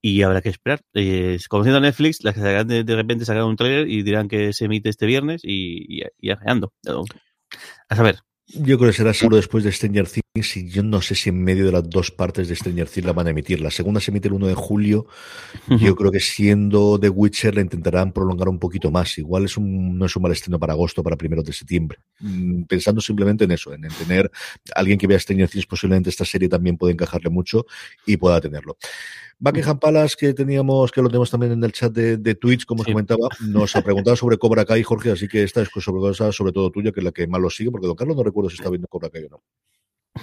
y 0.02 0.22
habrá 0.22 0.42
que 0.42 0.50
esperar. 0.50 0.82
Eh, 0.94 1.40
conociendo 1.50 1.78
a 1.78 1.82
Netflix, 1.82 2.24
las 2.24 2.36
que 2.36 2.42
sacarán 2.42 2.68
de, 2.68 2.84
de 2.84 2.96
repente 2.96 3.26
sacarán 3.26 3.48
un 3.48 3.56
trailer 3.56 3.90
y 3.90 4.04
dirán 4.04 4.28
que 4.28 4.54
se 4.54 4.66
emite 4.66 4.90
este 4.90 5.06
viernes 5.06 5.42
y, 5.44 6.02
y, 6.02 6.04
y 6.20 6.30
arreando. 6.32 6.74
A 7.90 7.96
saber. 7.96 8.20
Yo 8.48 8.78
creo 8.78 8.92
que 8.92 8.98
será 8.98 9.12
seguro 9.14 9.38
después 9.38 9.64
de 9.64 9.72
Stranger 9.72 10.08
Things 10.08 10.56
y 10.56 10.70
yo 10.70 10.84
no 10.84 11.02
sé 11.02 11.16
si 11.16 11.30
en 11.30 11.44
medio 11.44 11.66
de 11.66 11.72
las 11.72 11.90
dos 11.90 12.12
partes 12.12 12.48
de 12.48 12.56
Stranger 12.56 12.88
Things 12.88 13.06
la 13.06 13.14
van 13.14 13.26
a 13.26 13.32
emitir. 13.32 13.60
La 13.60 13.72
segunda 13.72 14.00
se 14.00 14.12
emite 14.12 14.28
el 14.28 14.36
1 14.36 14.48
de 14.48 14.54
julio. 14.54 15.08
Yo 15.68 15.96
creo 15.96 16.12
que 16.12 16.20
siendo 16.20 17.00
The 17.00 17.10
Witcher 17.10 17.56
la 17.56 17.62
intentarán 17.62 18.14
prolongar 18.14 18.48
un 18.48 18.60
poquito 18.60 18.92
más. 18.92 19.18
Igual 19.18 19.46
es 19.46 19.58
un, 19.58 19.98
no 19.98 20.06
es 20.06 20.16
un 20.16 20.22
mal 20.22 20.32
estreno 20.32 20.60
para 20.60 20.74
agosto, 20.74 21.02
para 21.02 21.16
primeros 21.16 21.44
de 21.44 21.54
septiembre. 21.54 21.98
Mm, 22.20 22.64
Pensando 22.64 23.02
simplemente 23.02 23.46
en 23.46 23.52
eso, 23.52 23.74
en, 23.74 23.84
en 23.84 23.92
tener 23.92 24.30
alguien 24.76 25.00
que 25.00 25.08
vea 25.08 25.20
Stranger 25.20 25.50
Things, 25.50 25.66
posiblemente 25.66 26.12
esta 26.12 26.26
serie 26.26 26.48
también 26.48 26.78
puede 26.78 26.94
encajarle 26.94 27.32
mucho 27.32 27.66
y 28.06 28.18
pueda 28.18 28.40
tenerlo. 28.42 28.78
Buckingham 29.38 29.80
Palace, 29.80 30.16
que 30.18 30.34
teníamos, 30.34 30.92
que 30.92 31.02
lo 31.02 31.10
tenemos 31.10 31.30
también 31.30 31.52
en 31.52 31.64
el 31.64 31.72
chat 31.72 31.92
de, 31.92 32.18
de 32.18 32.36
Twitch, 32.36 32.66
como 32.66 32.82
os 32.82 32.88
comentaba, 32.88 33.28
nos 33.42 33.76
ha 33.76 33.82
preguntado 33.82 34.16
sobre 34.16 34.38
Cobra 34.38 34.66
Kai, 34.66 34.84
Jorge, 34.84 35.12
así 35.12 35.28
que 35.28 35.44
esta 35.44 35.62
es 35.62 35.70
sobre, 35.70 36.14
sobre 36.14 36.52
todo 36.52 36.72
tuya, 36.72 36.92
que 36.92 37.02
es 37.02 37.04
la 37.04 37.12
que 37.12 37.28
más 37.28 37.42
lo 37.42 37.50
sigue, 37.50 37.72
porque 37.72 37.88
Don 37.88 37.96
Carlos 37.96 38.16
no 38.16 38.24
recuerdo 38.24 38.50
si 38.50 38.56
está 38.56 38.70
viendo 38.70 38.88
Cobra 38.88 39.10
Kai 39.10 39.26
o 39.26 39.30
no. 39.30 39.44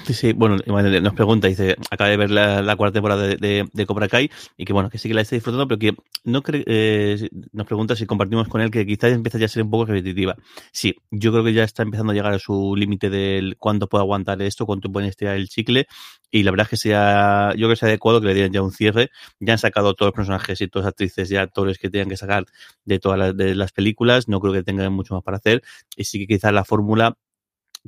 Sí, 0.05 0.15
sí, 0.15 0.33
bueno, 0.33 0.57
nos 0.67 1.15
pregunta, 1.15 1.49
dice, 1.49 1.77
acaba 1.91 2.09
de 2.09 2.17
ver 2.17 2.31
la, 2.31 2.77
cuarta 2.77 2.95
temporada 2.95 3.27
de, 3.27 3.87
Cobra 3.87 4.09
Kai 4.09 4.31
y 4.57 4.65
que 4.65 4.73
bueno, 4.73 4.89
que 4.89 4.97
sí 4.97 5.07
que 5.09 5.15
la 5.15 5.21
está 5.21 5.37
disfrutando, 5.37 5.69
pero 5.69 5.79
que 5.79 5.95
no 6.25 6.43
cree, 6.43 6.65
eh, 6.67 7.29
nos 7.53 7.67
pregunta 7.67 7.95
si 7.95 8.07
compartimos 8.07 8.49
con 8.49 8.63
él 8.63 8.71
que 8.71 8.87
quizás 8.87 9.13
empieza 9.13 9.39
ya 9.39 9.45
a 9.45 9.49
ser 9.49 9.63
un 9.63 9.71
poco 9.71 9.85
repetitiva. 9.87 10.35
Sí, 10.73 10.97
yo 11.11 11.31
creo 11.31 11.45
que 11.45 11.53
ya 11.53 11.63
está 11.63 11.83
empezando 11.83 12.13
a 12.13 12.15
llegar 12.15 12.33
a 12.33 12.39
su 12.39 12.75
límite 12.75 13.11
del 13.11 13.57
cuánto 13.59 13.87
puede 13.87 14.03
aguantar 14.03 14.41
esto, 14.41 14.65
cuánto 14.67 14.91
puede 14.91 15.09
estirar 15.09 15.37
el 15.37 15.49
chicle 15.49 15.87
y 16.31 16.43
la 16.43 16.51
verdad 16.51 16.65
es 16.65 16.71
que 16.71 16.77
sea, 16.79 17.51
yo 17.51 17.67
creo 17.67 17.71
que 17.71 17.77
sea 17.77 17.89
adecuado 17.89 18.21
que 18.23 18.29
le 18.29 18.35
dieran 18.35 18.53
ya 18.53 18.63
un 18.63 18.73
cierre. 18.73 19.11
Ya 19.41 19.53
han 19.53 19.59
sacado 19.59 19.93
todos 19.95 20.09
los 20.09 20.17
personajes 20.17 20.61
y 20.63 20.69
todas 20.69 20.87
las 20.87 20.93
actrices 20.93 21.31
y 21.31 21.37
actores 21.37 21.79
que 21.79 21.91
tengan 21.91 22.09
que 22.09 22.17
sacar 22.17 22.47
de 22.87 22.99
todas 22.99 23.19
las, 23.19 23.35
las 23.35 23.73
películas, 23.73 24.27
no 24.29 24.41
creo 24.41 24.55
que 24.55 24.63
tengan 24.63 24.93
mucho 24.93 25.15
más 25.15 25.23
para 25.23 25.37
hacer 25.37 25.63
y 25.97 26.05
sí 26.05 26.19
que 26.21 26.27
quizás 26.27 26.53
la 26.55 26.65
fórmula 26.65 27.19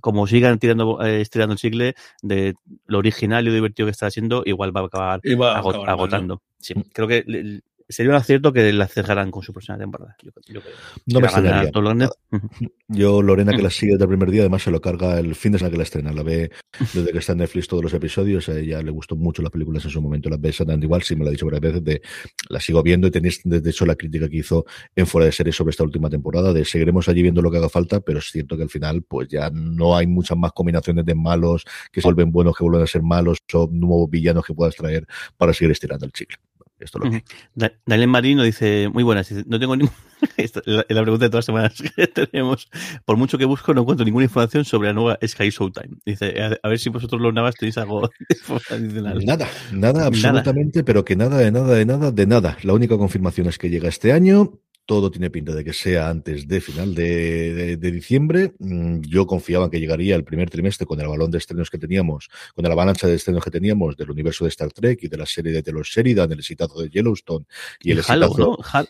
como 0.01 0.27
sigan 0.27 0.59
tirando, 0.59 1.03
eh, 1.05 1.21
estirando 1.21 1.53
el 1.53 1.59
chicle 1.59 1.95
de 2.23 2.55
lo 2.87 2.99
original 2.99 3.45
y 3.45 3.49
lo 3.49 3.55
divertido 3.55 3.87
que 3.87 3.93
está 3.93 4.07
haciendo, 4.07 4.43
igual 4.45 4.77
va 4.77 4.81
a 4.81 4.85
acabar 4.85 5.21
va 5.41 5.59
a 5.59 5.93
agotando. 5.93 6.43
Sí, 6.59 6.75
creo 6.93 7.09
que 7.09 7.61
sería 7.89 8.11
un 8.11 8.17
acierto 8.17 8.53
que 8.53 8.73
la 8.73 8.87
cerraran 8.87 9.31
con 9.31 9.43
su 9.43 9.53
próxima 9.53 9.79
temporada. 9.79 10.17
Yo, 10.23 10.31
yo. 10.47 10.61
No 11.07 11.21
me 11.21 11.27
extrañaría. 11.27 11.71
Yo, 12.89 13.23
Lorena, 13.23 13.53
que 13.53 13.63
la 13.63 13.71
sigue 13.71 13.93
desde 13.93 14.05
el 14.05 14.09
primer 14.09 14.31
día, 14.31 14.43
además 14.43 14.63
se 14.63 14.71
lo 14.71 14.81
carga 14.81 15.19
el 15.19 15.35
fin 15.35 15.53
de 15.53 15.59
semana 15.59 15.71
que 15.71 15.77
la 15.79 15.83
estrena. 15.85 16.13
La 16.13 16.23
ve 16.23 16.51
desde 16.93 17.13
que 17.13 17.19
está 17.19 17.33
en 17.33 17.39
Netflix 17.39 17.67
todos 17.67 17.83
los 17.83 17.95
episodios. 17.95 18.49
A 18.49 18.59
ella 18.59 18.83
le 18.83 18.91
gustó 18.91 19.17
mucho 19.17 19.43
las 19.43 19.51
películas 19.51 19.85
en 19.85 19.91
su 19.91 20.03
momento. 20.03 20.29
Las 20.29 20.41
ve 20.41 20.51
exactamente 20.51 20.87
igual, 20.87 21.03
sí 21.03 21.17
me 21.17 21.25
lo 21.25 21.29
ha 21.29 21.33
dicho 21.33 21.47
varias 21.47 21.63
veces. 21.63 21.85
De, 21.85 22.03
la 22.49 22.61
sigo 22.61 22.83
viendo 22.83 23.07
y 23.07 23.11
tenéis, 23.11 23.41
de 23.45 23.71
hecho, 23.71 23.87
la 23.87 23.97
crítica 23.97 24.29
que 24.29 24.37
hizo 24.37 24.65
en 24.95 25.07
Fuera 25.07 25.27
de 25.27 25.33
Serie 25.33 25.53
sobre 25.53 25.71
esta 25.71 25.85
última 25.85 26.11
temporada. 26.11 26.53
De 26.53 26.65
seguiremos 26.65 27.09
allí 27.09 27.23
viendo 27.23 27.43
lo 27.43 27.51
que 27.51 27.59
haga 27.59 27.69
falta, 27.69 28.01
pero 28.01 28.19
es 28.19 28.27
cierto 28.27 28.57
que 28.57 28.63
al 28.65 28.71
final, 28.71 29.03
pues 29.03 29.29
ya 29.29 29.51
no 29.51 29.97
hay 29.97 30.07
muchas 30.07 30.37
más 30.37 30.53
combinaciones 30.53 31.05
de 31.05 31.15
malos 31.15 31.65
que 31.91 32.01
se 32.01 32.07
vuelven 32.07 32.31
buenos, 32.31 32.57
que 32.57 32.65
vuelven 32.65 32.83
a 32.83 32.87
ser 32.87 33.03
malos, 33.03 33.39
o 33.53 33.69
nuevos 33.71 34.11
villanos 34.11 34.45
que 34.45 34.55
puedas 34.55 34.75
traer 34.77 35.07
para 35.37 35.53
seguir 35.53 35.73
estirando 35.73 36.07
el 36.07 36.13
chicle. 36.13 36.39
Esto 36.85 36.99
es 36.99 37.05
lo 37.05 37.11
que 37.11 37.73
Daniel 37.87 38.09
Marino 38.09 38.43
dice, 38.43 38.89
muy 38.93 39.03
buenas, 39.03 39.29
dice, 39.29 39.45
no 39.47 39.59
tengo 39.59 39.75
es 40.37 40.53
la, 40.67 40.85
la 40.89 41.03
pregunta 41.03 41.25
de 41.25 41.31
todas 41.31 41.41
las 41.41 41.45
semanas 41.47 41.83
que 41.97 42.07
tenemos. 42.07 42.69
Por 43.05 43.17
mucho 43.17 43.39
que 43.39 43.45
busco, 43.45 43.75
no 43.75 43.83
encuentro 43.83 44.05
ninguna 44.05 44.25
información 44.25 44.65
sobre 44.65 44.89
la 44.89 44.95
nueva 44.95 45.19
Sky 45.27 45.51
Showtime. 45.51 45.97
Dice, 46.05 46.41
a, 46.41 46.59
a 46.63 46.69
ver 46.69 46.79
si 46.79 46.91
vosotros 46.91 47.21
los 47.21 47.33
navas 47.33 47.55
tenéis 47.55 47.79
algo 47.79 48.09
adicional. 48.71 49.25
Nada, 49.25 49.49
nada, 49.73 50.07
absolutamente, 50.07 50.85
pero 50.85 51.05
que 51.05 51.17
nada, 51.17 51.39
de 51.39 51.51
nada, 51.51 51.75
de 51.75 51.87
nada, 51.87 52.11
de 52.11 52.27
nada. 52.27 52.59
La 52.63 52.75
única 52.75 52.97
confirmación 52.97 53.49
es 53.49 53.59
que 53.59 53.71
llega 53.71 53.89
este 53.89 54.13
año. 54.13 54.61
Todo 54.87 55.11
tiene 55.11 55.31
pinta 55.31 55.55
de 55.55 55.65
que 55.65 55.73
sea 55.73 56.11
antes 56.11 56.47
de 56.47 56.61
final 56.61 56.95
de, 56.95 57.55
de- 57.55 57.77
de 57.79 57.91
diciembre. 57.91 58.53
Mm, 58.59 59.01
Yo 59.01 59.27
confiaba 59.27 59.65
en 59.65 59.71
que 59.71 59.81
llegaría 59.81 60.15
el 60.15 60.25
primer 60.25 60.51
trimestre 60.51 60.87
con 60.87 61.01
el 61.01 61.09
balón 61.09 61.31
de 61.31 61.39
estrenos 61.39 61.71
que 61.71 61.79
teníamos, 61.79 62.29
con 62.55 62.65
la 62.65 62.71
avalancha 62.73 63.07
de 63.07 63.15
estrenos 63.15 63.43
que 63.43 63.51
teníamos 63.51 63.97
del 63.97 64.11
universo 64.11 64.45
de 64.45 64.51
Star 64.51 64.71
Trek 64.73 64.99
y 65.03 65.09
de 65.09 65.17
la 65.17 65.25
serie 65.25 65.53
de 65.53 65.63
Taylor 65.63 65.85
Sheridan, 65.87 66.31
el 66.33 66.39
exitazo 66.41 66.83
de 66.83 66.91
Yellowstone 66.91 67.47
y, 67.81 67.93
el 67.93 68.03
Halo, 68.07 68.27
exitazo. 68.27 68.51
¿no? 68.51 68.57
Hal- 68.63 68.89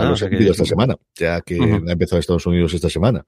Halo 0.00 0.16
se 0.16 0.24
ha 0.24 0.28
emitido 0.28 0.52
esta 0.52 0.64
semana, 0.64 0.94
que- 1.14 1.24
ya 1.24 1.40
que 1.40 1.56
ha 1.88 1.92
empezado 1.92 2.16
en 2.16 2.20
Estados 2.20 2.46
Unidos 2.46 2.74
esta 2.74 2.90
semana. 2.90 3.26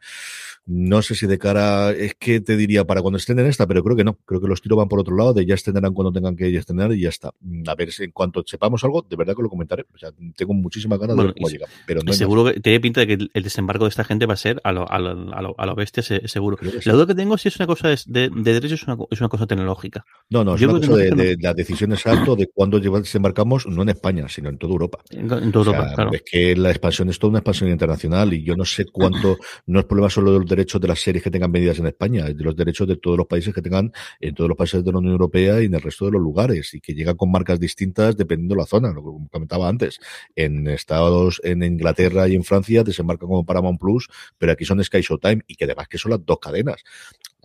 No 0.66 1.00
sé 1.02 1.14
si 1.14 1.26
de 1.28 1.38
cara, 1.38 1.92
es 1.92 2.14
que 2.16 2.40
te 2.40 2.56
diría 2.56 2.84
para 2.84 3.00
cuando 3.00 3.18
estrenen 3.18 3.46
esta, 3.46 3.66
pero 3.68 3.84
creo 3.84 3.96
que 3.96 4.02
no. 4.02 4.14
Creo 4.24 4.40
que 4.40 4.48
los 4.48 4.60
tiros 4.60 4.76
van 4.78 4.88
por 4.88 4.98
otro 4.98 5.14
lado, 5.16 5.32
de 5.32 5.46
ya 5.46 5.54
estrenarán 5.54 5.94
cuando 5.94 6.12
tengan 6.12 6.34
que 6.36 6.54
estrenar 6.56 6.92
y 6.92 7.00
ya 7.02 7.08
está. 7.08 7.32
A 7.68 7.74
ver, 7.76 7.88
en 8.00 8.10
cuanto 8.10 8.42
sepamos 8.44 8.82
algo, 8.82 9.02
de 9.08 9.14
verdad 9.16 9.36
que 9.36 9.42
lo 9.42 9.48
comentaré. 9.48 9.84
O 9.94 9.98
sea, 9.98 10.10
tengo 10.36 10.54
muchísimas 10.54 10.98
ganas 10.98 11.14
Bueno, 11.14 11.28
de 11.28 11.34
ver 11.34 11.42
cómo 11.42 11.48
llega. 11.50 11.66
Pero 11.86 12.00
no 12.04 12.12
seguro 12.12 12.44
que 12.46 12.58
tiene 12.60 12.80
pinta 12.80 13.00
de 13.00 13.06
que 13.06 13.12
el- 13.32 13.42
desembarco 13.44 13.84
de 13.84 13.90
esta 13.90 14.02
gente 14.02 14.26
va 14.26 14.34
a 14.34 14.36
ser 14.36 14.60
a 14.64 14.72
lo, 14.72 14.90
a 14.90 14.98
lo, 14.98 15.32
a 15.32 15.40
lo, 15.40 15.54
a 15.56 15.66
lo 15.66 15.74
bestia, 15.76 16.02
se- 16.02 16.26
seguro. 16.26 16.58
sí. 16.60 16.80
La 16.84 16.94
duda 16.94 17.06
que 17.06 17.14
tengo 17.14 17.36
es 17.36 17.42
si 17.42 17.48
es 17.48 17.56
una 17.60 17.66
cosa 17.68 17.92
es 17.92 18.04
de, 18.10 18.28
de 18.28 18.52
derecho 18.54 18.74
es 18.74 18.82
una, 18.88 18.96
es 19.10 19.20
una 19.20 19.28
cosa 19.28 19.46
tecnológica. 19.46 20.04
No, 20.30 20.42
no, 20.42 20.56
es 20.56 20.60
Yo 20.60 20.68
una 20.70 20.80
cosa 20.80 20.96
de, 20.96 21.10
no- 21.10 21.16
de 21.16 21.36
la 21.40 21.54
decisión 21.54 21.92
exacta 21.92 22.34
de 22.34 22.48
cuándo 22.52 22.80
desembarcamos, 22.80 23.66
no 23.68 23.82
en 23.82 23.90
España, 23.90 24.28
sino 24.28 24.48
en 24.48 24.58
toda 24.58 24.72
Europa. 24.72 24.98
En, 25.10 25.30
en 25.32 25.52
toda 25.52 25.70
O 25.70 25.72
sea, 25.72 25.78
Europa, 25.78 25.94
claro. 25.94 26.12
Es 26.12 26.22
que 26.22 26.56
la 26.56 26.70
expansión 26.70 27.08
es 27.08 27.18
toda 27.20 27.30
una 27.30 27.38
expansión 27.38 27.70
internacional 27.70 28.32
y 28.34 28.42
yo 28.42 28.56
no 28.56 28.64
sé 28.64 28.84
cuánto, 28.86 29.36
no 29.66 29.78
es 29.78 29.84
problema 29.84 30.10
solo 30.10 30.32
de 30.32 30.40
los 30.40 30.48
derechos 30.56 30.80
de 30.80 30.88
las 30.88 31.00
series 31.00 31.22
que 31.22 31.30
tengan 31.30 31.50
medidas 31.50 31.78
en 31.78 31.86
España, 31.86 32.26
es 32.26 32.36
de 32.36 32.44
los 32.44 32.56
derechos 32.56 32.88
de 32.88 32.96
todos 32.96 33.18
los 33.18 33.26
países 33.26 33.54
que 33.54 33.62
tengan 33.62 33.92
en 34.20 34.34
todos 34.34 34.48
los 34.48 34.56
países 34.56 34.84
de 34.84 34.90
la 34.90 34.98
Unión 34.98 35.12
Europea 35.12 35.62
y 35.62 35.66
en 35.66 35.74
el 35.74 35.82
resto 35.82 36.06
de 36.06 36.12
los 36.12 36.22
lugares 36.22 36.72
y 36.74 36.80
que 36.80 36.94
llegan 36.94 37.16
con 37.16 37.30
marcas 37.30 37.60
distintas 37.60 38.16
dependiendo 38.16 38.54
de 38.54 38.60
la 38.60 38.66
zona, 38.66 38.92
lo 38.92 39.02
que 39.02 39.28
comentaba 39.30 39.68
antes. 39.68 39.98
En 40.34 40.66
Estados, 40.68 41.40
en 41.44 41.62
Inglaterra 41.62 42.28
y 42.28 42.34
en 42.34 42.44
Francia 42.44 42.82
desembarcan 42.82 43.28
como 43.28 43.44
Paramount 43.44 43.78
Plus, 43.78 44.08
pero 44.38 44.52
aquí 44.52 44.64
son 44.64 44.82
Sky 44.82 45.02
Showtime 45.02 45.42
y 45.46 45.54
que 45.54 45.64
además 45.64 45.88
que 45.88 45.98
son 45.98 46.10
las 46.12 46.24
dos 46.24 46.38
cadenas. 46.40 46.82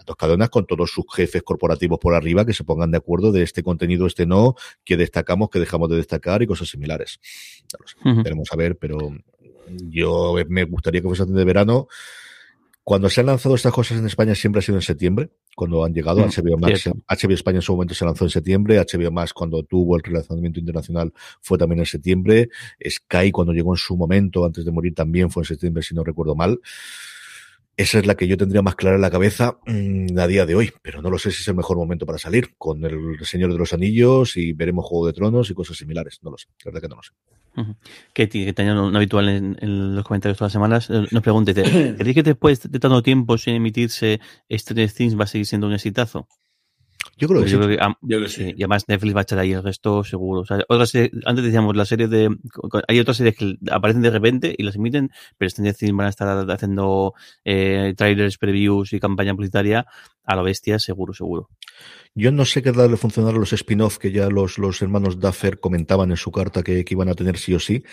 dos 0.05 0.15
cadenas 0.15 0.49
con 0.49 0.65
todos 0.65 0.89
sus 0.89 1.05
jefes 1.13 1.43
corporativos 1.43 1.99
por 1.99 2.15
arriba 2.15 2.45
que 2.45 2.53
se 2.53 2.63
pongan 2.63 2.91
de 2.91 2.97
acuerdo 2.97 3.31
de 3.31 3.43
este 3.43 3.61
contenido, 3.61 4.07
este 4.07 4.25
no, 4.25 4.55
que 4.83 4.97
destacamos, 4.97 5.49
que 5.49 5.59
dejamos 5.59 5.89
de 5.89 5.97
destacar 5.97 6.41
y 6.41 6.47
cosas 6.47 6.69
similares. 6.69 7.19
No 8.05 8.23
a 8.51 8.55
ver, 8.55 8.77
pero 8.77 8.97
yo 9.67 10.35
me 10.49 10.63
gustaría 10.65 11.01
que 11.01 11.07
fuese 11.07 11.23
antes 11.23 11.35
de 11.35 11.45
verano. 11.45 11.87
Cuando 12.91 13.09
se 13.09 13.21
han 13.21 13.27
lanzado 13.27 13.55
estas 13.55 13.71
cosas 13.71 13.99
en 13.99 14.05
España 14.05 14.35
siempre 14.35 14.59
ha 14.59 14.61
sido 14.61 14.77
en 14.77 14.81
septiembre, 14.81 15.29
cuando 15.55 15.85
han 15.85 15.93
llegado. 15.93 16.25
HBO 16.25 16.57
Max, 16.57 16.89
HBO 17.07 17.33
España 17.33 17.59
en 17.59 17.61
su 17.61 17.71
momento 17.71 17.93
se 17.93 18.03
lanzó 18.03 18.25
en 18.25 18.31
septiembre, 18.31 18.81
HBO 18.81 19.09
Max 19.11 19.31
cuando 19.31 19.63
tuvo 19.63 19.95
el 19.95 20.03
relanzamiento 20.03 20.59
internacional 20.59 21.13
fue 21.39 21.57
también 21.57 21.79
en 21.79 21.85
septiembre, 21.85 22.49
Sky 22.85 23.31
cuando 23.31 23.53
llegó 23.53 23.71
en 23.71 23.77
su 23.77 23.95
momento 23.95 24.43
antes 24.43 24.65
de 24.65 24.71
morir 24.71 24.93
también 24.93 25.31
fue 25.31 25.43
en 25.43 25.45
septiembre 25.45 25.81
si 25.83 25.95
no 25.95 26.03
recuerdo 26.03 26.35
mal. 26.35 26.59
Esa 27.77 27.97
es 27.97 28.05
la 28.05 28.15
que 28.15 28.27
yo 28.27 28.35
tendría 28.35 28.61
más 28.61 28.75
clara 28.75 28.97
en 28.97 29.01
la 29.01 29.09
cabeza 29.09 29.57
mm, 29.65 30.19
a 30.19 30.27
día 30.27 30.45
de 30.45 30.55
hoy, 30.55 30.73
pero 30.81 31.01
no 31.01 31.09
lo 31.09 31.17
sé 31.17 31.31
si 31.31 31.43
es 31.43 31.47
el 31.47 31.55
mejor 31.55 31.77
momento 31.77 32.05
para 32.05 32.17
salir 32.17 32.55
con 32.57 32.83
el 32.83 33.25
Señor 33.25 33.53
de 33.53 33.57
los 33.57 33.71
Anillos 33.71 34.35
y 34.35 34.51
veremos 34.51 34.85
Juego 34.85 35.07
de 35.07 35.13
Tronos 35.13 35.49
y 35.49 35.53
cosas 35.53 35.77
similares. 35.77 36.19
No 36.23 36.31
lo 36.31 36.37
sé, 36.37 36.47
la 36.65 36.71
verdad 36.71 36.81
que 36.81 36.89
no 36.89 36.97
lo 36.97 37.03
sé. 37.03 37.13
Que, 38.13 38.29
que 38.29 38.53
tenía 38.53 38.79
un 38.81 38.95
habitual 38.95 39.29
en, 39.29 39.95
los 39.95 40.05
comentarios 40.05 40.37
todas 40.37 40.49
las 40.49 40.53
semanas, 40.53 40.89
eh, 40.89 41.07
nos 41.11 41.23
pregunte, 41.23 41.53
¿creéis 41.97 42.15
que 42.15 42.23
después 42.23 42.71
de 42.71 42.79
tanto 42.79 43.03
tiempo 43.03 43.37
sin 43.37 43.55
emitirse, 43.55 44.19
Stranger 44.49 44.91
Things 44.91 45.19
va 45.19 45.25
a 45.25 45.27
seguir 45.27 45.45
siendo 45.45 45.67
un 45.67 45.73
exitazo? 45.73 46.27
Yo 47.21 47.27
creo 47.27 47.45
que, 47.45 47.77
yo 48.01 48.27
sí. 48.27 48.55
Y 48.57 48.63
además 48.63 48.85
Netflix 48.87 49.15
va 49.15 49.19
a 49.19 49.21
echar 49.21 49.37
ahí 49.37 49.51
el 49.53 49.61
resto 49.61 50.03
seguro. 50.03 50.43
antes 50.49 51.43
decíamos 51.43 51.75
la 51.75 51.85
serie 51.85 52.07
de. 52.07 52.35
Hay 52.87 52.99
otras 52.99 53.17
series 53.17 53.35
que 53.35 53.57
aparecen 53.69 54.01
de 54.01 54.09
repente 54.09 54.55
y 54.57 54.63
las 54.63 54.75
emiten, 54.75 55.11
pero 55.37 55.47
este 55.47 55.91
van 55.91 56.07
a 56.07 56.09
estar 56.09 56.49
haciendo 56.49 57.13
eh, 57.45 57.93
trailers, 57.95 58.39
previews 58.39 58.93
y 58.93 58.99
campaña 58.99 59.35
publicitaria 59.35 59.85
a 60.25 60.35
lo 60.35 60.43
bestia, 60.43 60.79
seguro, 60.79 61.13
seguro. 61.13 61.49
Yo 62.15 62.31
no 62.31 62.43
sé 62.43 62.63
qué 62.63 62.71
darle 62.71 62.97
funcionar 62.97 63.35
a 63.35 63.37
los 63.37 63.53
spin-off 63.53 63.99
que 63.99 64.11
ya 64.11 64.27
los, 64.27 64.57
los 64.57 64.81
hermanos 64.81 65.19
Duffer 65.19 65.59
comentaban 65.59 66.09
en 66.09 66.17
su 66.17 66.31
carta 66.31 66.63
que, 66.63 66.83
que 66.83 66.95
iban 66.95 67.09
a 67.09 67.13
tener 67.13 67.37
sí 67.37 67.53
o 67.53 67.59
sí. 67.59 67.83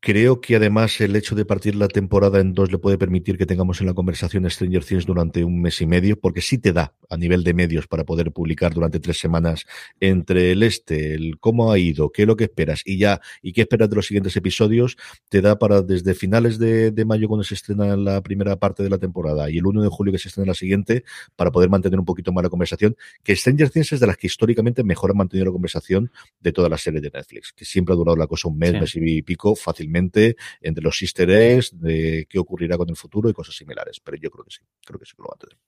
Creo 0.00 0.40
que 0.40 0.54
además 0.54 1.00
el 1.00 1.16
hecho 1.16 1.34
de 1.34 1.44
partir 1.44 1.74
la 1.74 1.88
temporada 1.88 2.38
en 2.38 2.54
dos 2.54 2.70
le 2.70 2.78
puede 2.78 2.98
permitir 2.98 3.36
que 3.36 3.46
tengamos 3.46 3.80
en 3.80 3.88
la 3.88 3.94
conversación 3.94 4.48
Stranger 4.48 4.84
Things 4.84 5.06
durante 5.06 5.42
un 5.42 5.60
mes 5.60 5.80
y 5.80 5.86
medio, 5.86 6.18
porque 6.20 6.40
sí 6.40 6.56
te 6.56 6.72
da 6.72 6.94
a 7.10 7.16
nivel 7.16 7.42
de 7.42 7.52
medios 7.52 7.88
para 7.88 8.04
poder 8.04 8.30
publicar 8.30 8.72
durante 8.72 9.00
tres 9.00 9.18
semanas 9.18 9.66
entre 9.98 10.52
el 10.52 10.62
este, 10.62 11.14
el 11.14 11.40
cómo 11.40 11.72
ha 11.72 11.80
ido, 11.80 12.10
qué 12.10 12.22
es 12.22 12.28
lo 12.28 12.36
que 12.36 12.44
esperas 12.44 12.82
y 12.84 12.98
ya, 12.98 13.20
y 13.42 13.52
qué 13.52 13.62
esperas 13.62 13.90
de 13.90 13.96
los 13.96 14.06
siguientes 14.06 14.36
episodios, 14.36 14.96
te 15.30 15.40
da 15.40 15.58
para 15.58 15.82
desde 15.82 16.14
finales 16.14 16.60
de, 16.60 16.92
mayo 17.04 17.26
cuando 17.26 17.42
se 17.42 17.54
estrena 17.54 17.96
la 17.96 18.22
primera 18.22 18.54
parte 18.56 18.84
de 18.84 18.90
la 18.90 18.98
temporada 18.98 19.50
y 19.50 19.58
el 19.58 19.66
1 19.66 19.82
de 19.82 19.88
julio 19.88 20.12
que 20.12 20.18
se 20.20 20.28
estrena 20.28 20.46
la 20.46 20.54
siguiente, 20.54 21.02
para 21.34 21.50
poder 21.50 21.70
mantener 21.70 21.98
un 21.98 22.04
poquito 22.04 22.32
más 22.32 22.44
la 22.44 22.50
conversación, 22.50 22.96
que 23.24 23.34
Stranger 23.34 23.70
Things 23.70 23.94
es 23.94 24.00
de 24.00 24.06
las 24.06 24.16
que 24.16 24.28
históricamente 24.28 24.84
mejor 24.84 25.10
han 25.10 25.16
mantenido 25.16 25.46
la 25.46 25.52
conversación 25.52 26.12
de 26.38 26.52
todas 26.52 26.70
las 26.70 26.82
series 26.82 27.02
de 27.02 27.10
Netflix, 27.12 27.52
que 27.52 27.64
siempre 27.64 27.94
ha 27.94 27.96
durado 27.96 28.16
la 28.16 28.28
cosa 28.28 28.46
un 28.46 28.58
mes, 28.58 28.74
mes 28.74 28.94
y 28.94 29.22
pico, 29.22 29.56
fácilmente 29.88 30.36
entre 30.60 30.84
los 30.84 31.00
easter 31.02 31.30
eggs, 31.30 31.78
de 31.80 32.26
qué 32.28 32.38
ocurrirá 32.38 32.76
con 32.76 32.88
el 32.88 32.96
futuro 32.96 33.28
y 33.28 33.32
cosas 33.32 33.56
similares. 33.56 34.00
Pero 34.00 34.16
yo 34.18 34.30
creo 34.30 34.44
que 34.44 34.50
sí, 34.50 34.60
creo 34.84 34.98
que 34.98 35.06
sí 35.06 35.12
que 35.16 35.22
lo 35.22 35.28
va 35.28 35.36
a 35.36 35.38
tener. 35.38 35.58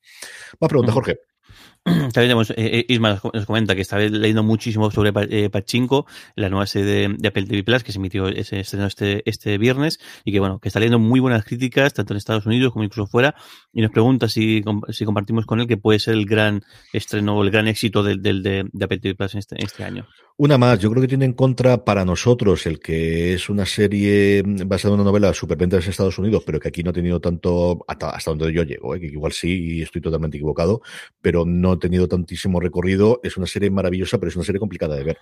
Más 0.61 0.69
pregunta, 0.69 0.93
Jorge. 0.93 1.21
También 1.85 2.13
tenemos, 2.13 2.51
eh, 2.51 2.55
eh, 2.57 2.85
Isma 2.89 3.21
nos 3.33 3.47
comenta 3.47 3.75
que 3.75 3.81
está 3.81 3.99
leyendo 3.99 4.43
muchísimo 4.43 4.91
sobre 4.91 5.13
eh, 5.31 5.49
Pachinko, 5.49 6.07
la 6.37 6.51
nueva 6.51 6.67
serie 6.67 7.09
de, 7.09 7.29
Apple 7.29 7.47
TV 7.47 7.65
Plus 7.65 7.83
que 7.83 7.93
se 7.93 7.99
emitió 7.99 8.29
ese 8.29 8.61
este, 8.61 9.23
este 9.25 9.57
viernes 9.57 9.99
y 10.25 10.33
que 10.33 10.41
bueno, 10.41 10.59
que 10.59 10.69
está 10.69 10.79
leyendo 10.79 10.99
muy 10.99 11.21
buenas 11.21 11.45
críticas 11.45 11.95
tanto 11.95 12.13
en 12.13 12.19
Estados 12.19 12.45
Unidos 12.45 12.73
como 12.73 12.85
incluso 12.85 13.11
fuera 13.11 13.35
y 13.73 13.81
nos 13.81 13.91
pregunta 13.93 14.29
si, 14.29 14.63
si 14.91 15.05
compartimos 15.07 15.47
con 15.47 15.61
él 15.61 15.67
que 15.67 15.79
puede 15.79 15.99
ser 16.01 16.15
el 16.15 16.27
gran 16.27 16.63
estreno 16.93 17.39
o 17.39 17.43
el 17.43 17.51
gran 17.51 17.67
éxito 17.67 18.03
del, 18.03 18.21
de, 18.21 18.69
Apple 18.83 18.99
TV 18.99 19.15
Plus 19.15 19.35
en 19.35 19.39
este, 19.39 19.65
este 19.65 19.83
año. 19.85 20.07
Una 20.37 20.57
más, 20.57 20.79
yo 20.79 20.91
creo 20.91 21.03
que 21.03 21.09
tiene 21.09 21.27
en 21.27 21.35
contra 21.35 21.85
para 21.85 22.05
nosotros 22.05 22.67
el 22.67 22.81
que 22.81 23.35
es 23.35 23.51
una 23.51 23.67
serie 23.67 24.43
basada 24.65 24.95
en 24.95 25.01
una 25.01 25.11
novela 25.11 25.35
superventas 25.35 25.85
en 25.85 25.91
Estados 25.91 26.19
Unidos, 26.19 26.43
pero 26.47 26.59
que 26.59 26.69
aquí 26.69 26.83
no 26.83 26.91
ha 26.91 26.95
tenido 26.95 27.21
tanto, 27.21 27.85
hasta, 27.87 28.11
hasta 28.11 28.31
donde 28.31 28.51
yo 28.53 28.63
llego, 28.63 28.95
que 28.95 29.07
igual 29.07 29.33
sí 29.33 29.77
y 29.77 29.83
estoy 29.83 30.01
totalmente 30.01 30.39
equivocado, 30.39 30.81
pero 31.21 31.40
no 31.45 31.73
ha 31.73 31.79
tenido 31.79 32.09
tantísimo 32.09 32.61
recorrido. 32.61 33.21
Es 33.23 33.37
una 33.37 33.47
serie 33.47 33.71
maravillosa, 33.71 34.19
pero 34.19 34.31
es 34.31 34.37
una 34.37 34.45
serie 34.45 34.59
complicada 34.59 34.97
de 34.97 35.05
ver. 35.05 35.19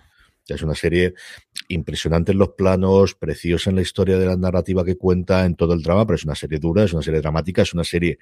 Es 0.55 0.63
una 0.63 0.75
serie 0.75 1.15
impresionante 1.69 2.33
en 2.33 2.39
los 2.39 2.51
planos, 2.51 3.15
preciosa 3.15 3.69
en 3.69 3.77
la 3.77 3.83
historia 3.83 4.19
de 4.19 4.25
la 4.25 4.37
narrativa 4.37 4.85
que 4.85 4.97
cuenta, 4.97 5.45
en 5.45 5.57
todo 5.57 5.75
el 5.75 5.83
drama, 5.83 6.07
pero 6.07 6.17
es 6.17 6.25
una 6.25 6.35
serie 6.35 6.59
dura, 6.59 6.85
es 6.85 6.95
una 6.95 7.03
serie 7.03 7.21
dramática, 7.21 7.63
es 7.63 7.75
una 7.75 7.85
serie 7.85 8.19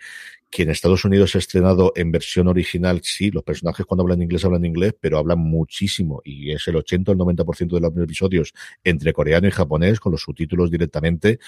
que 0.51 0.65
en 0.65 0.71
Estados 0.71 1.05
Unidos 1.05 1.37
ha 1.37 1.39
estrenado 1.39 1.93
en 1.95 2.11
versión 2.11 2.49
original. 2.49 3.01
Sí, 3.05 3.31
los 3.31 3.45
personajes 3.45 3.87
cuando 3.87 4.03
hablan 4.03 4.23
inglés 4.23 4.45
hablan 4.45 4.65
inglés, 4.65 4.95
pero 5.01 5.19
hablan 5.19 5.39
muchísimo 5.39 6.21
y 6.25 6.51
es 6.51 6.67
el 6.67 6.77
80 6.77 7.13
o 7.13 7.15
el 7.15 7.21
90% 7.21 7.75
de 7.75 7.81
los 7.81 7.97
episodios 7.97 8.53
entre 8.83 9.13
coreano 9.13 9.47
y 9.47 9.53
japonés 9.53 10.01
con 10.01 10.11
los 10.11 10.23
subtítulos 10.23 10.71
directamente. 10.71 11.39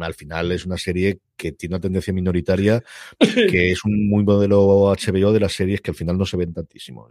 Al 0.00 0.14
final 0.14 0.50
es 0.50 0.66
una 0.66 0.78
serie 0.78 1.20
que 1.42 1.50
tiene 1.50 1.74
una 1.74 1.80
tendencia 1.80 2.12
minoritaria, 2.12 2.84
que 3.50 3.72
es 3.72 3.84
un 3.84 4.08
muy 4.08 4.22
modelo 4.22 4.92
HBO 4.92 5.32
de 5.32 5.40
las 5.40 5.52
series 5.52 5.80
que 5.80 5.90
al 5.90 5.96
final 5.96 6.16
no 6.16 6.24
se 6.24 6.36
ven 6.36 6.54
tantísimo. 6.54 7.08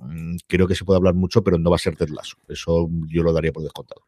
Mm, 0.00 0.36
creo 0.46 0.66
que 0.66 0.74
se 0.74 0.86
puede 0.86 0.96
hablar 0.96 1.12
mucho, 1.12 1.44
pero 1.44 1.58
no 1.58 1.68
va 1.68 1.76
a 1.76 1.78
ser 1.78 1.94
Ted 1.94 2.08
Lasso. 2.08 2.38
Eso 2.48 2.88
yo 3.08 3.22
lo 3.22 3.34
daría 3.34 3.52
por 3.52 3.62
descontado. 3.62 4.02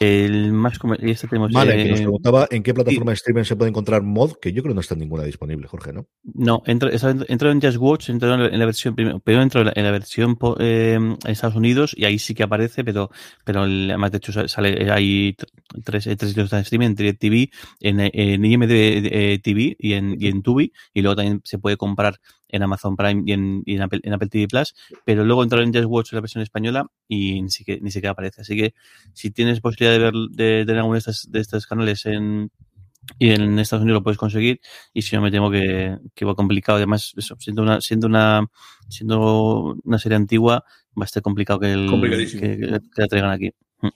El 0.00 0.52
más 0.52 0.80
y 0.98 1.10
este 1.12 1.28
tenemos, 1.28 1.52
vale, 1.52 1.76
que 1.76 1.88
nos 1.90 2.00
eh, 2.00 2.02
preguntaba 2.02 2.48
en 2.50 2.64
qué 2.64 2.74
plataforma 2.74 3.12
de 3.12 3.14
streaming 3.14 3.44
se 3.44 3.54
puede 3.54 3.68
encontrar 3.68 4.02
mod, 4.02 4.32
que 4.42 4.52
yo 4.52 4.62
creo 4.62 4.72
que 4.72 4.74
no 4.74 4.80
está 4.80 4.96
ninguna 4.96 5.22
disponible, 5.22 5.68
Jorge, 5.68 5.92
¿no? 5.92 6.08
No, 6.24 6.64
entró, 6.66 6.90
en 6.90 7.60
Just 7.60 7.76
Watch, 7.78 8.08
entró 8.08 8.34
en 8.34 8.58
la 8.58 8.66
versión 8.66 8.96
primero, 8.96 9.20
pero 9.20 9.40
entró 9.40 9.60
en 9.60 9.84
la, 9.84 9.90
versión 9.92 10.36
eh, 10.58 10.94
en 10.94 11.16
Estados 11.26 11.54
Unidos 11.54 11.94
y 11.96 12.06
ahí 12.06 12.18
sí 12.18 12.34
que 12.34 12.42
aparece, 12.42 12.82
pero, 12.82 13.10
pero 13.44 13.60
además 13.60 14.10
de 14.10 14.18
hecho 14.18 14.48
sale 14.48 14.90
hay 14.90 15.36
tres, 15.84 16.08
tres 16.18 16.34
de 16.34 16.60
streaming 16.60 16.96
en 16.98 17.16
TV, 17.16 17.50
en, 17.78 18.00
en 18.00 18.44
IMDb 18.44 18.72
eh, 18.72 19.40
TV 19.40 19.76
y 19.78 19.92
en, 19.92 20.20
y 20.20 20.26
en 20.26 20.42
Tubi, 20.42 20.72
y 20.92 21.02
luego 21.02 21.14
también 21.14 21.40
se 21.44 21.58
puede 21.58 21.76
comprar 21.76 22.18
en 22.48 22.62
Amazon 22.62 22.96
Prime 22.96 23.22
y 23.26 23.32
en, 23.32 23.82
Apple, 23.82 24.28
TV 24.30 24.48
Plus, 24.48 24.74
pero 25.04 25.24
luego 25.24 25.42
entró 25.42 25.60
en 25.60 25.72
Just 25.72 25.86
Watch 25.86 26.12
la 26.12 26.20
versión 26.20 26.42
española 26.42 26.86
y 27.08 27.42
ni 27.42 27.50
siquiera, 27.50 27.80
ni 27.82 27.90
siquiera 27.90 28.12
aparece. 28.12 28.42
Así 28.42 28.56
que 28.56 28.74
si 29.12 29.30
tienes 29.30 29.60
posibilidad 29.60 29.92
de 29.92 29.98
ver 29.98 30.14
de, 30.30 30.64
de 30.64 30.72
alguno 30.72 30.94
de 30.94 30.98
estos, 30.98 31.30
de 31.30 31.40
estos 31.40 31.66
canales 31.66 32.06
en, 32.06 32.50
y 33.18 33.30
en 33.30 33.58
Estados 33.58 33.82
Unidos 33.82 34.00
lo 34.00 34.02
puedes 34.02 34.18
conseguir 34.18 34.60
y 34.92 35.02
si 35.02 35.16
no 35.16 35.22
me 35.22 35.30
temo 35.30 35.50
que, 35.50 35.98
que 36.14 36.24
va 36.24 36.34
complicado 36.34 36.76
además 36.76 37.12
eso, 37.16 37.36
siendo 37.38 37.62
una 37.62 37.80
siendo 37.80 38.06
una 38.06 38.46
siendo 38.88 39.76
una 39.84 39.98
serie 39.98 40.16
antigua 40.16 40.64
va 40.98 41.02
a 41.02 41.04
estar 41.04 41.22
complicado 41.22 41.60
que, 41.60 41.72
el, 41.72 41.88
que, 42.40 42.80
la 42.96 43.06
traigan 43.06 43.30
aquí 43.30 43.52
mm. 43.80 43.88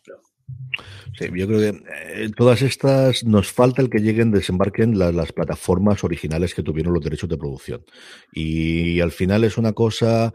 Sí, 1.18 1.26
yo 1.34 1.46
creo 1.48 1.58
que 1.58 1.82
eh, 2.14 2.30
todas 2.36 2.62
estas 2.62 3.24
nos 3.24 3.50
falta 3.50 3.82
el 3.82 3.90
que 3.90 3.98
lleguen, 3.98 4.30
desembarquen 4.30 4.98
las 4.98 5.32
plataformas 5.32 6.04
originales 6.04 6.54
que 6.54 6.62
tuvieron 6.62 6.94
los 6.94 7.02
derechos 7.02 7.28
de 7.28 7.36
producción. 7.36 7.84
Y 8.32 9.00
al 9.00 9.10
final 9.10 9.42
es 9.44 9.58
una 9.58 9.72
cosa 9.72 10.32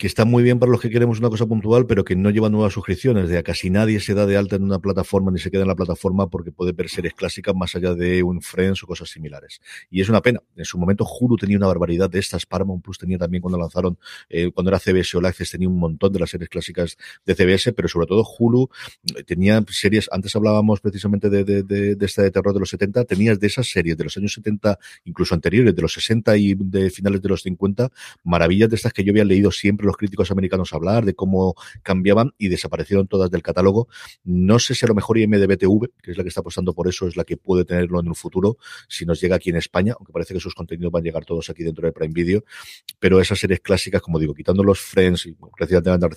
que 0.00 0.06
está 0.06 0.24
muy 0.24 0.42
bien 0.42 0.58
para 0.58 0.72
los 0.72 0.80
que 0.80 0.88
queremos 0.88 1.18
una 1.18 1.28
cosa 1.28 1.44
puntual, 1.44 1.86
pero 1.86 2.04
que 2.06 2.16
no 2.16 2.30
lleva 2.30 2.48
nuevas 2.48 2.72
suscripciones. 2.72 3.28
De 3.28 3.36
a 3.36 3.42
casi 3.42 3.68
nadie 3.68 4.00
se 4.00 4.14
da 4.14 4.24
de 4.24 4.38
alta 4.38 4.56
en 4.56 4.62
una 4.62 4.78
plataforma 4.78 5.30
ni 5.30 5.38
se 5.38 5.50
queda 5.50 5.60
en 5.60 5.68
la 5.68 5.74
plataforma 5.74 6.30
porque 6.30 6.50
puede 6.50 6.72
ver 6.72 6.88
series 6.88 7.12
clásicas 7.12 7.54
más 7.54 7.76
allá 7.76 7.92
de 7.92 8.22
un 8.22 8.40
Friends 8.40 8.82
o 8.82 8.86
cosas 8.86 9.10
similares. 9.10 9.60
Y 9.90 10.00
es 10.00 10.08
una 10.08 10.22
pena. 10.22 10.40
En 10.56 10.64
su 10.64 10.78
momento 10.78 11.04
Hulu 11.04 11.36
tenía 11.36 11.58
una 11.58 11.66
barbaridad 11.66 12.08
de 12.08 12.18
estas. 12.18 12.46
Paramount 12.46 12.82
Plus 12.82 12.96
tenía 12.96 13.18
también 13.18 13.42
cuando 13.42 13.58
lanzaron, 13.58 13.98
eh, 14.30 14.50
cuando 14.52 14.70
era 14.70 14.78
CBS 14.78 15.18
o 15.18 15.26
Access 15.26 15.50
tenía 15.50 15.68
un 15.68 15.78
montón 15.78 16.10
de 16.14 16.18
las 16.18 16.30
series 16.30 16.48
clásicas 16.48 16.96
de 17.26 17.34
CBS, 17.34 17.74
pero 17.74 17.86
sobre 17.86 18.06
todo 18.06 18.24
Hulu 18.24 18.70
eh, 19.16 19.22
tenía 19.24 19.62
series, 19.68 20.08
antes 20.10 20.34
hablábamos 20.34 20.80
precisamente 20.80 21.28
de, 21.28 21.44
de, 21.44 21.62
de, 21.62 21.94
de 21.94 22.06
esta 22.06 22.22
de 22.22 22.30
terror 22.30 22.54
de 22.54 22.60
los 22.60 22.70
70, 22.70 23.04
tenías 23.04 23.38
de 23.38 23.48
esas 23.48 23.68
series 23.68 23.98
de 23.98 24.04
los 24.04 24.16
años 24.16 24.32
70, 24.32 24.78
incluso 25.04 25.34
anteriores, 25.34 25.76
de 25.76 25.82
los 25.82 25.92
60 25.92 26.38
y 26.38 26.54
de 26.54 26.88
finales 26.88 27.20
de 27.20 27.28
los 27.28 27.42
50, 27.42 27.90
maravillas 28.24 28.70
de 28.70 28.76
estas 28.76 28.94
que 28.94 29.04
yo 29.04 29.12
había 29.12 29.26
leído 29.26 29.50
siempre 29.50 29.89
los 29.90 29.96
críticos 29.96 30.30
americanos 30.30 30.72
hablar 30.72 31.04
de 31.04 31.14
cómo 31.14 31.54
cambiaban 31.82 32.32
y 32.38 32.48
desaparecieron 32.48 33.08
todas 33.08 33.30
del 33.30 33.42
catálogo. 33.42 33.88
No 34.24 34.58
sé 34.58 34.74
si 34.74 34.86
a 34.86 34.88
lo 34.88 34.94
mejor 34.94 35.18
IMDBTV, 35.18 35.90
que 36.02 36.10
es 36.12 36.16
la 36.16 36.22
que 36.22 36.28
está 36.28 36.40
apostando 36.40 36.72
por 36.72 36.88
eso, 36.88 37.06
es 37.08 37.16
la 37.16 37.24
que 37.24 37.36
puede 37.36 37.64
tenerlo 37.64 38.00
en 38.00 38.08
un 38.08 38.14
futuro 38.14 38.56
si 38.88 39.04
nos 39.04 39.20
llega 39.20 39.36
aquí 39.36 39.50
en 39.50 39.56
España, 39.56 39.94
aunque 39.98 40.12
parece 40.12 40.34
que 40.34 40.40
sus 40.40 40.54
contenidos 40.54 40.92
van 40.92 41.02
a 41.02 41.04
llegar 41.04 41.24
todos 41.24 41.50
aquí 41.50 41.62
dentro 41.62 41.86
de 41.86 41.92
Prime 41.92 42.12
Video. 42.14 42.44
Pero 42.98 43.20
esas 43.20 43.38
series 43.38 43.60
clásicas, 43.60 44.00
como 44.00 44.18
digo, 44.18 44.34
quitando 44.34 44.62
los 44.62 44.80
Friends, 44.80 45.26
y 45.26 45.36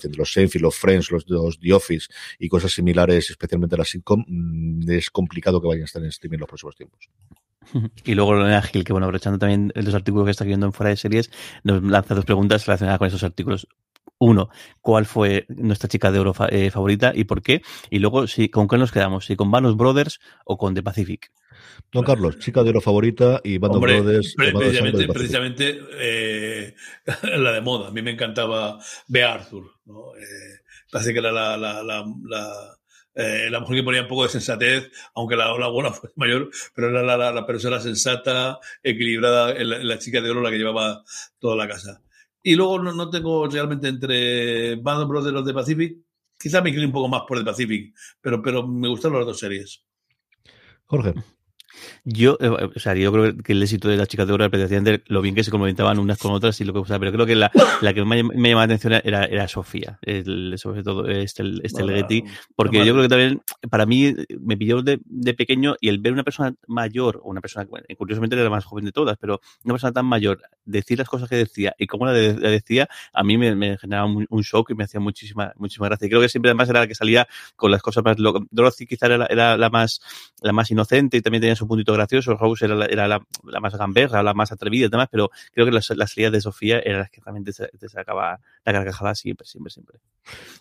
de 0.08 0.16
los 0.16 0.32
Seinfeld, 0.32 0.62
los 0.62 0.76
Friends, 0.76 1.10
los, 1.10 1.26
The 1.26 1.72
Office 1.72 2.08
y 2.38 2.48
cosas 2.48 2.72
similares, 2.72 3.30
especialmente 3.30 3.76
la 3.76 3.84
sitcom, 3.84 4.24
mm, 4.26 4.90
es 4.90 5.10
complicado 5.10 5.60
que 5.60 5.68
vayan 5.68 5.82
a 5.82 5.86
estar 5.86 6.02
en 6.02 6.08
streaming 6.08 6.36
en 6.36 6.40
los 6.40 6.48
próximos 6.48 6.76
tiempos. 6.76 7.08
Y 8.04 8.14
luego 8.14 8.34
Lorena 8.34 8.62
Gil, 8.62 8.84
que 8.84 8.92
bueno, 8.92 9.06
aprovechando 9.06 9.38
también 9.38 9.72
los 9.74 9.94
artículos 9.94 10.26
que 10.26 10.30
está 10.30 10.44
viendo 10.44 10.66
en 10.66 10.72
fuera 10.72 10.90
de 10.90 10.96
series, 10.96 11.30
nos 11.62 11.82
lanza 11.82 12.14
dos 12.14 12.24
preguntas 12.24 12.66
relacionadas 12.66 12.98
con 12.98 13.08
esos 13.08 13.24
artículos. 13.24 13.66
uno, 14.18 14.48
cuál 14.80 15.06
fue 15.06 15.46
nuestra 15.48 15.88
chica 15.88 16.12
de 16.12 16.18
oro 16.18 16.34
eh, 16.50 16.70
favorita 16.70 17.12
y 17.14 17.24
por 17.24 17.42
qué. 17.42 17.62
Y 17.90 17.98
luego, 17.98 18.26
si, 18.26 18.48
con 18.48 18.68
qué 18.68 18.78
nos 18.78 18.92
quedamos, 18.92 19.26
si 19.26 19.36
con 19.36 19.50
Vanos 19.50 19.76
Brothers 19.76 20.20
o 20.44 20.56
con 20.56 20.74
The 20.74 20.82
Pacific. 20.82 21.32
Don 21.92 22.04
Carlos, 22.04 22.38
chica 22.38 22.62
de 22.62 22.70
oro 22.70 22.80
favorita 22.80 23.40
y 23.44 23.58
Band 23.58 23.78
Brothers. 23.78 24.34
precisamente, 24.36 25.06
precisamente 25.06 25.78
eh, 25.98 26.74
la 27.38 27.52
de 27.52 27.60
moda. 27.60 27.88
A 27.88 27.90
mí 27.90 28.02
me 28.02 28.10
encantaba 28.10 28.78
B. 29.06 29.22
Arthur. 29.22 29.64
¿no? 29.86 30.14
Eh, 30.16 30.60
parece 30.90 31.12
que 31.12 31.18
era 31.20 31.30
la, 31.30 31.56
la, 31.56 31.82
la, 31.82 32.76
eh, 33.14 33.48
la, 33.50 33.60
mujer 33.60 33.76
que 33.76 33.82
ponía 33.82 34.02
un 34.02 34.08
poco 34.08 34.24
de 34.24 34.28
sensatez, 34.28 34.90
aunque 35.14 35.36
la, 35.36 35.56
la 35.56 35.68
buena 35.68 35.90
fue 35.92 36.10
mayor, 36.16 36.50
pero 36.74 36.90
era 36.90 37.02
la, 37.02 37.32
la, 37.32 37.46
persona 37.46 37.80
sensata, 37.80 38.58
equilibrada, 38.82 39.54
la, 39.54 39.98
chica 39.98 40.20
de 40.20 40.30
oro 40.30 40.40
la 40.40 40.50
que 40.50 40.58
llevaba 40.58 41.04
toda 41.38 41.56
la 41.56 41.68
casa. 41.68 42.02
Y 42.42 42.56
luego 42.56 42.78
no, 42.78 42.92
no 42.92 43.10
tengo 43.10 43.46
realmente 43.46 43.88
entre 43.88 44.76
Band 44.76 45.08
Brothers 45.08 45.44
de 45.44 45.54
Pacific, 45.54 45.98
quizá 46.38 46.60
me 46.60 46.70
inclino 46.70 46.88
un 46.88 46.92
poco 46.92 47.08
más 47.08 47.22
por 47.26 47.38
The 47.38 47.44
Pacific, 47.44 47.94
pero, 48.20 48.42
pero 48.42 48.66
me 48.66 48.88
gustan 48.88 49.12
las 49.12 49.26
dos 49.26 49.38
series. 49.38 49.84
Jorge. 50.86 51.14
Yo, 52.04 52.36
eh, 52.40 52.48
o 52.48 52.78
sea, 52.78 52.94
yo 52.94 53.12
creo 53.12 53.36
que 53.36 53.52
el 53.52 53.62
éxito 53.62 53.88
de 53.88 53.96
las 53.96 54.08
chicas 54.08 54.26
de 54.26 54.32
oro 54.32 54.50
precisamente 54.50 55.02
lo 55.06 55.22
bien 55.22 55.34
que 55.34 55.44
se 55.44 55.50
complementaban 55.50 55.98
unas 55.98 56.18
con 56.18 56.32
otras 56.32 56.60
y 56.60 56.64
lo 56.64 56.72
que 56.72 56.80
o 56.80 56.84
sea, 56.84 56.98
pero 56.98 57.12
creo 57.12 57.26
que 57.26 57.34
la, 57.34 57.50
la 57.80 57.94
que 57.94 58.04
me, 58.04 58.22
me 58.22 58.48
llamaba 58.48 58.66
la 58.66 58.74
atención 58.74 59.00
era, 59.04 59.24
era 59.24 59.48
Sofía, 59.48 59.98
el, 60.02 60.54
sobre 60.58 60.82
todo 60.82 61.08
este, 61.08 61.42
este 61.62 62.24
porque 62.54 62.84
yo 62.84 62.92
creo 62.92 63.02
que 63.02 63.08
también 63.08 63.42
para 63.70 63.86
mí 63.86 64.14
me 64.40 64.56
pilló 64.56 64.82
de, 64.82 65.00
de, 65.04 65.34
pequeño 65.34 65.76
y 65.80 65.88
el 65.88 65.98
ver 65.98 66.12
una 66.12 66.24
persona 66.24 66.54
mayor, 66.66 67.20
o 67.22 67.30
una 67.30 67.40
persona, 67.40 67.66
curiosamente 67.96 68.36
era 68.36 68.44
la 68.44 68.50
más 68.50 68.64
joven 68.64 68.84
de 68.84 68.92
todas, 68.92 69.16
pero 69.18 69.40
una 69.64 69.74
persona 69.74 69.92
tan 69.92 70.06
mayor, 70.06 70.42
decir 70.64 70.98
las 70.98 71.08
cosas 71.08 71.28
que 71.28 71.36
decía 71.36 71.74
y 71.78 71.86
cómo 71.86 72.06
la, 72.06 72.12
decía, 72.12 72.88
a 73.12 73.22
mí 73.22 73.38
me, 73.38 73.54
me 73.54 73.78
generaba 73.78 74.06
un, 74.06 74.26
un, 74.28 74.42
shock 74.42 74.70
y 74.70 74.74
me 74.74 74.84
hacía 74.84 75.00
muchísima, 75.00 75.52
muchísima 75.56 75.88
gracia. 75.88 76.06
Y 76.06 76.10
creo 76.10 76.20
que 76.20 76.28
siempre 76.28 76.50
además 76.50 76.68
era 76.68 76.80
la 76.80 76.86
que 76.86 76.94
salía 76.94 77.26
con 77.56 77.70
las 77.70 77.82
cosas 77.82 78.04
más 78.04 78.16
Dorothy 78.50 78.86
quizá 78.86 79.06
era, 79.06 79.26
era 79.26 79.56
la 79.56 79.70
más 79.70 80.00
la 80.40 80.52
más 80.52 80.70
inocente 80.70 81.16
y 81.16 81.22
también 81.22 81.40
tenía 81.40 81.56
su 81.56 81.63
puntito 81.68 81.92
gracioso. 81.92 82.36
Rose 82.36 82.64
era 82.64 82.74
la, 82.74 82.86
era 82.86 83.08
la, 83.08 83.24
la 83.44 83.60
más 83.60 83.76
gamberra, 83.76 84.22
la 84.22 84.34
más 84.34 84.52
atrevida 84.52 84.86
y 84.86 84.88
demás, 84.88 85.08
pero 85.10 85.30
creo 85.52 85.66
que 85.66 85.72
las, 85.72 85.90
las 85.90 86.12
salidas 86.12 86.32
de 86.32 86.40
Sofía 86.40 86.80
eran 86.80 87.00
las 87.00 87.10
que 87.10 87.20
realmente 87.20 87.52
te 87.52 87.88
sacaba 87.88 88.40
la 88.64 88.72
carcajada 88.72 89.14
siempre, 89.14 89.46
siempre, 89.46 89.70
siempre. 89.70 89.98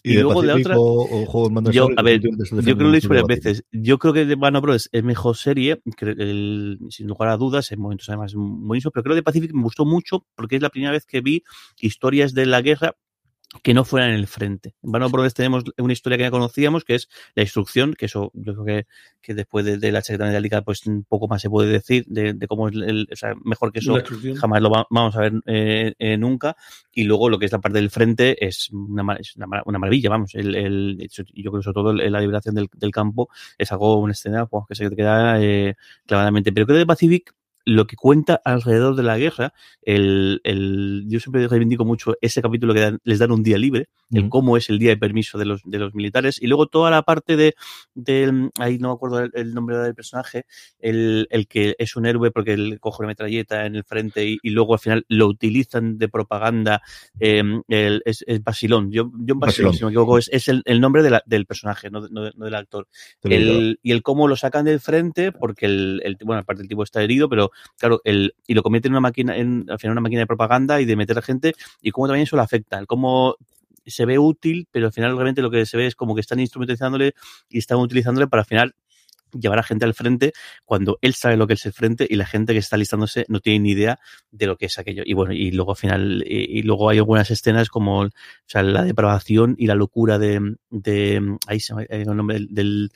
Y, 0.03 0.17
luego 0.17 0.41
de 0.41 0.47
la 0.47 0.55
otra. 0.55 1.71
yo, 1.71 1.87
a 1.95 2.01
ver, 2.01 2.19
yo 2.19 2.29
creo 2.31 2.77
que 2.77 2.83
lo 2.83 2.89
he 2.91 2.95
dicho 2.95 3.09
varias 3.09 3.27
veces. 3.27 3.63
Yo 3.71 3.97
creo 3.97 4.13
que 4.13 4.25
The 4.25 4.35
Band 4.35 4.59
Bros 4.59 4.89
es 4.91 5.03
mejor 5.03 5.37
serie, 5.37 5.81
el, 6.01 6.79
sin 6.89 7.07
lugar 7.07 7.29
a 7.29 7.37
dudas, 7.37 7.71
en 7.71 7.79
momentos 7.79 8.09
además 8.09 8.33
buenísimos, 8.35 8.91
pero 8.93 9.03
creo 9.03 9.15
que 9.15 9.23
Pacific 9.23 9.53
me 9.53 9.63
gustó 9.63 9.85
mucho 9.85 10.25
porque 10.35 10.57
es 10.57 10.61
la 10.61 10.69
primera 10.69 10.91
vez 10.91 11.05
que 11.05 11.21
vi 11.21 11.43
historias 11.79 12.33
de 12.33 12.45
la 12.45 12.61
guerra 12.61 12.95
que 13.61 13.73
no 13.73 13.85
fueran 13.85 14.09
en 14.09 14.15
el 14.15 14.27
frente. 14.27 14.75
En 14.81 14.91
Band 14.91 15.11
Brothers 15.11 15.33
tenemos 15.33 15.63
una 15.77 15.93
historia 15.93 16.17
que 16.17 16.23
ya 16.23 16.31
conocíamos, 16.31 16.83
que 16.83 16.95
es 16.95 17.09
la 17.35 17.43
instrucción, 17.43 17.93
que 17.93 18.05
eso 18.05 18.31
yo 18.33 18.53
creo 18.53 18.65
que, 18.65 18.87
que 19.21 19.33
después 19.33 19.65
de, 19.65 19.77
de 19.77 19.91
la 19.91 20.01
Secretaría 20.01 20.41
de 20.41 20.61
pues 20.63 20.85
un 20.87 21.03
poco 21.03 21.27
más 21.27 21.41
se 21.41 21.49
puede 21.49 21.71
decir 21.71 22.05
de, 22.07 22.33
de 22.33 22.47
cómo 22.47 22.67
es 22.67 22.75
el, 22.75 23.07
o 23.11 23.15
sea, 23.15 23.33
mejor 23.43 23.71
que 23.71 23.79
eso 23.79 23.97
jamás 24.35 24.61
lo 24.61 24.69
va, 24.69 24.87
vamos 24.89 25.15
a 25.15 25.21
ver 25.21 25.33
eh, 25.45 25.93
eh, 25.99 26.17
nunca. 26.17 26.55
Y 26.91 27.03
luego 27.03 27.29
lo 27.29 27.39
que 27.39 27.45
es 27.45 27.51
la 27.51 27.59
parte 27.59 27.79
del 27.79 27.89
frente 27.89 28.45
es 28.45 28.69
una, 28.71 29.15
es 29.15 29.35
una, 29.35 29.61
una 29.65 29.79
maravilla, 29.79 30.09
vamos. 30.09 30.35
El, 30.35 30.55
el, 30.55 31.09
yo 31.09 31.51
creo 31.51 31.59
que 31.59 31.63
sobre 31.63 31.73
todo 31.73 31.93
la 31.93 32.19
liberación 32.19 32.55
del, 32.55 32.69
del 32.73 32.91
campo 32.91 33.29
es 33.57 33.71
algo, 33.71 33.97
una 33.97 34.13
escena 34.13 34.45
pues, 34.45 34.65
que 34.67 34.75
se 34.75 34.89
queda 34.95 35.41
eh, 35.41 35.75
clavadamente. 36.05 36.51
Pero 36.51 36.65
creo 36.65 36.75
que 36.75 36.79
de 36.79 36.85
Pacific 36.85 37.33
lo 37.65 37.87
que 37.87 37.95
cuenta 37.95 38.41
alrededor 38.43 38.95
de 38.95 39.03
la 39.03 39.17
guerra, 39.17 39.53
el, 39.81 40.41
el, 40.43 41.05
yo 41.07 41.19
siempre 41.19 41.47
reivindico 41.47 41.85
mucho 41.85 42.15
ese 42.21 42.41
capítulo 42.41 42.73
que 42.73 42.97
les 43.03 43.19
dan 43.19 43.31
un 43.31 43.43
día 43.43 43.57
libre, 43.57 43.89
el 44.11 44.29
cómo 44.29 44.57
es 44.57 44.69
el 44.69 44.77
día 44.77 44.91
de 44.91 44.97
permiso 44.97 45.37
de 45.37 45.45
los, 45.45 45.61
de 45.65 45.79
los 45.79 45.95
militares, 45.95 46.41
y 46.41 46.47
luego 46.47 46.67
toda 46.67 46.91
la 46.91 47.01
parte 47.01 47.35
de, 47.35 47.55
de 47.95 48.49
ahí 48.59 48.77
no 48.77 48.89
me 48.89 48.93
acuerdo 48.93 49.27
el, 49.33 49.53
nombre 49.53 49.77
del 49.77 49.95
personaje, 49.95 50.45
el, 50.79 51.27
el, 51.31 51.47
que 51.47 51.75
es 51.79 51.95
un 51.95 52.05
héroe 52.05 52.31
porque 52.31 52.53
él 52.53 52.77
coge 52.79 53.01
una 53.01 53.07
metralleta 53.07 53.65
en 53.65 53.75
el 53.75 53.83
frente 53.83 54.27
y, 54.27 54.37
y 54.43 54.51
luego 54.51 54.73
al 54.73 54.79
final 54.79 55.05
lo 55.07 55.27
utilizan 55.27 55.97
de 55.97 56.09
propaganda, 56.09 56.81
eh, 57.19 57.41
el, 57.67 58.01
es, 58.05 58.23
es, 58.27 58.43
Basilón, 58.43 58.91
yo, 58.91 59.11
John 59.27 59.39
Basilón, 59.39 59.73
si 59.73 59.81
no 59.81 59.87
me 59.87 59.93
equivoco, 59.93 60.17
es, 60.17 60.29
es 60.31 60.47
el, 60.47 60.63
nombre 60.81 61.01
de 61.01 61.09
la, 61.09 61.23
del 61.25 61.45
personaje, 61.45 61.89
no, 61.89 62.01
no, 62.09 62.29
no 62.35 62.45
del 62.45 62.55
actor. 62.55 62.87
El, 63.23 63.79
y 63.81 63.91
el 63.91 64.03
cómo 64.03 64.27
lo 64.27 64.35
sacan 64.35 64.65
del 64.65 64.79
frente, 64.79 65.31
porque 65.31 65.65
el, 65.65 66.17
bueno, 66.23 66.41
aparte 66.41 66.61
el 66.61 66.67
tipo 66.67 66.83
está 66.83 67.01
herido, 67.01 67.29
pero 67.29 67.51
claro, 67.77 68.01
el, 68.03 68.35
y 68.47 68.53
lo 68.53 68.63
convierte 68.63 68.87
en 68.87 68.93
una 68.93 69.01
máquina, 69.01 69.37
en, 69.37 69.65
al 69.69 69.79
final 69.79 69.93
una 69.93 70.01
máquina 70.01 70.21
de 70.21 70.27
propaganda 70.27 70.81
y 70.81 70.85
de 70.85 70.95
meter 70.95 71.17
a 71.17 71.21
gente, 71.21 71.53
y 71.81 71.91
cómo 71.91 72.07
también 72.07 72.23
eso 72.23 72.35
le 72.35 72.43
afecta, 72.43 72.79
el 72.79 72.87
cómo 72.87 73.35
se 73.85 74.05
ve 74.05 74.17
útil, 74.17 74.67
pero 74.71 74.87
al 74.87 74.93
final 74.93 75.13
realmente 75.15 75.41
lo 75.41 75.51
que 75.51 75.65
se 75.65 75.77
ve 75.77 75.87
es 75.87 75.95
como 75.95 76.15
que 76.15 76.21
están 76.21 76.39
instrumentalizándole 76.39 77.13
y 77.49 77.57
están 77.57 77.79
utilizándole 77.79 78.27
para 78.27 78.41
al 78.41 78.47
final 78.47 78.75
llevar 79.39 79.59
a 79.59 79.63
gente 79.63 79.85
al 79.85 79.93
frente 79.93 80.31
cuando 80.63 80.99
él 81.01 81.13
sabe 81.13 81.37
lo 81.37 81.47
que 81.47 81.53
es 81.53 81.65
el 81.65 81.73
frente 81.73 82.05
y 82.09 82.15
la 82.15 82.25
gente 82.25 82.53
que 82.53 82.59
está 82.59 82.77
listándose 82.77 83.25
no 83.27 83.39
tiene 83.39 83.59
ni 83.59 83.71
idea 83.71 83.99
de 84.31 84.47
lo 84.47 84.57
que 84.57 84.67
es 84.67 84.77
aquello. 84.77 85.03
Y 85.05 85.13
bueno, 85.13 85.33
y 85.33 85.51
luego 85.51 85.71
al 85.71 85.77
final, 85.77 86.23
y, 86.27 86.59
y 86.59 86.61
luego 86.63 86.89
hay 86.89 86.97
algunas 86.99 87.29
escenas 87.31 87.69
como 87.69 88.01
o 88.01 88.09
sea, 88.45 88.63
la 88.63 88.83
depravación 88.83 89.55
y 89.57 89.67
la 89.67 89.75
locura 89.75 90.19
de, 90.19 90.55
de 90.69 91.37
ahí 91.47 91.59
se 91.59 91.73
me 91.73 91.87
el 91.89 92.05
nombre 92.05 92.37
del, 92.37 92.47
del 92.51 92.91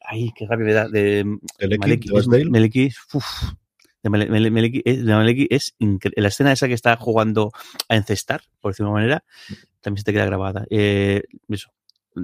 ay, 0.00 0.32
qué 0.34 0.46
rápido 0.46 0.66
me 0.66 0.72
da, 0.72 0.88
de 0.88 1.24
Maleki, 1.78 2.10
Maleki, 2.48 2.90
uf, 3.14 3.52
de 4.10 4.50
Maleki, 4.50 4.82
Maleki 5.04 5.48
es 5.50 5.74
la 5.78 6.28
escena 6.28 6.52
esa 6.52 6.68
que 6.68 6.74
está 6.74 6.96
jugando 6.96 7.52
a 7.88 7.96
encestar, 7.96 8.42
por 8.60 8.72
decirlo 8.72 8.88
de 8.88 8.92
una 8.92 9.00
manera, 9.00 9.24
también 9.80 9.98
se 9.98 10.04
te 10.04 10.12
queda 10.12 10.26
grabada. 10.26 10.66
Eh, 10.70 11.22
eso, 11.48 11.70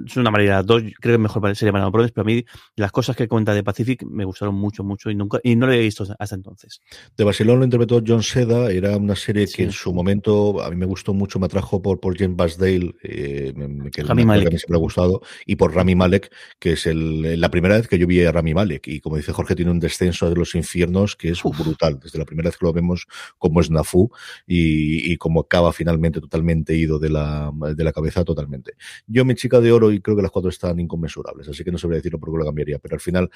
es 0.05 0.17
una 0.17 0.31
manera 0.31 0.63
dos, 0.63 0.83
creo 0.99 1.15
que 1.15 1.17
mejor 1.17 1.55
sería 1.55 1.71
para 1.71 1.87
Brothers, 1.89 2.11
pero 2.11 2.23
a 2.23 2.25
mí 2.25 2.45
las 2.75 2.91
cosas 2.91 3.15
que 3.15 3.27
cuenta 3.27 3.53
de 3.53 3.63
Pacific 3.63 4.03
me 4.03 4.25
gustaron 4.25 4.55
mucho, 4.55 4.83
mucho 4.83 5.09
y 5.09 5.15
nunca 5.15 5.39
y 5.43 5.55
no 5.55 5.67
lo 5.67 5.73
he 5.73 5.79
visto 5.79 6.05
hasta 6.17 6.35
entonces. 6.35 6.81
De 7.15 7.23
Barcelona 7.23 7.59
lo 7.59 7.65
interpretó 7.65 8.01
John 8.05 8.23
Seda, 8.23 8.71
era 8.71 8.97
una 8.97 9.15
serie 9.15 9.47
sí. 9.47 9.57
que 9.57 9.63
en 9.63 9.71
su 9.71 9.93
momento 9.93 10.61
a 10.61 10.69
mí 10.69 10.75
me 10.75 10.85
gustó 10.85 11.13
mucho, 11.13 11.39
me 11.39 11.45
atrajo 11.45 11.81
por, 11.81 11.99
por 11.99 12.17
Jen 12.17 12.35
Basdale, 12.35 12.95
eh, 13.03 13.53
que 13.91 14.03
Rami 14.03 14.25
Malek. 14.25 14.47
a 14.47 14.51
mí 14.51 14.57
siempre 14.57 14.77
ha 14.77 14.79
gustado, 14.79 15.21
y 15.45 15.55
por 15.55 15.73
Rami 15.73 15.95
Malek, 15.95 16.31
que 16.59 16.73
es 16.73 16.85
el, 16.85 17.39
la 17.39 17.49
primera 17.49 17.75
vez 17.75 17.87
que 17.87 17.97
yo 17.97 18.07
vi 18.07 18.23
a 18.23 18.31
Rami 18.31 18.53
Malek, 18.53 18.87
y 18.87 18.99
como 18.99 19.17
dice 19.17 19.33
Jorge, 19.33 19.55
tiene 19.55 19.71
un 19.71 19.79
descenso 19.79 20.29
de 20.29 20.35
los 20.35 20.55
infiernos 20.55 21.15
que 21.15 21.29
es 21.29 21.43
Uf. 21.43 21.57
brutal, 21.57 21.99
desde 22.01 22.19
la 22.19 22.25
primera 22.25 22.49
vez 22.49 22.57
que 22.57 22.65
lo 22.65 22.73
vemos 22.73 23.07
como 23.37 23.61
es 23.61 23.69
Nafu 23.69 24.09
y, 24.47 25.11
y 25.11 25.17
como 25.17 25.41
acaba 25.41 25.73
finalmente 25.73 26.19
totalmente 26.19 26.75
ido 26.75 26.99
de 26.99 27.09
la, 27.09 27.51
de 27.75 27.83
la 27.83 27.91
cabeza 27.91 28.23
totalmente. 28.23 28.73
Yo, 29.07 29.25
mi 29.25 29.35
chica 29.35 29.59
de 29.61 29.71
oro, 29.71 29.84
y 29.91 30.01
creo 30.01 30.15
que 30.15 30.21
las 30.21 30.31
cuatro 30.31 30.49
están 30.49 30.79
inconmensurables, 30.79 31.47
así 31.47 31.63
que 31.63 31.71
no 31.71 31.77
sabría 31.77 31.97
decirlo 31.97 32.19
por 32.19 32.31
qué 32.31 32.37
lo 32.37 32.45
cambiaría, 32.45 32.79
pero 32.79 32.95
al 32.95 33.01
final, 33.01 33.29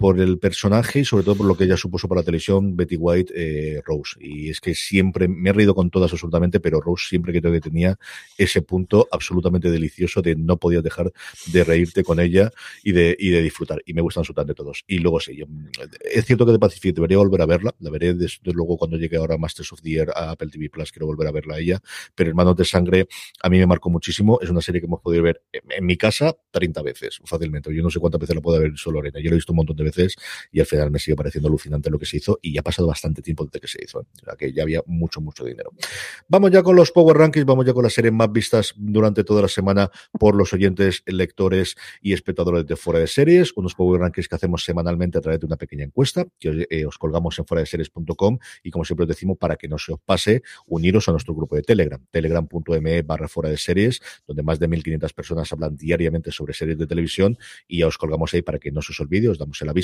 por 0.00 0.18
el 0.18 0.38
personaje 0.38 1.00
y 1.00 1.04
sobre 1.04 1.24
todo 1.24 1.34
por 1.34 1.46
lo 1.46 1.54
que 1.54 1.64
ella 1.64 1.76
supuso 1.76 2.08
para 2.08 2.22
la 2.22 2.24
televisión, 2.24 2.74
Betty 2.74 2.96
White, 2.96 3.34
eh, 3.36 3.82
Rose. 3.84 4.16
Y 4.18 4.48
es 4.48 4.58
que 4.58 4.74
siempre 4.74 5.28
me 5.28 5.50
he 5.50 5.52
reído 5.52 5.74
con 5.74 5.90
todas 5.90 6.10
absolutamente, 6.10 6.58
pero 6.58 6.80
Rose 6.80 7.04
siempre 7.06 7.38
creo 7.38 7.52
que 7.52 7.60
tenía 7.60 7.98
ese 8.38 8.62
punto 8.62 9.06
absolutamente 9.12 9.70
delicioso 9.70 10.22
de 10.22 10.36
no 10.36 10.56
podías 10.56 10.82
dejar 10.82 11.12
de 11.52 11.64
reírte 11.64 12.02
con 12.02 12.18
ella 12.18 12.50
y 12.82 12.92
de, 12.92 13.14
y 13.18 13.28
de 13.28 13.42
disfrutar. 13.42 13.82
Y 13.84 13.92
me 13.92 14.00
gustan 14.00 14.22
absolutamente 14.22 14.54
todos. 14.54 14.84
Y 14.86 15.00
luego 15.00 15.20
sí, 15.20 15.36
yo, 15.36 15.44
es 16.00 16.24
cierto 16.24 16.46
que 16.46 16.52
de 16.52 16.58
Pacific 16.58 16.94
debería 16.94 17.18
volver 17.18 17.42
a 17.42 17.46
verla, 17.46 17.74
la 17.78 17.90
veré 17.90 18.14
desde 18.14 18.52
luego 18.54 18.78
cuando 18.78 18.96
llegue 18.96 19.18
ahora 19.18 19.36
Masters 19.36 19.70
of 19.74 19.82
the 19.82 19.90
Year 19.90 20.10
a 20.16 20.30
Apple 20.30 20.48
TV 20.48 20.70
Plus, 20.70 20.92
quiero 20.92 21.04
volver 21.04 21.28
a 21.28 21.32
verla 21.32 21.56
a 21.56 21.58
ella, 21.58 21.78
pero 22.14 22.30
Hermanos 22.30 22.56
de 22.56 22.64
Sangre 22.64 23.06
a 23.42 23.50
mí 23.50 23.58
me 23.58 23.66
marcó 23.66 23.90
muchísimo, 23.90 24.38
es 24.40 24.48
una 24.48 24.62
serie 24.62 24.80
que 24.80 24.86
hemos 24.86 25.02
podido 25.02 25.24
ver 25.24 25.42
en 25.52 25.84
mi 25.84 25.98
casa 25.98 26.34
30 26.52 26.80
veces, 26.80 27.20
fácilmente. 27.22 27.74
Yo 27.74 27.82
no 27.82 27.90
sé 27.90 28.00
cuántas 28.00 28.18
veces 28.18 28.34
la 28.34 28.40
puedo 28.40 28.56
haber 28.56 28.70
visto 28.70 28.90
Lorena. 28.90 29.20
Yo 29.20 29.28
lo 29.28 29.34
he 29.34 29.36
visto 29.36 29.52
un 29.52 29.58
montón 29.58 29.76
de 29.76 29.84
veces 29.84 29.89
y 30.52 30.60
al 30.60 30.66
final 30.66 30.90
me 30.90 30.98
sigue 30.98 31.16
pareciendo 31.16 31.48
alucinante 31.48 31.90
lo 31.90 31.98
que 31.98 32.06
se 32.06 32.18
hizo 32.18 32.38
y 32.42 32.52
ya 32.52 32.60
ha 32.60 32.64
pasado 32.64 32.88
bastante 32.88 33.22
tiempo 33.22 33.44
desde 33.44 33.60
que 33.60 33.68
se 33.68 33.78
hizo. 33.82 34.00
¿eh? 34.00 34.04
O 34.22 34.24
sea, 34.24 34.36
que 34.36 34.52
ya 34.52 34.62
había 34.62 34.82
mucho, 34.86 35.20
mucho 35.20 35.44
dinero. 35.44 35.72
Vamos 36.28 36.50
ya 36.50 36.62
con 36.62 36.76
los 36.76 36.92
Power 36.92 37.16
Rankings, 37.16 37.46
vamos 37.46 37.66
ya 37.66 37.72
con 37.72 37.82
las 37.82 37.92
series 37.92 38.12
más 38.12 38.30
vistas 38.32 38.74
durante 38.76 39.24
toda 39.24 39.42
la 39.42 39.48
semana 39.48 39.90
por 40.18 40.34
los 40.34 40.52
oyentes, 40.52 41.02
lectores 41.06 41.76
y 42.00 42.12
espectadores 42.12 42.66
de 42.66 42.76
Fuera 42.76 43.00
de 43.00 43.06
Series. 43.06 43.52
Unos 43.56 43.74
Power 43.74 44.00
Rankings 44.00 44.28
que 44.28 44.34
hacemos 44.34 44.64
semanalmente 44.64 45.18
a 45.18 45.20
través 45.20 45.40
de 45.40 45.46
una 45.46 45.56
pequeña 45.56 45.84
encuesta 45.84 46.26
que 46.38 46.66
eh, 46.70 46.86
os 46.86 46.98
colgamos 46.98 47.38
en 47.38 47.46
fuera 47.46 47.60
de 47.60 47.66
series.com 47.66 48.38
y 48.62 48.70
como 48.70 48.84
siempre 48.84 49.04
os 49.04 49.08
decimos, 49.08 49.38
para 49.38 49.56
que 49.56 49.68
no 49.68 49.78
se 49.78 49.92
os 49.92 50.00
pase, 50.00 50.42
uniros 50.66 51.08
a 51.08 51.12
nuestro 51.12 51.34
grupo 51.34 51.56
de 51.56 51.62
Telegram, 51.62 52.04
telegram.me 52.10 53.02
barra 53.02 53.28
fuera 53.28 53.50
de 53.50 53.56
series, 53.56 54.00
donde 54.26 54.42
más 54.42 54.58
de 54.58 54.68
1.500 54.68 55.14
personas 55.14 55.52
hablan 55.52 55.76
diariamente 55.76 56.30
sobre 56.32 56.54
series 56.54 56.78
de 56.78 56.86
televisión 56.86 57.38
y 57.66 57.78
ya 57.78 57.86
os 57.86 57.98
colgamos 57.98 58.32
ahí 58.34 58.42
para 58.42 58.58
que 58.58 58.70
no 58.70 58.82
se 58.82 58.92
os 58.92 59.00
olvide, 59.00 59.28
os 59.28 59.38
damos 59.38 59.60
el 59.62 59.68
aviso 59.68 59.79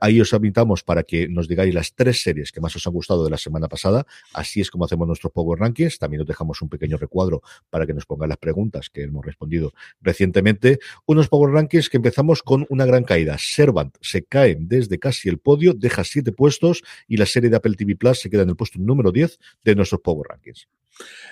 ahí 0.00 0.20
os 0.20 0.32
invitamos 0.32 0.82
para 0.82 1.02
que 1.02 1.28
nos 1.28 1.48
digáis 1.48 1.74
las 1.74 1.94
tres 1.94 2.22
series 2.22 2.52
que 2.52 2.60
más 2.60 2.74
os 2.76 2.86
han 2.86 2.92
gustado 2.92 3.24
de 3.24 3.30
la 3.30 3.38
semana 3.38 3.68
pasada. 3.68 4.06
Así 4.32 4.60
es 4.60 4.70
como 4.70 4.84
hacemos 4.84 5.06
nuestros 5.06 5.32
Power 5.32 5.58
Rankings. 5.58 5.98
También 5.98 6.22
os 6.22 6.26
dejamos 6.26 6.62
un 6.62 6.68
pequeño 6.68 6.96
recuadro 6.96 7.42
para 7.70 7.86
que 7.86 7.94
nos 7.94 8.06
pongan 8.06 8.28
las 8.28 8.38
preguntas 8.38 8.90
que 8.90 9.02
hemos 9.02 9.24
respondido 9.24 9.72
recientemente. 10.00 10.78
Unos 11.06 11.28
Power 11.28 11.52
Rankings 11.52 11.88
que 11.88 11.96
empezamos 11.96 12.42
con 12.42 12.66
una 12.68 12.86
gran 12.86 13.04
caída. 13.04 13.36
Servant 13.38 13.96
se 14.00 14.24
cae 14.24 14.56
desde 14.58 14.98
casi 14.98 15.28
el 15.28 15.38
podio, 15.38 15.74
deja 15.74 16.04
siete 16.04 16.32
puestos 16.32 16.82
y 17.08 17.16
la 17.16 17.26
serie 17.26 17.50
de 17.50 17.56
Apple 17.56 17.74
TV 17.74 17.96
Plus 17.96 18.20
se 18.20 18.30
queda 18.30 18.42
en 18.42 18.50
el 18.50 18.56
puesto 18.56 18.78
número 18.78 19.12
10 19.12 19.38
de 19.64 19.74
nuestros 19.74 20.00
Power 20.00 20.28
Rankings. 20.28 20.68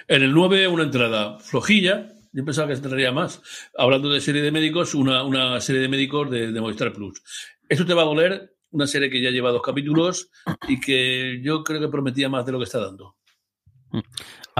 En 0.08 0.22
el 0.22 0.32
9, 0.32 0.68
una 0.68 0.84
entrada 0.84 1.38
flojilla, 1.38 2.12
yo 2.32 2.44
pensaba 2.44 2.68
que 2.68 2.76
se 2.76 2.82
entraría 2.82 3.12
más. 3.12 3.42
Hablando 3.76 4.10
de 4.10 4.20
serie 4.20 4.42
de 4.42 4.52
médicos, 4.52 4.94
una, 4.94 5.24
una 5.24 5.60
serie 5.60 5.82
de 5.82 5.88
médicos 5.88 6.30
de, 6.30 6.52
de, 6.52 6.60
Movistar 6.60 6.92
Plus. 6.92 7.22
Esto 7.68 7.86
te 7.86 7.94
va 7.94 8.02
a 8.02 8.06
doler, 8.06 8.56
una 8.70 8.86
serie 8.86 9.10
que 9.10 9.20
ya 9.20 9.30
lleva 9.30 9.50
dos 9.50 9.62
capítulos 9.62 10.30
y 10.68 10.80
que 10.80 11.40
yo 11.42 11.62
creo 11.64 11.80
que 11.80 11.88
prometía 11.88 12.28
más 12.28 12.46
de 12.46 12.52
lo 12.52 12.58
que 12.58 12.64
está 12.64 12.78
dando. 12.78 13.16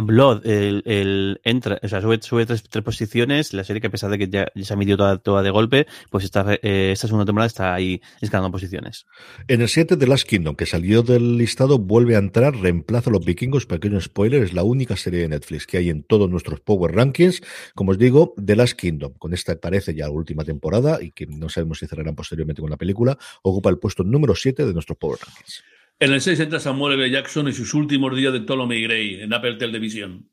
Blood, 0.07 0.47
el, 0.47 1.41
entra, 1.45 1.79
o 1.83 1.89
sea, 1.89 2.01
sube, 2.01 2.21
sube 2.23 2.47
tres, 2.47 2.63
tres, 2.69 2.85
posiciones, 2.85 3.53
la 3.53 3.65
serie 3.65 3.81
que 3.81 3.87
a 3.89 3.91
pesar 3.91 4.11
de 4.11 4.19
que 4.19 4.29
ya, 4.29 4.47
se 4.61 4.73
ha 4.73 4.77
medido 4.77 4.97
toda, 4.97 5.19
toda, 5.19 5.43
de 5.43 5.51
golpe, 5.51 5.87
pues 6.11 6.25
esta, 6.25 6.55
eh, 6.63 6.91
esta 6.93 7.07
segunda 7.07 7.25
temporada 7.25 7.47
está 7.47 7.75
ahí 7.75 8.01
escalando 8.21 8.51
posiciones. 8.51 9.07
En 9.49 9.61
el 9.61 9.69
7 9.69 9.97
de 9.97 10.07
Last 10.07 10.29
Kingdom, 10.29 10.57
que 10.57 10.67
salió 10.67 11.03
del 11.03 11.39
listado, 11.39 11.79
vuelve 11.79 12.17
a 12.17 12.19
entrar, 12.19 12.57
reemplaza 12.57 13.11
a 13.11 13.13
los 13.13 13.25
vikingos, 13.25 13.67
pequeño 13.67 14.01
spoiler, 14.01 14.43
es 14.43 14.53
la 14.53 14.63
única 14.63 14.97
serie 14.97 15.21
de 15.21 15.29
Netflix 15.29 15.67
que 15.67 15.79
hay 15.79 15.91
en 15.91 16.03
todos 16.03 16.29
nuestros 16.29 16.61
Power 16.61 16.95
Rankings, 16.95 17.43
como 17.75 17.93
os 17.93 17.99
digo, 17.99 18.35
The 18.45 18.57
Last 18.57 18.79
Kingdom, 18.79 19.15
con 19.15 19.35
esta 19.35 19.57
parece 19.57 19.95
ya 19.95 20.07
la 20.07 20.13
última 20.13 20.45
temporada 20.45 21.03
y 21.03 21.13
que 21.13 21.27
no 21.27 21.49
sabemos 21.49 21.79
si 21.79 21.87
cerrarán 21.87 22.15
posteriormente 22.15 22.61
con 22.61 22.71
la 22.71 22.77
película, 22.77 23.19
ocupa 23.43 23.71
el 23.71 23.79
puesto 23.79 24.05
número 24.05 24.35
7 24.35 24.67
de 24.67 24.73
nuestros 24.73 24.99
Power 24.99 25.19
Rankings. 25.25 25.63
En 26.03 26.15
el 26.15 26.23
6 26.23 26.41
entra 26.41 26.61
Samuel 26.61 26.99
L. 26.99 27.11
Jackson 27.11 27.47
y 27.49 27.53
sus 27.53 27.75
últimos 27.75 28.17
días 28.17 28.33
de 28.33 28.41
Ptolemy 28.41 28.83
Gray 28.85 29.21
en 29.21 29.35
Apple 29.35 29.57
Television. 29.57 30.31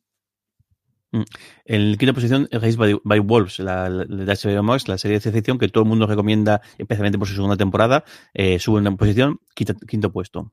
En 1.65 1.95
quinta 1.95 2.13
posición, 2.13 2.49
Raised 2.51 2.77
by, 2.77 2.99
by 3.03 3.19
Wolves, 3.19 3.59
la, 3.59 3.89
de 3.89 4.25
HBO 4.25 4.61
Max, 4.61 4.89
la 4.89 4.97
serie 4.97 5.19
de 5.19 5.31
ficción 5.31 5.57
que 5.57 5.69
todo 5.69 5.83
el 5.83 5.89
mundo 5.89 6.05
recomienda, 6.05 6.61
especialmente 6.77 7.17
por 7.17 7.27
su 7.27 7.35
segunda 7.35 7.55
temporada, 7.55 8.03
eh, 8.33 8.59
sube 8.59 8.79
una 8.79 8.93
posición, 8.95 9.39
quinto, 9.55 10.11
puesto. 10.11 10.51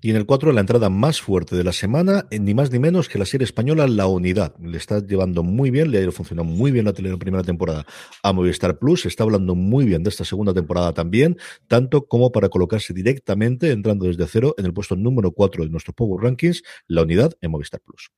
Y 0.00 0.10
en 0.10 0.16
el 0.16 0.26
4, 0.26 0.50
la 0.52 0.60
entrada 0.60 0.88
más 0.88 1.20
fuerte 1.20 1.54
de 1.54 1.62
la 1.62 1.72
semana, 1.72 2.26
ni 2.30 2.52
más 2.52 2.72
ni 2.72 2.80
menos 2.80 3.08
que 3.08 3.18
la 3.18 3.24
serie 3.24 3.44
española 3.44 3.86
La 3.86 4.06
Unidad. 4.06 4.56
Le 4.58 4.76
está 4.76 4.98
llevando 4.98 5.44
muy 5.44 5.70
bien, 5.70 5.92
le 5.92 6.04
ha 6.04 6.10
funcionado 6.10 6.48
muy 6.48 6.72
bien 6.72 6.84
la, 6.84 6.92
la 6.96 7.16
primera 7.16 7.44
temporada 7.44 7.86
a 8.24 8.32
Movistar 8.32 8.78
Plus, 8.78 9.06
está 9.06 9.22
hablando 9.22 9.54
muy 9.54 9.84
bien 9.84 10.02
de 10.02 10.10
esta 10.10 10.24
segunda 10.24 10.52
temporada 10.52 10.92
también, 10.92 11.38
tanto 11.68 12.06
como 12.06 12.32
para 12.32 12.48
colocarse 12.48 12.92
directamente, 12.92 13.70
entrando 13.70 14.06
desde 14.06 14.26
cero, 14.26 14.54
en 14.58 14.66
el 14.66 14.72
puesto 14.72 14.96
número 14.96 15.30
4 15.30 15.64
de 15.64 15.70
nuestros 15.70 15.94
Power 15.94 16.24
Rankings, 16.24 16.64
La 16.88 17.02
Unidad 17.02 17.32
en 17.40 17.52
Movistar 17.52 17.80
Plus 17.80 18.10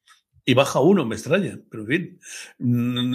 y 0.45 0.55
baja 0.55 0.81
uno, 0.81 1.05
me 1.05 1.15
extraña, 1.15 1.59
pero 1.71 1.85
en 1.85 1.89
fin. 1.89 2.21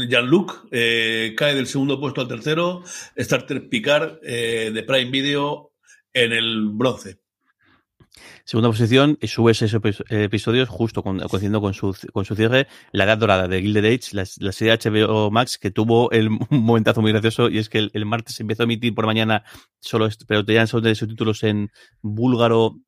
Jean-Luc 0.09 0.67
eh, 0.71 1.33
cae 1.37 1.55
del 1.55 1.67
segundo 1.67 1.99
puesto 1.99 2.21
al 2.21 2.27
tercero, 2.27 2.83
Starter 3.17 3.69
Picard 3.69 4.19
eh, 4.23 4.71
de 4.73 4.83
Prime 4.83 5.11
Video 5.11 5.73
en 6.13 6.33
el 6.33 6.69
bronce. 6.69 7.19
Segunda 8.43 8.69
posición, 8.69 9.17
y 9.21 9.27
sube 9.27 9.51
esos 9.51 9.71
episodios 10.09 10.69
justo 10.69 11.03
coincidiendo 11.03 11.61
con 11.61 11.75
su, 11.75 11.95
con 12.11 12.25
su 12.25 12.35
cierre, 12.35 12.67
La 12.91 13.03
Edad 13.03 13.19
Dorada 13.19 13.47
de 13.47 13.61
Gilded 13.61 13.85
Age, 13.85 14.15
la, 14.15 14.25
la 14.39 14.51
serie 14.51 14.75
HBO 14.75 15.29
Max 15.29 15.59
que 15.59 15.69
tuvo 15.69 16.09
el, 16.11 16.29
un 16.49 16.63
momentazo 16.63 17.01
muy 17.01 17.11
gracioso 17.11 17.49
y 17.49 17.59
es 17.59 17.69
que 17.69 17.77
el, 17.77 17.91
el 17.93 18.07
martes 18.07 18.39
empezó 18.39 18.63
a 18.63 18.65
emitir 18.65 18.95
por 18.95 19.05
mañana 19.05 19.43
solo, 19.79 20.09
pero 20.27 20.43
tenían 20.43 20.67
solo 20.67 20.87
de 20.87 20.95
subtítulos 20.95 21.43
en 21.43 21.69
búlgaro, 22.01 22.79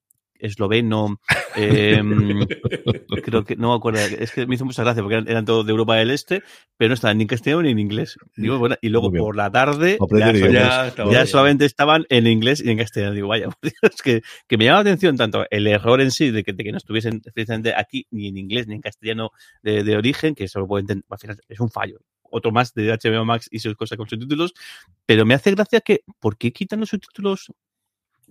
esloveno, 0.41 1.19
eh, 1.55 2.01
creo 3.23 3.43
que 3.43 3.55
no 3.55 3.69
me 3.69 3.75
acuerdo, 3.75 3.99
es 3.99 4.31
que 4.31 4.45
me 4.45 4.55
hizo 4.55 4.65
mucha 4.65 4.83
gracia 4.83 5.01
porque 5.01 5.15
eran, 5.15 5.29
eran 5.29 5.45
todos 5.45 5.65
de 5.65 5.71
Europa 5.71 5.95
del 5.95 6.11
Este, 6.11 6.43
pero 6.77 6.89
no 6.89 6.93
estaban 6.95 7.17
ni 7.17 7.23
en 7.23 7.27
castellano 7.27 7.63
ni 7.63 7.71
en 7.71 7.79
inglés. 7.79 8.17
Digo, 8.35 8.57
bueno, 8.59 8.75
y 8.81 8.89
luego 8.89 9.11
por 9.11 9.35
la 9.35 9.51
tarde 9.51 9.97
ya, 10.11 10.31
ya, 10.33 10.93
ya, 11.11 11.25
solamente 11.25 11.65
estaban 11.65 12.05
en 12.09 12.27
inglés 12.27 12.61
y 12.63 12.69
en 12.69 12.77
castellano. 12.77 13.13
Digo, 13.13 13.27
vaya, 13.27 13.49
es 13.81 14.01
que, 14.01 14.21
que, 14.47 14.57
me 14.57 14.65
llama 14.65 14.77
la 14.77 14.81
atención 14.81 15.17
tanto 15.17 15.45
el 15.49 15.67
error 15.67 16.01
en 16.01 16.11
sí 16.11 16.31
de 16.31 16.43
que, 16.43 16.53
de 16.53 16.63
que 16.63 16.71
no 16.71 16.77
estuviesen 16.77 17.21
precisamente 17.21 17.73
aquí 17.75 18.07
ni 18.11 18.27
en 18.27 18.37
inglés 18.37 18.67
ni 18.67 18.75
en 18.75 18.81
castellano 18.81 19.31
de, 19.61 19.83
de 19.83 19.97
origen, 19.97 20.35
que 20.35 20.45
eso 20.45 20.59
lo 20.59 20.67
puedo 20.67 20.79
entender, 20.79 21.05
al 21.09 21.19
final 21.19 21.37
es 21.47 21.59
un 21.59 21.69
fallo 21.69 21.99
otro 22.31 22.51
más 22.51 22.73
de 22.73 22.91
HBO 22.91 23.25
Max 23.25 23.47
y 23.51 23.59
sus 23.59 23.75
cosas 23.75 23.97
con 23.97 24.07
subtítulos, 24.07 24.53
pero 25.05 25.25
me 25.25 25.33
hace 25.33 25.51
gracia 25.51 25.81
que, 25.81 26.03
¿por 26.19 26.37
qué 26.37 26.51
quitan 26.51 26.79
los 26.79 26.89
subtítulos 26.89 27.51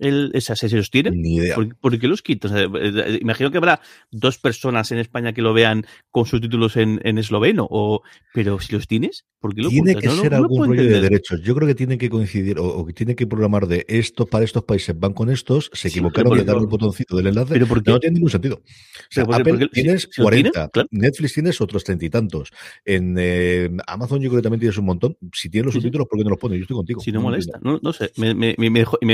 el, 0.01 0.31
esas 0.33 0.59
se 0.59 0.69
los 0.75 0.89
tienen? 0.89 1.21
Ni 1.21 1.35
idea. 1.35 1.55
¿Por, 1.55 1.75
¿Por, 1.77 1.97
qué 1.99 2.07
los 2.07 2.21
quitan? 2.21 2.51
O 2.51 2.55
sea, 2.55 2.67
eh, 2.81 3.19
imagino 3.21 3.51
que 3.51 3.57
habrá 3.57 3.79
dos 4.11 4.37
personas 4.37 4.91
en 4.91 4.97
España 4.99 5.31
que 5.33 5.41
lo 5.41 5.53
vean 5.53 5.85
con 6.09 6.25
subtítulos 6.25 6.75
en, 6.77 6.99
en 7.03 7.17
esloveno, 7.17 7.67
o, 7.69 8.01
pero 8.33 8.59
si 8.59 8.73
los 8.73 8.87
tienes, 8.87 9.25
¿por 9.39 9.55
qué 9.55 9.61
lo 9.61 9.69
Tiene 9.69 9.91
ocultas? 9.91 10.01
que 10.01 10.15
no, 10.17 10.21
ser 10.21 10.31
no, 10.33 10.37
no 10.39 10.43
algún 10.43 10.67
rollo 10.67 10.83
de 10.83 11.01
derechos. 11.01 11.41
Yo 11.41 11.55
creo 11.55 11.67
que 11.67 11.75
tiene 11.75 11.97
que 11.97 12.09
coincidir 12.09 12.59
o, 12.59 12.65
o 12.65 12.85
que 12.85 12.93
tiene 12.93 13.15
que 13.15 13.25
programar 13.27 13.67
de 13.67 13.85
esto 13.87 14.25
para 14.25 14.43
estos 14.43 14.63
países 14.63 14.99
van 14.99 15.13
con 15.13 15.29
estos, 15.29 15.69
se 15.73 15.89
Sí, 15.89 15.99
equivocaron 15.99 16.37
de 16.37 16.43
darle 16.43 16.53
por- 16.53 16.61
el 16.63 16.67
botoncito 16.67 17.15
del 17.17 17.27
enlace. 17.27 17.53
pero 17.53 17.67
¿por 17.67 17.83
qué? 17.83 17.91
No 17.91 17.99
tiene 17.99 18.15
ningún 18.15 18.29
sentido. 18.31 18.55
O 18.55 18.61
sea, 19.09 19.25
Pero 19.25 19.27
¿por 19.27 19.35
qué- 19.43 19.51
Apple 19.53 19.69
tienes 19.71 20.01
si 20.11 20.21
lo 20.21 20.29
tiene, 20.29 20.49
40, 20.51 20.69
claro. 20.69 20.87
Netflix 20.91 21.33
tienes 21.33 21.61
otros 21.61 21.83
treinta 21.83 22.05
y 22.05 22.09
tantos. 22.09 22.51
En 22.85 23.15
eh, 23.19 23.69
Amazon 23.87 24.19
yo 24.21 24.29
creo 24.29 24.39
que 24.41 24.43
también 24.43 24.59
tienes 24.61 24.77
un 24.77 24.85
montón. 24.85 25.17
Si 25.33 25.49
tienes 25.49 25.65
los 25.65 25.73
Sí, 25.73 25.79
sí. 25.79 25.81
subtítulos, 25.83 26.07
¿por 26.07 26.17
qué 26.17 26.23
no 26.23 26.29
los 26.31 26.39
pones? 26.39 26.57
Yo 26.59 26.63
estoy 26.63 26.75
contigo. 26.77 27.01
Si 27.01 27.11
no 27.11 27.21
molesta, 27.21 27.59
no, 27.61 27.79
no 27.81 27.93
sé, 27.93 28.11
me, 28.17 28.33
me, 28.33 28.55
me, 28.57 28.69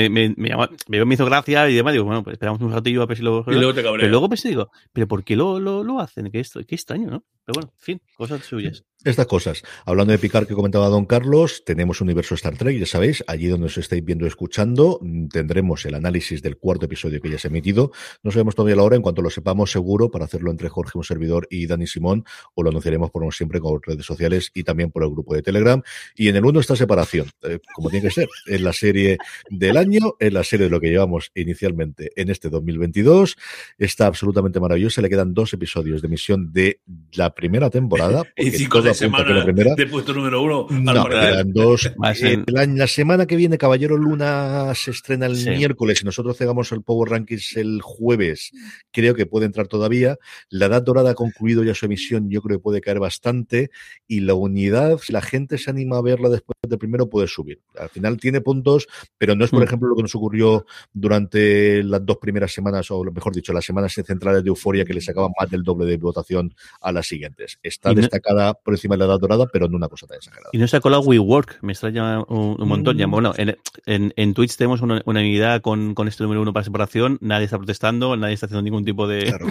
me, 0.09 0.49
llamó- 0.49 0.69
me- 0.87 1.13
hizo 1.13 1.25
gracia 1.25 1.69
y 1.69 1.75
demás, 1.75 1.93
digo, 1.93 2.05
bueno, 2.05 2.23
pues 2.23 2.33
esperamos 2.33 2.61
un 2.61 2.71
ratillo 2.71 3.01
a 3.01 3.05
ver 3.05 3.17
si 3.17 3.23
lo... 3.23 3.43
Y 3.47 3.51
luego 3.55 3.73
te 3.73 3.83
cabrea. 3.83 4.01
Pero 4.01 4.11
luego 4.11 4.29
pensé, 4.29 4.49
digo, 4.49 4.69
¿pero 4.93 5.07
por 5.07 5.23
qué 5.23 5.35
lo, 5.35 5.59
lo, 5.59 5.83
lo 5.83 5.99
hacen? 5.99 6.29
Qué, 6.31 6.39
esto, 6.39 6.59
qué 6.67 6.75
extraño, 6.75 7.09
¿no? 7.09 7.23
Pero 7.47 7.61
bueno, 7.61 7.73
en 7.73 7.81
fin, 7.81 8.01
cosas 8.17 8.43
suyas. 8.43 8.83
Estas 9.05 9.27
cosas. 9.27 9.63
Hablando 9.85 10.11
de 10.11 10.17
picar 10.17 10.47
que 10.47 10.55
comentaba 10.55 10.89
Don 10.89 11.05
Carlos, 11.05 11.63
tenemos 11.63 12.01
Universo 12.01 12.35
Star 12.35 12.57
Trek, 12.57 12.77
ya 12.77 12.85
sabéis, 12.85 13.23
allí 13.27 13.47
donde 13.47 13.67
os 13.67 13.77
estáis 13.77 14.03
viendo 14.03 14.25
y 14.25 14.27
escuchando, 14.27 14.99
mm, 15.01 15.27
tendremos 15.27 15.85
el 15.85 15.93
análisis 15.93 16.41
del 16.41 16.57
cuarto 16.57 16.87
episodio 16.87 17.21
que 17.21 17.29
ya 17.29 17.37
se 17.37 17.47
ha 17.47 17.51
emitido. 17.51 17.91
No 18.23 18.31
sabemos 18.31 18.55
todavía 18.55 18.75
la 18.75 18.83
hora, 18.83 18.95
en 18.97 19.03
cuanto 19.03 19.21
lo 19.21 19.29
sepamos 19.29 19.71
seguro, 19.71 20.11
para 20.11 20.25
hacerlo 20.25 20.51
entre 20.51 20.67
Jorge, 20.67 20.97
un 20.97 21.03
servidor, 21.03 21.47
y 21.49 21.67
Dani 21.67 21.87
Simón, 21.87 22.25
o 22.55 22.63
lo 22.63 22.69
anunciaremos 22.69 23.11
por 23.11 23.33
siempre 23.33 23.61
con 23.61 23.79
redes 23.81 24.05
sociales 24.05 24.51
y 24.53 24.63
también 24.63 24.91
por 24.91 25.03
el 25.03 25.11
grupo 25.11 25.35
de 25.35 25.43
Telegram. 25.43 25.81
Y 26.15 26.27
en 26.27 26.35
el 26.35 26.45
uno 26.45 26.59
esta 26.59 26.75
separación, 26.75 27.29
eh, 27.43 27.59
como 27.75 27.89
tiene 27.89 28.07
que 28.07 28.13
ser, 28.13 28.27
en 28.47 28.63
la 28.63 28.73
serie 28.73 29.19
del 29.49 29.77
año, 29.77 30.15
en 30.19 30.33
la 30.33 30.43
serie 30.43 30.65
de 30.65 30.71
lo 30.71 30.81
que 30.81 30.89
llevamos 30.89 31.31
inicialmente 31.35 32.11
en 32.15 32.29
este 32.29 32.49
2022. 32.49 33.37
Está 33.77 34.07
absolutamente 34.07 34.59
maravillosa, 34.59 35.01
le 35.01 35.09
quedan 35.09 35.33
dos 35.33 35.53
episodios 35.53 36.01
de 36.01 36.07
emisión 36.07 36.51
de 36.51 36.81
la 37.13 37.33
primera 37.37 37.69
temporada. 37.69 38.23
Y 38.35 38.51
cinco 38.51 38.81
de 38.81 38.93
semana 38.93 39.29
la 39.33 39.45
primera 39.45 39.73
de 39.75 39.85
puesto 39.87 40.13
número 40.13 40.41
uno. 40.41 40.67
no, 40.69 41.05
dos. 41.45 41.89
Eh, 42.21 42.43
la, 42.47 42.65
la 42.65 42.87
semana 42.87 43.25
que 43.25 43.35
viene, 43.35 43.57
Caballero 43.57 43.95
Luna 43.97 44.73
se 44.75 44.91
estrena 44.91 45.25
el 45.27 45.35
Sí. 45.37 45.49
miércoles 45.51 46.01
y 46.01 46.05
nosotros 46.05 46.37
cegamos 46.37 46.71
el 46.71 46.81
Power 46.81 47.11
Rankings 47.11 47.55
el 47.57 47.81
jueves. 47.81 48.51
Creo 48.91 49.13
que 49.15 49.25
puede 49.25 49.45
entrar 49.45 49.67
todavía. 49.67 50.17
La 50.49 50.65
Edad 50.65 50.81
Dorada 50.83 51.11
ha 51.11 51.15
concluido 51.15 51.63
ya 51.63 51.73
su 51.75 51.85
emisión, 51.85 52.29
yo 52.29 52.41
creo 52.41 52.57
que 52.57 52.63
puede 52.63 52.81
caer 52.81 52.99
bastante. 52.99 53.69
Y 54.07 54.21
la 54.21 54.33
unidad, 54.33 54.97
si 54.99 55.13
la 55.13 55.21
gente 55.21 55.57
se 55.57 55.69
anima 55.69 55.97
a 55.97 56.01
verla 56.01 56.29
después 56.29 56.55
del 56.67 56.79
primero, 56.79 57.07
puede 57.09 57.27
subir. 57.27 57.61
Al 57.79 57.89
final 57.89 58.17
tiene 58.17 58.41
puntos, 58.41 58.87
pero 59.17 59.35
no 59.35 59.45
es, 59.45 59.51
por 59.51 59.61
Mm. 59.61 59.63
ejemplo, 59.63 59.89
lo 59.89 59.95
que 59.95 60.01
nos 60.03 60.15
ocurrió 60.15 60.65
durante 60.93 61.83
las 61.83 62.05
dos 62.05 62.17
primeras 62.17 62.51
semanas, 62.51 62.89
o 62.91 63.03
mejor 63.03 63.33
dicho, 63.33 63.53
las 63.53 63.65
semanas 63.65 63.93
centrales 63.93 64.43
de 64.43 64.49
Euforia, 64.49 64.83
que 64.85 64.93
le 64.93 65.01
sacaban 65.01 65.31
más 65.39 65.49
del 65.49 65.63
doble 65.63 65.85
de 65.85 65.97
votación 65.97 66.53
a 66.81 66.91
las 66.91 67.11
siguientes. 67.27 67.59
Está 67.63 67.89
no- 67.89 67.95
destacada 68.01 68.53
por 68.53 68.73
encima 68.73 68.95
de 68.95 68.99
la 68.99 69.05
Edad 69.05 69.19
Dorada, 69.19 69.45
pero 69.51 69.67
no 69.67 69.77
una 69.77 69.87
cosa 69.87 70.07
tan 70.07 70.17
exagerada. 70.17 70.49
Y 70.53 70.57
no 70.57 70.67
se 70.67 70.77
ha 70.77 70.79
colado 70.81 71.01
WeWork, 71.03 71.59
me 71.61 71.73
extraña 71.73 72.21
un, 72.23 72.55
un 72.59 72.67
montón. 72.67 72.97
Ya, 72.97 73.07
Mm. 73.07 73.11
bueno, 73.11 73.33
en, 73.37 73.57
en, 73.85 74.13
en 74.15 74.33
Twitch 74.33 74.55
tenemos 74.57 74.81
una 74.81 75.01
una 75.05 75.19
unidad 75.21 75.61
con, 75.61 75.93
con 75.93 76.07
este 76.07 76.23
número 76.23 76.41
uno 76.41 76.53
para 76.53 76.63
separación, 76.63 77.17
nadie 77.21 77.45
está 77.45 77.57
protestando, 77.57 78.15
nadie 78.17 78.33
está 78.33 78.45
haciendo 78.47 78.61
ningún 78.63 78.83
tipo 78.85 79.07
de... 79.07 79.25
Claro. 79.25 79.47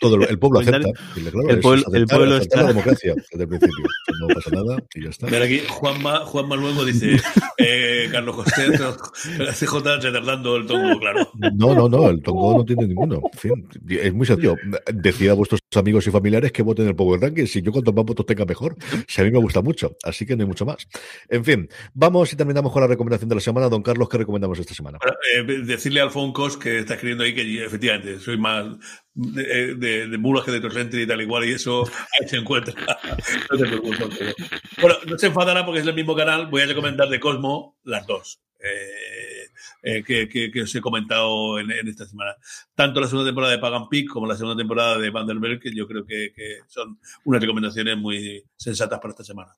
Todo 0.00 0.16
lo- 0.18 0.28
el 0.28 0.38
pueblo 0.38 0.60
acepta. 0.60 0.88
Y 1.16 1.20
claro, 1.22 1.48
El 1.48 1.60
pueblo- 1.60 1.82
aceptar- 1.86 1.96
el 1.96 2.06
pueblo 2.06 2.36
está- 2.36 2.62
la 2.62 2.68
democracia 2.68 3.14
desde 3.14 3.42
el 3.44 3.48
principio. 3.48 3.84
No 4.20 4.28
pasa 4.34 4.50
nada 4.50 4.82
y 4.94 5.02
ya 5.04 5.10
está. 5.10 5.26
Ver 5.26 5.42
aquí, 5.42 5.60
Juanma, 5.68 6.20
Juanma 6.26 6.56
luego 6.56 6.84
dice, 6.84 7.16
eh, 7.58 8.08
Carlos 8.12 8.36
José, 8.36 8.66
CJ 9.52 10.00
retardando 10.00 10.56
el 10.56 10.66
tongo, 10.66 10.98
claro. 10.98 11.30
No, 11.54 11.74
no, 11.74 11.88
no, 11.88 12.08
el 12.08 12.22
tongo 12.22 12.56
no 12.58 12.64
tiene 12.64 12.86
ninguno. 12.86 13.20
En 13.32 13.38
fin, 13.38 13.68
es 13.88 14.12
muy 14.12 14.26
sencillo. 14.26 14.56
Decid 14.92 15.28
a 15.30 15.34
vuestros 15.34 15.60
amigos 15.74 16.06
y 16.06 16.10
familiares 16.10 16.52
que 16.52 16.62
voten 16.62 16.86
el 16.86 16.94
Power. 17.20 17.48
Si 17.48 17.62
yo 17.62 17.72
cuanto 17.72 17.92
más 17.92 18.04
votos 18.04 18.26
tenga 18.26 18.44
mejor, 18.44 18.76
si 19.06 19.20
a 19.20 19.24
mí 19.24 19.30
me 19.30 19.38
gusta 19.38 19.62
mucho. 19.62 19.96
Así 20.02 20.26
que 20.26 20.36
no 20.36 20.42
hay 20.42 20.48
mucho 20.48 20.64
más. 20.64 20.86
En 21.28 21.44
fin, 21.44 21.68
vamos 21.94 22.32
y 22.32 22.36
terminamos 22.36 22.72
con 22.72 22.82
la 22.82 22.88
recomendación 22.88 23.28
de 23.28 23.34
la 23.36 23.40
semana. 23.40 23.68
Don 23.68 23.82
Carlos, 23.82 24.08
¿qué 24.08 24.18
recomendamos 24.18 24.58
esta 24.58 24.74
semana? 24.74 24.98
Eh, 25.34 25.42
decirle 25.64 26.00
a 26.00 26.04
Alfoncos 26.04 26.56
que 26.56 26.78
está 26.78 26.94
escribiendo 26.94 27.24
ahí 27.24 27.34
que 27.34 27.64
efectivamente 27.64 28.18
soy 28.18 28.38
más 28.38 28.66
de, 29.14 29.74
de, 29.74 30.08
de 30.08 30.42
que 30.44 30.50
de 30.50 30.60
torrente 30.60 31.00
y 31.00 31.06
tal 31.06 31.20
igual, 31.20 31.44
y 31.44 31.52
eso 31.52 31.84
ahí 32.20 32.28
se 32.28 32.36
encuentra. 32.36 32.74
No 33.50 33.58
te 33.58 33.66
preocupes. 33.66 34.34
Bueno, 34.80 34.96
no 35.06 35.18
se 35.18 35.26
enfadará 35.26 35.64
porque 35.64 35.80
es 35.80 35.86
el 35.86 35.94
mismo 35.94 36.16
canal. 36.16 36.46
Voy 36.46 36.62
a 36.62 36.66
recomendar 36.66 37.08
de 37.08 37.20
Cosmo 37.20 37.78
las 37.84 38.06
dos. 38.06 38.40
Eh, 38.60 39.31
eh, 39.82 40.02
que, 40.04 40.28
que, 40.28 40.62
os 40.62 40.74
he 40.74 40.80
comentado 40.80 41.58
en, 41.58 41.70
esta 41.88 42.06
semana. 42.06 42.34
Tanto 42.74 43.00
la 43.00 43.06
segunda 43.06 43.28
temporada 43.28 43.52
de 43.52 43.58
Pagan 43.58 43.88
Peak 43.88 44.08
como 44.08 44.26
la 44.26 44.36
segunda 44.36 44.56
temporada 44.56 44.98
de 44.98 45.10
Vanderbilt, 45.10 45.62
que 45.62 45.74
yo 45.74 45.86
creo 45.86 46.04
que, 46.04 46.32
que 46.34 46.58
son 46.68 46.98
unas 47.24 47.40
recomendaciones 47.40 47.96
muy 47.96 48.44
sensatas 48.56 48.98
para 49.00 49.10
esta 49.10 49.24
semana. 49.24 49.56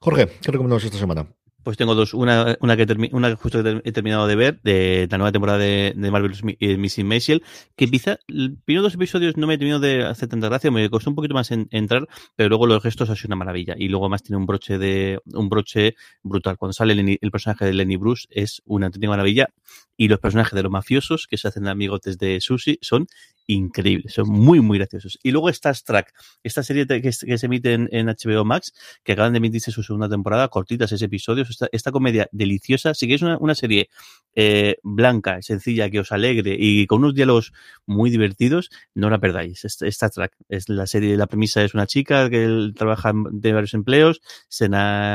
Jorge, 0.00 0.28
¿qué 0.42 0.52
recomendamos 0.52 0.84
esta 0.84 0.98
semana? 0.98 1.26
Pues 1.66 1.76
tengo 1.76 1.96
dos. 1.96 2.14
Una, 2.14 2.56
una, 2.60 2.76
que, 2.76 2.86
una 3.10 3.34
justo 3.34 3.58
he 3.58 3.90
terminado 3.90 4.28
de 4.28 4.36
ver, 4.36 4.60
de 4.62 5.08
la 5.10 5.18
nueva 5.18 5.32
temporada 5.32 5.58
de, 5.58 5.94
de 5.96 6.10
Marvel's 6.12 6.40
eh, 6.60 6.76
Missing 6.76 7.08
Maisel, 7.08 7.42
que 7.74 7.88
quizá 7.88 8.20
el 8.28 8.56
primeros 8.64 8.84
dos 8.84 8.94
episodios 8.94 9.36
no 9.36 9.48
me 9.48 9.54
he 9.54 9.58
terminado 9.58 9.80
de 9.80 10.04
hacer 10.04 10.28
tanta 10.28 10.48
gracia, 10.48 10.70
me 10.70 10.88
costó 10.88 11.10
un 11.10 11.16
poquito 11.16 11.34
más 11.34 11.50
entrar, 11.50 12.06
pero 12.36 12.50
luego 12.50 12.68
los 12.68 12.80
gestos 12.84 13.10
ha 13.10 13.16
sido 13.16 13.30
una 13.30 13.36
maravilla. 13.36 13.74
Y 13.76 13.88
luego 13.88 14.08
más 14.08 14.22
tiene 14.22 14.36
un 14.36 14.46
broche 14.46 14.78
de 14.78 15.18
un 15.24 15.48
broche 15.48 15.96
brutal. 16.22 16.56
Cuando 16.56 16.72
sale 16.72 16.92
el, 16.92 17.30
personaje 17.32 17.64
de 17.64 17.72
Lenny 17.72 17.96
Bruce 17.96 18.28
es 18.30 18.62
una 18.64 18.86
auténtica 18.86 19.10
maravilla. 19.10 19.48
Y 19.96 20.06
los 20.06 20.20
personajes 20.20 20.52
de 20.52 20.62
los 20.62 20.70
mafiosos 20.70 21.26
que 21.26 21.36
se 21.36 21.48
hacen 21.48 21.66
amigotes 21.66 22.16
de 22.18 22.40
Susie 22.40 22.78
son 22.80 23.08
increíbles, 23.46 24.12
son 24.12 24.28
muy, 24.28 24.60
muy 24.60 24.78
graciosos. 24.78 25.18
Y 25.22 25.30
luego 25.30 25.48
está 25.48 25.72
Trek, 25.72 26.12
esta 26.42 26.62
serie 26.62 26.86
que, 26.86 27.12
se 27.12 27.46
emite 27.46 27.72
en, 27.72 28.06
HBO 28.06 28.44
Max, 28.44 28.72
que 29.04 29.12
acaban 29.12 29.32
de 29.32 29.38
emitirse 29.38 29.70
su 29.70 29.82
segunda 29.82 30.08
temporada, 30.08 30.48
cortitas 30.48 30.92
ese 30.92 31.04
episodios, 31.06 31.50
esta, 31.72 31.92
comedia 31.92 32.28
deliciosa, 32.32 32.94
sí 32.94 33.08
que 33.08 33.14
es 33.14 33.22
una, 33.22 33.38
una 33.38 33.54
serie 33.54 33.88
eh, 34.34 34.76
blanca, 34.82 35.40
sencilla, 35.42 35.90
que 35.90 36.00
os 36.00 36.12
alegre 36.12 36.56
y 36.58 36.86
con 36.86 36.98
unos 36.98 37.14
diálogos 37.14 37.52
muy 37.86 38.10
divertidos, 38.10 38.70
no 38.94 39.10
la 39.10 39.18
perdáis. 39.18 39.64
Esta 39.64 40.10
Track 40.10 40.36
es 40.48 40.68
la 40.68 40.86
serie, 40.86 41.16
la 41.16 41.26
premisa 41.26 41.62
es 41.62 41.74
una 41.74 41.86
chica 41.86 42.28
que 42.28 42.72
trabaja 42.74 43.12
de 43.14 43.52
varios 43.52 43.74
empleos, 43.74 44.20
se, 44.48 44.68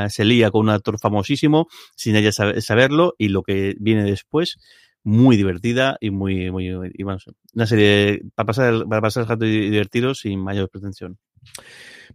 se 0.08 0.24
lía 0.24 0.50
con 0.50 0.62
un 0.62 0.70
actor 0.70 0.98
famosísimo 0.98 1.68
sin 1.94 2.16
ella 2.16 2.32
saberlo 2.32 3.14
y 3.18 3.28
lo 3.28 3.42
que 3.42 3.76
viene 3.78 4.04
después 4.04 4.58
muy 5.04 5.36
divertida 5.36 5.96
y 6.00 6.10
muy, 6.10 6.50
muy, 6.50 6.66
y 6.94 7.02
una 7.02 7.66
serie 7.66 8.22
para 8.34 8.46
pasar, 8.46 8.86
para 8.88 9.00
pasar 9.00 9.22
el 9.22 9.28
rato 9.28 9.44
y 9.44 9.70
divertiros 9.70 10.20
sin 10.20 10.40
mayor 10.40 10.68
pretensión. 10.68 11.18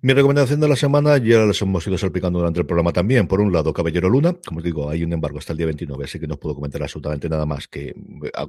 Mi 0.01 0.13
recomendación 0.13 0.59
de 0.59 0.67
la 0.67 0.75
semana 0.75 1.17
ya 1.17 1.39
las 1.39 1.59
hemos 1.61 1.87
ido 1.87 1.97
salpicando 1.97 2.37
durante 2.37 2.59
el 2.59 2.67
programa 2.67 2.93
también. 2.93 3.27
Por 3.27 3.41
un 3.41 3.51
lado, 3.51 3.73
Caballero 3.73 4.09
Luna. 4.09 4.35
Como 4.45 4.59
os 4.59 4.63
digo, 4.63 4.89
hay 4.89 5.03
un 5.03 5.11
embargo 5.11 5.39
hasta 5.39 5.53
el 5.53 5.57
día 5.57 5.65
29, 5.65 6.03
así 6.03 6.19
que 6.19 6.27
no 6.27 6.37
puedo 6.37 6.53
comentar 6.53 6.83
absolutamente 6.83 7.27
nada 7.29 7.47
más 7.47 7.67
que 7.67 7.87
eh, 7.89 7.95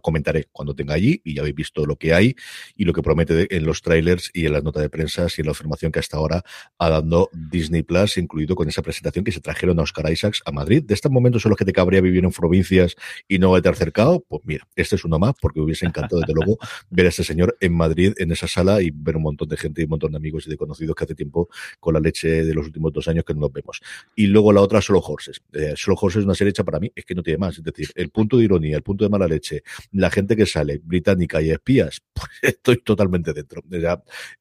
comentaré 0.02 0.48
cuando 0.52 0.74
tenga 0.74 0.94
allí 0.94 1.22
y 1.24 1.34
ya 1.34 1.40
habéis 1.40 1.54
visto 1.54 1.86
lo 1.86 1.96
que 1.96 2.12
hay 2.12 2.34
y 2.76 2.84
lo 2.84 2.92
que 2.92 3.02
promete 3.02 3.56
en 3.56 3.64
los 3.64 3.80
trailers 3.80 4.30
y 4.34 4.44
en 4.44 4.52
las 4.52 4.62
notas 4.62 4.82
de 4.82 4.90
prensa 4.90 5.26
y 5.36 5.40
en 5.40 5.46
la 5.46 5.52
afirmación 5.52 5.90
que 5.90 6.00
hasta 6.00 6.18
ahora 6.18 6.42
ha 6.78 6.90
dado 6.90 7.30
Disney 7.32 7.82
Plus, 7.82 8.18
incluido 8.18 8.54
con 8.54 8.68
esa 8.68 8.82
presentación 8.82 9.24
que 9.24 9.32
se 9.32 9.40
trajeron 9.40 9.78
a 9.78 9.82
Oscar 9.82 10.10
Isaacs 10.12 10.42
a 10.44 10.52
Madrid. 10.52 10.82
De 10.84 10.94
estos 10.94 11.10
momentos 11.10 11.42
son 11.42 11.50
los 11.50 11.56
que 11.56 11.64
te 11.64 11.72
cabría 11.72 12.00
vivir 12.00 12.24
en 12.24 12.30
provincias 12.30 12.94
y 13.26 13.38
no 13.38 13.50
haberte 13.50 13.70
acercado. 13.70 14.22
Pues 14.28 14.42
mira, 14.44 14.68
este 14.76 14.96
es 14.96 15.04
uno 15.04 15.18
más 15.18 15.34
porque 15.40 15.60
hubiese 15.60 15.86
encantado, 15.86 16.20
desde 16.20 16.34
luego, 16.34 16.58
ver 16.90 17.06
a 17.06 17.08
este 17.08 17.24
señor 17.24 17.56
en 17.60 17.74
Madrid, 17.74 18.12
en 18.18 18.32
esa 18.32 18.46
sala 18.48 18.82
y 18.82 18.90
ver 18.90 19.16
un 19.16 19.22
montón 19.22 19.48
de 19.48 19.56
gente 19.56 19.80
y 19.80 19.84
un 19.84 19.90
montón 19.90 20.10
de 20.10 20.18
amigos 20.18 20.46
y 20.46 20.50
de 20.50 20.56
conocidos 20.56 20.94
que 20.94 21.04
hace 21.04 21.14
tiempo 21.14 21.37
con 21.80 21.94
la 21.94 22.00
leche 22.00 22.44
de 22.44 22.54
los 22.54 22.66
últimos 22.66 22.92
dos 22.92 23.08
años 23.08 23.24
que 23.24 23.34
no 23.34 23.40
nos 23.40 23.52
vemos. 23.52 23.80
Y 24.16 24.26
luego 24.26 24.52
la 24.52 24.60
otra, 24.60 24.80
Solo 24.80 25.00
Horses. 25.00 25.40
Eh, 25.52 25.74
Solo 25.76 25.96
Horses 26.00 26.20
es 26.20 26.24
una 26.24 26.34
serie 26.34 26.50
hecha 26.50 26.64
para 26.64 26.80
mí, 26.80 26.90
es 26.94 27.04
que 27.04 27.14
no 27.14 27.22
tiene 27.22 27.38
más. 27.38 27.58
Es 27.58 27.64
decir, 27.64 27.90
el 27.94 28.10
punto 28.10 28.38
de 28.38 28.44
ironía, 28.44 28.76
el 28.76 28.82
punto 28.82 29.04
de 29.04 29.10
mala 29.10 29.26
leche, 29.26 29.62
la 29.92 30.10
gente 30.10 30.36
que 30.36 30.46
sale, 30.46 30.80
británica 30.82 31.40
y 31.40 31.50
espías, 31.50 32.02
pues 32.12 32.28
estoy 32.42 32.78
totalmente 32.82 33.32
dentro. 33.32 33.62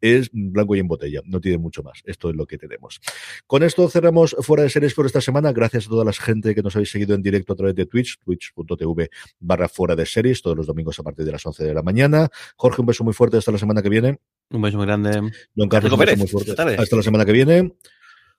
es 0.01 0.29
blanco 0.31 0.75
y 0.75 0.79
en 0.79 0.87
botella, 0.87 1.21
no 1.25 1.39
tiene 1.39 1.57
mucho 1.57 1.83
más. 1.83 2.01
Esto 2.05 2.29
es 2.29 2.35
lo 2.35 2.45
que 2.45 2.57
tenemos. 2.57 2.99
Con 3.45 3.63
esto 3.63 3.89
cerramos 3.89 4.35
fuera 4.41 4.63
de 4.63 4.69
series 4.69 4.93
por 4.93 5.05
esta 5.05 5.21
semana. 5.21 5.51
Gracias 5.51 5.87
a 5.87 5.89
toda 5.89 6.05
la 6.05 6.13
gente 6.13 6.55
que 6.55 6.61
nos 6.61 6.75
habéis 6.75 6.91
seguido 6.91 7.15
en 7.15 7.21
directo 7.21 7.53
a 7.53 7.55
través 7.55 7.75
de 7.75 7.85
Twitch, 7.85 8.19
twitch.tv 8.19 9.09
barra 9.39 9.67
fuera 9.67 9.95
de 9.95 10.05
series, 10.05 10.41
todos 10.41 10.57
los 10.57 10.67
domingos 10.67 10.99
a 10.99 11.03
partir 11.03 11.25
de 11.25 11.31
las 11.31 11.45
11 11.45 11.63
de 11.63 11.73
la 11.73 11.83
mañana. 11.83 12.29
Jorge, 12.55 12.81
un 12.81 12.87
beso 12.87 13.03
muy 13.03 13.13
fuerte 13.13 13.37
hasta 13.37 13.51
la 13.51 13.57
semana 13.57 13.81
que 13.81 13.89
viene. 13.89 14.19
Un 14.49 14.61
beso 14.61 14.77
muy 14.77 14.85
grande. 14.85 15.31
Don 15.55 15.69
Carlos, 15.69 15.91
un 15.91 15.99
beso 15.99 16.17
muy 16.17 16.27
fuerte. 16.27 16.51
Hasta 16.51 16.95
la 16.95 17.03
semana 17.03 17.25
que 17.25 17.31
viene. 17.31 17.73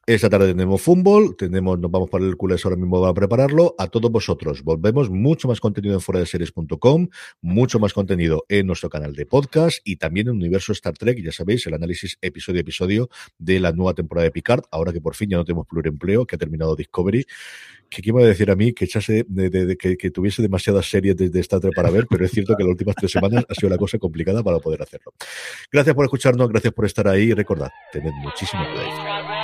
Esta 0.08 0.30
tarde 0.30 0.46
tenemos 0.46 0.80
fútbol, 0.80 1.36
tenemos, 1.36 1.78
nos 1.78 1.90
vamos 1.90 2.08
para 2.08 2.24
el 2.24 2.34
culés 2.34 2.64
ahora 2.64 2.78
mismo 2.78 2.98
para 2.98 3.12
prepararlo. 3.12 3.74
A 3.76 3.88
todos 3.88 4.10
vosotros, 4.10 4.62
volvemos 4.62 5.10
mucho 5.10 5.48
más 5.48 5.60
contenido 5.60 5.92
en 5.92 6.00
fuera 6.00 6.20
de 6.20 6.24
series.com, 6.24 7.08
mucho 7.42 7.78
más 7.78 7.92
contenido 7.92 8.46
en 8.48 8.66
nuestro 8.66 8.88
canal 8.88 9.14
de 9.14 9.26
podcast 9.26 9.80
y 9.84 9.96
también 9.96 10.28
en 10.28 10.36
Universo 10.36 10.72
Star 10.72 10.94
Trek, 10.94 11.22
ya 11.22 11.30
sabéis, 11.30 11.66
el 11.66 11.74
análisis 11.74 12.16
episodio 12.22 12.60
a 12.60 12.62
episodio 12.62 13.10
de 13.36 13.60
la 13.60 13.72
nueva 13.72 13.92
temporada 13.92 14.24
de 14.24 14.30
Picard, 14.30 14.62
ahora 14.70 14.94
que 14.94 15.02
por 15.02 15.14
fin 15.14 15.28
ya 15.28 15.36
no 15.36 15.44
tenemos 15.44 15.66
pluriempleo, 15.66 16.24
que 16.24 16.36
ha 16.36 16.38
terminado 16.38 16.74
Discovery. 16.74 17.26
Que 17.88 18.02
quién 18.02 18.16
iba 18.16 18.24
a 18.24 18.28
decir 18.28 18.50
a 18.50 18.56
mí 18.56 18.72
que 18.72 18.84
echase 18.84 19.24
de, 19.28 19.76
que, 19.76 20.10
tuviese 20.10 20.42
demasiadas 20.42 20.88
series 20.88 21.16
desde 21.16 21.40
Star 21.40 21.60
Trek 21.60 21.74
para 21.74 21.90
ver, 21.90 22.06
pero 22.08 22.24
es 22.24 22.30
cierto 22.30 22.54
que 22.56 22.62
las 22.62 22.70
últimas 22.70 22.94
tres 22.96 23.12
semanas 23.12 23.44
ha 23.48 23.54
sido 23.54 23.70
la 23.70 23.78
cosa 23.78 23.98
complicada 23.98 24.42
para 24.42 24.58
poder 24.58 24.82
hacerlo. 24.82 25.14
Gracias 25.72 25.94
por 25.94 26.04
escucharnos, 26.04 26.48
gracias 26.48 26.72
por 26.72 26.84
estar 26.84 27.08
ahí 27.08 27.24
y 27.24 27.34
recordad, 27.34 27.70
tened 27.92 28.12
muchísimo 28.22 28.62
cuidado. 28.72 29.37